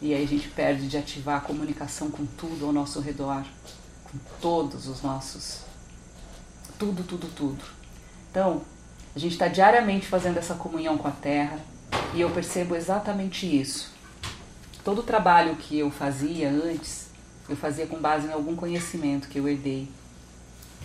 e 0.00 0.14
aí 0.14 0.22
a 0.22 0.28
gente 0.28 0.48
perde 0.48 0.88
de 0.88 0.96
ativar 0.96 1.38
a 1.38 1.40
comunicação 1.40 2.10
com 2.10 2.26
tudo 2.26 2.66
ao 2.66 2.72
nosso 2.72 3.00
redor, 3.00 3.44
com 4.04 4.18
todos 4.40 4.86
os 4.88 5.02
nossos. 5.02 5.60
Tudo, 6.78 7.02
tudo, 7.02 7.28
tudo. 7.34 7.64
Então, 8.30 8.60
a 9.14 9.18
gente 9.18 9.32
está 9.32 9.48
diariamente 9.48 10.06
fazendo 10.06 10.36
essa 10.36 10.54
comunhão 10.54 10.98
com 10.98 11.08
a 11.08 11.12
Terra 11.12 11.58
e 12.14 12.20
eu 12.20 12.30
percebo 12.30 12.76
exatamente 12.76 13.46
isso. 13.46 13.90
Todo 14.84 14.98
o 14.98 15.02
trabalho 15.02 15.56
que 15.56 15.78
eu 15.78 15.90
fazia 15.90 16.50
antes, 16.50 17.06
eu 17.48 17.56
fazia 17.56 17.86
com 17.86 17.98
base 17.98 18.26
em 18.26 18.32
algum 18.32 18.54
conhecimento 18.54 19.28
que 19.28 19.38
eu 19.38 19.48
herdei 19.48 19.88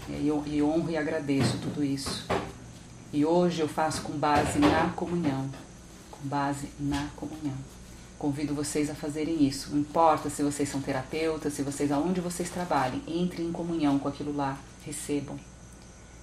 e, 0.09 0.27
eu, 0.27 0.43
e 0.45 0.61
honro 0.61 0.89
e 0.89 0.97
agradeço 0.97 1.57
tudo 1.57 1.83
isso. 1.83 2.25
E 3.13 3.25
hoje 3.25 3.61
eu 3.61 3.67
faço 3.67 4.01
com 4.03 4.13
base 4.13 4.59
na 4.59 4.89
comunhão. 4.95 5.49
com 6.09 6.27
base 6.27 6.69
na 6.79 7.07
comunhão. 7.15 7.57
Convido 8.17 8.53
vocês 8.53 8.89
a 8.89 8.95
fazerem 8.95 9.47
isso. 9.47 9.71
Não 9.71 9.79
importa 9.79 10.29
se 10.29 10.43
vocês 10.43 10.69
são 10.69 10.81
terapeutas, 10.81 11.53
se 11.53 11.63
vocês 11.63 11.91
aonde 11.91 12.21
vocês 12.21 12.49
trabalhem, 12.49 13.01
entrem 13.07 13.47
em 13.47 13.51
comunhão 13.51 13.97
com 13.97 14.07
aquilo 14.07 14.35
lá, 14.35 14.57
recebam. 14.85 15.39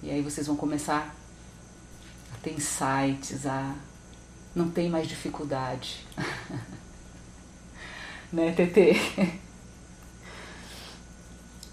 E 0.01 0.09
aí 0.09 0.21
vocês 0.21 0.47
vão 0.47 0.55
começar 0.55 1.13
a 2.33 2.37
ter 2.41 2.53
insights, 2.53 3.45
a 3.45 3.75
não 4.55 4.69
tem 4.69 4.89
mais 4.89 5.07
dificuldade. 5.07 6.05
né, 8.31 8.51
TT? 8.51 9.39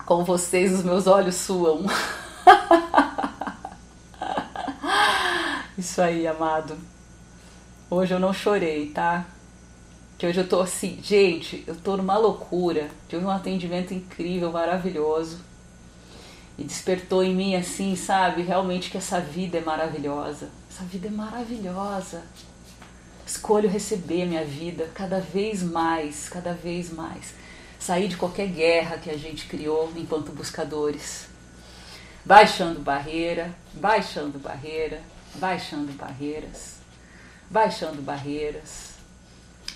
Com 0.06 0.24
vocês 0.24 0.72
os 0.72 0.84
meus 0.84 1.08
olhos 1.08 1.34
suam. 1.34 1.84
Isso 5.76 6.00
aí, 6.00 6.28
amado. 6.28 6.78
Hoje 7.90 8.14
eu 8.14 8.20
não 8.20 8.32
chorei, 8.32 8.90
tá? 8.90 9.26
Que 10.16 10.28
hoje 10.28 10.38
eu 10.38 10.48
tô 10.48 10.60
assim, 10.60 11.00
gente, 11.02 11.64
eu 11.66 11.74
tô 11.74 11.96
numa 11.96 12.16
loucura. 12.16 12.88
Tive 13.08 13.24
um 13.24 13.30
atendimento 13.30 13.92
incrível, 13.92 14.52
maravilhoso. 14.52 15.40
E 16.56 16.62
despertou 16.62 17.24
em 17.24 17.34
mim 17.34 17.56
assim, 17.56 17.96
sabe? 17.96 18.42
Realmente 18.42 18.90
que 18.90 18.98
essa 18.98 19.20
vida 19.20 19.58
é 19.58 19.60
maravilhosa. 19.60 20.50
Essa 20.70 20.84
vida 20.84 21.08
é 21.08 21.10
maravilhosa. 21.10 22.22
Escolho 23.26 23.68
receber 23.68 24.24
minha 24.24 24.44
vida 24.44 24.88
cada 24.94 25.18
vez 25.18 25.64
mais, 25.64 26.28
cada 26.28 26.54
vez 26.54 26.92
mais. 26.92 27.34
Sair 27.78 28.09
de 28.09 28.16
qualquer 28.16 28.48
guerra 28.48 28.98
que 28.98 29.11
a 29.11 29.16
gente 29.16 29.47
criou 29.47 29.93
enquanto 29.97 30.32
buscadores. 30.32 31.28
Baixando 32.24 32.81
barreira, 32.81 33.55
baixando 33.74 34.39
barreira, 34.39 35.01
baixando 35.35 35.93
barreiras, 35.93 36.77
baixando 37.48 38.03
barreiras 38.03 38.94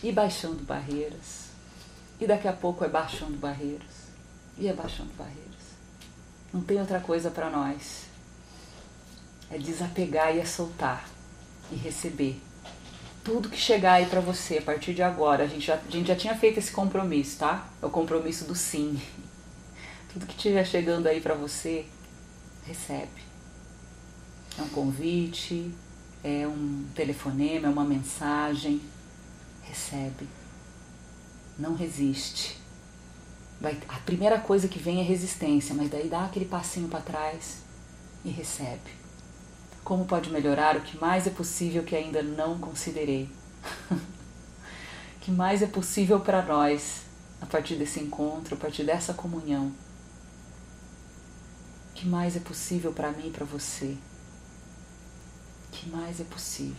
e 0.03 0.11
baixando 0.11 0.63
barreiras. 0.65 1.51
E 2.21 2.27
daqui 2.27 2.49
a 2.49 2.53
pouco 2.53 2.85
é 2.85 2.89
baixando 2.89 3.37
barreiras 3.37 4.09
e 4.59 4.69
é 4.69 4.73
baixando 4.73 5.13
barreiras. 5.15 5.41
Não 6.53 6.61
tem 6.61 6.81
outra 6.81 7.01
coisa 7.01 7.31
para 7.31 7.49
nós. 7.49 8.05
É 9.51 9.59
desapegar 9.59 10.35
e 10.35 10.41
é 10.41 10.45
soltar 10.45 11.09
e 11.71 11.77
receber. 11.77 12.41
Tudo 13.23 13.51
que 13.51 13.59
chegar 13.59 13.95
aí 13.95 14.07
para 14.07 14.21
você 14.21 14.59
a 14.59 14.63
partir 14.63 14.95
de 14.95 15.03
agora, 15.03 15.45
a 15.45 15.47
gente, 15.47 15.67
já, 15.67 15.75
a 15.75 15.91
gente 15.91 16.09
já 16.09 16.17
tinha 16.17 16.35
feito 16.35 16.59
esse 16.59 16.73
compromisso, 16.73 17.39
tá? 17.39 17.69
É 17.83 17.87
o 17.87 17.91
compromisso 17.91 18.45
do 18.45 18.55
sim. 18.55 19.01
Tudo 20.13 20.27
que 20.27 20.35
estiver 20.35 20.65
chegando 20.65 21.07
aí 21.07 21.21
para 21.21 21.35
você, 21.35 21.85
recebe. 22.67 23.23
É 24.59 24.63
um 24.63 24.69
convite, 24.69 25.71
é 26.25 26.47
um 26.47 26.87
telefonema, 26.95 27.67
é 27.67 27.71
uma 27.71 27.85
mensagem. 27.85 28.81
Recebe. 29.63 30.27
Não 31.59 31.75
resiste. 31.75 32.59
Vai, 33.61 33.79
a 33.89 33.99
primeira 33.99 34.41
coisa 34.41 34.67
que 34.67 34.79
vem 34.79 35.01
é 35.01 35.03
resistência, 35.03 35.75
mas 35.75 35.91
daí 35.91 36.09
dá 36.09 36.25
aquele 36.25 36.47
passinho 36.47 36.89
para 36.89 37.01
trás 37.01 37.59
e 38.25 38.31
recebe. 38.31 39.00
Como 39.91 40.05
pode 40.05 40.31
melhorar 40.31 40.77
o 40.77 40.83
que 40.83 40.97
mais 40.97 41.27
é 41.27 41.31
possível 41.31 41.83
que 41.83 41.97
ainda 41.97 42.23
não 42.23 42.61
considerei? 42.61 43.29
que 45.21 45.33
mais 45.33 45.63
é 45.63 45.67
possível 45.67 46.21
para 46.21 46.43
nós 46.43 47.01
a 47.41 47.47
partir 47.47 47.75
desse 47.75 47.99
encontro, 47.99 48.55
a 48.55 48.57
partir 48.57 48.85
dessa 48.85 49.13
comunhão? 49.13 49.73
que 51.93 52.07
mais 52.07 52.37
é 52.37 52.39
possível 52.39 52.93
para 52.93 53.11
mim 53.11 53.27
e 53.27 53.31
para 53.33 53.45
você? 53.45 53.99
que 55.73 55.89
mais 55.89 56.21
é 56.21 56.25
possível? 56.25 56.77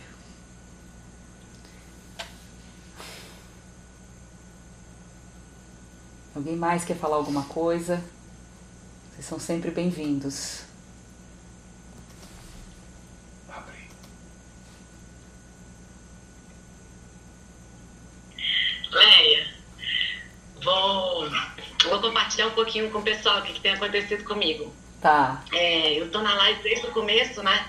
Alguém 6.34 6.56
mais 6.56 6.82
quer 6.82 6.96
falar 6.96 7.16
alguma 7.16 7.44
coisa? 7.44 8.02
Vocês 9.10 9.26
são 9.26 9.38
sempre 9.38 9.70
bem-vindos. 9.70 10.71
Leia, 18.92 19.46
vou, 20.62 21.28
vou 21.84 22.00
compartilhar 22.00 22.48
um 22.48 22.52
pouquinho 22.52 22.90
com 22.90 22.98
o 22.98 23.02
pessoal 23.02 23.38
o 23.38 23.42
que, 23.42 23.54
que 23.54 23.60
tem 23.60 23.72
acontecido 23.72 24.24
comigo. 24.24 24.74
Tá. 25.00 25.42
É, 25.52 25.94
eu 25.94 26.10
tô 26.10 26.20
na 26.20 26.34
live 26.34 26.62
desde 26.62 26.86
o 26.86 26.92
começo, 26.92 27.42
né? 27.42 27.66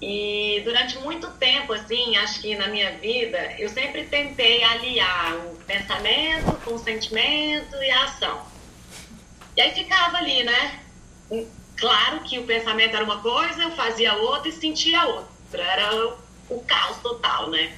E 0.00 0.60
durante 0.64 0.98
muito 0.98 1.30
tempo, 1.32 1.72
assim, 1.72 2.16
acho 2.16 2.40
que 2.40 2.54
na 2.54 2.66
minha 2.68 2.92
vida, 2.98 3.54
eu 3.58 3.68
sempre 3.68 4.04
tentei 4.04 4.62
aliar 4.62 5.36
o 5.36 5.56
pensamento 5.66 6.52
com 6.64 6.74
o 6.74 6.78
sentimento 6.78 7.76
e 7.76 7.90
a 7.90 8.04
ação. 8.04 8.46
E 9.56 9.60
aí 9.60 9.72
ficava 9.72 10.18
ali, 10.18 10.42
né? 10.44 10.80
Claro 11.76 12.20
que 12.20 12.38
o 12.38 12.44
pensamento 12.44 12.94
era 12.94 13.04
uma 13.04 13.20
coisa, 13.20 13.62
eu 13.62 13.70
fazia 13.70 14.14
outra 14.14 14.48
e 14.48 14.52
sentia 14.52 15.04
outra. 15.06 15.62
Era 15.62 15.94
o, 15.94 16.18
o 16.50 16.64
caos 16.64 16.98
total, 16.98 17.48
né? 17.50 17.72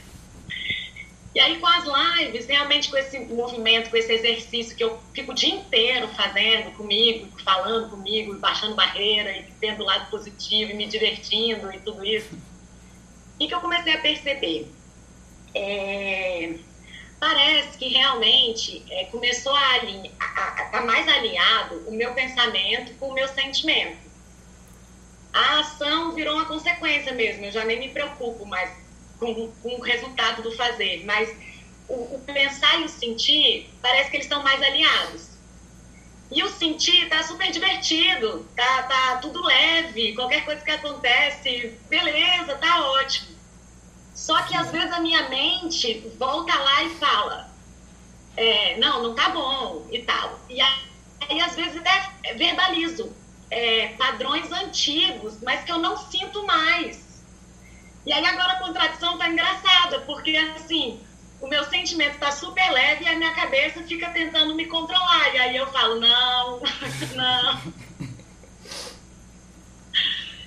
E 1.39 1.41
aí, 1.41 1.61
com 1.61 1.69
as 1.69 1.85
lives, 1.85 2.47
realmente 2.49 2.91
com 2.91 2.97
esse 2.97 3.17
movimento, 3.21 3.91
com 3.91 3.97
esse 3.97 4.13
exercício 4.13 4.77
que 4.77 4.83
eu 4.83 4.99
fico 5.15 5.31
o 5.31 5.35
dia 5.37 5.55
inteiro 5.55 6.09
fazendo 6.09 6.73
comigo, 6.73 7.29
falando 7.45 7.89
comigo, 7.91 8.37
baixando 8.41 8.75
barreira 8.75 9.31
e 9.31 9.45
tendo 9.61 9.85
lado 9.85 10.11
positivo 10.11 10.73
e 10.73 10.75
me 10.75 10.87
divertindo 10.87 11.73
e 11.73 11.79
tudo 11.79 12.05
isso, 12.05 12.37
e 13.39 13.47
que 13.47 13.55
eu 13.55 13.61
comecei 13.61 13.95
a 13.95 14.01
perceber. 14.01 14.69
É, 15.55 16.55
parece 17.21 17.79
que 17.79 17.87
realmente 17.87 18.85
é, 18.91 19.05
começou 19.05 19.55
a 19.55 19.77
estar 19.77 20.71
tá 20.73 20.81
mais 20.81 21.07
alinhado 21.07 21.85
o 21.87 21.93
meu 21.93 22.15
pensamento 22.15 22.95
com 22.95 23.11
o 23.11 23.15
meu 23.15 23.29
sentimento. 23.29 24.09
A 25.33 25.61
ação 25.61 26.17
virou 26.17 26.35
uma 26.35 26.47
consequência 26.47 27.13
mesmo, 27.13 27.45
eu 27.45 27.53
já 27.53 27.65
nem 27.65 27.79
me 27.79 27.91
preocupo 27.91 28.45
mais 28.45 28.88
com, 29.19 29.51
com 29.63 29.69
o 29.77 29.81
resultado 29.81 30.43
do 30.43 30.53
fazer, 30.57 31.05
mas 31.05 31.35
o, 31.89 31.95
o, 31.95 32.23
pensar 32.27 32.81
e 32.81 32.85
o 32.85 32.89
sentir 32.89 33.71
parece 33.83 34.11
que 34.11 34.17
eles 34.17 34.27
estão 34.27 34.43
mais 34.43 34.63
alinhados. 34.63 35.29
E 36.31 36.43
o 36.43 36.49
sentir 36.49 37.09
tá 37.09 37.23
super 37.23 37.51
divertido, 37.51 38.47
tá, 38.55 38.83
tá 38.83 39.17
tudo 39.17 39.43
leve, 39.43 40.15
qualquer 40.15 40.45
coisa 40.45 40.63
que 40.63 40.71
acontece, 40.71 41.79
beleza, 41.89 42.55
tá 42.57 42.91
ótimo. 42.91 43.39
Só 44.15 44.43
que 44.43 44.55
às 44.55 44.71
vezes 44.71 44.93
a 44.93 45.01
minha 45.01 45.29
mente 45.29 46.07
volta 46.19 46.55
lá 46.55 46.83
e 46.83 46.91
fala, 46.97 47.51
é, 48.37 48.77
não, 48.77 49.03
não 49.03 49.15
tá 49.15 49.31
bom 49.31 49.87
e 49.91 50.03
tal. 50.03 50.39
E 50.51 50.61
aí, 50.61 51.41
às 51.41 51.57
vezes 51.57 51.81
é, 52.25 52.35
verbalizo 52.35 53.11
é, 53.51 53.89
padrões 53.97 54.51
antigos, 54.53 55.39
mas 55.43 55.65
que 55.65 55.73
eu 55.73 55.79
não 55.79 55.97
sinto 55.97 56.47
mais. 56.47 57.08
E 58.09 58.13
aí 58.13 58.25
agora 58.25 58.55
a 58.55 58.59
contradição 58.59 59.19
tá 59.19 59.29
engraçada, 59.29 60.01
porque 60.01 60.35
assim, 60.35 60.99
o 61.43 61.47
meu 61.47 61.63
sentimento 61.65 62.19
tá 62.19 62.33
super 62.33 62.73
leve 62.73 63.05
e 63.05 63.09
a 63.09 63.15
minha 63.15 63.35
cabeça 63.35 63.83
fica 63.83 64.09
tentando 64.09 64.55
me 64.55 64.65
controlar. 64.65 65.35
E 65.35 65.39
aí 65.39 65.55
eu 65.55 65.67
falo, 65.67 66.01
não, 66.01 66.63
não. 67.15 67.73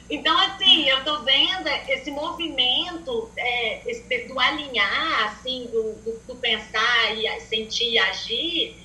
Então, 0.10 0.36
assim, 0.40 0.90
eu 0.90 1.04
tô 1.04 1.22
vendo 1.22 1.68
esse 1.88 2.10
movimento 2.10 3.32
é, 3.38 3.84
do 4.28 4.40
alinhar, 4.40 5.26
assim, 5.28 5.70
do, 5.72 5.94
do, 6.02 6.20
do, 6.28 6.36
pensar 6.38 7.16
e 7.16 7.40
sentir 7.42 7.92
e 7.92 8.00
agir, 8.00 8.76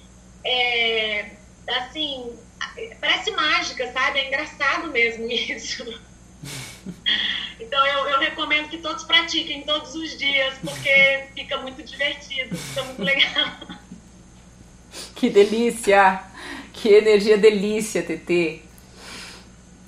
é, 0.45 1.31
assim, 1.79 2.39
parece 3.01 3.31
mágica, 3.31 3.91
sabe? 3.91 4.19
É 4.19 4.27
engraçado 4.27 4.93
mesmo 4.93 5.25
isso. 5.33 5.99
Então 7.59 7.85
eu, 7.87 8.09
eu, 8.11 8.21
recomendo 8.21 8.69
que 8.69 8.79
todos 8.79 9.05
pratiquem 9.05 9.63
todos 9.63 9.95
os 9.95 10.17
dias, 10.17 10.55
porque 10.63 11.25
fica 11.35 11.57
muito 11.59 11.83
divertido, 11.83 12.57
fica 12.57 12.85
muito 12.85 13.03
legal. 13.03 13.51
Que 15.15 15.29
delícia! 15.29 16.23
Que 16.73 16.89
energia 16.89 17.37
delícia, 17.37 18.03
TT! 18.03 18.63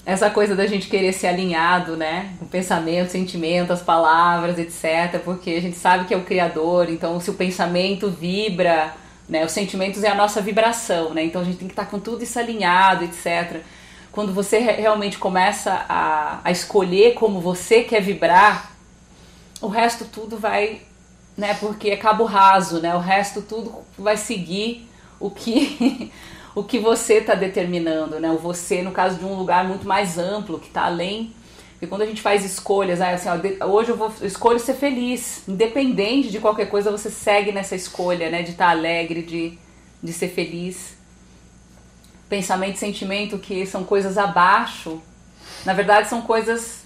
Essa 0.05 0.29
coisa 0.29 0.55
da 0.55 0.67
gente 0.67 0.87
querer 0.87 1.13
ser 1.13 1.29
alinhado, 1.29 1.97
né? 1.97 2.35
O 2.43 2.47
pensamento, 2.47 3.09
o 3.09 3.11
sentimento, 3.11 3.73
as 3.73 3.81
palavras, 3.81 4.59
etc. 4.59 5.23
Porque 5.23 5.51
a 5.51 5.61
gente 5.61 5.77
sabe 5.77 6.07
que 6.07 6.13
é 6.13 6.17
o 6.17 6.25
Criador, 6.25 6.91
então 6.91 7.21
se 7.21 7.31
o 7.31 7.35
pensamento 7.35 8.11
vibra, 8.11 8.95
né? 9.27 9.45
Os 9.47 9.53
sentimentos 9.53 10.03
é 10.03 10.09
a 10.09 10.15
nossa 10.15 10.43
vibração, 10.43 11.15
né? 11.15 11.25
Então 11.25 11.41
a 11.41 11.45
gente 11.45 11.59
tem 11.59 11.69
que 11.69 11.73
estar 11.73 11.87
com 11.87 11.99
tudo 11.99 12.23
isso 12.23 12.39
alinhado, 12.39 13.05
etc 13.05 13.63
quando 14.19 14.35
você 14.35 14.59
realmente 14.59 15.17
começa 15.17 15.87
a, 15.89 16.41
a 16.43 16.51
escolher 16.51 17.15
como 17.15 17.41
você 17.41 17.85
quer 17.85 18.03
vibrar, 18.03 18.73
o 19.61 19.69
resto 19.69 20.07
tudo 20.07 20.37
vai, 20.37 20.83
né? 21.37 21.55
Porque 21.55 21.91
é 21.91 21.97
cabo 21.97 22.25
raso, 22.25 22.81
né? 22.81 22.97
O 22.97 22.99
resto 22.99 23.43
tudo 23.43 23.73
vai 23.97 24.17
seguir 24.17 24.89
o 25.21 25.31
que 25.31 26.11
o 26.53 26.65
que 26.65 26.81
você 26.81 27.19
está 27.19 27.37
determinando, 27.37 28.19
né? 28.19 28.29
O 28.29 28.39
você, 28.39 28.83
no 28.83 28.91
caso 28.91 29.21
de 29.21 29.25
um 29.25 29.37
lugar 29.37 29.65
muito 29.69 29.87
mais 29.87 30.19
amplo, 30.19 30.59
que 30.59 30.67
está 30.67 30.87
além 30.87 31.33
Porque 31.75 31.87
quando 31.87 32.03
a 32.03 32.07
gente 32.07 32.21
faz 32.21 32.45
escolhas, 32.45 33.01
ah, 33.01 33.11
assim, 33.11 33.29
ó, 33.29 33.67
hoje 33.67 33.91
eu 33.91 33.97
vou 33.97 34.13
eu 34.21 34.27
escolho 34.27 34.59
ser 34.59 34.75
feliz, 34.75 35.45
independente 35.47 36.29
de 36.29 36.41
qualquer 36.41 36.69
coisa, 36.69 36.91
você 36.91 37.09
segue 37.09 37.53
nessa 37.53 37.77
escolha, 37.77 38.31
né, 38.31 38.43
de 38.43 38.51
estar 38.51 38.71
alegre, 38.71 39.23
de, 39.23 39.57
de 40.03 40.13
ser 40.13 40.27
feliz. 40.27 40.98
Pensamento 42.29 42.77
e 42.77 42.79
sentimento 42.79 43.39
que 43.39 43.65
são 43.67 43.85
coisas 43.85 44.19
abaixo, 44.19 45.01
na 45.65 45.73
verdade 45.73 46.09
são 46.09 46.23
coisas 46.23 46.79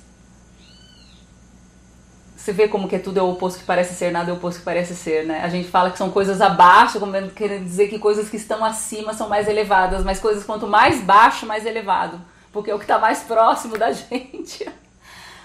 você 2.43 2.53
vê 2.53 2.67
como 2.67 2.89
que 2.89 2.97
é 2.97 2.99
tudo 2.99 3.21
é 3.21 3.23
o 3.23 3.31
oposto 3.31 3.61
que 3.61 3.65
parece 3.65 3.95
ser, 3.95 4.11
nada 4.11 4.29
é 4.29 4.35
o 4.35 4.37
oposto 4.37 4.59
que 4.59 4.65
parece 4.65 4.97
ser, 4.97 5.25
né? 5.25 5.43
A 5.45 5.49
gente 5.49 5.69
fala 5.69 5.93
que 5.93 5.97
são 5.97 6.11
coisas 6.11 6.41
abaixo, 6.41 6.99
como 6.99 7.13
querendo 7.31 7.63
dizer 7.63 7.87
que 7.87 8.01
coisas 8.01 8.29
que 8.29 8.37
estão 8.37 8.65
acima 8.65 9.15
são 9.15 9.29
mais 9.29 9.47
elevadas, 9.47 10.03
mas 10.03 10.19
coisas 10.19 10.43
quanto 10.43 10.67
mais 10.67 11.01
baixo, 11.01 11.47
mais 11.47 11.65
elevado, 11.65 12.21
porque 12.53 12.69
é 12.69 12.75
o 12.75 12.79
que 12.79 12.85
está 12.85 12.99
mais 12.99 13.21
próximo 13.21 13.79
da 13.79 13.93
gente. 13.95 14.69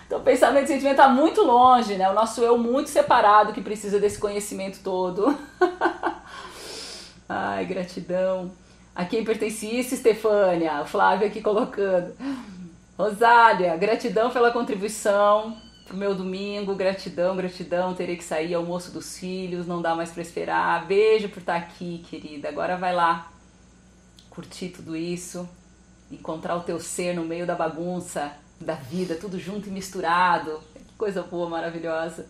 Então, 0.07 0.21
pensamento 0.21 0.63
e 0.63 0.67
sentimento 0.69 0.99
está 0.99 1.07
muito 1.07 1.43
longe, 1.43 1.97
né? 1.97 2.09
O 2.09 2.13
nosso 2.13 2.41
eu 2.41 2.57
muito 2.57 2.89
separado 2.89 3.53
que 3.53 3.61
precisa 3.61 3.99
desse 3.99 4.17
conhecimento 4.17 4.79
todo. 4.83 5.37
Ai, 7.29 7.63
gratidão. 7.65 8.49
A 8.97 9.05
quem 9.05 9.23
pertence 9.23 9.63
isso, 9.63 9.93
Estefânia? 9.93 10.81
O 10.81 10.85
Flávio 10.87 11.27
aqui 11.27 11.39
colocando. 11.39 12.15
Rosália, 12.97 13.77
gratidão 13.77 14.31
pela 14.31 14.49
contribuição 14.49 15.55
pro 15.85 15.95
meu 15.95 16.15
domingo, 16.15 16.73
gratidão, 16.73 17.35
gratidão, 17.35 17.93
terei 17.93 18.17
que 18.17 18.23
sair, 18.23 18.55
almoço 18.55 18.89
dos 18.89 19.19
filhos, 19.19 19.67
não 19.67 19.83
dá 19.83 19.93
mais 19.93 20.09
para 20.09 20.23
esperar. 20.23 20.87
Beijo 20.87 21.29
por 21.29 21.37
estar 21.37 21.57
aqui, 21.57 22.03
querida. 22.09 22.49
Agora 22.49 22.75
vai 22.75 22.91
lá 22.91 23.31
curtir 24.31 24.69
tudo 24.69 24.95
isso, 24.95 25.47
encontrar 26.11 26.55
o 26.55 26.63
teu 26.63 26.79
ser 26.79 27.13
no 27.13 27.23
meio 27.23 27.45
da 27.45 27.53
bagunça 27.53 28.31
da 28.59 28.73
vida, 28.73 29.13
tudo 29.13 29.37
junto 29.37 29.69
e 29.69 29.71
misturado. 29.71 30.59
Que 30.73 30.95
coisa 30.97 31.21
boa, 31.21 31.47
maravilhosa. 31.47 32.25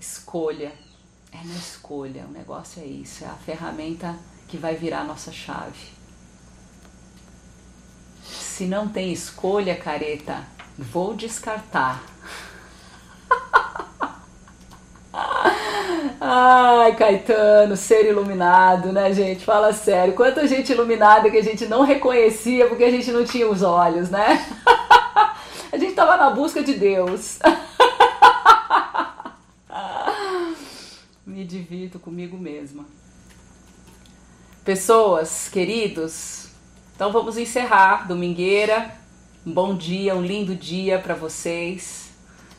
Escolha. 0.00 0.72
É 1.30 1.46
na 1.46 1.56
escolha. 1.56 2.24
O 2.24 2.32
negócio 2.32 2.82
é 2.82 2.86
isso, 2.86 3.22
é 3.22 3.26
a 3.26 3.34
ferramenta 3.34 4.18
que 4.48 4.56
vai 4.56 4.74
virar 4.74 5.04
nossa 5.04 5.32
chave. 5.32 5.94
Se 8.24 8.64
não 8.64 8.88
tem 8.88 9.12
escolha, 9.12 9.76
careta, 9.76 10.44
vou 10.78 11.14
descartar. 11.14 12.02
Ai, 16.20 16.94
Caetano, 16.96 17.76
ser 17.76 18.08
iluminado, 18.08 18.92
né, 18.92 19.12
gente? 19.12 19.44
Fala 19.44 19.72
sério. 19.72 20.14
Quanta 20.14 20.46
gente 20.46 20.72
iluminada 20.72 21.30
que 21.30 21.36
a 21.36 21.42
gente 21.42 21.66
não 21.66 21.82
reconhecia 21.82 22.66
porque 22.66 22.84
a 22.84 22.90
gente 22.90 23.10
não 23.12 23.24
tinha 23.24 23.48
os 23.48 23.62
olhos, 23.62 24.10
né? 24.10 24.44
A 25.72 25.78
gente 25.78 25.90
estava 25.90 26.16
na 26.16 26.30
busca 26.30 26.62
de 26.62 26.74
Deus. 26.74 27.40
Me 31.26 31.44
divirto 31.44 31.98
comigo 31.98 32.38
mesma. 32.38 32.86
Pessoas, 34.66 35.48
queridos, 35.48 36.48
então 36.92 37.12
vamos 37.12 37.38
encerrar. 37.38 38.08
Domingueira, 38.08 38.96
um 39.46 39.52
bom 39.52 39.76
dia, 39.76 40.16
um 40.16 40.20
lindo 40.20 40.56
dia 40.56 40.98
para 40.98 41.14
vocês. 41.14 42.10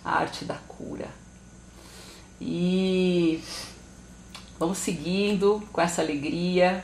A 0.06 0.20
arte 0.20 0.46
da 0.46 0.56
cura. 0.56 1.10
E 2.40 3.44
vamos 4.58 4.78
seguindo 4.78 5.62
com 5.74 5.82
essa 5.82 6.02
alegria. 6.02 6.82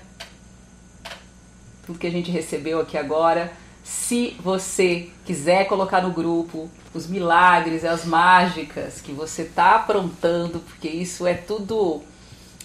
Tudo 1.85 1.99
que 1.99 2.07
a 2.07 2.11
gente 2.11 2.29
recebeu 2.29 2.81
aqui 2.81 2.97
agora. 2.97 3.53
Se 3.81 4.35
você 4.41 5.09
quiser 5.23 5.69
colocar 5.69 6.01
no 6.01 6.11
grupo 6.11 6.69
os 6.93 7.07
milagres 7.07 7.85
as 7.85 8.03
mágicas 8.03 8.99
que 8.99 9.13
você 9.13 9.43
está 9.43 9.77
aprontando, 9.77 10.59
porque 10.59 10.89
isso 10.89 11.25
é 11.25 11.33
tudo 11.33 12.03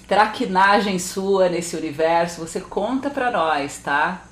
traquinagem 0.08 0.98
sua 0.98 1.50
nesse 1.50 1.76
universo, 1.76 2.40
você 2.40 2.60
conta 2.60 3.10
para 3.10 3.30
nós, 3.30 3.78
tá? 3.78 4.22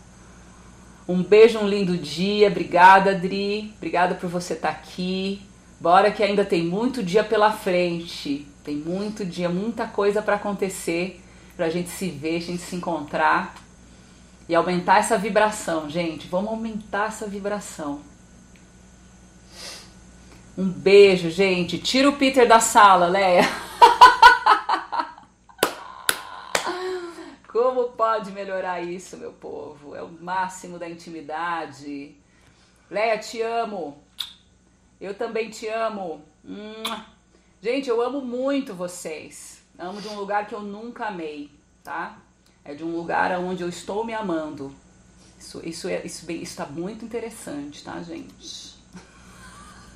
Um 1.07 1.23
beijo, 1.23 1.59
um 1.59 1.69
lindo 1.69 1.97
dia. 1.97 2.49
Obrigada, 2.49 3.11
Adri. 3.11 3.73
Obrigada 3.77 4.15
por 4.15 4.29
você 4.29 4.55
estar 4.55 4.73
tá 4.73 4.75
aqui. 4.75 5.43
Bora 5.79 6.11
que 6.11 6.23
ainda 6.23 6.45
tem 6.45 6.65
muito 6.65 7.03
dia 7.03 7.23
pela 7.23 7.53
frente. 7.53 8.49
Tem 8.65 8.75
muito 8.75 9.25
dia, 9.25 9.49
muita 9.49 9.87
coisa 9.87 10.21
para 10.21 10.35
acontecer, 10.35 11.23
pra 11.57 11.69
gente 11.69 11.91
se 11.91 12.09
ver, 12.09 12.39
a 12.39 12.41
gente 12.41 12.63
se 12.63 12.75
encontrar 12.75 13.55
e 14.49 14.55
aumentar 14.55 14.99
essa 14.99 15.17
vibração, 15.17 15.89
gente. 15.89 16.27
Vamos 16.27 16.51
aumentar 16.51 17.09
essa 17.09 17.29
vibração. 17.29 18.01
Um 20.59 20.69
beijo, 20.69 21.31
gente. 21.31 21.79
Tira 21.79 22.09
o 22.09 22.17
Peter 22.17 22.49
da 22.49 22.59
sala, 22.59 23.07
Leia. 23.07 23.49
Como 27.57 27.89
pode 27.93 28.33
melhorar 28.33 28.83
isso, 28.83 29.17
meu 29.17 29.33
povo? 29.33 29.97
É 29.97 30.03
o 30.03 30.09
máximo 30.09 30.79
da 30.79 30.87
intimidade. 30.87 32.15
Leia, 32.91 33.17
te 33.17 33.41
amo. 33.41 33.97
Eu 35.01 35.15
também 35.15 35.49
te 35.49 35.67
amo. 35.67 36.21
Gente, 37.63 37.89
eu 37.89 38.03
amo 38.03 38.21
muito 38.21 38.75
vocês. 38.75 39.63
Amo 39.79 40.03
de 40.03 40.09
um 40.09 40.17
lugar 40.17 40.47
que 40.47 40.55
eu 40.55 40.61
nunca 40.61 41.07
amei, 41.07 41.51
tá? 41.83 42.19
É 42.63 42.75
de 42.75 42.85
um 42.85 42.95
lugar 42.95 43.33
onde 43.41 43.63
eu 43.63 43.71
estou 43.71 44.05
me 44.05 44.13
amando. 44.13 44.71
Isso, 45.39 45.67
isso, 45.67 45.89
é, 45.89 46.05
isso, 46.05 46.31
isso 46.31 46.43
está 46.43 46.67
muito 46.67 47.07
interessante, 47.07 47.83
tá, 47.83 48.03
gente? 48.03 48.77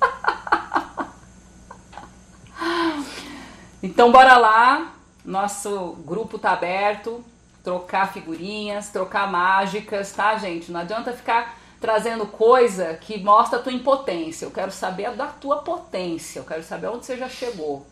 então, 3.83 4.11
bora 4.11 4.35
lá. 4.35 4.95
Nosso 5.23 5.91
grupo 6.03 6.39
tá 6.39 6.53
aberto. 6.53 7.23
Trocar 7.63 8.11
figurinhas, 8.11 8.89
trocar 8.89 9.31
mágicas, 9.31 10.11
tá, 10.11 10.35
gente? 10.37 10.71
Não 10.71 10.79
adianta 10.79 11.13
ficar 11.13 11.57
trazendo 11.79 12.27
coisa 12.27 12.93
que 12.93 13.19
mostra 13.19 13.59
a 13.59 13.61
tua 13.61 13.73
impotência. 13.73 14.45
Eu 14.45 14.51
quero 14.51 14.71
saber 14.71 15.11
da 15.15 15.27
tua 15.27 15.57
potência, 15.57 16.39
eu 16.39 16.43
quero 16.43 16.63
saber 16.63 16.87
onde 16.87 17.05
você 17.05 17.17
já 17.17 17.27
chegou. 17.27 17.85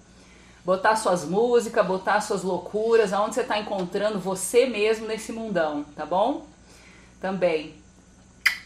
Botar 0.63 0.95
suas 0.95 1.25
músicas, 1.25 1.85
botar 1.85 2.21
suas 2.21 2.43
loucuras, 2.43 3.11
aonde 3.13 3.35
você 3.35 3.41
está 3.41 3.57
encontrando 3.57 4.19
você 4.19 4.67
mesmo 4.67 5.07
nesse 5.07 5.31
mundão, 5.31 5.83
tá 5.95 6.05
bom? 6.05 6.45
Também. 7.19 7.75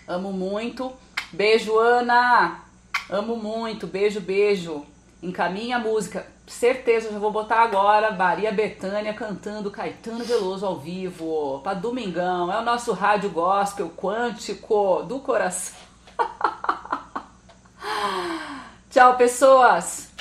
Amo 0.07 0.33
muito. 0.33 0.91
Beijo, 1.31 1.77
Ana! 1.79 2.61
Amo 3.09 3.37
muito. 3.37 3.87
Beijo, 3.87 4.19
beijo. 4.19 4.85
Encaminha 5.21 5.77
a 5.77 5.79
música. 5.79 6.32
Certeza, 6.45 7.09
já 7.11 7.19
vou 7.19 7.31
botar 7.31 7.61
agora 7.61 8.11
Maria 8.11 8.51
Betânia 8.51 9.13
cantando 9.13 9.71
Caetano 9.71 10.25
Veloso 10.25 10.65
ao 10.65 10.77
vivo. 10.77 11.61
Para 11.63 11.75
domingão. 11.75 12.51
É 12.51 12.59
o 12.59 12.63
nosso 12.63 12.91
rádio 12.91 13.29
gospel 13.29 13.89
quântico 13.89 15.03
do 15.03 15.19
coração. 15.19 15.77
Tchau, 18.91 19.15
pessoas. 19.15 20.11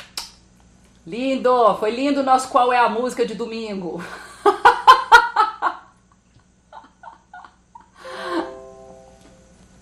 Lindo. 1.06 1.74
Foi 1.76 1.90
lindo 1.90 2.20
o 2.20 2.24
nosso 2.24 2.48
Qual 2.48 2.72
é 2.72 2.78
a 2.78 2.88
Música 2.88 3.26
de 3.26 3.34
domingo. 3.34 4.02